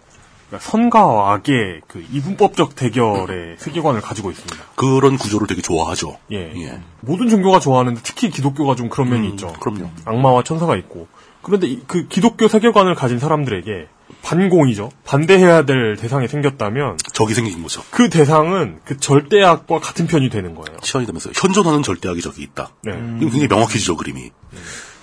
그러니까 0.49 0.71
선과 0.71 1.33
악의 1.33 1.83
그 1.87 2.05
이분법적 2.11 2.75
대결의 2.75 3.57
세계관을 3.59 4.01
가지고 4.01 4.31
있습니다. 4.31 4.57
그런 4.77 5.19
구조를 5.19 5.47
되게 5.47 5.61
좋아하죠. 5.61 6.17
예. 6.33 6.81
모든 7.01 7.29
종교가 7.29 7.61
좋아하는데 7.61 8.01
특히 8.03 8.31
기독교가 8.31 8.75
좀 8.75 8.89
그런 8.89 9.11
면이 9.11 9.29
있죠. 9.31 9.49
음, 9.49 9.55
그럼요. 9.61 9.91
악마와 10.05 10.45
천사가 10.45 10.77
있고. 10.77 11.07
그런데 11.49 11.67
이- 11.67 11.81
그 11.87 12.07
기독교 12.09 12.47
세계관을 12.49 12.95
가진 12.95 13.19
사람들에게 13.19 13.89
반공이죠. 14.23 14.91
반대해야 15.05 15.65
될 15.65 15.97
대상이 15.97 16.29
생겼다면 16.29 16.97
적이 17.13 17.35
생긴 17.35 17.63
거죠. 17.63 17.83
그 17.91 18.09
대상은 18.09 18.79
그 18.85 18.99
절대악과 18.99 19.81
같은 19.81 20.07
편이 20.07 20.29
되는 20.31 20.55
거예요. 20.55 20.79
시간이 20.83 21.07
되면서 21.07 21.31
현존하는 21.35 21.83
절대악이 21.83 22.21
적이 22.21 22.43
있다. 22.43 22.71
네. 22.85 22.93
이건 22.93 23.19
굉장히 23.21 23.49
명확해지죠, 23.49 23.97
그림이. 23.97 24.31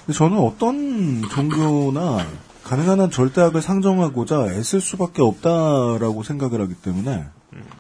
근데 0.06 0.18
저는 0.18 0.38
어떤 0.38 1.22
종교나 1.30 2.26
가능한 2.64 3.00
한 3.00 3.12
절대악을 3.12 3.62
상정하고자 3.62 4.48
애쓸 4.54 4.82
수밖에 4.82 5.22
없다라고 5.22 6.24
생각을 6.24 6.62
하기 6.62 6.74
때문에 6.76 7.26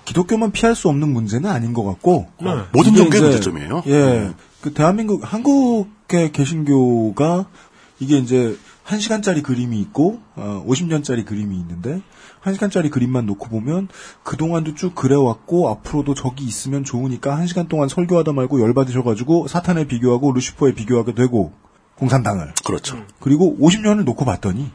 기독교만 0.06 0.52
피할 0.52 0.76
수 0.76 0.88
없는 0.90 1.10
문제는 1.12 1.50
아닌 1.50 1.74
것 1.74 1.84
같고 1.84 2.28
네. 2.42 2.56
모든 2.72 2.96
종교의 2.96 3.22
문제점이에요. 3.24 3.84
예, 3.88 3.92
네. 3.92 4.32
그 4.62 4.74
대한민국 4.74 5.22
한국의 5.24 6.32
개신교가 6.32 7.46
이게 8.00 8.18
이제 8.18 8.58
한 8.84 9.00
시간짜리 9.00 9.42
그림이 9.42 9.80
있고 9.82 10.20
어, 10.36 10.64
50년짜리 10.68 11.26
그림이 11.26 11.56
있는데 11.58 12.02
한 12.42 12.54
시간짜리 12.54 12.90
그림만 12.90 13.26
놓고 13.26 13.48
보면 13.50 13.88
그 14.24 14.38
동안도 14.38 14.76
쭉 14.76 14.94
그래왔고 14.94 15.70
앞으로도 15.70 16.14
적이 16.14 16.46
있으면 16.46 16.84
좋으니까 16.84 17.36
한 17.38 17.48
시간 17.48 17.68
동안 17.68 17.90
설교하다 17.90 18.34
말고 18.34 18.62
열 18.62 18.74
받으셔가지고 18.74 19.48
사탄에 19.48 19.88
비교하고 19.88 20.32
루시퍼에 20.34 20.74
비교하게 20.74 21.16
되고 21.16 21.54
공산당을 21.96 22.54
그렇죠. 22.66 23.02
그리고 23.20 23.58
50년을 23.60 24.04
놓고 24.04 24.26
봤더니 24.26 24.72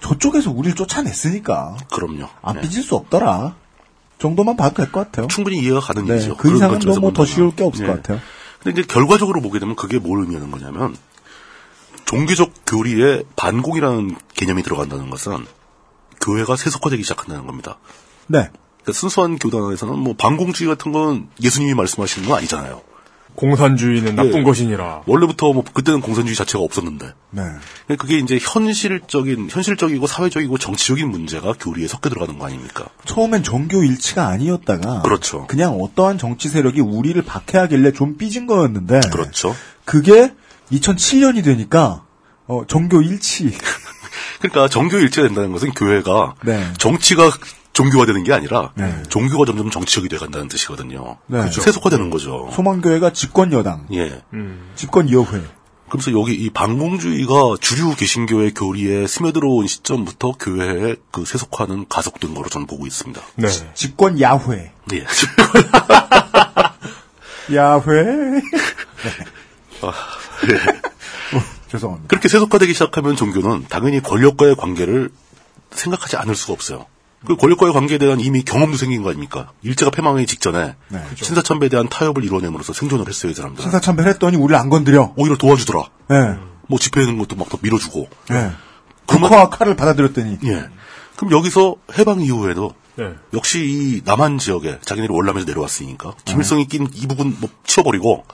저쪽에서 0.00 0.50
우리를 0.50 0.76
쫓아냈으니까 0.76 1.76
그럼요. 1.92 2.28
안 2.40 2.54
네. 2.56 2.60
삐질 2.62 2.82
수 2.82 2.94
없더라 2.94 3.56
정도만 4.18 4.56
봐도 4.56 4.76
될 4.76 4.92
것 4.92 5.00
같아요. 5.06 5.26
충분히 5.28 5.58
이해가 5.58 5.80
가는 5.80 6.04
네, 6.06 6.14
일이죠. 6.14 6.36
그 6.36 6.48
이상은 6.54 6.74
관점에서 6.74 7.00
뭐더 7.00 7.22
본다면. 7.24 7.26
쉬울 7.34 7.56
게 7.56 7.64
없을 7.64 7.84
예. 7.84 7.88
것 7.88 7.96
같아요. 7.96 8.20
근데 8.62 8.80
이제 8.80 8.86
결과적으로 8.86 9.40
보게 9.40 9.58
되면 9.58 9.74
그게 9.76 9.98
뭘 9.98 10.20
의미하는 10.20 10.50
거냐면 10.50 10.94
종교적 12.04 12.52
교리에 12.66 13.22
반공이라는 13.36 14.16
개념이 14.34 14.62
들어간다는 14.62 15.10
것은 15.10 15.46
교회가 16.20 16.56
세속화되기 16.56 17.02
시작한다는 17.02 17.46
겁니다. 17.46 17.78
네. 18.26 18.48
그러니까 18.82 18.92
순수한 18.92 19.38
교단에서는 19.38 19.98
뭐 19.98 20.14
반공주의 20.16 20.68
같은 20.68 20.92
건 20.92 21.28
예수님이 21.42 21.74
말씀하시는 21.74 22.28
건 22.28 22.38
아니잖아요. 22.38 22.82
공산주의는 23.34 24.16
나쁜 24.16 24.38
예. 24.38 24.42
것이니라. 24.42 25.02
원래부터 25.06 25.52
뭐 25.52 25.64
그때는 25.72 26.00
공산주의 26.00 26.34
자체가 26.34 26.62
없었는데 26.62 27.12
네. 27.30 27.42
그게 27.96 28.18
이제 28.18 28.38
현실적인 28.40 29.48
현실적이고 29.50 30.06
사회적이고 30.06 30.58
정치적인 30.58 31.08
문제가 31.10 31.54
교리에 31.58 31.86
섞여 31.86 32.10
들어가는 32.10 32.38
거 32.38 32.46
아닙니까? 32.46 32.88
처음엔 33.06 33.42
종교 33.42 33.82
일치가 33.82 34.26
아니었다가 34.26 35.02
그렇죠. 35.02 35.46
그냥 35.46 35.80
어떠한 35.80 36.18
정치 36.18 36.48
세력이 36.48 36.80
우리를 36.80 37.20
박해하길래 37.22 37.92
좀 37.92 38.16
삐진 38.16 38.46
거였는데 38.46 39.00
그렇죠. 39.10 39.54
그게 39.84 40.34
2007년이 40.72 41.44
되니까 41.44 42.04
어, 42.46 42.64
종교 42.66 43.02
일치. 43.02 43.56
그러니까 44.40 44.68
정교 44.68 44.98
일치가 44.98 45.26
된다는 45.26 45.52
것은 45.52 45.72
교회가 45.72 46.34
네. 46.44 46.72
정치가 46.78 47.30
종교화 47.72 48.06
되는 48.06 48.24
게 48.24 48.32
아니라 48.32 48.72
네. 48.74 49.02
종교가 49.08 49.44
점점 49.44 49.70
정치적이 49.70 50.08
돼 50.08 50.18
간다는 50.18 50.48
뜻이거든요. 50.48 51.18
네. 51.26 51.38
그렇죠. 51.40 51.60
세속화되는 51.60 52.10
거죠. 52.10 52.50
소망교회가 52.52 53.12
집권 53.12 53.52
여당, 53.52 53.86
예. 53.92 54.22
집권 54.74 55.10
여회. 55.10 55.42
그래서 55.90 56.12
여기 56.12 56.34
이 56.34 56.50
반공주의가 56.50 57.56
주류 57.60 57.94
개신교의 57.96 58.54
교리에 58.54 59.06
스며들어온 59.06 59.66
시점부터 59.66 60.32
교회의 60.32 60.96
그 61.10 61.24
세속화는 61.24 61.86
가속된 61.88 62.32
거로 62.34 62.48
저는 62.48 62.66
보고 62.66 62.86
있습니다. 62.86 63.20
네. 63.36 63.48
집권 63.74 64.20
야회. 64.20 64.72
예. 64.92 65.04
야회. 67.54 68.40
아, 69.82 69.88
예. 69.88 70.29
죄송합니다. 71.70 72.08
그렇게 72.08 72.28
세속화되기 72.28 72.72
시작하면 72.72 73.16
종교는 73.16 73.66
당연히 73.68 74.02
권력과의 74.02 74.56
관계를 74.56 75.10
생각하지 75.70 76.16
않을 76.16 76.34
수가 76.34 76.52
없어요. 76.52 76.86
그 77.26 77.36
권력과의 77.36 77.72
관계에 77.74 77.98
대한 77.98 78.18
이미 78.18 78.42
경험도 78.42 78.76
생긴 78.78 79.02
거 79.02 79.10
아닙니까? 79.10 79.50
일제가 79.62 79.90
패망하기 79.90 80.26
직전에 80.26 80.74
네. 80.88 81.04
신사참배에 81.16 81.68
대한 81.68 81.88
타협을 81.88 82.24
이뤄냄으로써 82.24 82.72
생존을 82.72 83.06
했어요, 83.08 83.30
이 83.30 83.34
사람들. 83.34 83.62
신사참배했더니 83.62 84.36
우리를 84.36 84.58
안 84.58 84.70
건드려. 84.70 85.12
오히려 85.16 85.36
도와주더라. 85.36 85.84
예. 86.12 86.36
뭐 86.66 86.78
집회하는 86.78 87.18
것도 87.18 87.36
막 87.36 87.48
더 87.50 87.58
밀어주고. 87.60 88.08
예. 88.32 88.52
국화와 89.06 89.50
칼을 89.50 89.76
받아들였더니. 89.76 90.38
예. 90.44 90.68
그럼 91.16 91.32
여기서 91.32 91.76
해방 91.98 92.20
이후에도 92.22 92.72
네. 92.96 93.14
역시 93.34 93.60
이 93.64 94.02
남한 94.04 94.38
지역에 94.38 94.78
자기네들이 94.84 95.14
월남에서 95.16 95.46
내려왔으니까 95.46 96.14
김일성이 96.24 96.66
낀 96.66 96.88
이 96.94 97.06
부분 97.06 97.36
뭐 97.40 97.48
치워버리고 97.64 98.24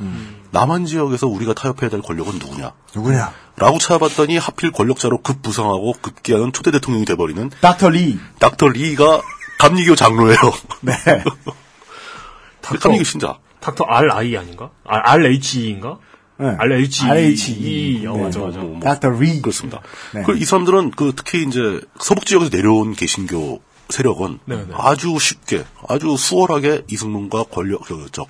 남한 0.51 0.87
지역에서 0.87 1.27
우리가 1.27 1.55
타협해야 1.55 1.91
될 1.91 2.03
권력은 2.03 2.39
누구냐? 2.39 2.73
누구냐? 2.95 3.33
라고 3.57 3.78
찾아봤더니 3.78 4.39
하필 4.39 4.70
권력자로 4.73 5.23
급부상하고 5.23 5.93
급기야는 6.03 6.53
초대 6.53 6.70
대통령이 6.70 7.05
돼버리는 7.05 7.51
닥터 7.61 7.91
리. 7.91 8.19
닥터 8.39 8.69
리가 8.69 9.20
감리교 9.59 9.95
장로예요. 9.95 10.39
네. 10.83 10.93
감리교 12.81 13.05
신자. 13.05 13.39
닥터 13.61 13.85
RI 13.87 14.37
아닌가? 14.37 14.70
아, 14.85 14.97
RHE인가? 15.12 15.99
네. 16.39 16.49
RHE. 16.59 17.09
RHE. 17.09 18.07
어, 18.07 18.16
맞아, 18.16 18.41
맞아. 18.41 18.59
뭐, 18.59 18.81
닥터 18.81 19.09
리. 19.11 19.41
그렇습니다. 19.41 19.81
네. 20.12 20.23
그 20.23 20.35
이 20.37 20.45
사람들은 20.45 20.91
그 20.93 21.12
특히 21.16 21.45
이제 21.45 21.81
서북 21.99 22.27
지역에서 22.27 22.51
내려온 22.55 22.95
개신교 22.95 23.61
세력은 23.88 24.38
네, 24.46 24.56
네. 24.56 24.74
아주 24.74 25.16
쉽게 25.18 25.64
아주 25.88 26.16
수월하게 26.16 26.84
이승만과 26.90 27.44
권력 27.44 27.82
그, 27.82 28.06
저, 28.12 28.26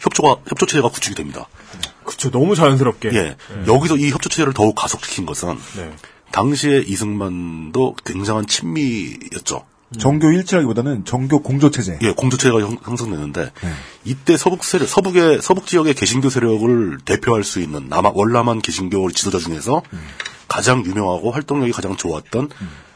협조가 0.00 0.42
협조 0.46 0.66
체제가 0.66 0.88
구축이 0.88 1.14
됩니다. 1.14 1.46
그쵸, 2.04 2.30
너무 2.30 2.54
자연스럽게. 2.54 3.08
예. 3.14 3.22
네. 3.22 3.36
여기서 3.66 3.96
이 3.96 4.10
협조 4.10 4.28
체제를 4.28 4.52
더욱 4.52 4.74
가속시킨 4.74 5.24
것은 5.26 5.56
네. 5.76 5.92
당시에 6.32 6.80
이승만도 6.86 7.96
굉장한 8.04 8.46
친미였죠. 8.46 9.64
종교 9.98 10.32
일치라기보다는 10.32 11.04
종교 11.04 11.40
공조 11.40 11.70
체제. 11.70 11.96
예, 12.02 12.10
공조체가 12.12 12.58
형- 12.60 12.78
형성되는데 12.82 13.44
네. 13.62 13.72
이때 14.04 14.36
서북 14.36 14.64
세력, 14.64 14.88
서북의 14.88 15.40
서북 15.40 15.66
지역의 15.66 15.94
개신교 15.94 16.30
세력을 16.30 16.98
대표할 17.04 17.44
수 17.44 17.60
있는 17.60 17.88
남한 17.88 18.12
월남한 18.16 18.60
개신교 18.60 19.10
지도자 19.12 19.38
중에서 19.38 19.82
음. 19.92 20.04
가장 20.48 20.84
유명하고 20.84 21.30
활동력이 21.30 21.70
가장 21.72 21.96
좋았던 21.96 22.50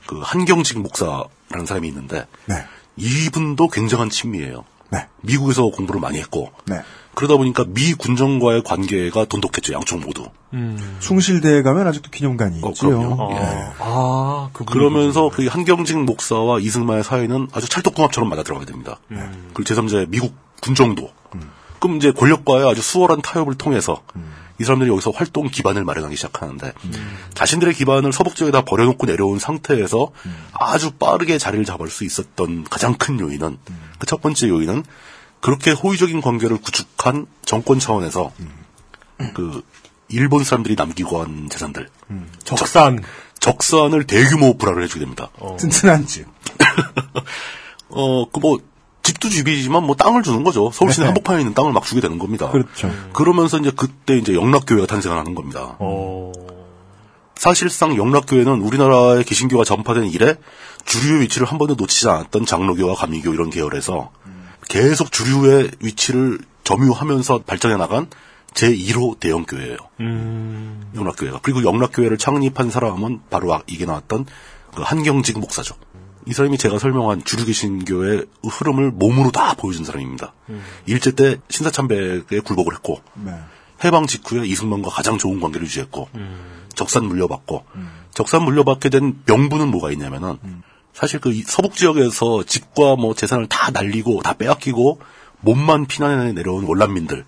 그 0.07 0.19
한경직 0.23 0.81
목사 0.81 1.25
라는 1.51 1.67
사람이 1.67 1.89
있는데 1.89 2.27
네. 2.47 2.65
이분도 2.97 3.69
굉장한 3.69 4.11
친미예요. 4.11 4.65
네. 4.91 5.07
미국에서 5.23 5.67
공부를 5.67 6.01
많이 6.01 6.19
했고 6.19 6.51
네. 6.67 6.81
그러다 7.15 7.37
보니까 7.37 7.65
미 7.67 7.95
군정과의 7.95 8.63
관계가 8.63 9.25
돈독했죠 9.25 9.73
양쪽 9.73 10.01
모두. 10.01 10.29
숭실대에 11.01 11.63
가면 11.63 11.87
아직도 11.89 12.11
기념관이 12.11 12.61
어, 12.63 12.69
있지요. 12.69 12.91
그럼요. 12.91 13.33
예. 13.33 13.37
아, 13.39 13.75
아, 13.81 14.51
그 14.53 14.65
그러면서 14.65 15.29
그 15.29 15.47
한경직 15.47 15.99
목사와 16.05 16.61
이승만의 16.61 17.03
사이는 17.03 17.49
아주 17.53 17.69
찰떡궁합처럼 17.69 18.31
맞아 18.31 18.43
들어가게 18.45 18.67
됩니다. 18.67 19.01
그 19.53 19.65
제3자의 19.65 20.09
미국 20.09 20.35
군정도. 20.63 21.11
그럼 21.81 21.97
이제 21.97 22.13
권력과의 22.13 22.69
아주 22.69 22.83
수월한 22.83 23.21
타협을 23.23 23.55
통해서 23.57 24.01
이 24.61 24.65
사람들이 24.65 24.91
여기서 24.91 25.11
활동 25.13 25.49
기반을 25.49 25.85
마련하기 25.85 26.17
시작하는데 26.17 26.73
자신들의 27.35 27.75
기반을 27.75 28.13
서북 28.13 28.35
지역에다 28.37 28.65
버려놓고 28.65 29.07
내려온 29.07 29.39
상태에서 29.39 30.11
아주 30.53 30.91
빠르게 30.93 31.39
자리를 31.39 31.65
잡을 31.65 31.89
수 31.89 32.05
있었던 32.05 32.65
가장 32.65 32.95
큰 32.95 33.21
요인은 33.21 33.59
그 33.99 34.07
첫 34.07 34.21
번째 34.23 34.49
요인은 34.49 34.85
그렇게 35.41 35.71
호의적인 35.71 36.21
관계를 36.21 36.57
구축한 36.61 37.27
정권 37.45 37.79
차원에서 37.79 38.33
그 39.35 39.63
일본 40.09 40.43
사람들이 40.45 40.75
남기고 40.75 41.21
한 41.23 41.49
재산들 41.51 41.89
적산. 42.45 43.03
적산을 43.39 44.05
대규모 44.05 44.57
불화를 44.59 44.83
해주게 44.85 45.01
됩니다. 45.01 45.29
튼튼한 45.59 46.07
집. 46.07 46.27
어, 47.91 48.29
그 48.31 48.41
뭐, 48.41 48.59
집도 49.09 49.31
집이지만 49.31 49.85
뭐 49.85 49.97
땅을 49.97 50.23
주는 50.23 50.45
거죠. 50.45 50.71
서울 50.71 50.93
시내 50.93 51.05
네. 51.05 51.09
한복판에 51.09 51.41
있는 51.41 51.55
땅을 51.55 51.73
막 51.73 51.85
주게 51.87 52.03
되는 52.03 52.19
겁니다. 52.19 52.51
그렇죠. 52.51 52.91
그러면서 53.15 53.57
이제 53.59 53.71
그때 53.75 54.19
이제 54.19 54.35
영락교회가 54.35 54.87
탄생을 54.87 55.17
하는 55.17 55.35
겁니다. 55.35 55.77
어. 55.79 56.31
사실상 57.35 57.97
영락교회는 57.97 58.61
우리나라의 58.61 59.25
개신교가 59.25 59.65
전파된 59.65 60.05
이래 60.07 60.35
주류의 60.85 61.23
위치를 61.23 61.47
한 61.47 61.57
번도 61.59 61.75
놓치지 61.77 62.09
않았던 62.09 62.45
장로교와 62.47 62.95
감리교 62.97 63.33
이런 63.33 63.49
계열에서 63.49 64.11
계속 64.69 65.11
주류의 65.11 65.71
위치를 65.81 66.39
점유하면서 66.65 67.45
발전해 67.47 67.77
나간 67.77 68.09
제1호 68.55 69.21
대형교회예요. 69.21 69.77
음. 70.01 70.91
영락교회가. 70.97 71.39
그리고 71.43 71.63
영락교회를 71.63 72.19
창립한 72.19 72.71
사람은 72.71 73.21
바로 73.31 73.55
아- 73.55 73.63
이게 73.69 73.87
나왔던 73.87 74.27
그 74.75 74.83
한경직 74.83 75.39
목사죠. 75.39 75.77
이 76.29 76.33
사람이 76.35 76.59
제가 76.59 76.79
설명한 76.79 77.25
주류개신교의 77.25 78.27
흐름을 78.49 78.91
몸으로 78.91 79.31
다 79.31 79.55
보여준 79.55 79.85
사람입니다. 79.85 80.35
일제 80.87 81.13
때 81.13 81.37
신사참배에 81.49 82.21
굴복을 82.45 82.75
했고 82.75 83.01
네. 83.15 83.33
해방 83.85 84.07
직후에 84.07 84.47
이승만과 84.47 84.91
가장 84.91 85.17
좋은 85.19 85.41
관계를 85.41 85.67
유지했고 85.67 86.09
적산 86.75 87.05
물려받고 87.07 87.65
적산 88.13 88.43
물려받게 88.45 88.91
된 88.91 89.21
명분은 89.27 89.69
뭐가 89.71 89.91
있냐면은 89.93 90.37
사실 90.93 91.21
그 91.21 91.33
이- 91.33 91.43
서북 91.43 91.75
지역에서 91.77 92.43
집과 92.45 92.97
뭐 92.97 93.15
재산을 93.15 93.47
다 93.47 93.71
날리고 93.71 94.21
다 94.23 94.35
빼앗기고 94.35 95.01
몸만 95.41 95.87
피난해 95.87 96.33
내려온 96.33 96.65
월남민들 96.65 97.25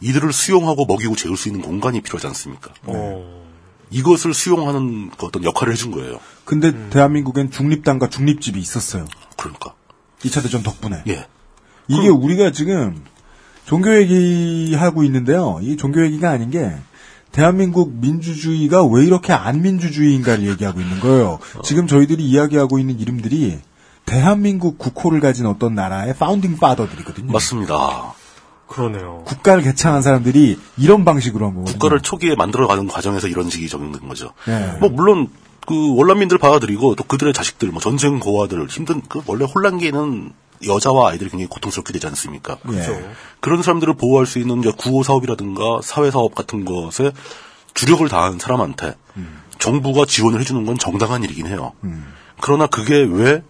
이들을 0.00 0.32
수용하고 0.32 0.86
먹이고 0.86 1.14
재울 1.14 1.36
수 1.36 1.48
있는 1.48 1.60
공간이 1.62 2.00
필요하지 2.00 2.26
않습니까? 2.28 2.70
어. 2.84 3.42
이것을 3.90 4.32
수용하는 4.32 5.10
그 5.10 5.26
어떤 5.26 5.44
역할을 5.44 5.74
해준 5.74 5.90
거예요. 5.90 6.18
근데 6.44 6.90
대한민국엔 6.90 7.50
중립당과 7.50 8.08
중립집이 8.08 8.58
있었어요. 8.58 9.06
그러니까 9.36 9.74
2차 10.20 10.42
대전 10.42 10.62
덕분에. 10.62 11.02
예 11.08 11.26
이게 11.88 12.08
우리가 12.08 12.52
지금 12.52 13.02
종교 13.64 13.94
얘기하고 13.96 15.04
있는데요. 15.04 15.58
이 15.62 15.76
종교 15.76 16.04
얘기가 16.04 16.30
아닌 16.30 16.50
게 16.50 16.72
대한민국 17.30 17.94
민주주의가 17.94 18.84
왜 18.84 19.04
이렇게 19.04 19.32
안 19.32 19.62
민주주의인가를 19.62 20.46
얘기하고 20.48 20.80
있는 20.80 21.00
거예요. 21.00 21.38
지금 21.64 21.86
저희들이 21.86 22.22
이야기하고 22.24 22.78
있는 22.78 23.00
이름들이 23.00 23.58
대한민국 24.04 24.78
국호를 24.78 25.20
가진 25.20 25.46
어떤 25.46 25.74
나라의 25.74 26.14
파운딩 26.16 26.58
파더들이거든요. 26.58 27.32
맞습니다. 27.32 28.14
그러네요. 28.66 29.22
국가를 29.26 29.62
개창한 29.62 30.02
사람들이 30.02 30.58
이런 30.78 31.04
방식으로 31.04 31.46
한 31.46 31.54
거거든요. 31.54 31.72
국가를 31.72 32.00
초기에 32.00 32.34
만들어가는 32.34 32.88
과정에서 32.88 33.28
이런 33.28 33.50
식이 33.50 33.68
적용된 33.68 34.08
거죠. 34.08 34.32
네. 34.46 34.76
뭐 34.80 34.88
물론 34.88 35.28
그 35.66 35.94
월남민들 35.96 36.38
받아들이고 36.38 36.96
또 36.96 37.04
그들의 37.04 37.32
자식들, 37.32 37.68
뭐 37.70 37.80
전쟁 37.80 38.18
고아들 38.18 38.66
힘든 38.68 39.00
그 39.08 39.22
원래 39.26 39.44
혼란기에는 39.44 40.32
여자와 40.66 41.10
아이들이 41.10 41.30
굉장히 41.30 41.48
고통스럽게 41.48 41.92
되지 41.92 42.06
않습니까? 42.08 42.56
그렇죠. 42.56 43.00
그런 43.40 43.62
사람들을 43.62 43.94
보호할 43.94 44.26
수 44.26 44.38
있는 44.38 44.60
이제 44.60 44.72
구호 44.76 45.02
사업이라든가 45.02 45.80
사회 45.82 46.10
사업 46.10 46.34
같은 46.34 46.64
것에 46.64 47.12
주력을 47.74 48.06
다한 48.08 48.38
사람한테 48.38 48.94
정부가 49.58 50.04
지원을 50.06 50.40
해주는 50.40 50.64
건 50.64 50.78
정당한 50.78 51.22
일이긴 51.24 51.46
해요. 51.46 51.72
그러나 52.40 52.66
그게 52.66 53.02
왜 53.02 53.42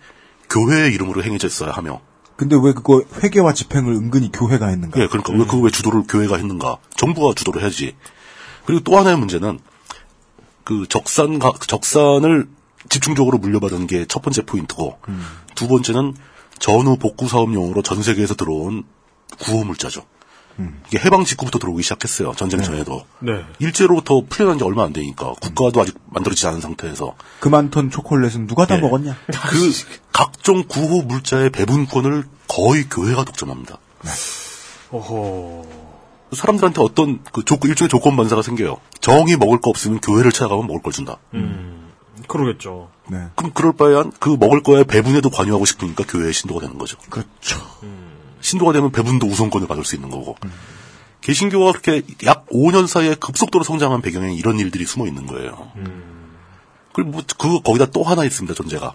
교회의 0.49 0.93
이름으로 0.95 1.23
행해져 1.23 1.47
있어야 1.47 1.71
하며 1.71 2.01
근데 2.37 2.57
왜 2.61 2.73
그거 2.73 3.03
회계와 3.23 3.53
집행을 3.53 3.93
은근히 3.93 4.31
교회가 4.33 4.67
했는가? 4.67 5.01
예, 5.01 5.07
그러니까 5.07 5.33
왜 5.33 5.39
그거 5.41 5.59
왜 5.59 5.71
주도를 5.71 6.05
교회가 6.09 6.37
했는가? 6.37 6.79
정부가 6.97 7.35
주도를 7.35 7.63
해야지. 7.63 7.95
그리고 8.65 8.83
또 8.83 8.99
하나의 8.99 9.17
문제는 9.19 9.59
그 10.65 10.87
적산가 10.89 11.53
적산을 11.67 12.49
집중적으로 12.89 13.39
물려받은 13.39 13.87
게 13.87 14.05
첫 14.09 14.23
번째 14.23 14.43
포인트고 14.43 14.99
두 15.55 15.69
번째는 15.69 16.15
전후 16.59 16.97
복구 16.97 17.29
사업용으로 17.29 17.83
전 17.83 18.03
세계에서 18.03 18.35
들어온 18.35 18.85
구호 19.39 19.65
물자죠. 19.65 20.05
이게 20.87 20.99
해방 20.99 21.25
직후부터 21.25 21.59
들어오기 21.59 21.83
시작했어요. 21.83 22.35
전쟁 22.37 22.63
전에도. 22.63 23.07
네. 23.21 23.33
일제로부터 23.59 24.23
풀려난 24.29 24.59
지 24.59 24.65
얼마 24.65 24.85
안 24.85 24.93
되니까 24.93 25.33
국가도 25.41 25.81
아직 25.81 25.97
만들어지지 26.11 26.47
않은 26.49 26.61
상태에서 26.61 27.17
그 27.41 27.49
많던 27.49 27.91
초콜릿은 27.91 28.47
누가 28.47 28.67
다 28.67 28.77
예. 28.77 28.81
먹었냐? 28.81 29.17
그 29.27 29.73
각종 30.13 30.65
구호 30.69 31.03
물자의 31.03 31.51
배분권을 31.51 32.25
거의 32.49 32.89
교회가 32.89 33.25
독점합니다. 33.25 33.79
어허. 34.91 35.82
사람들한테 36.35 36.81
어떤 36.81 37.23
그 37.33 37.45
조건 37.45 37.71
일종의 37.71 37.89
조건 37.89 38.17
반사가 38.17 38.43
생겨요. 38.43 38.79
정이 39.01 39.37
먹을 39.37 39.61
거 39.61 39.71
없으면 39.71 40.01
교회를 40.01 40.33
찾아가면 40.33 40.67
먹을 40.67 40.83
걸 40.83 40.93
준다. 40.93 41.19
음. 41.35 41.91
그러겠죠. 42.29 42.91
네. 43.09 43.19
그럼 43.35 43.53
그럴 43.53 43.73
바에한 43.73 44.13
그 44.19 44.37
먹을 44.39 44.63
거에 44.63 44.85
배분에도 44.85 45.29
관여하고 45.31 45.65
싶으니까 45.65 46.05
교회의 46.07 46.33
신도가 46.33 46.61
되는 46.61 46.79
거죠. 46.79 46.97
그렇죠. 47.11 47.61
신도가 48.41 48.73
되면 48.73 48.91
배분도 48.91 49.27
우선권을 49.27 49.67
받을 49.67 49.85
수 49.85 49.95
있는 49.95 50.11
거고. 50.11 50.37
개신교가 51.21 51.73
그렇게 51.73 52.03
약 52.27 52.47
5년 52.49 52.87
사이에 52.87 53.15
급속도로 53.15 53.65
성장한 53.65 54.03
배경에 54.03 54.35
이런 54.35 54.59
일들이 54.59 54.85
숨어 54.85 55.07
있는 55.07 55.27
거예요. 55.27 55.73
그리고 56.93 57.11
뭐, 57.11 57.23
그, 57.39 57.61
거기다 57.61 57.87
또 57.87 58.03
하나 58.03 58.25
있습니다, 58.25 58.55
존재가. 58.55 58.93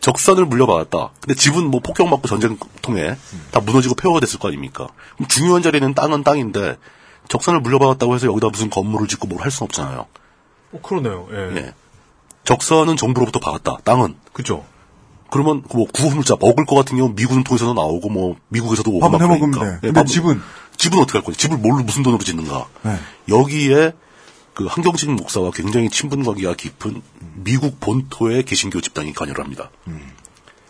적산을 0.00 0.44
물려받았다. 0.46 1.10
근데 1.20 1.34
집은 1.34 1.70
뭐 1.70 1.80
폭격받고 1.80 2.28
전쟁 2.28 2.56
통해 2.82 3.16
다 3.50 3.60
무너지고 3.60 3.94
폐허가 3.94 4.20
됐을 4.20 4.38
거 4.38 4.48
아닙니까? 4.48 4.88
중요한 5.28 5.62
자리에는 5.62 5.94
땅은 5.94 6.22
땅인데 6.24 6.76
적산을 7.28 7.60
물려받았다고 7.60 8.14
해서 8.14 8.26
여기다 8.26 8.48
무슨 8.48 8.70
건물을 8.70 9.06
짓고 9.08 9.26
뭘 9.28 9.42
할 9.42 9.50
수는 9.50 9.66
없잖아요. 9.66 10.06
어, 10.72 10.80
그러네요. 10.82 11.26
예. 11.32 11.56
예. 11.56 11.74
적산은 12.44 12.96
정부로부터 12.96 13.40
받았다. 13.40 13.78
땅은. 13.84 14.16
그죠. 14.32 14.64
그러면 15.30 15.62
뭐 15.74 15.86
구호물자 15.92 16.36
먹을 16.40 16.64
것 16.64 16.74
같은 16.76 16.96
경우 16.96 17.12
미군 17.14 17.44
통해서도 17.44 17.74
나오고 17.74 18.08
뭐 18.08 18.36
미국에서도 18.48 18.90
오고 18.90 19.08
막 19.10 19.18
그러니까. 19.18 19.60
돼. 19.60 19.66
예, 19.74 19.78
근데 19.92 20.00
밥은- 20.00 20.06
집은? 20.06 20.40
집은 20.78 20.98
어떻게 21.00 21.18
할 21.18 21.24
거냐? 21.24 21.36
집을 21.36 21.58
뭘로 21.58 21.82
무슨 21.82 22.02
돈으로 22.02 22.22
짓는가? 22.22 22.66
네. 22.82 22.96
여기에 23.28 23.92
그 24.58 24.66
한경직 24.66 25.12
목사와 25.12 25.52
굉장히 25.52 25.88
친분 25.88 26.24
관계가 26.24 26.54
깊은 26.54 27.00
미국 27.36 27.78
본토의 27.78 28.42
개신교 28.42 28.80
집단이 28.80 29.14
관여를 29.14 29.44
합니다. 29.44 29.70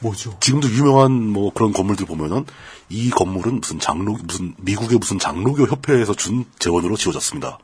뭐죠? 0.00 0.36
지금도 0.40 0.68
유명한 0.68 1.12
뭐 1.12 1.50
그런 1.54 1.72
건물들 1.72 2.04
보면은 2.04 2.44
이 2.90 3.08
건물은 3.08 3.62
무슨 3.62 3.80
장로 3.80 4.18
무슨 4.22 4.54
미국의 4.58 4.98
무슨 4.98 5.18
장로교 5.18 5.66
협회에서 5.66 6.12
준 6.12 6.44
재원으로 6.58 6.98
지어졌습니다. 6.98 7.58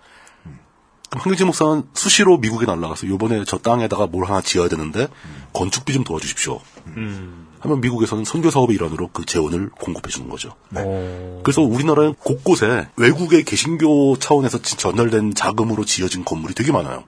그럼 1.11 1.21
한경직 1.21 1.45
목사는 1.45 1.83
수시로 1.93 2.39
미국에 2.39 2.65
날아가서 2.65 3.07
요번에 3.07 3.45
저 3.45 3.59
땅에다가 3.59 4.07
뭘 4.07 4.25
하나 4.25 4.41
지어야 4.41 4.71
되는데 4.71 5.09
건축비 5.53 5.93
좀 5.93 6.05
도와주십시오. 6.05 6.59
음. 6.97 7.44
하면 7.65 7.81
미국에서는 7.81 8.25
선교 8.25 8.51
사업의 8.51 8.77
일환으로 8.77 9.09
그 9.13 9.25
재원을 9.25 9.71
공급해 9.71 10.09
주는 10.11 10.29
거죠. 10.29 10.51
어. 10.75 11.41
그래서 11.43 11.63
우리나라는 11.63 12.15
곳곳에 12.19 12.89
외국의 12.97 13.45
개신교 13.45 14.19
차원에서 14.19 14.61
지- 14.63 14.77
전달된 14.77 15.35
자금으로 15.35 15.85
지어진 15.85 16.25
건물이 16.25 16.55
되게 16.55 16.73
많아요. 16.73 17.05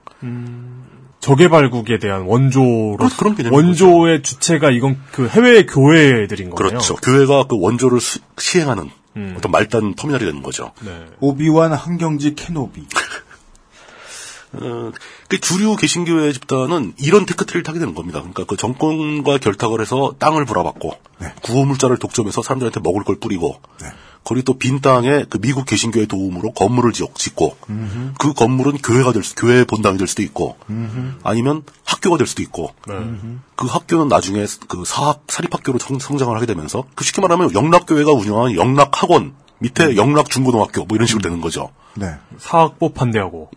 저개발국에 1.19 1.99
대한 1.99 2.23
원조로 2.23 2.97
그런- 2.97 3.35
원조의 3.53 4.21
주체가 4.23 4.71
이건 4.71 4.97
그 5.11 5.27
해외 5.27 5.65
교회들인 5.65 6.49
거네요. 6.51 6.69
그렇죠. 6.69 6.95
교회가 6.95 7.45
그 7.47 7.57
원조를 7.59 7.99
수- 7.99 8.19
시행하는 8.37 8.89
음. 9.15 9.33
어떤 9.37 9.51
말단 9.51 9.95
터미널이 9.95 10.25
되는 10.25 10.41
거죠. 10.43 10.71
네. 10.85 11.05
오비완 11.19 11.73
한경직 11.73 12.35
케노비. 12.35 12.85
어, 14.53 14.91
그 15.27 15.39
주류 15.39 15.75
개신교회 15.75 16.31
집단은 16.33 16.93
이런 16.99 17.25
tech 17.25 17.38
tree를 17.38 17.63
타게 17.63 17.79
되는 17.79 17.93
겁니다. 17.93 18.19
그러니까 18.19 18.45
그 18.45 18.55
정권과 18.57 19.37
결탁을 19.39 19.81
해서 19.81 20.13
땅을 20.19 20.45
불하받고 20.45 20.93
구호물자를 21.43 21.97
독점해서 21.97 22.41
사람들한테 22.41 22.79
먹을 22.79 23.03
걸 23.03 23.17
뿌리고 23.19 23.59
거기 24.23 24.41
또 24.43 24.57
빈 24.57 24.81
땅에 24.81 25.23
그 25.29 25.37
미국 25.39 25.65
개신교의 25.65 26.07
도움으로 26.07 26.51
건물을 26.51 26.91
지어- 26.91 27.07
짓고 27.15 27.55
그 28.19 28.33
건물은 28.33 28.77
교회가 28.79 29.13
될 29.13 29.23
수, 29.23 29.35
교회 29.35 29.63
본당이 29.63 29.97
될 29.97 30.05
수도 30.07 30.21
있고 30.21 30.57
아니면 31.23 31.63
학교가 31.85 32.17
될 32.17 32.27
수도 32.27 32.41
있고 32.41 32.73
그 33.55 33.67
학교는 33.67 34.07
나중에 34.09 34.45
그 34.67 34.83
사학 34.85 35.23
사립학교로 35.27 35.79
성, 35.79 35.97
성장을 35.99 36.35
하게 36.35 36.45
되면서 36.45 36.83
그 36.95 37.03
쉽게 37.05 37.21
말하면 37.21 37.53
영락교회가 37.53 38.11
운영하는 38.11 38.55
영락학원 38.55 39.33
밑에 39.59 39.95
영락 39.95 40.29
중고등학교 40.29 40.85
뭐 40.85 40.95
이런 40.95 41.07
식으로 41.07 41.21
되는 41.23 41.39
거죠. 41.41 41.69
네. 41.95 42.07
사학법 42.37 42.93
반대하고. 42.93 43.49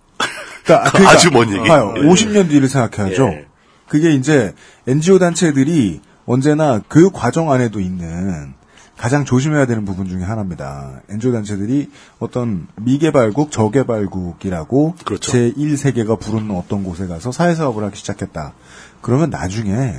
그러니까, 0.79 1.11
아주 1.11 1.31
먼 1.31 1.51
얘기. 1.53 1.69
봐요. 1.69 1.95
예. 1.97 2.01
50년 2.03 2.49
뒤를 2.49 2.69
생각해야죠. 2.69 3.29
예. 3.29 3.47
그게 3.89 4.13
이제 4.13 4.55
NGO 4.87 5.19
단체들이 5.19 6.01
언제나 6.27 6.81
그 6.87 7.11
과정 7.11 7.51
안에도 7.51 7.81
있는 7.81 8.55
가장 8.97 9.25
조심해야 9.25 9.67
되는 9.67 9.85
부분 9.85 10.09
중에 10.09 10.23
하나입니다. 10.23 11.01
NGO 11.09 11.33
단체들이 11.33 11.91
어떤 12.19 12.69
미개발국, 12.77 13.51
저개발국이라고 13.51 14.95
그렇죠. 15.05 15.33
제1세계가 15.33 16.21
부르는 16.21 16.55
어떤 16.55 16.85
곳에 16.85 17.07
가서 17.07 17.33
사회사업을 17.33 17.83
하기 17.85 17.97
시작했다. 17.97 18.53
그러면 19.01 19.31
나중에 19.31 19.95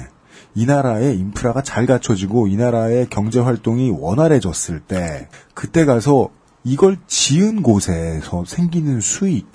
이 0.53 0.65
나라의 0.65 1.17
인프라가 1.17 1.63
잘 1.63 1.85
갖춰지고 1.85 2.47
이 2.47 2.57
나라의 2.57 3.07
경제 3.09 3.39
활동이 3.39 3.89
원활해졌을 3.89 4.81
때 4.81 5.27
그때 5.53 5.85
가서 5.85 6.29
이걸 6.63 6.97
지은 7.07 7.63
곳에서 7.63 8.43
생기는 8.45 9.01
수익, 9.01 9.51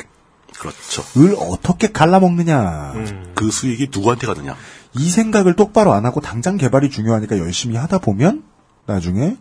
그렇죠. 0.58 1.02
을 1.20 1.34
어떻게 1.38 1.88
갈라먹느냐. 1.92 2.94
그 3.34 3.50
수익이 3.50 3.88
누구한테 3.92 4.26
가느냐. 4.26 4.56
이 4.98 5.10
생각을 5.10 5.54
똑바로 5.56 5.92
안 5.92 6.06
하고 6.06 6.20
당장 6.20 6.56
개발이 6.56 6.90
중요하니까 6.90 7.38
열심히 7.38 7.76
하다 7.76 7.98
보면 7.98 8.42
나중에 8.86 9.36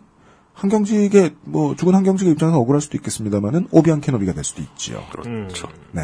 한경직의 0.54 1.34
뭐 1.42 1.76
죽은 1.76 1.94
한경직의 1.94 2.32
입장에서 2.32 2.58
억울할 2.58 2.80
수도 2.80 2.96
있겠습니다만은 2.96 3.68
오비안 3.70 4.00
캐노비가 4.00 4.32
될 4.32 4.44
수도 4.44 4.62
있지요. 4.62 5.04
그렇죠. 5.12 5.68
네. 5.92 6.02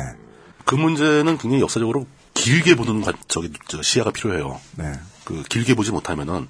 그 0.64 0.74
문제는 0.74 1.38
굉장히 1.38 1.60
역사적으로 1.62 2.06
길게 2.34 2.76
보는 2.76 3.02
관- 3.02 3.14
저기 3.28 3.50
저 3.68 3.82
시야가 3.82 4.10
필요해요. 4.10 4.60
네. 4.76 4.92
그 5.24 5.42
길게 5.48 5.74
보지 5.74 5.90
못하면은 5.92 6.48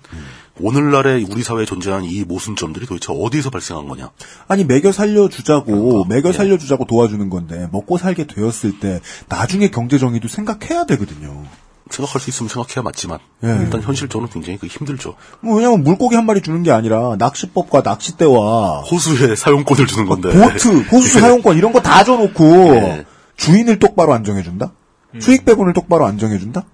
오늘날의 0.63 1.27
우리 1.31 1.43
사회에 1.43 1.65
존재하는 1.65 2.07
이 2.09 2.25
모순점들이 2.25 2.87
도대체 2.87 3.13
어디에서 3.13 3.51
발생한 3.51 3.89
거냐? 3.89 4.11
아니 4.49 4.65
매겨 4.65 4.93
살려주자고 4.93 6.05
매겨 6.07 6.29
예. 6.29 6.33
살려주자고 6.33 6.85
도와주는 6.87 7.29
건데 7.31 7.69
먹고 7.73 7.99
살게 7.99 8.27
되었을 8.27 8.79
때 8.79 9.01
나중에 9.29 9.69
경제 9.69 9.99
정의도 9.99 10.29
생각해야 10.29 10.85
되거든요. 10.87 11.43
생각할 11.91 12.21
수 12.23 12.31
있으면 12.31 12.49
생각해야 12.49 12.83
맞지만 12.83 13.19
예. 13.45 13.49
일단 13.61 13.83
현실적으로 13.83 14.31
굉장히 14.31 14.59
그 14.59 14.67
힘들죠. 14.67 15.15
뭐 15.41 15.57
왜냐면 15.57 15.83
물고기 15.83 16.15
한 16.17 16.25
마리 16.25 16.41
주는 16.41 16.63
게 16.63 16.71
아니라 16.71 17.17
낚시법과 17.19 17.83
낚싯대와 17.85 18.81
호수에 18.83 19.35
사용권을 19.37 19.87
주는 19.87 20.07
건데. 20.07 20.33
보트, 20.33 20.69
호수 20.91 21.19
예. 21.19 21.21
사용권 21.21 21.59
이런 21.59 21.73
거 21.73 21.81
다 21.81 22.05
줘놓고 22.05 22.45
예. 22.77 23.05
주인을 23.37 23.79
똑바로 23.79 24.15
안 24.15 24.25
정해준다? 24.25 24.73
수익 25.21 25.45
배분을 25.45 25.73
똑바로 25.75 26.07
안 26.07 26.17
정해준다? 26.17 26.65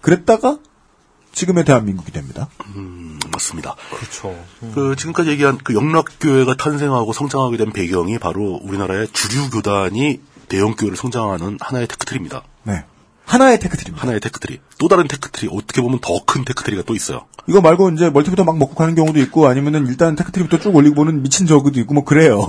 그랬다가 0.00 0.58
지금의 1.34 1.64
대한민국이 1.64 2.12
됩니다. 2.12 2.48
음, 2.76 3.18
맞습니다. 3.32 3.74
그렇죠. 3.90 4.36
그 4.74 4.94
지금까지 4.96 5.30
얘기한 5.30 5.58
그 5.62 5.74
영락교회가 5.74 6.54
탄생하고 6.56 7.12
성장하게 7.12 7.56
된 7.56 7.72
배경이 7.72 8.18
바로 8.18 8.60
우리나라의 8.62 9.08
주류 9.12 9.50
교단이 9.50 10.20
대형 10.48 10.74
교회를 10.76 10.96
성장하는 10.96 11.58
하나의 11.60 11.88
테크트리입니다. 11.88 12.42
네. 12.64 12.84
하나의 13.26 13.58
tech 13.58 13.70
tree입니다. 13.70 14.02
하나의 14.02 14.20
tech 14.20 14.38
tree. 14.38 14.60
또 14.78 14.88
다른 14.88 15.08
tech 15.08 15.26
tree. 15.26 15.48
어떻게 15.50 15.80
보면 15.80 15.98
더 16.00 16.20
큰 16.26 16.44
tech 16.44 16.59
tree가 16.59 16.82
또 16.82 16.94
있어요. 16.94 17.26
이거 17.46 17.60
말고 17.60 17.90
이제 17.90 18.10
multi부터 18.10 18.44
막 18.44 18.56
먹고 18.58 18.74
가는 18.74 18.94
경우도 18.94 19.18
있고 19.20 19.46
아니면은 19.46 19.86
일단 19.86 20.14
tech 20.16 20.29
tree부터 20.29 20.58
쭉 20.58 20.74
올리고 20.76 20.94
보는 20.94 21.22
미친 21.22 21.46
저그도 21.46 21.80
있고 21.80 21.94
뭐 21.94 22.04
그래요. 22.04 22.44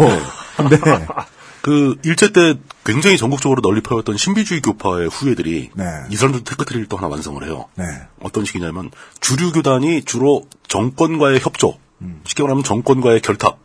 근데 0.57 0.77
그 1.65 1.97
일제 2.03 2.31
때 2.31 2.59
굉장히 2.83 3.17
전국적으로 3.17 3.59
널리 3.59 3.81
퍼졌던 3.81 4.17
신비주의 4.17 4.61
교파의 4.61 5.09
후예들이 5.09 5.71
네. 5.73 5.83
이 6.11 6.15
사람들 6.15 6.43
tech 6.43 6.57
tree를 6.57 6.85
또 6.85 6.95
하나 6.95 7.07
완성을 7.07 7.43
해요. 7.43 7.65
네. 7.73 7.85
어떤 8.21 8.45
식이냐면 8.45 8.91
주류 9.19 9.51
교단이 9.51 10.03
주로 10.03 10.45
정권과의 10.67 11.39
협조, 11.39 11.79
쉽게 12.25 12.43
말하면 12.43 12.63
정권과의 12.63 13.21
결탁, 13.21 13.57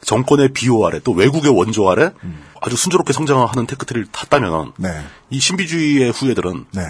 정권의 0.00 0.54
비호 0.54 0.86
아래 0.86 1.00
또 1.04 1.12
외국의 1.12 1.54
원조 1.54 1.90
아래 1.90 2.12
아주 2.62 2.76
순조롭게 2.76 3.12
성장하는 3.12 3.66
tech 3.66 3.80
tree를 3.80 4.08
탔다면 4.10 4.72
네. 4.78 5.02
이 5.28 5.38
신비주의의 5.38 6.12
후예들은 6.12 6.64
네. 6.72 6.80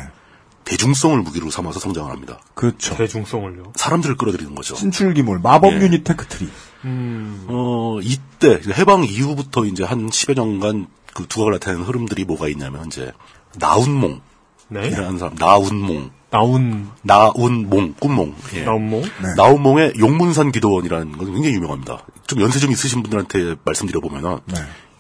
대중성을 0.65 1.19
무기로 1.19 1.51
삼아서 1.51 1.81
성장을 1.81 2.09
합니다. 2.13 2.39
그렇죠. 2.55 2.97
대중성을요. 2.97 3.73
사람들을 3.75 4.17
끌어들이는 4.17 4.55
거죠. 4.55 4.77
신출귀몰 4.77 5.41
마법 5.41 5.73
예. 5.73 5.81
유닛 5.81 6.05
tech 6.05 6.24
tree. 6.24 6.49
어, 7.49 7.99
이때, 8.03 8.61
해방 8.77 9.05
이후부터 9.05 9.65
이제 9.65 9.85
한 9.85 10.09
10여 10.09 10.35
년간 10.35 10.87
그 11.15 11.27
두각을 11.27 11.53
나타내는 11.53 11.85
흐름들이 11.85 12.25
뭐가 12.25 12.49
있냐면, 12.49 12.87
이제, 12.87 13.13
나운몽. 13.59 14.21
네. 14.69 14.89
이라는 14.89 15.19
사람, 15.19 15.35
나운몽. 15.37 16.11
나운, 16.31 16.89
나운몽, 17.03 17.95
꿈몽. 18.01 18.35
예. 18.55 18.63
나운몽? 18.63 19.03
네. 19.03 19.35
나운몽의 19.37 19.95
용문산 19.99 20.51
기도원이라는 20.51 21.13
건 21.13 21.33
굉장히 21.33 21.55
유명합니다. 21.55 22.05
좀 22.27 22.41
연세 22.41 22.59
좀 22.59 22.73
있으신 22.73 23.03
분들한테 23.03 23.55
말씀드려보면은, 23.65 24.39
네. 24.47 24.57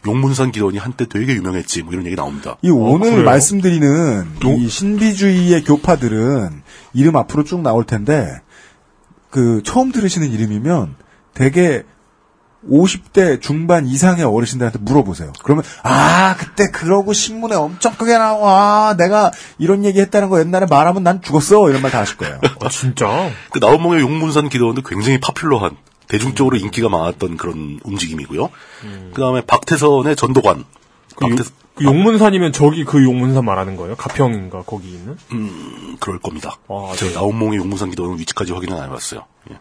용문산 0.06 0.52
기도원이 0.52 0.78
한때 0.78 1.06
되게 1.08 1.34
유명했지, 1.34 1.82
뭐 1.82 1.92
이런 1.92 2.06
얘기 2.06 2.14
나옵니다. 2.14 2.56
이 2.62 2.70
오늘 2.70 3.10
그래요? 3.10 3.24
말씀드리는 3.24 4.26
이 4.58 4.68
신비주의의 4.68 5.64
교파들은 5.64 6.62
이름 6.92 7.16
앞으로 7.16 7.44
쭉 7.44 7.62
나올 7.62 7.84
텐데 7.84 8.40
그 9.30 9.62
처음 9.64 9.92
들으시는 9.92 10.30
이름이면 10.30 10.94
되게 11.34 11.84
50대 12.70 13.42
중반 13.42 13.86
이상의 13.86 14.24
어르신들한테 14.24 14.78
물어보세요. 14.80 15.32
그러면 15.42 15.64
아 15.82 16.34
그때 16.38 16.70
그러고 16.70 17.12
신문에 17.12 17.54
엄청 17.54 17.92
크게 17.94 18.16
나와 18.16 18.94
내가 18.96 19.30
이런 19.58 19.84
얘기 19.84 20.00
했다는 20.00 20.30
거 20.30 20.40
옛날에 20.40 20.66
말하면 20.66 21.02
난 21.02 21.20
죽었어 21.20 21.68
이런 21.68 21.82
말 21.82 21.90
다 21.90 22.00
하실 22.00 22.16
거예요. 22.16 22.40
아, 22.60 22.68
진짜? 22.70 23.30
그 23.50 23.58
나온몽의 23.58 24.00
용문산 24.00 24.48
기도원도 24.48 24.82
굉장히 24.82 25.20
파퓰러한 25.20 25.76
대중적으로 26.08 26.56
인기가 26.56 26.88
많았던 26.88 27.36
그런 27.36 27.80
움직임이고요. 27.84 28.50
그 29.12 29.20
다음에 29.20 29.42
박태선의 29.42 30.16
전도관. 30.16 30.64
그, 31.16 31.28
용, 31.28 31.36
그 31.74 31.84
용문산이면 31.84 32.52
저기 32.52 32.84
그 32.84 33.02
용문산 33.04 33.44
말하는 33.44 33.76
거예요? 33.76 33.94
가평인가 33.96 34.62
거기 34.62 34.88
있는? 34.88 35.16
음, 35.32 35.96
그럴 36.00 36.18
겁니다. 36.18 36.56
아, 36.68 36.92
제가 36.96 37.10
네. 37.10 37.14
나온몽의 37.14 37.58
용문산 37.58 37.90
기도원 37.90 38.18
위치까지 38.18 38.52
확인은 38.52 38.76
안 38.76 38.84
해봤어요. 38.88 39.24
예. 39.50 39.58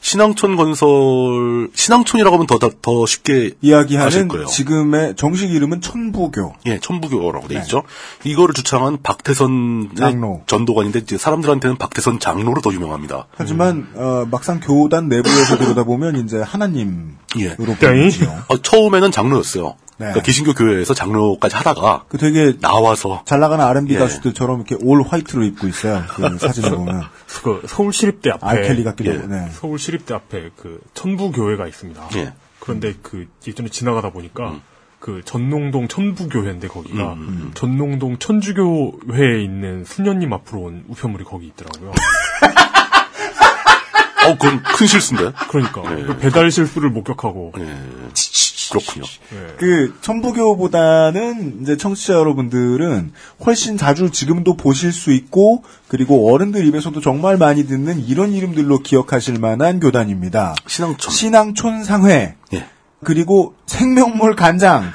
신앙촌 0.00 0.56
건설, 0.56 1.68
신앙촌이라고 1.74 2.36
하면 2.36 2.46
더, 2.46 2.58
더, 2.58 2.70
더 2.80 3.06
쉽게 3.06 3.52
이야기하는 3.60 4.28
거예요. 4.28 4.46
지금의 4.46 5.16
정식 5.16 5.50
이름은 5.50 5.80
천부교. 5.80 6.54
예, 6.66 6.78
천부교라고 6.78 7.48
돼 7.48 7.54
네. 7.54 7.60
있죠. 7.60 7.82
이거를 8.24 8.54
주창한 8.54 8.98
박태선 9.02 9.90
장로. 9.96 10.42
전도관인데 10.46 11.00
이제 11.00 11.18
사람들한테는 11.18 11.76
박태선 11.76 12.20
장로로 12.20 12.60
더 12.60 12.72
유명합니다. 12.72 13.26
하지만 13.36 13.88
어, 13.94 14.26
막상 14.30 14.60
교단 14.60 15.08
내부에서 15.08 15.56
들여다 15.56 15.84
보면 15.84 16.16
이제 16.24 16.40
하나님으로 16.40 17.16
예. 17.40 17.56
보이지요. 17.56 18.44
어, 18.48 18.62
처음에는 18.62 19.10
장로였어요. 19.10 19.74
네. 19.98 20.06
그러니까 20.06 20.22
개신교 20.22 20.54
교회에서 20.54 20.94
장로까지 20.94 21.56
하다가 21.56 22.04
그 22.08 22.18
되게 22.18 22.56
나와서 22.60 23.22
잘 23.24 23.40
나가는 23.40 23.64
R&B 23.64 23.94
예. 23.94 23.98
가수들처럼 23.98 24.64
이렇게 24.64 24.76
올 24.84 25.02
화이트로 25.02 25.42
입고 25.42 25.66
있어요. 25.66 26.04
그 26.08 26.38
사진을 26.38 26.70
보면 26.70 27.02
그 27.42 27.62
서울시립대 27.66 28.30
앞에 28.30 28.46
알켈리 28.46 28.84
같기도 28.84 29.10
예. 29.10 29.16
하고. 29.16 29.28
네. 29.28 29.48
서울시립대 29.50 30.14
앞에 30.14 30.50
그 30.56 30.80
천부교회가 30.94 31.66
있습니다. 31.66 32.08
예. 32.16 32.32
그런데 32.58 32.94
그 33.02 33.26
예전에 33.46 33.68
지나가다 33.68 34.10
보니까 34.10 34.60
그 34.98 35.22
전농동 35.24 35.88
천부교회인데 35.88 36.68
거기가 36.68 37.12
음, 37.14 37.52
전농동 37.54 38.18
천주교회에 38.18 39.42
있는 39.42 39.84
수녀님 39.84 40.32
앞으로 40.32 40.62
온 40.62 40.84
우편물이 40.88 41.24
거기 41.24 41.46
있더라고요. 41.46 41.92
어, 44.26 44.32
그건 44.34 44.62
큰 44.62 44.86
실수인데. 44.86 45.32
그러니까 45.50 45.98
예. 45.98 46.02
그 46.04 46.18
배달 46.18 46.50
실수를 46.50 46.90
목격하고 46.90 47.52
예. 47.58 47.76
그렇군요. 48.70 49.04
그 49.58 49.94
천부교보다는 50.00 51.58
이제 51.62 51.76
청취자 51.76 52.14
여러분들은 52.14 53.12
훨씬 53.44 53.76
자주 53.76 54.10
지금도 54.10 54.56
보실 54.56 54.92
수 54.92 55.12
있고 55.12 55.64
그리고 55.88 56.32
어른들 56.32 56.66
입에서도 56.66 57.00
정말 57.00 57.36
많이 57.36 57.66
듣는 57.66 58.04
이런 58.06 58.32
이름들로 58.32 58.80
기억하실 58.80 59.38
만한 59.38 59.80
교단입니다. 59.80 60.54
신앙촌. 60.66 61.12
신앙촌 61.12 61.84
상회. 61.84 62.36
예. 62.52 62.66
그리고 63.04 63.54
생명몰 63.66 64.36
간장. 64.36 64.92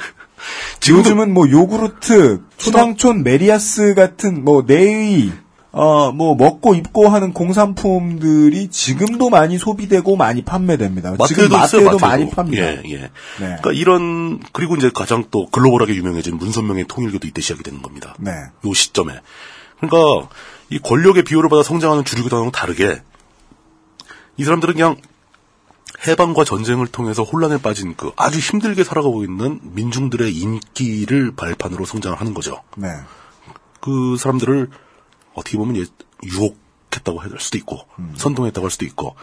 요즘은 0.90 1.34
뭐 1.34 1.50
요구르트, 1.50 2.42
신앙촌 2.58 3.24
메리아스 3.24 3.94
같은 3.94 4.44
뭐 4.44 4.64
내의 4.68 5.32
어, 5.76 6.12
뭐, 6.12 6.36
먹고 6.36 6.76
입고 6.76 7.10
하는 7.10 7.34
공산품들이 7.34 8.68
지금도 8.70 9.32
많이 9.32 9.58
소비되고 9.58 10.16
많이 10.16 10.44
판매됩니다. 10.44 11.16
지금 11.26 11.50
마트에도 11.50 11.56
있어요, 11.56 11.60
마트에도 11.60 11.86
마트에도. 11.86 12.08
많이 12.08 12.30
팝니다. 12.30 12.64
예, 12.64 12.84
예. 12.86 12.98
네. 12.98 13.10
그러니까 13.40 13.72
이런 13.72 14.40
그리고 14.54 14.76
이제 14.76 14.92
가장 14.94 15.24
또 15.32 15.48
글로벌하게 15.48 15.96
유명해진 15.96 16.38
문선명의 16.38 16.86
통일교도 16.88 17.28
이때 17.28 17.42
시작이 17.42 17.64
되는 17.64 17.82
겁니다. 17.82 18.14
네. 18.20 18.32
요 18.32 18.74
시점에. 18.74 19.14
그러니까 19.80 20.30
이 20.70 20.78
권력의 20.78 21.24
비호를 21.24 21.50
받아 21.50 21.64
성장하는 21.64 22.06
주류교단하고 22.06 22.52
다르게 22.52 23.02
이 24.38 24.44
사람들은 24.44 24.76
그냥 24.76 24.96
해방과 26.08 26.44
전쟁을 26.44 26.86
통해서 26.86 27.24
혼란에 27.24 27.58
빠진 27.58 27.96
그 27.98 28.12
아주 28.16 28.38
힘들게 28.38 28.84
살아가고 28.84 29.24
있는 29.24 29.60
민중들의 29.64 30.32
인기를 30.36 31.36
발판으로 31.36 31.86
성장을 31.86 32.20
하는 32.20 32.36
거죠. 32.36 32.62
네. 32.78 32.90
그 33.80 34.18
사람들을 34.20 34.70
어떻게 35.34 35.58
보면 35.58 35.78
예, 35.78 35.86
유혹했다고 36.24 37.20
할 37.20 37.32
수도 37.40 37.58
있고 37.58 37.86
선동했다고 38.16 38.66
할 38.66 38.72
수도 38.72 38.86
있고 38.86 39.16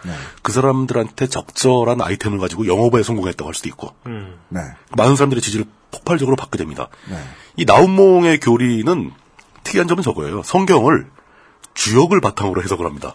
그 0.43 0.53
사람들한테 0.53 1.27
적절한 1.27 2.01
아이템을 2.01 2.39
가지고 2.39 2.67
영업에 2.67 3.03
성공했다고 3.03 3.49
할 3.49 3.55
수도 3.55 3.69
있고 3.69 3.95
네. 4.49 4.61
많은 4.97 5.17
사람들의 5.17 5.41
지지를 5.43 5.67
폭발적으로 5.91 6.37
받게 6.37 6.59
됩니다. 6.59 6.89
네. 7.09 7.17
이 7.57 7.65
나운몽의 7.65 8.41
교리는 8.41 9.11
특이한 9.65 9.89
점은 9.89 10.03
저거예요. 10.03 10.43
성경을 10.43 11.07
주역을 11.75 12.21
바탕으로 12.21 12.63
해석을 12.63 12.87
합니다. 12.87 13.15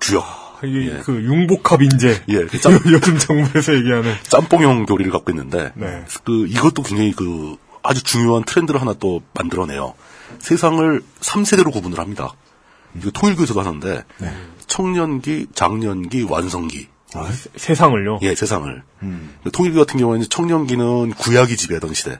주역. 0.00 0.24
이게 0.64 1.00
그 1.02 1.12
융복합 1.24 1.82
인재. 1.82 2.22
예, 2.28 2.44
그 2.44 2.60
짬, 2.60 2.74
요즘 2.86 3.18
정부에서 3.18 3.74
얘기하는 3.74 4.14
짬뽕형 4.22 4.86
교리를 4.86 5.10
갖고 5.10 5.32
있는데 5.32 5.72
네. 5.74 6.04
그 6.24 6.46
이것도 6.46 6.82
굉장히 6.82 7.12
그 7.12 7.56
아주 7.82 8.02
중요한 8.04 8.44
트렌드를 8.44 8.80
하나 8.80 8.92
또 8.94 9.22
만들어내요. 9.34 9.94
세상을 10.38 11.02
3세대로 11.20 11.72
구분을 11.72 11.98
합니다. 11.98 12.32
이거 12.96 13.10
통일교에서도 13.10 13.60
하는데 13.60 14.04
네. 14.18 14.36
청년기, 14.66 15.48
장년기, 15.54 16.22
완성기. 16.28 16.88
세상을요. 17.56 18.20
예, 18.22 18.34
세상을. 18.34 18.82
통일교 19.52 19.78
같은 19.78 20.00
경우에는 20.00 20.26
청년기는 20.28 21.10
구약이 21.12 21.56
지배하던 21.56 21.94
시대. 21.94 22.18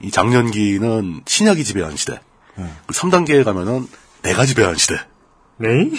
이 0.00 0.10
장년기는 0.10 1.22
신약이 1.26 1.62
지배하는 1.64 1.96
시대. 1.96 2.18
그 2.54 2.94
3단계에 2.94 3.44
가면은 3.44 3.86
내가 4.22 4.46
지배하는 4.46 4.78
시대. 4.78 4.94
네? 5.58 5.90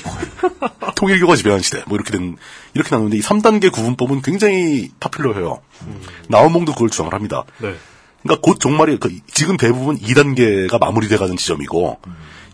통일교가 0.96 1.36
지배하는 1.36 1.62
시대. 1.62 1.84
뭐 1.88 1.96
이렇게 1.96 2.12
된, 2.12 2.36
이렇게 2.74 2.90
나누는데 2.90 3.18
이 3.18 3.22
3단계 3.22 3.72
구분법은 3.72 4.22
굉장히 4.24 4.90
파퓰러해요. 5.00 5.62
나온몽도 6.30 6.74
그걸 6.74 6.90
주장을 6.90 7.14
합니다. 7.14 7.44
네. 7.60 7.76
그러니까 8.24 8.42
곧 8.42 8.60
종말이, 8.60 8.98
그 8.98 9.16
지금 9.32 9.58
대부분 9.58 9.98
2단계가 10.00 10.80
마무리돼가는 10.80 11.38
지점이고, 11.38 12.00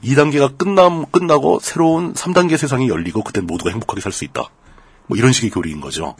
2단계가 0.03 0.57
끝남, 0.57 1.05
끝나고 1.05 1.59
새로운 1.61 2.13
3단계 2.13 2.57
세상이 2.57 2.89
열리고 2.89 3.23
그땐 3.23 3.45
모두가 3.45 3.69
행복하게 3.71 4.01
살 4.01 4.11
수 4.11 4.25
있다. 4.25 4.49
뭐 5.07 5.17
이런 5.17 5.31
식의 5.31 5.49
교리인 5.49 5.81
거죠. 5.81 6.15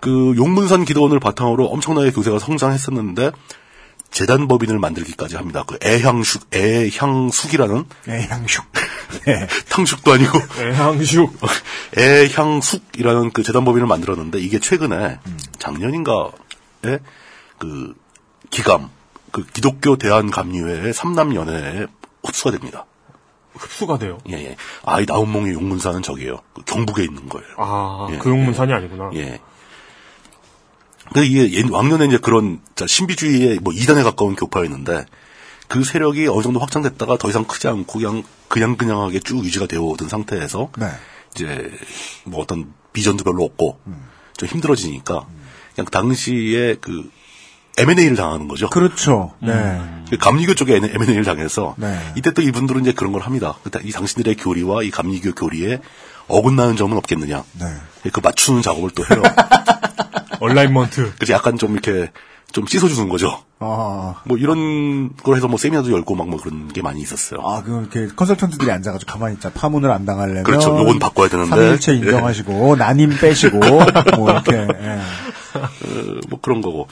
그 0.00 0.34
용문산 0.36 0.84
기도원을 0.84 1.20
바탕으로 1.20 1.66
엄청나게 1.66 2.12
교세가 2.12 2.38
성장했었는데, 2.38 3.32
재단 4.10 4.48
법인을 4.48 4.78
만들기까지 4.78 5.36
합니다. 5.36 5.64
그 5.66 5.78
애향숙, 5.84 6.48
애향숙이라는 6.52 7.84
애향숙. 8.08 8.64
네. 9.26 9.46
탕숙도 9.68 10.12
아니고 10.12 10.38
애향숙 10.58 11.38
애향숙이라는 11.96 13.30
그 13.30 13.42
재단 13.42 13.64
법인을 13.64 13.86
만들었는데 13.86 14.38
이게 14.38 14.58
최근에 14.58 15.18
작년인가에 15.58 16.98
그 17.58 17.94
기감 18.50 18.90
그 19.32 19.44
기독교 19.46 19.96
대한 19.96 20.30
감리회의 20.30 20.92
삼남연회에 20.92 21.86
흡수가 22.24 22.50
됩니다. 22.52 22.86
흡수가 23.54 23.98
돼요. 23.98 24.18
예, 24.28 24.34
예. 24.34 24.56
아, 24.84 25.00
이 25.00 25.06
나온몽의 25.06 25.52
용문산은 25.54 26.02
저기요. 26.02 26.40
그 26.54 26.62
경북에 26.64 27.04
있는 27.04 27.28
거예요. 27.28 27.46
아, 27.58 28.08
예, 28.12 28.18
그 28.18 28.30
용문산이 28.30 28.72
아니구나. 28.72 29.10
예. 29.14 29.40
근데 31.12 31.26
이게 31.26 31.50
옛- 31.52 31.68
왕년에 31.70 32.06
이제 32.06 32.18
그런 32.18 32.60
자, 32.76 32.86
신비주의의 32.86 33.58
뭐 33.62 33.72
이단에 33.72 34.02
가까운 34.02 34.36
교파였는데 34.36 35.04
그 35.68 35.82
세력이 35.84 36.26
어느 36.28 36.42
정도 36.42 36.60
확장됐다가 36.60 37.16
더 37.16 37.28
이상 37.28 37.44
크지 37.44 37.68
않고 37.68 37.98
그냥 37.98 38.22
그냥 38.48 38.76
그냥하게 38.76 39.20
쭉 39.20 39.44
유지가 39.44 39.66
되어 39.66 39.82
오던 39.82 40.08
상태에서 40.08 40.70
네. 40.78 40.86
이제 41.34 41.70
뭐 42.24 42.40
어떤 42.42 42.72
비전도 42.92 43.24
별로 43.24 43.44
없고 43.44 43.80
좀 44.36 44.48
힘들어지니까 44.48 45.26
그냥 45.74 45.86
당시에 45.90 46.76
그 46.80 47.08
M&A를 47.80 48.16
당하는 48.16 48.48
거죠. 48.48 48.68
그렇죠. 48.70 49.32
네. 49.40 49.80
그 50.10 50.16
감리교 50.16 50.54
쪽에 50.54 50.76
M&A를 50.76 51.24
당해서 51.24 51.74
네. 51.78 51.98
이때 52.16 52.32
또 52.32 52.42
이분들은 52.42 52.82
이제 52.82 52.92
그런 52.92 53.12
걸 53.12 53.22
합니다. 53.22 53.54
그때 53.62 53.80
이 53.82 53.90
당신들의 53.92 54.36
교리와 54.36 54.82
이 54.82 54.90
감리교 54.90 55.34
교리에 55.34 55.80
어긋나는 56.28 56.76
점은 56.76 56.96
없겠느냐. 56.96 57.44
네. 57.60 58.10
그 58.12 58.20
맞추는 58.20 58.62
작업을 58.62 58.90
또 58.90 59.04
해요. 59.04 59.22
얼라인먼트. 60.40 61.12
그래서 61.16 61.32
약간 61.34 61.58
좀 61.58 61.72
이렇게 61.72 62.10
좀 62.52 62.66
씻어주는 62.66 63.08
거죠. 63.08 63.42
아, 63.60 64.22
뭐 64.24 64.36
이런 64.36 65.14
걸 65.16 65.36
해서 65.36 65.46
뭐 65.48 65.58
세미나도 65.58 65.92
열고 65.92 66.14
막 66.16 66.26
뭐 66.26 66.40
그런 66.40 66.68
게 66.68 66.82
많이 66.82 67.00
있었어요. 67.00 67.40
아, 67.44 67.62
그, 67.62 67.80
이렇게 67.80 68.14
컨설턴트들이 68.14 68.70
앉아가지고 68.70 69.12
가만히 69.12 69.34
있자. 69.34 69.50
파문을 69.50 69.90
안 69.90 70.04
당하려면. 70.04 70.44
그렇죠. 70.44 70.78
요건 70.78 70.98
바꿔야 70.98 71.28
되는데. 71.28 71.56
3위일체 71.56 71.92
예. 71.92 71.96
인정하시고, 71.96 72.76
난임 72.76 73.10
빼시고, 73.18 73.58
뭐, 73.58 74.30
이렇게, 74.30 74.52
예. 74.52 75.00
어, 75.58 76.20
뭐 76.28 76.40
그런 76.40 76.60
거고. 76.60 76.88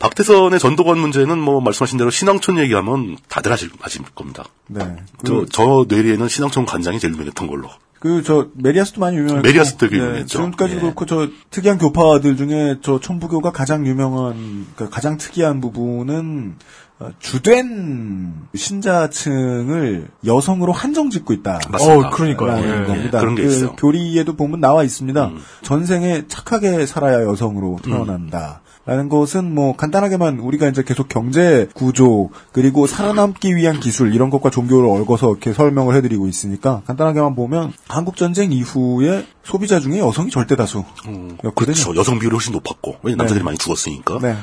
박태선의 0.00 0.58
전도관 0.58 0.98
문제는 0.98 1.38
뭐 1.38 1.60
말씀하신 1.60 1.98
대로 1.98 2.10
신앙촌 2.10 2.58
얘기하면 2.58 3.16
다들 3.28 3.52
하실, 3.52 3.70
하실 3.80 4.02
겁니다. 4.14 4.44
네. 4.66 4.96
저, 5.24 5.44
저 5.52 5.84
뇌리에는 5.88 6.26
신앙촌 6.26 6.64
간장이 6.66 6.98
제일 6.98 7.12
유명했던 7.14 7.46
걸로. 7.46 7.68
그, 8.00 8.22
저, 8.22 8.48
메리야스도 8.54 8.98
많이 8.98 9.18
유명했고. 9.18 9.42
메리야스 9.46 9.76
되게 9.76 9.98
유명했죠. 9.98 10.26
지금까지도 10.26 10.78
예. 10.78 10.80
그렇고, 10.80 11.04
저, 11.04 11.28
특이한 11.50 11.76
교파들 11.76 12.38
중에 12.38 12.76
저 12.82 12.98
천부교가 12.98 13.52
가장 13.52 13.86
유명한, 13.86 14.66
그 14.74 14.88
가장 14.88 15.18
특이한 15.18 15.60
부분은, 15.60 16.56
어, 16.98 17.10
주된 17.18 18.32
신자층을 18.54 20.08
여성으로 20.24 20.72
한정 20.72 21.10
짓고 21.10 21.34
있다. 21.34 21.60
맞습니다. 21.70 22.08
어, 22.08 22.10
그러니까요. 22.10 22.48
라는 22.48 22.82
예, 22.82 22.86
겁니다. 22.86 23.18
예, 23.18 23.20
그런 23.20 23.34
게 23.34 23.42
그 23.42 23.48
있어요. 23.50 23.68
음. 23.70 23.76
교리에도 23.76 24.34
보면 24.34 24.60
나와 24.60 24.82
있습니다. 24.82 25.30
전생에 25.62 26.24
착하게 26.28 26.86
살아야 26.86 27.22
여성으로 27.24 27.78
태어난다. 27.82 28.62
라는 28.86 29.08
것은 29.08 29.54
뭐 29.54 29.76
간단하게만 29.76 30.40
우리가 30.40 30.68
이제 30.68 30.82
계속 30.82 31.08
경제 31.08 31.68
구조 31.74 32.30
그리고 32.52 32.86
살아남기 32.86 33.54
위한 33.54 33.78
기술 33.78 34.14
이런 34.14 34.30
것과 34.30 34.50
종교를 34.50 34.88
얽어서 34.88 35.30
이렇게 35.30 35.52
설명을 35.52 35.94
해드리고 35.96 36.26
있으니까 36.26 36.82
간단하게만 36.86 37.34
보면 37.34 37.72
한국 37.88 38.16
전쟁 38.16 38.52
이후에 38.52 39.26
소비자 39.44 39.80
중에 39.80 39.98
여성이 39.98 40.30
절대 40.30 40.56
다수였거든요. 40.56 41.52
그렇죠. 41.54 41.94
여성 41.94 42.18
비율이 42.18 42.34
훨씬 42.34 42.52
높았고 42.52 42.96
왜냐 43.02 43.16
네. 43.16 43.22
남자들이 43.22 43.44
많이 43.44 43.58
죽었으니까. 43.58 44.18
네. 44.20 44.36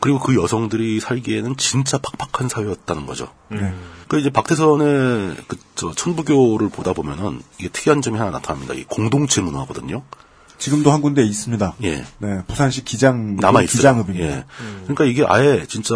그리고 0.00 0.18
그 0.18 0.34
여성들이 0.34 1.00
살기에는 1.00 1.56
진짜 1.56 1.98
팍팍한 1.98 2.50
사회였다는 2.50 3.06
거죠. 3.06 3.28
네. 3.48 3.72
그 4.08 4.18
이제 4.18 4.28
박태선의 4.28 5.36
그 5.46 5.56
저 5.74 5.92
천부교를 5.92 6.68
보다 6.68 6.92
보면은 6.92 7.42
이게 7.58 7.68
특이한 7.68 8.00
점이 8.00 8.18
하나 8.18 8.30
나타납니다. 8.30 8.74
이 8.74 8.84
공동체 8.84 9.40
문화거든요. 9.40 10.02
지금도 10.58 10.90
한 10.92 11.02
군데 11.02 11.22
있습니다. 11.22 11.74
예. 11.82 12.04
네, 12.18 12.42
부산시 12.46 12.84
기장 12.84 13.36
남아 13.36 13.62
있어요. 13.62 13.76
기장읍입니다. 13.76 14.24
예. 14.26 14.44
그러니까 14.84 15.04
이게 15.04 15.24
아예 15.26 15.66
진짜 15.68 15.94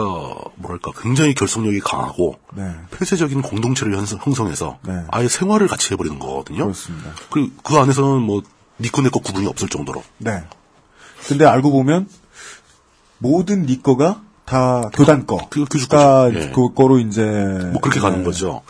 뭐랄까 0.57 0.91
굉장히 1.01 1.35
결속력이 1.35 1.81
강하고 1.81 2.39
네. 2.55 2.71
폐쇄적인 2.91 3.43
공동체를 3.43 3.97
형성- 3.97 4.19
형성해서 4.21 4.79
네. 4.83 4.93
아예 5.11 5.29
생활을 5.29 5.69
같이 5.69 5.93
해버리는 5.93 6.19
거거든요. 6.19 6.65
그렇습니다. 6.65 7.11
그리고 7.31 7.51
그 7.63 7.77
안에서는 7.77 8.21
뭐 8.21 8.43
니꺼 8.81 9.01
내꺼 9.03 9.21
구분이 9.21 9.47
없을 9.47 9.69
정도로. 9.69 10.03
네. 10.19 10.43
근데 11.29 11.45
알고 11.47 11.71
보면 11.73 12.09
모든 13.19 13.67
네 13.67 13.83
거가 13.83 14.23
다 14.45 14.83
교단 14.95 15.27
거. 15.27 15.49
그 15.51 15.65
교주 15.67 15.89
가 15.89 16.31
거죠. 16.31 16.41
예. 16.41 16.51
그거로 16.51 16.99
이제 17.01 17.23
뭐 17.73 17.81
그렇게 17.81 18.01
가는 18.01 18.19
네. 18.19 18.25
거죠. 18.25 18.63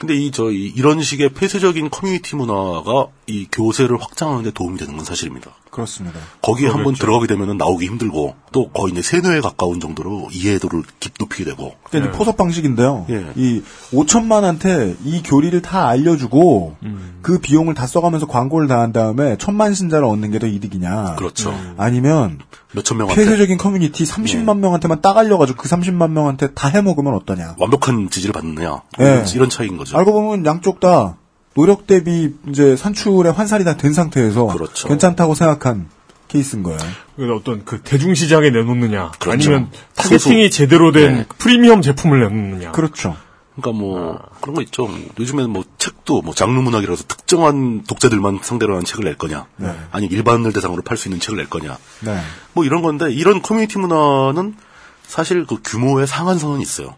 근데 0.00 0.14
이저 0.14 0.50
이런 0.50 1.02
식의 1.02 1.34
폐쇄적인 1.34 1.90
커뮤니티 1.90 2.34
문화가 2.34 3.08
이 3.26 3.46
교세를 3.52 4.00
확장하는 4.00 4.44
데 4.44 4.50
도움이 4.50 4.78
되는 4.78 4.96
건 4.96 5.04
사실입니다. 5.04 5.54
그렇습니다. 5.70 6.18
거기 6.42 6.64
에 6.64 6.66
한번 6.66 6.94
그러겠죠. 6.94 7.00
들어가게 7.06 7.26
되면 7.28 7.56
나오기 7.56 7.86
힘들고 7.86 8.34
또 8.52 8.68
거의 8.70 8.92
이제 8.92 9.02
세뇌에 9.02 9.40
가까운 9.40 9.78
정도로 9.80 10.28
이해도를 10.32 10.82
깊 10.98 11.12
높이게 11.18 11.44
되고 11.44 11.74
그게 11.84 11.98
이제 11.98 12.10
포섭 12.10 12.36
방식인데요. 12.36 13.06
예. 13.10 13.26
이 13.36 13.62
5천만한테 13.92 14.96
이 15.04 15.22
교리를 15.22 15.60
다 15.62 15.86
알려주고 15.88 16.76
음. 16.82 17.18
그 17.22 17.38
비용을 17.38 17.74
다 17.74 17.86
써가면서 17.86 18.26
광고를 18.26 18.66
다 18.66 18.80
한 18.80 18.92
다음에 18.92 19.36
천만 19.38 19.74
신자를 19.74 20.04
얻는 20.06 20.30
게 20.32 20.38
더 20.40 20.46
이득이냐. 20.46 21.16
그렇죠. 21.16 21.54
아니면 21.76 22.38
몇천 22.72 22.96
명한테 22.96 23.22
폐쇄적인 23.22 23.58
커뮤니티 23.58 24.04
30만 24.04 24.58
명한테만 24.58 25.02
딱 25.02 25.18
알려가지고 25.18 25.60
그 25.62 25.68
30만 25.68 26.10
명한테 26.12 26.52
다 26.54 26.68
해먹으면 26.68 27.14
어떠냐. 27.14 27.56
완벽한 27.58 28.08
지지를 28.10 28.32
받느냐 28.32 28.80
예. 29.00 29.24
이런 29.34 29.50
차이인 29.50 29.76
거죠. 29.76 29.98
알고 29.98 30.12
보면 30.12 30.46
양쪽 30.46 30.80
다 30.80 31.16
노력 31.54 31.86
대비 31.86 32.32
이제 32.48 32.76
산출의 32.76 33.32
환산이 33.32 33.64
다 33.64 33.76
된 33.76 33.92
상태에서 33.92 34.46
그렇죠. 34.46 34.88
괜찮다고 34.88 35.34
생각한 35.34 35.88
케이스인 36.28 36.62
거예요. 36.62 36.78
그래서 37.16 37.34
어떤 37.34 37.64
그 37.64 37.80
대중시장에 37.80 38.50
내놓느냐, 38.50 39.12
그렇죠. 39.18 39.50
아니면 39.50 39.70
targeting이 39.96 40.44
소수. 40.44 40.56
제대로 40.56 40.92
된 40.92 41.14
네. 41.14 41.26
프리미엄 41.38 41.82
제품을 41.82 42.20
내놓느냐. 42.20 42.70
그렇죠. 42.72 43.16
그러니까 43.56 43.78
뭐 43.84 44.18
그런 44.40 44.54
거 44.54 44.62
있죠. 44.62 44.88
요즘에는 45.18 45.50
뭐 45.50 45.64
책도 45.76 46.22
뭐 46.22 46.32
장르 46.34 46.58
문학이라서 46.60 47.04
특정한 47.08 47.82
독자들만 47.82 48.38
상대로 48.42 48.74
하는 48.74 48.84
책을 48.84 49.04
낼 49.04 49.18
거냐, 49.18 49.46
네. 49.56 49.74
아니 49.90 50.06
일반을 50.06 50.52
대상으로 50.52 50.82
팔 50.82 50.96
수 50.96 51.08
있는 51.08 51.18
책을 51.18 51.36
낼 51.36 51.50
거냐, 51.50 51.76
네. 52.00 52.20
뭐 52.52 52.64
이런 52.64 52.80
건데 52.80 53.10
이런 53.12 53.42
커뮤니티 53.42 53.78
문화는 53.78 54.54
사실 55.02 55.44
그 55.46 55.56
규모의 55.64 56.06
상한선은 56.06 56.60
있어요. 56.60 56.94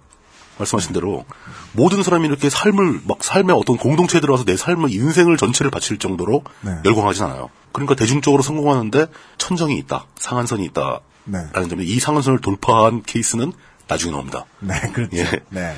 말씀하신 0.62 0.92
대로 0.92 1.24
모든 1.72 2.02
사람이 2.02 2.26
이렇게 2.26 2.50
삶을 2.50 3.02
막 3.06 3.22
삶의 3.22 3.54
어떤 3.56 3.76
공동체에 3.76 4.20
들어와서 4.20 4.44
내 4.44 4.56
삶의 4.56 4.92
인생을 4.92 5.36
전체를 5.36 5.70
바칠 5.70 5.98
정도로 5.98 6.44
네. 6.62 6.72
열광하진 6.84 7.24
않아요. 7.24 7.50
그러니까 7.72 7.94
대중적으로 7.94 8.42
성공하는데 8.42 9.06
천정이 9.38 9.76
있다, 9.78 10.06
상한선이 10.16 10.64
있다라는 10.66 11.00
네. 11.24 11.68
점에 11.68 11.84
이 11.84 11.98
상한선을 11.98 12.40
돌파한 12.40 13.02
케이스는 13.02 13.52
나중에 13.88 14.12
나옵니다. 14.12 14.44
네, 14.60 14.74
그렇죠. 14.92 15.16
예. 15.16 15.40
네. 15.50 15.74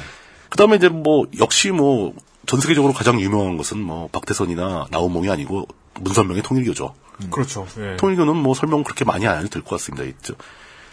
그다음에 0.48 0.77
이제 0.77 0.89
뭐 0.89 1.27
역시 1.39 1.70
뭐 1.70 2.15
전 2.47 2.61
세계적으로 2.61 2.93
가장 2.93 3.20
유명한 3.20 3.56
것은 3.56 3.81
뭐 3.81 4.09
박태선이나 4.09 4.89
나우몽이 4.90 5.31
아니고 5.31 5.66
문선명의 6.01 6.43
통일교죠. 6.43 6.94
그렇죠. 7.31 7.66
예. 7.78 7.97
통일교는 7.97 8.36
뭐 8.36 8.55
설명 8.55 8.82
그렇게 8.82 9.05
많이 9.05 9.27
안 9.27 9.39
해도 9.39 9.48
될 9.48 9.62
것 9.62 9.70
같습니다. 9.70 10.05
있죠. 10.05 10.35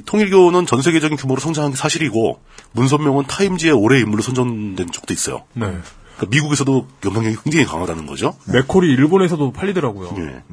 통일교는 0.06 0.66
전 0.66 0.82
세계적인 0.82 1.18
규모로 1.18 1.40
성장한 1.42 1.72
게 1.72 1.78
사실이고 1.78 2.40
문선명은 2.74 3.26
타임지의 3.28 3.74
올해 3.74 4.00
인물로 4.00 4.22
선정된 4.22 4.92
적도 4.92 5.14
있어요. 5.14 5.44
네. 5.54 5.66
그러니까 6.18 6.28
미국에서도 6.30 6.88
영향력이 7.06 7.38
굉장히 7.44 7.66
강하다는 7.66 8.06
거죠. 8.06 8.36
맥콜이 8.48 8.88
일본에서도 8.88 9.52
팔리더라고요. 9.54 10.16
예. 10.18 10.44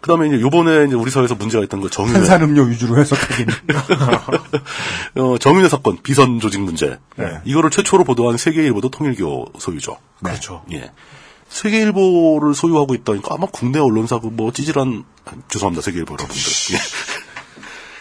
그다음에 0.00 0.26
이제 0.26 0.40
요번에 0.40 0.84
이제 0.84 0.94
우리 0.94 1.10
사회에서 1.10 1.34
문제가 1.34 1.64
있던 1.64 1.80
거 1.80 1.88
정윤회 1.88 2.18
탄산음료 2.18 2.64
위주로 2.64 2.98
해석하기는. 2.98 3.54
어, 5.16 5.38
정윤회 5.38 5.68
사건 5.70 5.98
비선 6.02 6.40
조직 6.40 6.60
문제 6.60 6.98
네. 7.16 7.40
이거를 7.44 7.70
최초로 7.70 8.04
보도한 8.04 8.36
세계일보도 8.36 8.90
통일교 8.90 9.52
소유죠. 9.58 9.96
그렇죠. 10.22 10.62
예. 10.72 10.90
세계일보를 11.48 12.54
소유하고 12.54 12.94
있다니까 12.94 13.34
아마 13.34 13.46
국내 13.50 13.78
언론사 13.78 14.18
그뭐 14.18 14.52
찌질한 14.52 15.04
죄송합니다 15.48 15.82
세계일보 15.82 16.14
여러분들. 16.14 16.42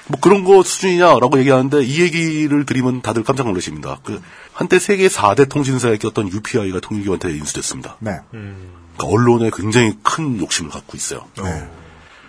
예. 0.05 0.11
뭐 0.11 0.19
그런 0.19 0.43
거 0.43 0.63
수준이냐라고 0.63 1.39
얘기하는데 1.39 1.83
이 1.83 2.01
얘기를 2.01 2.65
드리면 2.65 3.01
다들 3.01 3.23
깜짝 3.23 3.47
놀라십니다. 3.47 3.99
그 4.03 4.21
한때 4.51 4.79
세계 4.79 5.07
4대 5.07 5.49
통신사에 5.49 5.97
꼈던 5.97 6.31
UPI가 6.31 6.79
통일교한테 6.79 7.31
인수됐습니다. 7.31 7.97
네. 7.99 8.19
그러니까 8.31 9.07
언론에 9.07 9.49
굉장히 9.55 9.97
큰 10.03 10.39
욕심을 10.39 10.71
갖고 10.71 10.97
있어요. 10.97 11.25
네. 11.41 11.67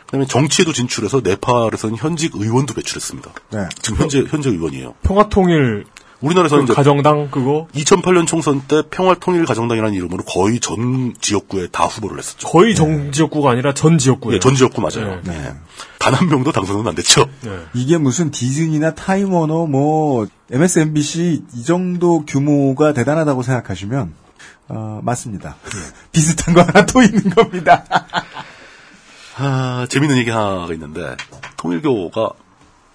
그다음에 0.07 0.27
정치에도 0.27 0.73
진출해서 0.73 1.21
네팔에서는 1.25 1.97
현직 1.97 2.33
의원도 2.35 2.75
배출했습니다. 2.75 3.33
네. 3.51 3.69
지금 3.83 3.99
현재 3.99 4.25
현재 4.29 4.51
의원이에요. 4.51 4.95
평화통일 5.03 5.85
우리나라에서는 6.25 6.67
그 6.67 6.75
가정당 6.75 7.29
그거 7.31 7.69
2008년 7.75 8.27
총선 8.27 8.63
때 8.63 8.83
평화통일가정당이라는 8.91 9.95
이름으로 9.95 10.25
거의 10.25 10.61
전 10.61 11.15
지역구에 11.21 11.69
다 11.69 11.85
후보를 11.85 12.19
했었죠. 12.19 12.49
거의 12.49 12.75
정 12.75 13.13
지역구가 13.13 13.51
아니라 13.51 13.75
전 13.75 13.99
지역구예요. 13.99 14.37
예, 14.37 14.41
전 14.41 14.55
지역구 14.55 14.81
맞아요. 14.81 15.21
네. 15.25 15.35
예. 15.35 15.55
단한 15.99 16.29
명도 16.29 16.53
당선은 16.53 16.87
안 16.87 16.95
됐죠. 16.95 17.27
네. 17.43 17.59
이게 17.75 17.99
무슨 17.99 18.31
디즈니나 18.31 18.95
타임워너 18.95 19.67
뭐 19.67 20.27
MSNBC 20.51 21.45
이 21.55 21.65
정도 21.65 22.25
규모가 22.27 22.93
대단하다고 22.93 23.43
생각하시면 23.43 24.15
어, 24.69 25.01
맞습니다. 25.03 25.57
비슷한 26.13 26.55
거 26.55 26.63
하나 26.63 26.87
또 26.87 27.03
있는 27.03 27.31
겁니다. 27.31 27.85
아, 29.37 29.87
재밌는 29.89 30.17
얘기 30.19 30.31
하나가 30.31 30.73
있는데 30.73 31.17
통일교가 31.57 32.31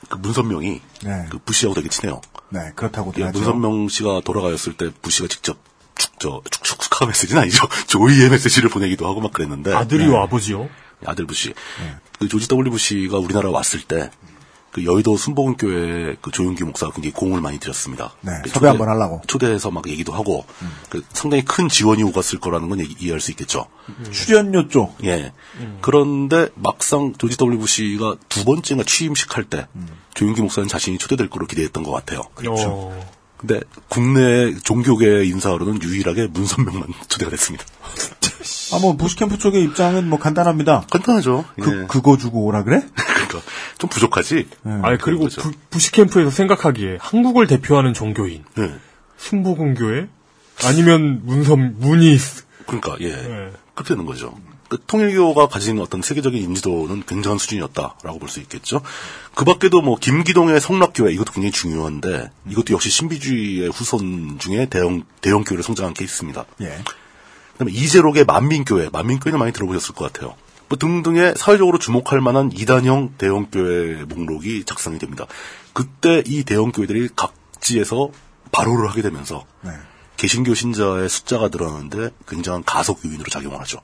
그 0.08 0.18
문선명이 0.18 0.82
네. 1.04 1.26
그 1.30 1.38
부시하고 1.40 1.76
되게 1.76 1.90
친해요. 1.90 2.22
네, 2.50 2.72
그렇다고 2.76 3.14
예. 3.18 3.26
문선명 3.26 3.90
씨가 3.90 4.22
돌아가셨을 4.26 4.74
때 4.74 4.90
부시가 5.02 5.28
직접 5.28 5.58
축저 5.96 6.42
축축 6.50 6.80
축하 6.80 7.06
메시지는 7.06 7.42
아니죠. 7.42 7.68
조이의 7.88 8.30
메시지를 8.30 8.70
보내기도 8.70 9.08
하고 9.08 9.22
막 9.22 9.34
그랬는데 9.34 9.74
아들이요, 9.74 10.16
아버지요? 10.18 10.70
아들 11.06 11.26
부시. 11.26 11.54
그 12.20 12.28
조지 12.28 12.48
W 12.48 12.72
부시가 12.72 13.18
우리나라 13.18 13.50
왔을 13.50 13.82
때 13.82 14.12
그 14.72 14.86
여의도 14.86 15.18
순복음교회 15.18 16.18
그 16.22 16.32
조용기 16.32 16.64
목사가 16.64 16.91
굉장히 16.94 17.12
공을 17.14 17.41
많이 17.41 17.60
들였습니다. 17.60 18.14
네, 18.22 18.32
그 18.44 18.50
섭외 18.50 18.70
한번 18.70 18.88
하려고. 18.90 19.22
초대해서 19.28 19.72
막 19.72 19.88
얘기도 19.90 20.14
하고 20.14 20.46
그 20.90 21.04
상당히 21.14 21.44
큰 21.44 21.68
지원이 21.70 22.04
오갔을 22.04 22.40
거라는 22.40 22.70
건 22.70 22.80
얘기- 22.80 22.96
이해할 23.00 23.20
수 23.20 23.32
있겠죠. 23.32 23.66
출연료 24.12 24.68
쪽. 24.68 24.96
예. 25.04 25.32
그런데 25.82 26.50
막상 26.56 27.14
조지 27.18 27.36
W 27.38 27.60
부시가 27.60 28.16
두 28.30 28.46
번째가 28.46 28.84
취임식 28.84 29.36
할 29.36 29.44
때 29.46 29.68
조용기 30.14 30.41
목사는 30.41 30.68
자신이 30.70 30.98
초대될 31.00 31.30
거로 31.30 31.48
기대했던 31.48 31.84
것 31.84 31.91
같아요. 31.91 32.22
그렇죠. 32.36 32.94
근데 33.38 33.62
국내 33.88 34.54
종교계 34.64 35.24
인사로는 35.24 35.82
유일하게 35.82 36.28
문선명만 36.28 36.88
초대가 37.08 37.32
됐습니다. 37.32 37.66
아, 38.74 38.80
뭐, 38.80 38.96
부시캠프 38.96 39.38
쪽의 39.40 39.64
입장은 39.64 40.08
뭐 40.08 40.20
간단합니다. 40.20 40.86
간단하죠. 40.91 41.46
그, 41.60 41.82
예. 41.84 41.88
그거 41.88 42.18
주고 42.18 42.44
오라 42.46 42.64
그래? 42.64 42.84
그러니까 43.30 43.52
좀 43.78 43.90
부족하지. 43.90 44.48
아니 44.84 44.98
그리고. 44.98 45.28
부, 45.28 45.52
부시 45.70 45.92
캠프에서 45.92 46.30
생각하기에 46.30 46.98
한국을 47.00 47.48
대표하는 47.48 47.94
종교인 47.94 48.44
예. 48.58 48.74
순복음교회 49.18 50.08
아니면 50.66 51.22
문섬 51.24 51.76
문이스 51.80 52.44
그러니까 52.66 52.98
예. 53.02 53.08
예. 53.08 53.52
그렇게 53.74 53.94
되는 53.94 54.06
거죠. 54.06 54.36
그 54.68 54.78
통일교가 54.86 55.48
가진 55.48 55.80
어떤 55.80 56.02
세계적인 56.04 56.42
인지도는 56.44 57.04
굉장한 57.08 57.40
수준이었다라고 57.40 58.20
볼 58.20 58.30
수 58.30 58.40
있겠죠. 58.42 58.82
그 59.34 59.44
밖에도 59.46 59.82
뭐 59.82 59.98
김기동의 59.98 60.62
성락교회 60.62 61.12
이것도 61.14 61.32
굉장히 61.34 61.52
중요한데 61.52 62.30
이것도 62.50 62.74
역시 62.74 62.90
신비주의의 62.92 63.70
후손 63.70 64.38
중에 64.38 64.68
대형 64.68 65.04
대형 65.22 65.44
교회를 65.44 65.64
성장한 65.64 65.94
케이스입니다. 65.96 66.46
예. 66.62 66.78
그다음에 67.54 67.72
이재록의 67.72 68.26
만민교회, 68.26 68.90
만민교회는 68.94 69.40
많이 69.40 69.52
들어보셨을 69.54 69.96
것 69.96 70.12
같아요. 70.14 70.36
뭐 70.70 70.78
등등의 70.78 71.34
사회적으로 71.36 71.80
주목할 71.80 72.22
만한 72.22 72.52
이단형 72.54 73.16
대형교회 73.18 74.06
목록이 74.06 74.64
작성이 74.66 75.00
됩니다. 75.00 75.26
그때 75.74 76.24
이 76.26 76.44
대형교회들이 76.44 77.10
각지에서 77.16 78.10
발호를 78.52 78.90
하게 78.90 79.02
되면서 79.02 79.46
네. 79.62 79.72
개신교 80.18 80.54
신자의 80.54 81.10
숫자가 81.10 81.48
늘어나는데 81.50 82.10
굉장한 82.28 82.64
가속 82.66 83.04
요인으로 83.06 83.30
작용을 83.30 83.60
하죠. 83.62 83.80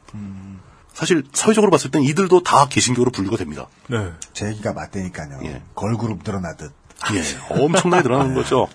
사실 0.93 1.23
사회적으로 1.33 1.71
봤을 1.71 1.91
땐 1.91 2.03
이들도 2.03 2.43
다 2.43 2.67
개신교로 2.69 3.11
분류가 3.11 3.37
됩니다. 3.37 3.67
네. 3.89 4.11
제 4.33 4.47
얘기가 4.47 4.73
맞다니까요. 4.73 5.39
걸그룹 5.75 6.21
늘어나듯. 6.23 6.71
예, 7.13 7.21
엄청나게 7.61 8.03
늘어나는 8.03 8.33
거죠. 8.35 8.67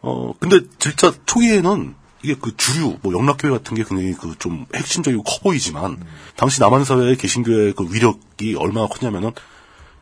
어, 0.00 0.32
근데 0.38 0.60
진짜 0.78 1.12
초기에는 1.26 1.94
이게 2.22 2.34
그 2.34 2.56
주류, 2.56 2.98
뭐 3.02 3.12
영락교회 3.12 3.50
같은 3.52 3.76
게 3.76 3.84
굉장히 3.84 4.14
그 4.14 4.34
좀 4.38 4.66
핵심적이고 4.74 5.22
커 5.22 5.38
보이지만, 5.40 6.02
당시 6.36 6.60
남한 6.60 6.84
사회의 6.84 7.16
개신교의 7.16 7.74
그 7.74 7.86
위력이 7.90 8.56
얼마나 8.56 8.86
컸냐면은, 8.88 9.32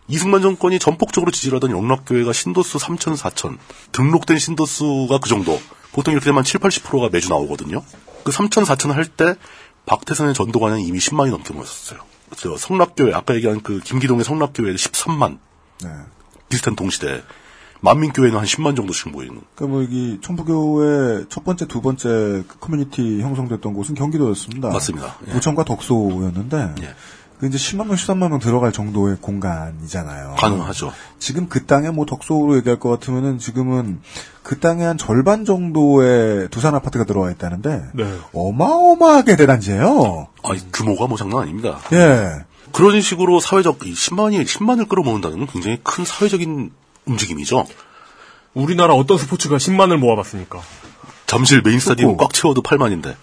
이승만 0.09 0.41
정권이 0.41 0.79
전폭적으로 0.79 1.31
지지를 1.31 1.57
하던 1.57 1.71
영락교회가 1.73 2.33
신도수 2.33 2.79
3천, 2.79 3.17
4천, 3.17 3.59
등록된 3.93 4.39
신도수가 4.39 5.19
그 5.19 5.29
정도, 5.29 5.61
보통 5.93 6.13
이렇게 6.13 6.27
되면 6.27 6.45
7, 6.45 6.61
80%가 6.61 7.09
매주 7.11 7.29
나오거든요. 7.29 7.83
그 8.25 8.33
3천, 8.33 8.65
4천 8.65 8.93
할 8.93 9.07
때, 9.07 9.35
박태선의 9.87 10.35
전도관은 10.35 10.81
이미 10.81 10.99
10만이 10.99 11.31
넘게 11.31 11.55
모였었어요. 11.55 12.01
저 12.37 12.57
성락교회, 12.57 13.15
아까 13.15 13.35
얘기한 13.35 13.63
그 13.63 13.81
김기동의 13.81 14.25
성락교회 14.25 14.75
13만, 14.75 15.39
네. 15.83 15.91
비슷한 16.49 16.77
동시대, 16.77 17.23
만민교회는 17.81 18.39
한 18.39 18.45
10만 18.45 18.77
정도씩 18.77 19.11
모이는. 19.11 19.41
그러니까 19.55 19.67
뭐 19.67 19.83
여기 19.83 20.19
천부교의 20.23 21.27
첫 21.29 21.45
번째, 21.45 21.67
두 21.67 21.81
번째 21.81 22.09
그 22.47 22.59
커뮤니티 22.59 23.21
형성됐던 23.21 23.75
곳은 23.75 23.95
경기도였습니다. 23.95 24.69
맞습니다. 24.69 25.17
예. 25.29 25.33
부천과 25.33 25.65
덕소였는데 25.65 26.75
그 27.39 27.47
이제 27.47 27.59
10만 27.59 27.87
명, 27.87 27.97
13만 27.97 28.31
명 28.31 28.39
들어갈 28.39 28.73
정도의 28.73 29.17
공간이잖아요. 29.21 30.37
가능하죠. 30.39 30.93
지금 31.19 31.49
그 31.49 31.67
땅에 31.67 31.91
뭐 31.91 32.07
덕소로 32.07 32.57
얘기할 32.57 32.79
것 32.79 32.89
같으면은 32.89 33.39
지금은 33.39 34.01
그 34.43 34.59
땅에 34.59 34.85
한 34.85 34.97
절반 34.97 35.45
정도의 35.45 36.49
두산 36.49 36.75
아파트가 36.75 37.05
들어와 37.05 37.31
있다는데 37.31 37.89
네. 37.93 38.19
어마어마하게 38.33 39.37
대단지예요. 39.37 40.29
아, 40.43 40.51
규모가 40.73 41.09
뭐 41.09 41.19
장난 41.19 41.43
아닙니다. 41.43 41.79
예. 41.93 42.45
그런 42.73 43.01
식으로 43.01 43.41
사회적 43.41 43.87
이 43.87 43.93
10만이 43.93 44.43
10만을 44.45 44.89
끌어모은다는 44.89 45.39
건 45.39 45.47
굉장히 45.47 45.79
큰 45.83 46.05
사회적인 46.05 46.71
움직임이죠. 47.07 47.67
우리나라 48.55 48.95
어떤 48.95 49.19
스포츠가 49.19 49.57
10만을 49.57 49.97
모아봤습니까? 49.99 50.61
잠실 51.27 51.63
메인 51.63 51.79
스타디움 51.81 52.17
꽉 52.17 52.33
채워도 52.33 52.63
8만인데. 52.63 53.15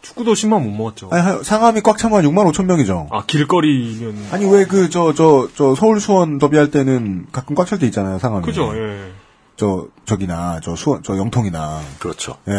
축구도 0.00 0.32
10만 0.32 0.62
못 0.62 0.70
모았죠. 0.70 1.08
아니, 1.10 1.22
하- 1.22 1.42
상암이 1.42 1.80
꽉 1.82 1.98
차면 1.98 2.22
6만 2.22 2.50
5천 2.52 2.64
명이죠. 2.66 3.08
아, 3.10 3.24
길거리면. 3.26 4.28
아니 4.30 4.44
왜 4.46 4.64
그 4.64 4.88
저 4.88 5.12
저 5.12 5.48
저 5.56 5.74
서울 5.74 6.00
수원 6.00 6.38
더비 6.38 6.56
할 6.56 6.70
때는 6.70 7.26
가끔 7.32 7.54
꽉 7.56 7.66
찰 7.66 7.78
때 7.78 7.86
있잖아요 7.86 8.18
상암이. 8.18 8.44
그죠, 8.46 8.72
예. 8.76 9.12
저 9.56 9.88
저기나 10.06 10.60
저 10.62 10.76
수원 10.76 11.02
저 11.02 11.16
영통이나. 11.16 11.80
그렇죠. 11.98 12.36
예. 12.48 12.52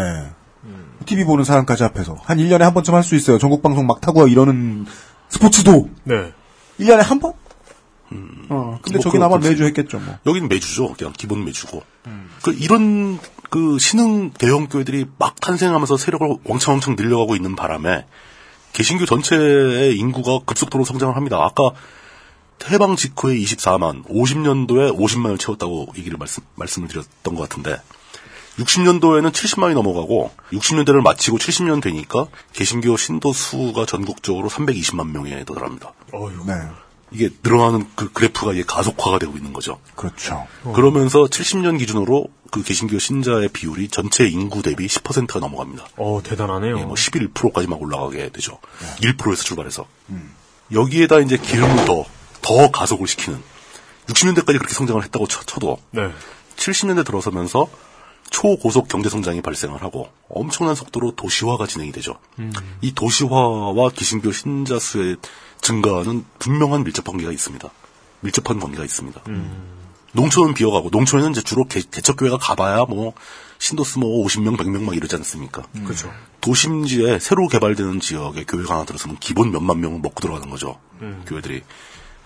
TV 1.06 1.23
보는 1.23 1.45
사람까지 1.45 1.85
앞에서 1.85 2.18
한 2.26 2.38
1년에 2.38 2.60
한 2.60 2.73
번쯤 2.73 2.93
할 2.93 3.03
수 3.03 3.15
있어요. 3.15 3.38
전국 3.39 3.64
방송 3.64 3.88
막 3.88 4.01
타고 4.01 4.27
이러는 4.27 4.85
스포츠도 5.30 5.89
네. 6.03 6.34
1년에 6.80 6.97
한 6.97 7.19
번? 7.19 7.34
어. 8.49 8.80
근데 8.81 8.98
뭐 8.98 9.03
저긴 9.03 9.22
아마 9.22 9.38
그렇겠지. 9.38 9.49
매주 9.49 9.64
했겠죠, 9.65 9.99
뭐. 9.99 10.18
여기는 10.26 10.49
매주죠. 10.49 10.94
그냥 10.94 11.14
기본 11.15 11.45
매주고. 11.45 11.84
그 12.41 12.53
이런 12.53 13.19
그 13.49 13.77
신흥 13.80 14.31
대형 14.31 14.68
교회들이 14.68 15.06
막 15.18 15.40
탄생하면서 15.40 15.98
세력을 15.98 16.38
왕창왕창 16.44 16.95
늘려가고 16.95 17.36
있는 17.36 17.56
바람에 17.56 18.06
개신교 18.73 19.06
전체의 19.06 19.98
인구가 19.98 20.40
급속도로 20.45 20.86
성장을 20.86 21.15
합니다. 21.15 21.38
아까 21.44 21.72
해방 22.69 22.95
직후에 22.95 23.36
24만, 23.38 24.06
50년도에 24.06 24.95
50만을 24.95 25.40
채웠다고 25.40 25.88
얘기를 25.98 26.18
말씀, 26.18 26.44
말씀을 26.56 26.88
드렸던 26.88 27.36
것 27.36 27.48
같은데 27.48 27.77
60년도에는 28.57 29.31
70만이 29.31 29.73
넘어가고 29.73 30.31
60년대를 30.52 31.02
마치고 31.02 31.38
70년 31.38 31.81
되니까 31.81 32.27
개신교 32.53 32.98
신도 32.98 33.31
수가 33.31 33.86
전국적으로 33.86 34.49
320만 34.49 35.11
명에 35.11 35.45
도달합니다. 35.45 35.94
네. 36.45 36.53
이게 37.11 37.30
늘어나는 37.44 37.88
그 37.95 38.11
그래프가 38.11 38.53
이게 38.53 38.64
가속화가 38.64 39.19
되고 39.19 39.36
있는 39.36 39.53
거죠. 39.53 39.80
그렇죠. 39.95 40.48
그러면서 40.73 41.23
70년 41.23 41.80
기준으로 41.80 42.27
그 42.52 42.64
개신교 42.64 42.99
신자의 42.99 43.49
비율이 43.49 43.90
전체 43.90 44.27
인구 44.27 44.61
대비 44.61 44.88
10%가 44.88 45.40
넘어갑니다. 45.40 45.88
어, 45.98 46.22
대단하네요. 46.23 46.80
뭐 46.80 46.94
11%까지 46.95 47.68
막 47.68 47.81
올라가게 47.81 48.30
되죠. 48.30 48.60
1%에서 49.02 49.44
출발해서. 49.44 49.86
여기에다 50.72 51.19
이제 51.19 51.38
기름을 51.38 51.86
더, 51.86 52.06
더 52.41 52.72
가속을 52.72 53.07
시키는 53.07 53.41
60년대까지 54.07 54.57
그렇게 54.57 54.73
성장을 54.73 55.03
했다고 55.03 55.27
쳐, 55.27 55.44
쳐도 55.44 55.77
네. 55.91 56.11
70년대 56.57 57.06
들어서면서 57.06 57.68
초고속 58.30 58.88
경제 58.88 59.10
성장이 59.10 59.41
발생을 59.41 59.81
하고 59.81 60.10
엄청난 60.30 60.76
속도로 60.76 61.15
도시화가 61.15 61.65
진행이 61.65 61.91
되죠. 61.91 62.19
이 62.81 62.94
도시화와 62.94 63.90
개신교 63.90 64.31
신자 64.31 64.77
수의 64.77 65.18
증가는 65.61 66.26
분명한 66.40 66.84
밀접 66.84 67.06
관계가 67.06 67.31
있습니다. 67.31 67.69
밀접한 68.22 68.60
관계가 68.60 68.84
있습니다. 68.84 69.22
농촌은 70.14 70.53
비어가고 70.53 70.90
농촌에는 70.91 71.31
이제 71.31 71.41
주로 71.41 71.65
개, 71.65 71.81
개척교회가 71.81 72.38
가봐야 72.38 72.86
뭐 72.86 73.14
신도수 73.60 73.99
뭐 73.99 74.26
50명, 74.26 74.57
100명 74.57 74.84
막 74.84 74.95
이러지 74.95 75.15
않습니까? 75.18 75.64
그렇죠. 75.84 76.11
도심지에 76.41 77.19
새로 77.19 77.48
개발되는 77.48 77.99
지역에 77.99 78.45
교회가 78.45 78.73
하나 78.73 78.86
들어서면 78.86 79.18
기본 79.19 79.52
몇만 79.52 79.80
명은 79.81 80.02
먹고 80.02 80.22
들어가는 80.22 80.49
거죠. 80.49 80.80
음. 81.02 81.23
교회들이. 81.27 81.64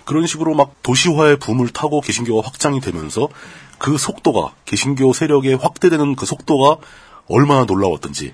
그런 0.05 0.27
식으로 0.27 0.53
막 0.53 0.75
도시화의 0.83 1.39
붐을 1.39 1.69
타고 1.69 2.01
개신교가 2.01 2.45
확장이 2.45 2.81
되면서 2.81 3.29
그 3.79 3.97
속도가 3.97 4.53
개신교 4.65 5.11
세력의 5.13 5.55
확대되는 5.55 6.15
그 6.15 6.25
속도가 6.25 6.77
얼마나 7.27 7.63
놀라웠던지 7.63 8.33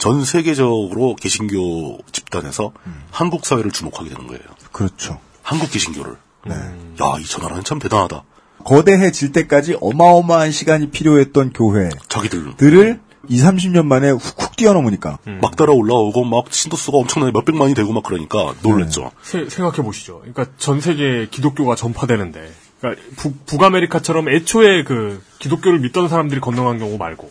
전 0.00 0.24
세계적으로 0.24 1.14
개신교 1.14 1.98
집단에서 2.10 2.72
한국 3.10 3.46
사회를 3.46 3.70
주목하게 3.70 4.10
되는 4.10 4.26
거예요. 4.26 4.42
그렇죠. 4.72 5.20
한국 5.42 5.70
개신교를. 5.70 6.16
네. 6.46 6.54
야, 6.54 7.18
이 7.20 7.24
저 7.26 7.40
나라는 7.42 7.62
참 7.64 7.78
대단하다. 7.78 8.24
거대해질 8.64 9.32
때까지 9.32 9.76
어마어마한 9.80 10.50
시간이 10.52 10.90
필요했던 10.90 11.52
교회들을 11.52 11.90
자기들 12.08 13.00
2, 13.28 13.36
30년 13.38 13.84
만에 13.84 14.10
훅훅 14.10 14.56
뛰어넘으니까. 14.56 15.18
막 15.42 15.54
따라 15.56 15.72
올라오고 15.72 16.24
막 16.24 16.46
신도수가 16.50 16.96
엄청나게 16.98 17.32
몇백만이 17.32 17.74
되고 17.74 17.92
막 17.92 18.02
그러니까 18.02 18.54
놀랬죠. 18.62 19.12
생각해 19.22 19.76
보시죠. 19.82 20.20
그러니까 20.20 20.46
전 20.58 20.80
세계 20.80 21.28
기독교가 21.30 21.74
전파되는데, 21.76 22.50
그러니까 22.80 23.02
북, 23.16 23.46
북아메리카처럼 23.46 24.30
애초에 24.30 24.84
그 24.84 25.22
기독교를 25.38 25.80
믿던 25.80 26.08
사람들이 26.08 26.40
건너간 26.40 26.78
경우 26.78 26.96
말고, 26.96 27.30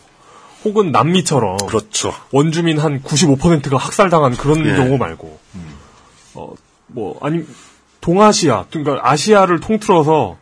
혹은 0.64 0.92
남미처럼 0.92 1.58
그렇죠. 1.66 2.12
원주민 2.32 2.78
한 2.78 3.02
95%가 3.02 3.76
학살당한 3.76 4.36
그런 4.36 4.66
예. 4.66 4.74
경우 4.76 4.98
말고, 4.98 5.38
어, 6.34 6.52
뭐 6.86 7.18
아니 7.22 7.44
동아시아, 8.00 8.66
그러니까 8.70 9.00
아시아를 9.10 9.60
통틀어서 9.60 10.36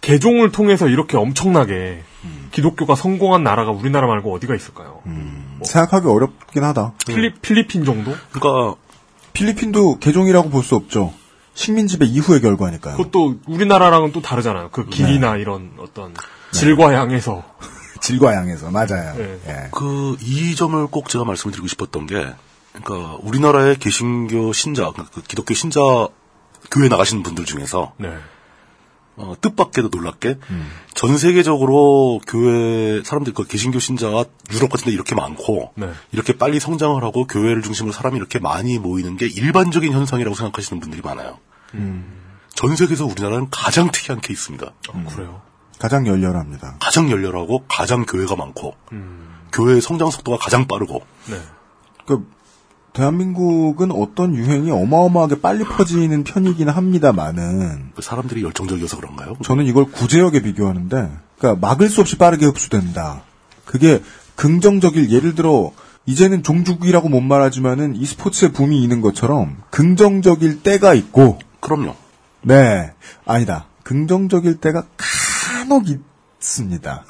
개종을 0.00 0.52
통해서 0.52 0.88
이렇게 0.88 1.16
엄청나게 1.16 2.02
기독교가 2.52 2.94
성공한 2.94 3.42
나라가 3.42 3.70
우리나라 3.70 4.06
말고 4.08 4.34
어디가 4.34 4.54
있을까요? 4.54 5.00
생각하기 5.64 6.06
어렵긴 6.08 6.64
하다. 6.64 6.92
필리, 7.06 7.32
필리핀 7.34 7.84
정도? 7.84 8.12
그러니까 8.32 8.76
필리핀도 9.32 9.98
개종이라고 9.98 10.50
볼 10.50 10.62
수 10.62 10.74
없죠. 10.76 11.14
식민지배 11.54 12.06
이후의 12.06 12.40
결과니까요. 12.40 12.96
그것도 12.96 13.36
우리나라랑은 13.46 14.12
또 14.12 14.22
다르잖아요. 14.22 14.70
그 14.72 14.86
길이나 14.86 15.36
이런 15.36 15.72
어떤 15.78 16.14
질과 16.50 16.94
양에서. 16.94 17.42
질과 18.02 18.34
양에서 18.34 18.70
맞아요. 18.70 19.14
네. 19.16 19.40
예. 19.46 19.70
그이 19.70 20.56
점을 20.56 20.86
꼭 20.88 21.08
제가 21.08 21.24
말씀을 21.24 21.52
드리고 21.52 21.68
싶었던 21.68 22.06
게 22.06 22.34
그러니까 22.72 23.16
우리나라의 23.22 23.78
개신교 23.78 24.52
신자 24.52 24.92
그 24.92 25.22
기독교 25.22 25.54
신자 25.54 25.80
교회 26.70 26.88
나가시는 26.88 27.22
분들 27.22 27.44
중에서 27.44 27.94
네. 27.98 28.14
어, 29.14 29.34
뜻밖에도 29.40 29.88
놀랍게 29.88 30.38
전 30.94 31.16
세계적으로 31.16 32.20
교회 32.26 33.02
사람들 33.04 33.34
그 33.34 33.46
개신교 33.46 33.78
신자가 33.78 34.24
유럽 34.52 34.70
같은 34.70 34.86
데 34.86 34.92
이렇게 34.92 35.14
많고 35.14 35.72
네. 35.76 35.92
이렇게 36.10 36.36
빨리 36.36 36.58
성장을 36.58 37.02
하고 37.04 37.26
교회를 37.26 37.62
중심으로 37.62 37.92
사람이 37.92 38.16
이렇게 38.16 38.40
많이 38.40 38.78
모이는 38.78 39.16
게 39.16 39.26
일반적인 39.26 39.92
현상이라고 39.92 40.34
생각하시는 40.34 40.80
분들이 40.80 41.02
많아요. 41.02 41.38
전 42.54 42.76
세계에서 42.76 43.06
우리나라는 43.06 43.48
가장 43.50 43.90
특이한 43.92 44.20
케이스입니다. 44.20 44.72
그래요. 45.14 45.51
가장 45.82 46.06
열렬합니다. 46.06 46.76
가장 46.78 47.10
열렬하고 47.10 47.64
가장 47.66 48.06
교회가 48.06 48.36
많고 48.36 48.76
교회의 49.50 49.80
성장 49.80 50.10
속도가 50.10 50.38
가장 50.38 50.68
빠르고 50.68 51.02
네. 51.28 51.36
그 52.06 52.24
대한민국은 52.92 53.90
어떤 53.90 54.32
유행이 54.36 54.70
어마어마하게 54.70 55.40
빨리 55.40 55.64
퍼지는 55.64 56.22
편이긴 56.22 56.68
합니다만은 56.68 57.90
그 57.96 58.00
사람들이 58.00 58.44
열정적이어서 58.44 58.96
그런가요? 58.96 59.34
저는 59.42 59.66
이걸 59.66 59.86
구제역에 59.86 60.42
비교하는데 60.42 61.10
그러니까 61.36 61.66
막을 61.66 61.88
수 61.88 62.00
없이 62.00 62.16
빠르게 62.16 62.46
흡수된다. 62.46 63.22
그게 63.64 64.00
긍정적일 64.36 65.10
예를 65.10 65.34
들어 65.34 65.72
이제는 66.06 66.44
종주국이라고 66.44 67.08
못 67.08 67.22
말하지만은 67.22 67.96
이 67.96 68.06
스포츠의 68.06 68.52
붐이 68.52 68.80
있는 68.80 69.00
것처럼 69.00 69.56
긍정적일 69.70 70.62
때가 70.62 70.94
있고 70.94 71.40
그럼요. 71.58 71.96
네 72.42 72.92
아니다 73.26 73.66
긍정적일 73.82 74.58
때가 74.60 74.84
간혹 75.62 75.84
있습니다. 76.40 77.04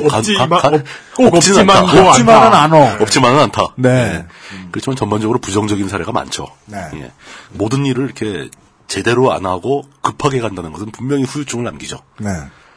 없지만- 0.00 0.48
가- 0.48 0.70
가- 0.70 0.76
없- 0.76 0.84
꼭 1.14 1.26
않다. 1.26 1.36
없지만도 1.36 2.08
없지만은 2.08 2.54
않어. 2.54 2.96
없지만은 3.02 3.40
않다. 3.40 3.68
네. 3.76 4.26
그렇지만 4.70 4.96
전반적으로 4.96 5.38
부정적인 5.38 5.88
사례가 5.88 6.12
많죠. 6.12 6.46
네. 6.66 6.78
예. 6.94 7.12
모든 7.52 7.84
일을 7.84 8.04
이렇게 8.06 8.48
제대로 8.88 9.32
안 9.32 9.44
하고 9.46 9.84
급하게 10.00 10.40
간다는 10.40 10.72
것은 10.72 10.90
분명히 10.92 11.24
후유증을 11.24 11.64
남기죠. 11.64 11.98
네. 12.20 12.30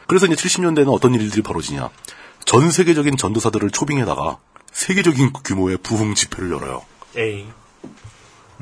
그래서 0.06 0.26
이제 0.26 0.34
70년대에는 0.34 0.92
어떤 0.92 1.14
일들이 1.14 1.40
벌어지냐. 1.42 1.88
전 2.44 2.70
세계적인 2.70 3.16
전도사들을 3.16 3.70
초빙에다가 3.70 4.38
세계적인 4.72 5.32
규모의 5.44 5.78
부흥 5.82 6.14
집회를 6.14 6.50
열어요. 6.52 6.82
에이. 7.16 7.46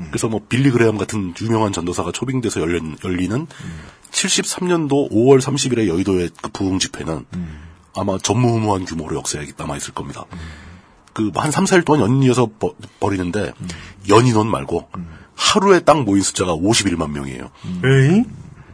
그래서 0.09 0.29
뭐 0.29 0.41
빌리 0.49 0.70
그레엄 0.70 0.97
같은 0.97 1.35
유명한 1.41 1.73
전도사가 1.73 2.12
초빙돼서 2.12 2.61
열린, 2.61 2.97
열리는 3.05 3.47
73년도 4.11 5.11
5월 5.11 5.41
30일에 5.41 5.89
여의도의 5.89 6.31
그 6.41 6.51
부흥 6.51 6.79
집회는 6.79 7.25
아마 7.95 8.19
전무후무한 8.19 8.85
규모로 8.85 9.16
역사에 9.16 9.47
남아 9.57 9.77
있을 9.77 9.93
겁니다. 9.95 10.25
그한 11.12 11.51
3, 11.51 11.65
4일 11.65 11.85
동안 11.85 12.03
연이어서 12.03 12.49
버, 12.59 12.75
버리는데 13.01 13.53
연인원 14.09 14.49
말고 14.51 14.89
하루에 15.35 15.81
딱 15.81 16.03
모인 16.05 16.23
숫자가 16.23 16.55
51만 16.55 17.11
명이에요. 17.11 17.51
에이? 17.66 18.25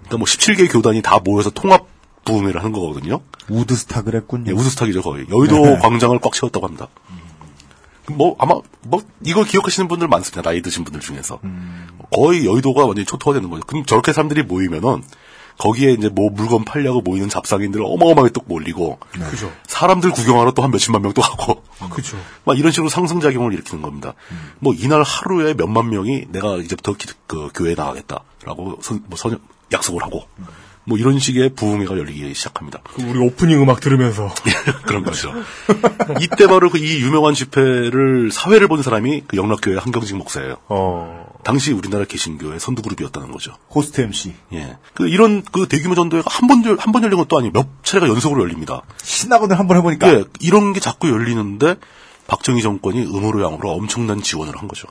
그러니까 0.05 0.19
뭐 0.19 0.25
17개 0.25 0.71
교단이 0.71 1.03
다 1.03 1.19
모여서 1.19 1.51
통합 1.51 1.87
부흥회를 2.25 2.61
하는 2.61 2.73
거거든요. 2.73 3.21
우드스탁을 3.49 4.15
했군요. 4.15 4.51
예, 4.51 4.53
우드스탁이죠 4.53 5.03
거의. 5.03 5.27
여의도 5.31 5.57
네. 5.61 5.79
광장을 5.79 6.19
꽉 6.21 6.33
채웠다고 6.33 6.67
합니다. 6.67 6.89
뭐 8.11 8.37
아마 8.39 8.55
뭐 8.83 9.03
이걸 9.23 9.45
기억하시는 9.45 9.89
분들 9.89 10.09
많습니다. 10.09 10.43
나이 10.43 10.61
드신 10.63 10.85
분들 10.85 11.01
중에서 11.01 11.41
거의 12.11 12.45
여의도가 12.47 12.85
완전히 12.87 13.07
초토화되는 13.07 13.49
거죠. 13.51 13.63
그럼 13.67 13.85
저렇게 13.87 14.13
사람들이 14.13 14.43
모이면은 14.43 15.03
거기에 15.57 15.93
이제 15.93 16.09
뭐 16.09 16.31
물건 16.31 16.65
팔려고 16.65 17.01
모이는 17.01 17.29
잡상인들 17.29 17.81
어마어마하게 17.85 18.33
또 18.33 18.41
몰리고 18.47 18.99
그죠. 19.31 19.53
사람들 19.69 20.11
구경하러 20.11 20.51
또 20.53 20.63
한 20.63 20.71
몇십만 20.73 21.01
명 21.01 21.13
또 21.15 21.23
하고 21.23 21.63
그죠. 21.91 22.17
막 22.45 22.59
이런 22.59 22.73
식으로 22.73 22.89
상승작용을 22.89 23.53
일으키는 23.55 23.81
겁니다. 23.81 24.15
뭐 24.59 24.75
이날 24.75 25.03
하루에 25.03 25.55
몇만 25.55 25.91
명이 25.91 26.27
내가 26.31 26.57
이제부터 26.57 26.95
기- 26.95 27.07
그 27.29 27.51
교회에 27.55 27.75
나가겠다라고 27.77 28.79
선, 28.83 29.05
뭐 29.07 29.17
선- 29.17 29.39
약속을 29.73 30.03
하고 30.03 30.25
뭐 30.87 30.99
이런 30.99 31.19
식의 31.19 31.51
부흥회가 31.55 31.97
열리기 31.97 32.35
시작합니다. 32.35 32.81
그 32.85 33.03
우리 33.03 33.19
오프닝 33.19 33.61
음악 33.63 33.81
들으면서 33.81 34.33
그런 34.87 35.03
거죠. 35.03 35.33
이때 36.21 36.47
바로 36.47 36.71
그 36.71 36.79
이 36.79 37.01
유명한 37.01 37.33
집회를 37.35 38.31
사회를 38.31 38.69
본 38.69 38.83
사람이 38.83 39.25
그 39.27 39.37
영락교회 39.39 39.79
한경직 39.79 40.17
목사예요. 40.17 40.57
어. 40.69 41.25
당시 41.43 41.73
우리나라 41.73 42.05
개신교의 42.05 42.61
선두 42.61 42.83
그룹이었다는 42.83 43.31
거죠. 43.33 43.55
호스트 43.75 44.03
MC. 44.03 44.35
예. 44.53 44.77
그 44.93 45.09
이런 45.09 45.43
그 45.43 45.67
대규모 45.69 45.95
전도회가 45.95 46.29
한번 46.31 46.63
한 46.79 46.93
번 46.93 47.03
열린 47.03 47.17
것도 47.19 47.39
아니고 47.39 47.53
몇 47.59 47.67
차례가 47.83 48.09
연속으로 48.09 48.43
열립니다. 48.43 48.83
신나거든 49.03 49.57
한번 49.57 49.79
해보니까. 49.79 50.13
예. 50.13 50.25
이런 50.41 50.73
게 50.75 50.81
자꾸 50.81 51.09
열리는데 51.11 51.77
박정희 52.27 52.63
정권이 52.63 53.03
음으로 53.03 53.45
양으로 53.45 53.71
엄청난 53.73 54.23
지원을 54.23 54.57
한 54.57 54.69
거죠. 54.69 54.89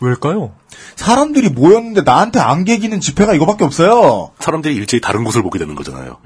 왜일까요? 0.00 0.54
사람들이 0.96 1.48
모였는데 1.48 2.02
나한테 2.02 2.40
안개기는 2.40 3.00
집회가 3.00 3.34
이거밖에 3.34 3.64
없어요. 3.64 4.32
사람들이 4.38 4.74
일제히 4.74 5.00
다른 5.00 5.24
곳을 5.24 5.42
보게 5.42 5.58
되는 5.58 5.74
거잖아요. 5.74 6.18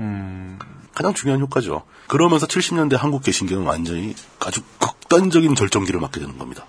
가장 0.95 1.15
중요한 1.15 1.41
효과죠. 1.41 1.83
그러면서 2.09 2.47
70년대 2.47 2.97
한국 2.97 3.23
개신교는 3.23 3.65
완전히 3.66 4.15
아주 4.41 4.62
극단적인 4.78 5.55
절정기를 5.55 6.01
맞게 6.01 6.20
되는 6.20 6.39
겁니다. 6.39 6.66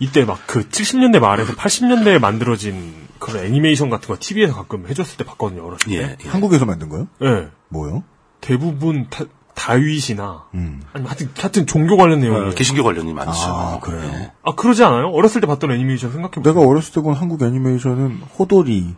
이때 0.00 0.24
막 0.24 0.38
그 0.46 0.68
70년대 0.68 1.18
말에서 1.18 1.54
80년대에 1.54 2.18
만들어진 2.20 2.94
그런 3.18 3.44
애니메이션 3.44 3.90
같은 3.90 4.08
거 4.08 4.16
TV에서 4.18 4.54
가끔 4.54 4.86
해줬을 4.86 5.16
때 5.16 5.24
봤거든요, 5.24 5.66
어렸을 5.66 5.90
때. 5.90 5.96
예, 5.96 6.16
예. 6.24 6.28
한국에서 6.28 6.64
만든 6.64 6.88
거요? 6.88 7.08
예. 7.22 7.48
뭐요? 7.68 8.04
대부분 8.40 9.08
다, 9.10 9.24
다윗이나 9.58 10.44
음. 10.54 10.80
아니면 10.92 11.08
하여튼, 11.10 11.30
하여튼 11.36 11.66
종교 11.66 11.96
관련 11.96 12.20
내용이에요. 12.20 12.48
어, 12.50 12.54
개신교 12.54 12.84
관련이 12.84 13.12
많죠. 13.12 13.32
아, 13.32 13.80
그래요? 13.80 14.02
예. 14.04 14.30
아, 14.44 14.54
그러지 14.54 14.84
않아요? 14.84 15.08
어렸을 15.08 15.40
때 15.40 15.46
봤던 15.48 15.72
애니메이션 15.72 16.12
생각해보세요. 16.12 16.54
내가 16.54 16.64
어렸을 16.66 16.92
때 16.94 17.00
본 17.00 17.14
한국 17.14 17.42
애니메이션은 17.42 18.20
호돌이 18.38 18.94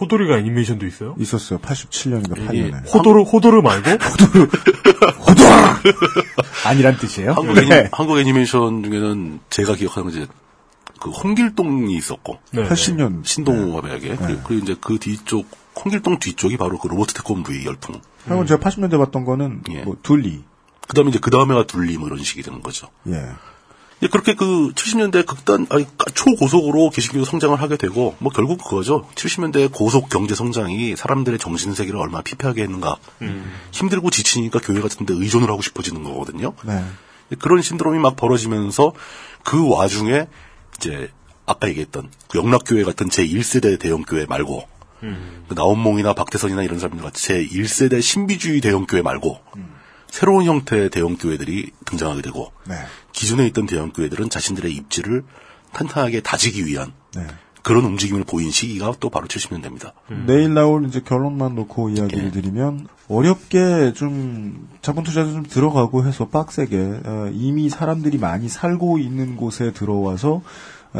호돌이가 0.00 0.38
애니메이션도 0.38 0.86
있어요? 0.86 1.14
있었어요. 1.18 1.58
87년인가 1.60 2.38
예. 2.54 2.70
8년에. 2.70 2.94
호도르, 2.94 3.22
호도르 3.22 3.62
말고? 3.62 3.90
아니란 6.66 6.96
뜻이에요? 6.98 7.32
한국, 7.32 7.54
네. 7.54 7.62
애니, 7.62 7.88
한국 7.92 8.18
애니메이션 8.18 8.82
중에는 8.82 9.40
제가 9.50 9.74
기억하는 9.74 10.10
건 10.10 10.20
이제 10.22 10.30
그 11.00 11.10
홍길동이 11.10 11.94
있었고 11.96 12.38
네. 12.52 12.68
80년. 12.68 13.24
신동호가 13.24 13.82
배역에 13.82 14.16
그리고, 14.16 14.40
그리고 14.44 14.64
이제 14.64 14.76
그 14.80 14.98
뒤쪽 14.98 15.46
홍길동 15.82 16.18
뒤쪽이 16.18 16.56
바로 16.56 16.78
그 16.78 16.88
로버트 16.88 17.14
태권브이 17.14 17.64
열풍. 17.64 18.00
그리고 18.28 18.44
제가 18.44 18.60
80년대 18.60 18.98
봤던 18.98 19.24
거는 19.24 19.62
예. 19.70 19.82
뭐 19.82 19.96
둘리. 20.02 20.44
그다음에 20.86 21.10
이제 21.10 21.18
그 21.20 21.30
다음에가 21.30 21.66
둘리 21.66 21.98
뭐 21.98 22.08
이런 22.08 22.22
식이 22.22 22.42
되는 22.42 22.62
거죠. 22.62 22.88
예. 23.08 23.30
이제 23.98 24.08
그렇게 24.08 24.34
그 24.34 24.72
70년대 24.74 25.26
극단 25.26 25.66
아니 25.70 25.86
초고속으로 26.14 26.90
개신교 26.90 27.24
성장을 27.24 27.60
하게 27.60 27.76
되고 27.76 28.14
뭐 28.20 28.32
결국 28.32 28.62
그거죠. 28.62 29.08
70년대 29.14 29.72
고속 29.72 30.08
경제 30.08 30.34
성장이 30.34 30.96
사람들의 30.96 31.38
정신 31.38 31.74
세계를 31.74 31.98
얼마나 31.98 32.22
피폐하게 32.22 32.62
했는가. 32.62 32.96
힘들고 33.72 34.10
지치니까 34.10 34.60
교회 34.60 34.80
같은 34.80 35.04
데 35.04 35.14
의존을 35.14 35.50
하고 35.50 35.62
싶어지는 35.62 36.04
거거든요. 36.04 36.54
네. 36.64 36.84
그런 37.38 37.60
신드롬이 37.60 37.98
막 37.98 38.16
벌어지면서 38.16 38.92
그 39.44 39.68
와중에 39.68 40.26
이제 40.76 41.10
아까 41.44 41.68
얘기했던 41.68 42.10
그 42.28 42.38
영락교회 42.38 42.84
같은 42.84 43.08
제1세대 43.08 43.78
대형교회 43.78 44.26
말고 44.26 44.66
그 45.00 45.54
나온몽이나 45.54 46.12
박태선이나 46.12 46.62
이런 46.62 46.78
사람들 46.78 47.04
같이 47.04 47.24
제 47.24 47.46
1세대 47.46 48.02
신비주의 48.02 48.60
대형교회 48.60 49.02
말고 49.02 49.38
새로운 50.08 50.44
형태의 50.44 50.90
대형교회들이 50.90 51.70
등장하게 51.84 52.22
되고 52.22 52.52
네. 52.66 52.74
기존에 53.12 53.46
있던 53.48 53.66
대형교회들은 53.66 54.30
자신들의 54.30 54.72
입지를 54.72 55.24
탄탄하게 55.72 56.22
다지기 56.22 56.66
위한 56.66 56.92
네. 57.14 57.26
그런 57.62 57.84
움직임을 57.84 58.24
보인 58.24 58.50
시기가 58.50 58.94
또 58.98 59.10
바로 59.10 59.26
70년대입니다. 59.26 59.92
내일 60.26 60.54
나올 60.54 60.86
이제 60.86 61.00
결론만 61.00 61.54
놓고 61.54 61.90
이야기를 61.90 62.26
예. 62.26 62.30
드리면 62.30 62.86
어렵게 63.08 63.92
좀 63.94 64.68
자본 64.80 65.04
투자도 65.04 65.32
좀 65.32 65.42
들어가고 65.42 66.06
해서 66.06 66.28
빡세게 66.28 67.00
어, 67.04 67.30
이미 67.34 67.68
사람들이 67.68 68.16
많이 68.16 68.48
살고 68.48 68.98
있는 68.98 69.36
곳에 69.36 69.72
들어와서 69.72 70.36
어, 70.36 70.42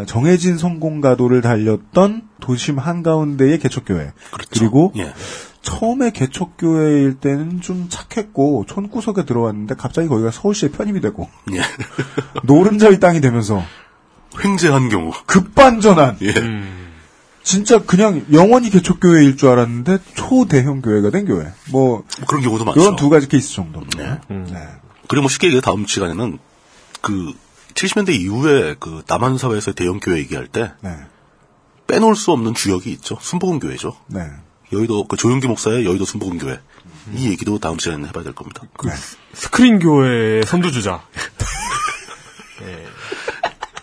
정해진 0.07 0.59
성공 0.59 1.01
가도를 1.01 1.41
달렸던 1.41 2.23
도심 2.41 2.79
한가운데의 2.79 3.59
개척교회 3.59 4.13
그렇죠. 4.31 4.65
리고 4.65 4.93
예. 4.97 5.13
처음에 5.63 6.11
개척교회일 6.11 7.15
때는 7.21 7.61
좀 7.61 7.89
착했고 7.89 8.65
촌구석에 8.69 9.25
들어왔는데 9.25 9.75
갑자기 9.75 10.09
거기가 10.09 10.31
서울시에 10.31 10.71
편입이 10.71 11.01
되고 11.01 11.29
예. 11.53 11.61
노른자의 12.45 13.01
땅이 13.01 13.21
되면서 13.21 13.63
횡재한 14.45 14.89
경우. 14.89 15.13
급반전한 15.27 16.19
예. 16.23 16.35
진짜 17.43 17.83
그냥 17.83 18.27
영원히 18.33 18.69
개척교회일 18.69 19.37
줄 19.39 19.49
알았는데 19.49 19.99
초대형 20.15 20.83
교회가 20.83 21.11
된 21.11 21.25
교회. 21.25 21.51
뭐 21.71 22.05
그런 22.27 22.43
경우도 22.43 22.65
많죠. 22.67 22.79
그런 22.79 22.97
두 22.97 23.09
가지 23.09 23.27
케이스 23.27 23.55
정도입니다. 23.55 24.21
네. 24.29 24.37
네. 24.53 24.59
그리고 25.09 25.23
뭐 25.23 25.29
쉽게 25.31 25.47
얘기해 25.47 25.63
다음 25.63 25.87
시간에는 25.87 26.39
그 27.01 27.33
70년대 27.75 28.11
이후에 28.11 28.77
그 28.79 29.03
남한 29.07 29.39
사회에서 29.39 29.73
대형 29.73 30.01
교회 30.01 30.19
얘기할 30.19 30.47
때 30.47 30.73
네. 30.81 30.91
빼놓을 31.87 32.17
수 32.17 32.33
없는 32.33 32.55
주역이 32.55 32.91
있죠. 32.93 33.19
순복음 33.21 33.59
교회죠. 33.61 33.97
네. 34.09 34.21
여의도 34.73 35.05
그 35.05 35.17
조용기 35.17 35.47
목사의 35.47 35.87
여의도 35.87 36.05
순복음 36.05 36.39
교회. 36.39 36.61
이 37.15 37.31
얘기도 37.31 37.59
다음 37.59 37.79
시간에 37.79 38.07
해봐야 38.09 38.25
될 38.25 38.35
겁니다. 38.35 38.63
네. 38.85 38.91
스크린 39.33 39.79
교회의 39.79 40.45
선두주자. 40.45 41.03
예. 42.63 42.87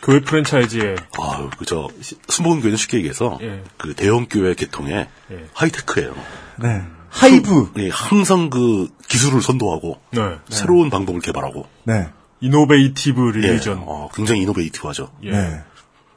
교회 0.03 0.19
프랜차이즈의 0.19 0.97
아유, 1.17 1.49
그저 1.57 1.89
순복음 2.27 2.61
교회는 2.61 2.77
쉽게 2.77 2.97
얘기해서 2.97 3.39
예. 3.41 3.63
그 3.77 3.95
대형 3.95 4.27
교회 4.29 4.53
계통의 4.53 5.07
예. 5.31 5.45
하이테크예요. 5.53 6.13
네. 6.61 6.83
하이브. 7.09 7.71
예, 7.77 7.89
항상 7.89 8.49
그 8.49 8.89
기술을 9.07 9.41
선도하고 9.41 9.99
네. 10.11 10.19
새로운 10.49 10.89
방법을 10.89 11.21
개발하고 11.21 11.65
네. 11.85 12.09
innovative 12.45 13.31
예, 13.35 13.39
religion. 13.39 13.84
어, 13.85 14.09
굉장히 14.13 14.41
innovative하죠. 14.41 15.11
예. 15.23 15.31
네. 15.31 15.61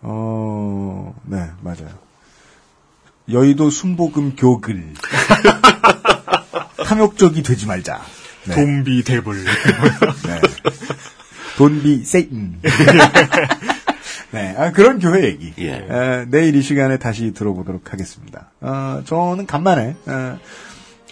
어, 0.02 1.14
네, 1.24 1.50
맞아요. 1.62 1.88
여의도 3.30 3.70
순복음 3.70 4.36
교글. 4.36 4.92
탐욕적이 6.84 7.42
되지 7.42 7.66
말자. 7.66 8.02
네. 8.46 8.54
좀비 8.54 9.04
데블. 9.04 9.44
네. 9.44 10.40
돈비 11.56 12.04
세이튼. 12.04 12.60
네, 14.30 14.54
아, 14.58 14.72
그런 14.72 14.98
교회 14.98 15.24
얘기. 15.24 15.54
예. 15.58 15.72
에, 15.72 16.26
내일 16.28 16.54
이 16.56 16.62
시간에 16.62 16.98
다시 16.98 17.32
들어보도록 17.32 17.92
하겠습니다. 17.92 18.50
어, 18.60 19.02
저는 19.06 19.46
간만에 19.46 19.96
어, 20.06 20.38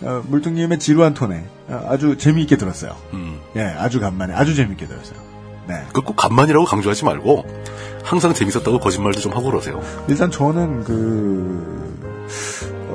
어, 0.02 0.23
물뚱님의 0.27 0.78
지루한 0.78 1.14
톤에 1.14 1.44
어, 1.68 1.86
아주 1.89 2.16
재미있게 2.18 2.56
들었어요. 2.56 2.94
음. 3.14 3.40
예, 3.56 3.62
아주 3.62 3.98
간만에 4.01 4.35
아주 4.35 4.55
재미있게 4.55 4.86
들었어요. 4.86 5.18
네. 5.68 5.82
그꼭 5.93 6.16
간만이라고 6.16 6.64
강조하지 6.66 7.05
말고 7.05 7.44
항상 8.05 8.32
재밌었다고 8.35 8.78
거짓말도 8.78 9.20
좀 9.20 9.32
하고 9.32 9.44
그러세요. 9.51 9.82
일단 10.06 10.31
저는 10.31 10.85
그 10.85 11.97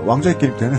왕자의 0.06 0.38
게임 0.38 0.56
때는 0.57 0.78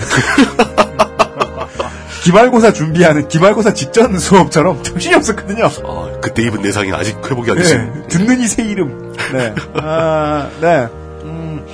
기말고사 2.25 2.73
준비하는 2.73 3.29
기말고사 3.29 3.75
직전 3.75 4.17
수업처럼 4.19 4.83
정신이 4.83 5.15
없었거든요. 5.17 5.65
아, 5.67 6.21
그때 6.23 6.43
입은 6.45 6.63
내상이 6.63 6.93
아직 6.93 7.17
회복이 7.29 7.51
안 7.51 7.57
네, 7.57 7.63
됐어요. 7.63 8.07
듣는 8.09 8.41
이 8.41 8.47
새 8.47 8.63
이름. 8.65 9.13
네. 9.33 9.55
아, 9.75 10.49
네. 10.61 10.87
음, 11.25 11.67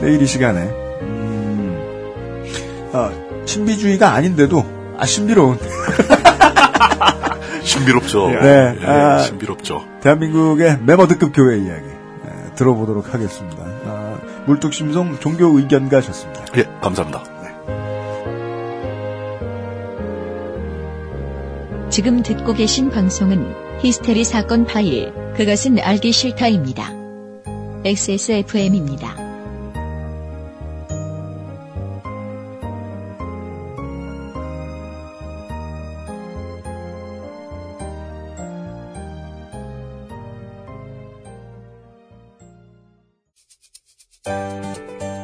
내일 0.00 0.22
이 0.22 0.26
시간에, 0.26 0.60
음, 1.02 2.90
아, 2.92 3.10
신비주의가 3.48 4.12
아닌데도, 4.12 4.64
아, 4.98 5.06
신비로운. 5.06 5.58
신비롭죠. 7.64 8.28
네. 8.28 8.76
예, 8.80 8.86
아, 8.86 9.18
신비롭죠. 9.18 9.84
대한민국의 10.02 10.78
메머드급 10.82 11.32
교회 11.34 11.56
이야기, 11.58 11.84
예, 12.26 12.54
들어보도록 12.54 13.12
하겠습니다. 13.14 13.64
아, 13.86 14.18
물뚝심송 14.46 15.18
종교 15.20 15.58
의견가셨습니다. 15.58 16.44
예, 16.58 16.64
감사합니다. 16.80 17.24
지금 21.90 22.22
듣고 22.22 22.52
계신 22.52 22.90
방송은 22.90 23.54
히스테리 23.80 24.24
사건 24.24 24.66
파일, 24.66 25.12
그것은 25.34 25.78
알기 25.78 26.12
싫다입니다. 26.12 26.92
XSFM입니다. 27.84 29.27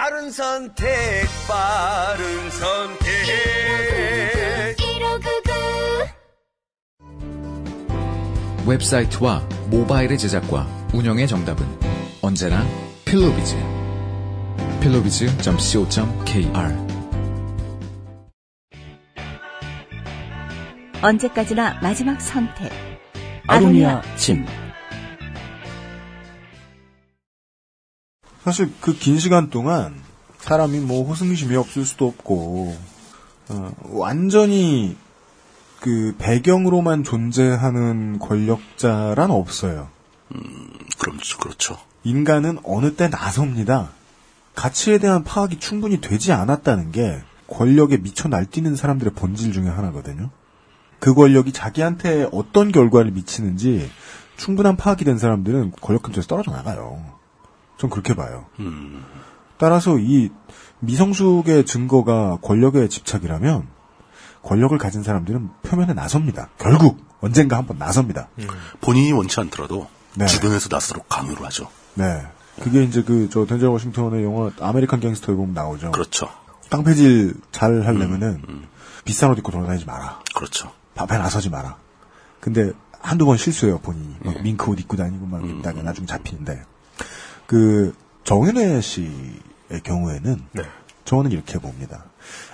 바른 0.00 0.30
선택, 0.30 0.86
바른 1.48 2.50
선택. 2.50 3.08
웹사이트와 8.64 9.42
모바일의 9.70 10.16
제작과 10.16 10.68
운영의 10.94 11.26
정답은 11.26 11.66
언제나 12.22 12.64
필로비즈. 13.06 13.56
필로비즈.co.kr 14.80 15.36
언제까지나 21.02 21.80
마지막 21.82 22.20
선택. 22.20 22.70
아로니아 23.48 24.02
진. 24.14 24.46
사실 28.48 28.72
그 28.80 28.94
긴 28.94 29.18
시간 29.18 29.50
동안 29.50 29.94
사람이 30.38 30.80
뭐 30.80 31.06
호승심이 31.06 31.54
없을 31.54 31.84
수도 31.84 32.06
없고 32.06 32.74
어, 33.50 33.72
완전히 33.90 34.96
그 35.80 36.14
배경으로만 36.18 37.04
존재하는 37.04 38.18
권력자란 38.18 39.30
없어요. 39.30 39.88
그렇죠, 40.98 41.38
그렇죠. 41.38 41.76
인간은 42.04 42.58
어느 42.64 42.94
때 42.94 43.08
나섭니다. 43.08 43.90
가치에 44.54 44.96
대한 44.96 45.24
파악이 45.24 45.58
충분히 45.58 46.00
되지 46.00 46.32
않았다는 46.32 46.90
게 46.90 47.20
권력에 47.48 47.98
미쳐 47.98 48.28
날뛰는 48.28 48.76
사람들의 48.76 49.12
본질 49.12 49.52
중에 49.52 49.68
하나거든요. 49.68 50.30
그 51.00 51.12
권력이 51.12 51.52
자기한테 51.52 52.28
어떤 52.32 52.72
결과를 52.72 53.10
미치는지 53.10 53.90
충분한 54.38 54.76
파악이 54.78 55.04
된 55.04 55.18
사람들은 55.18 55.72
권력 55.82 56.02
근처에서 56.02 56.28
떨어져 56.28 56.50
나가요. 56.50 57.17
전 57.78 57.90
그렇게 57.90 58.14
봐요. 58.14 58.46
음, 58.60 59.04
따라서 59.56 59.98
이 59.98 60.30
미성숙의 60.80 61.64
증거가 61.64 62.36
권력의 62.42 62.88
집착이라면 62.88 63.66
권력을 64.42 64.76
가진 64.78 65.02
사람들은 65.02 65.50
표면에 65.62 65.94
나섭니다. 65.94 66.48
결국 66.58 66.98
언젠가 67.20 67.56
한번 67.56 67.78
나섭니다. 67.78 68.28
본인이 68.80 69.12
원치 69.12 69.40
않더라도 69.40 69.88
네. 70.14 70.26
주변에서 70.26 70.68
나서도록 70.70 71.08
강요를 71.08 71.44
하죠. 71.46 71.68
네. 71.94 72.22
그게 72.62 72.82
이제 72.84 73.02
그 73.02 73.28
저 73.30 73.46
덴젤 73.46 73.68
워싱턴의 73.68 74.24
영화 74.24 74.50
아메리칸 74.60 75.00
갱스터에 75.00 75.34
보면 75.34 75.54
나오죠. 75.54 75.92
그렇죠. 75.92 76.28
깡패질 76.70 77.34
잘 77.52 77.82
하려면은 77.86 78.66
비싼 79.04 79.30
옷 79.30 79.38
입고 79.38 79.50
돌아다니지 79.52 79.86
마라. 79.86 80.20
그렇죠. 80.34 80.70
앞에 80.94 81.18
나서지 81.18 81.50
마라. 81.50 81.76
근데 82.40 82.72
한두 83.00 83.26
번 83.26 83.36
실수해요 83.36 83.78
본인이. 83.78 84.16
막 84.24 84.40
밍크 84.42 84.70
옷 84.70 84.78
입고 84.80 84.96
다니고 84.96 85.26
막 85.26 85.44
있다가 85.44 85.82
나중에 85.82 86.06
잡히는데 86.06 86.62
그 87.48 87.94
정윤회 88.24 88.80
씨의 88.82 89.80
경우에는 89.82 90.44
저는 91.06 91.32
이렇게 91.32 91.58
봅니다. 91.58 92.04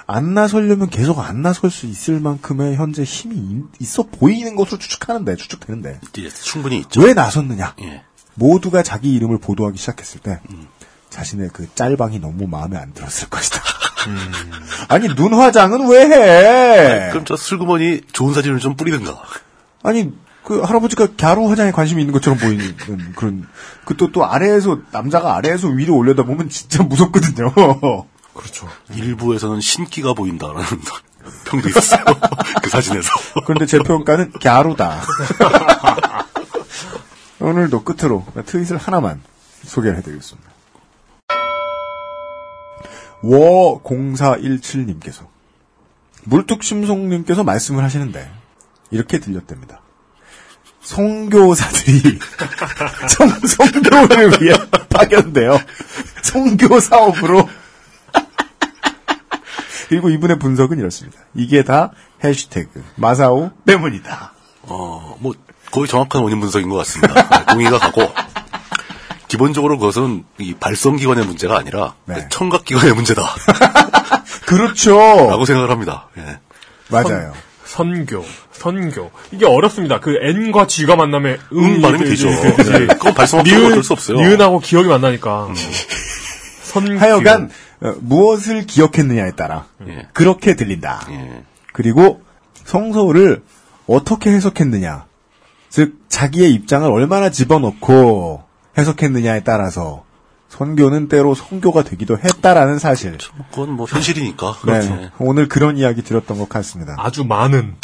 안 0.06 0.34
나서려면 0.34 0.88
계속 0.88 1.18
안 1.18 1.42
나설 1.42 1.68
수 1.72 1.86
있을 1.86 2.20
만큼의 2.20 2.76
현재 2.76 3.02
힘이 3.02 3.34
인- 3.34 3.68
있어 3.80 4.04
보이는 4.04 4.54
것으로 4.54 4.78
추측하는데 4.78 5.34
추측되는데 5.34 6.00
예, 6.18 6.28
충분히 6.28 6.78
있죠. 6.78 7.00
왜 7.00 7.12
나섰느냐? 7.12 7.74
예. 7.82 8.04
모두가 8.34 8.84
자기 8.84 9.12
이름을 9.14 9.38
보도하기 9.38 9.76
시작했을 9.78 10.20
때 10.20 10.40
자신의 11.10 11.50
그 11.52 11.66
짤방이 11.74 12.20
너무 12.20 12.46
마음에 12.46 12.76
안 12.76 12.92
들었을 12.92 13.28
것이다. 13.28 13.60
아니 14.88 15.08
눈 15.16 15.34
화장은 15.34 15.88
왜 15.88 16.02
해? 16.04 17.10
그럼 17.10 17.24
저 17.24 17.36
슬그머니 17.36 18.02
좋은 18.12 18.32
사진을 18.32 18.60
좀 18.60 18.76
뿌리든가. 18.76 19.20
아니 19.82 20.12
그 20.44 20.60
할아버지가 20.60 21.08
갸루 21.16 21.48
화장에 21.48 21.70
관심이 21.72 22.02
있는 22.02 22.12
것처럼 22.12 22.38
보이는 22.38 22.76
그런 23.16 23.46
그 23.84 23.96
또 23.96 24.12
또 24.12 24.26
아래에서 24.26 24.78
남자가 24.92 25.34
아래에서 25.36 25.68
위로 25.68 25.96
올려다 25.96 26.24
보면 26.24 26.48
진짜 26.50 26.82
무섭거든요. 26.82 27.52
그렇죠. 28.34 28.68
일부에서는 28.94 29.60
신기가 29.60 30.12
보인다라는 30.14 30.64
평도 31.46 31.68
있었어요. 31.68 32.04
그 32.62 32.68
사진에서. 32.70 33.08
그런데 33.46 33.66
제 33.66 33.78
평가는 33.78 34.32
갸루다. 34.42 35.02
오늘도 37.40 37.84
끝으로 37.84 38.24
트윗을 38.46 38.76
하나만 38.76 39.22
소개를 39.64 39.98
해드리겠습니다. 39.98 40.50
워0417님께서 43.22 45.26
물뚝심송님께서 46.24 47.44
말씀을 47.44 47.84
하시는데 47.84 48.30
이렇게 48.90 49.18
들렸답니다. 49.18 49.80
성교사들이 50.84 52.18
성, 53.08 53.28
성교를 53.46 54.42
위해 54.42 54.56
파견돼요. 54.90 55.58
성교 56.22 56.80
사업으로 56.80 57.48
그리고 59.88 60.08
이분의 60.10 60.38
분석은 60.38 60.78
이렇습니다. 60.78 61.18
이게 61.34 61.62
다 61.62 61.90
해시태그 62.22 62.84
마사오 62.96 63.50
때문이다. 63.66 64.32
어, 64.62 65.16
뭐, 65.20 65.34
거의 65.70 65.88
정확한 65.88 66.22
원인 66.22 66.40
분석인 66.40 66.68
것 66.68 66.76
같습니다. 66.78 67.28
네, 67.28 67.44
동의가 67.46 67.78
가고, 67.78 68.10
기본적으로 69.28 69.78
그것은 69.78 70.24
이 70.38 70.54
발성 70.54 70.96
기관의 70.96 71.26
문제가 71.26 71.58
아니라, 71.58 71.94
청각 72.30 72.64
기관의 72.64 72.94
문제다. 72.94 73.22
그렇죠. 74.46 74.96
라고 74.96 75.44
생각을 75.44 75.70
합니다. 75.70 76.08
예. 76.18 76.38
맞아요. 76.88 77.34
선, 77.74 78.06
교 78.06 78.24
선교. 78.52 79.10
이게 79.32 79.46
어렵습니다. 79.46 79.98
그 79.98 80.16
N과 80.22 80.68
G가 80.68 80.94
만나면 80.94 81.40
응 81.54 81.80
발음이 81.80 82.04
되죠. 82.04 82.28
네, 82.28 82.86
그건 82.86 83.14
발성학적으로 83.14 83.66
어쩔 83.66 83.82
수 83.82 83.92
없어요. 83.92 84.16
니은하고 84.18 84.60
기억이 84.60 84.86
만나니까. 84.86 85.48
선교. 86.62 86.96
하여간 86.96 87.50
어, 87.80 87.94
무엇을 88.00 88.66
기억했느냐에 88.66 89.32
따라 89.32 89.66
예. 89.88 90.06
그렇게 90.12 90.54
들린다. 90.54 91.08
그리고 91.72 92.22
성서를 92.64 93.42
어떻게 93.88 94.30
해석했느냐, 94.30 95.06
즉 95.68 95.96
자기의 96.08 96.52
입장을 96.52 96.88
얼마나 96.88 97.30
집어넣고 97.30 98.44
해석했느냐에 98.78 99.42
따라서 99.42 100.04
선교는 100.54 101.08
때로 101.08 101.34
성교가 101.34 101.82
되기도 101.82 102.16
했다라는 102.16 102.78
사실. 102.78 103.18
그건 103.50 103.72
뭐 103.72 103.86
현실이니까. 103.86 104.58
네, 104.64 104.72
그렇죠. 104.86 105.10
오늘 105.18 105.48
그런 105.48 105.76
이야기 105.76 106.02
드렸던 106.02 106.38
것 106.38 106.48
같습니다. 106.48 106.94
아주 106.96 107.24
많은. 107.24 107.74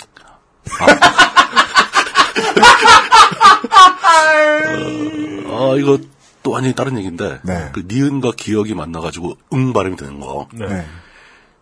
아, 5.48 5.74
이거 5.76 5.98
또 6.44 6.52
완전히 6.52 6.76
다른 6.76 6.96
얘기인데, 6.96 7.40
네. 7.42 7.70
그 7.72 7.82
니은과 7.88 8.32
기억이 8.36 8.74
만나가지고 8.74 9.36
응 9.52 9.72
발음이 9.72 9.96
되는 9.96 10.20
거. 10.20 10.46
네. 10.52 10.86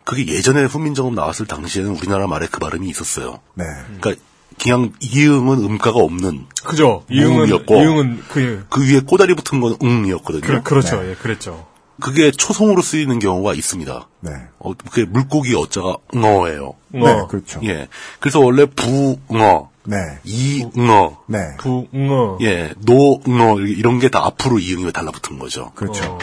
그게 0.05 0.26
예전에 0.26 0.64
훈민정음 0.64 1.14
나왔을 1.14 1.47
당시에는 1.47 1.90
우리나라 1.93 2.26
말에 2.26 2.48
그 2.51 2.60
발음이 2.60 2.86
있었어요. 2.89 3.40
네. 3.55 3.64
그러니까 3.98 4.22
그냥 4.60 4.93
이응은 5.01 5.59
음가가 5.64 5.98
없는 5.98 6.47
그죠. 6.64 7.05
이응은 7.10 7.36
무음이었고 7.36 7.74
이응은 7.76 8.22
그 8.28 8.66
그 8.68 8.86
위에 8.86 9.01
꼬다리 9.01 9.35
붙은 9.35 9.60
건 9.60 9.76
응이었거든요. 9.82 10.40
그, 10.43 10.62
그렇죠. 10.62 11.09
예, 11.09 11.14
그랬죠. 11.14 11.66
그게 12.01 12.30
초성으로 12.30 12.80
쓰이는 12.80 13.18
경우가 13.18 13.55
있습니다. 13.55 14.09
네. 14.20 14.30
어, 14.60 14.72
그게 14.74 15.05
물고기 15.05 15.55
어자가 15.56 15.97
응어예요. 16.14 16.74
네, 16.90 17.01
그렇죠. 17.28 17.60
예. 17.64 17.89
그래서 18.20 18.39
원래 18.39 18.66
부응어, 18.66 19.70
네. 19.85 19.97
이응어, 20.22 21.18
네. 21.26 21.39
부응어, 21.59 22.39
예, 22.43 22.72
노응어 22.78 23.59
이런 23.60 23.98
게 23.98 24.09
다 24.10 24.24
앞으로 24.26 24.59
이응이 24.60 24.93
달라붙은 24.93 25.39
거죠. 25.40 25.72
그렇죠. 25.74 26.18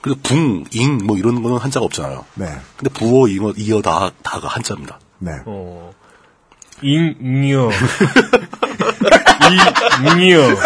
그래서 0.00 0.18
붕, 0.22 0.64
잉, 0.70 0.98
뭐 1.04 1.18
이런 1.18 1.42
거는 1.42 1.58
한자가 1.58 1.84
없잖아요. 1.84 2.24
네. 2.36 2.46
근데 2.78 2.90
부어, 2.94 3.28
잉어, 3.28 3.52
이어 3.58 3.82
다, 3.82 4.10
다가 4.22 4.48
한자입니다. 4.48 4.98
네. 5.18 5.32
어. 5.44 5.92
잉이어. 6.82 7.70
이잉이어. 10.02 10.56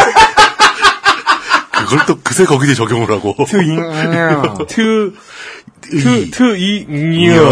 그걸 1.72 2.06
또 2.06 2.20
그새 2.22 2.44
거기에 2.44 2.74
적용을 2.74 3.10
하고. 3.10 3.34
트잉이어. 3.46 4.66
트, 4.68 5.12
트, 5.80 6.30
트잉이어. 6.30 7.50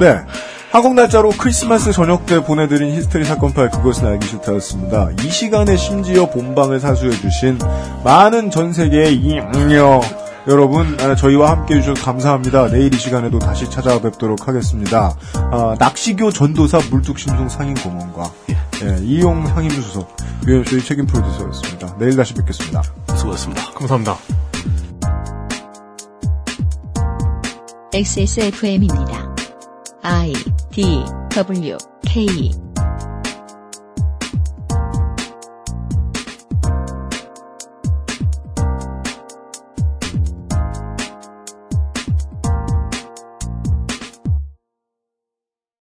네. 0.00 0.20
한국 0.74 0.94
날짜로 0.94 1.30
크리스마스 1.30 1.92
저녁 1.92 2.26
때 2.26 2.42
보내드린 2.42 2.96
히스테리 2.96 3.24
사건 3.24 3.52
파일 3.52 3.70
그것은 3.70 4.08
알기 4.08 4.26
싫다였습니다. 4.26 5.10
이 5.22 5.30
시간에 5.30 5.76
심지어 5.76 6.28
본방을 6.28 6.80
사수해주신 6.80 7.60
많은 8.02 8.50
전 8.50 8.72
세계의 8.72 9.14
이잉여 9.14 10.00
여러분 10.48 10.98
아, 10.98 11.14
저희와 11.14 11.52
함께해 11.52 11.80
주셔서 11.80 12.04
감사합니다. 12.04 12.70
내일 12.70 12.92
이 12.92 12.98
시간에도 12.98 13.38
다시 13.38 13.70
찾아뵙도록 13.70 14.48
하겠습니다. 14.48 15.16
아, 15.52 15.76
낚시교 15.78 16.32
전도사 16.32 16.80
물뚝심송 16.90 17.48
상인 17.48 17.74
고문과 17.74 18.32
예, 18.82 18.98
이용 19.04 19.46
상임수석 19.46 20.16
유현수의 20.44 20.82
책임 20.82 21.06
프로듀서였습니다. 21.06 21.96
내일 21.98 22.16
다시 22.16 22.34
뵙겠습니다. 22.34 22.82
수고하셨습니다. 23.14 23.70
감사합니다. 23.74 24.18
XSFM입니다. 27.92 29.33
I 30.04 30.34
D 30.70 31.02
W 31.30 31.78
K 32.06 32.63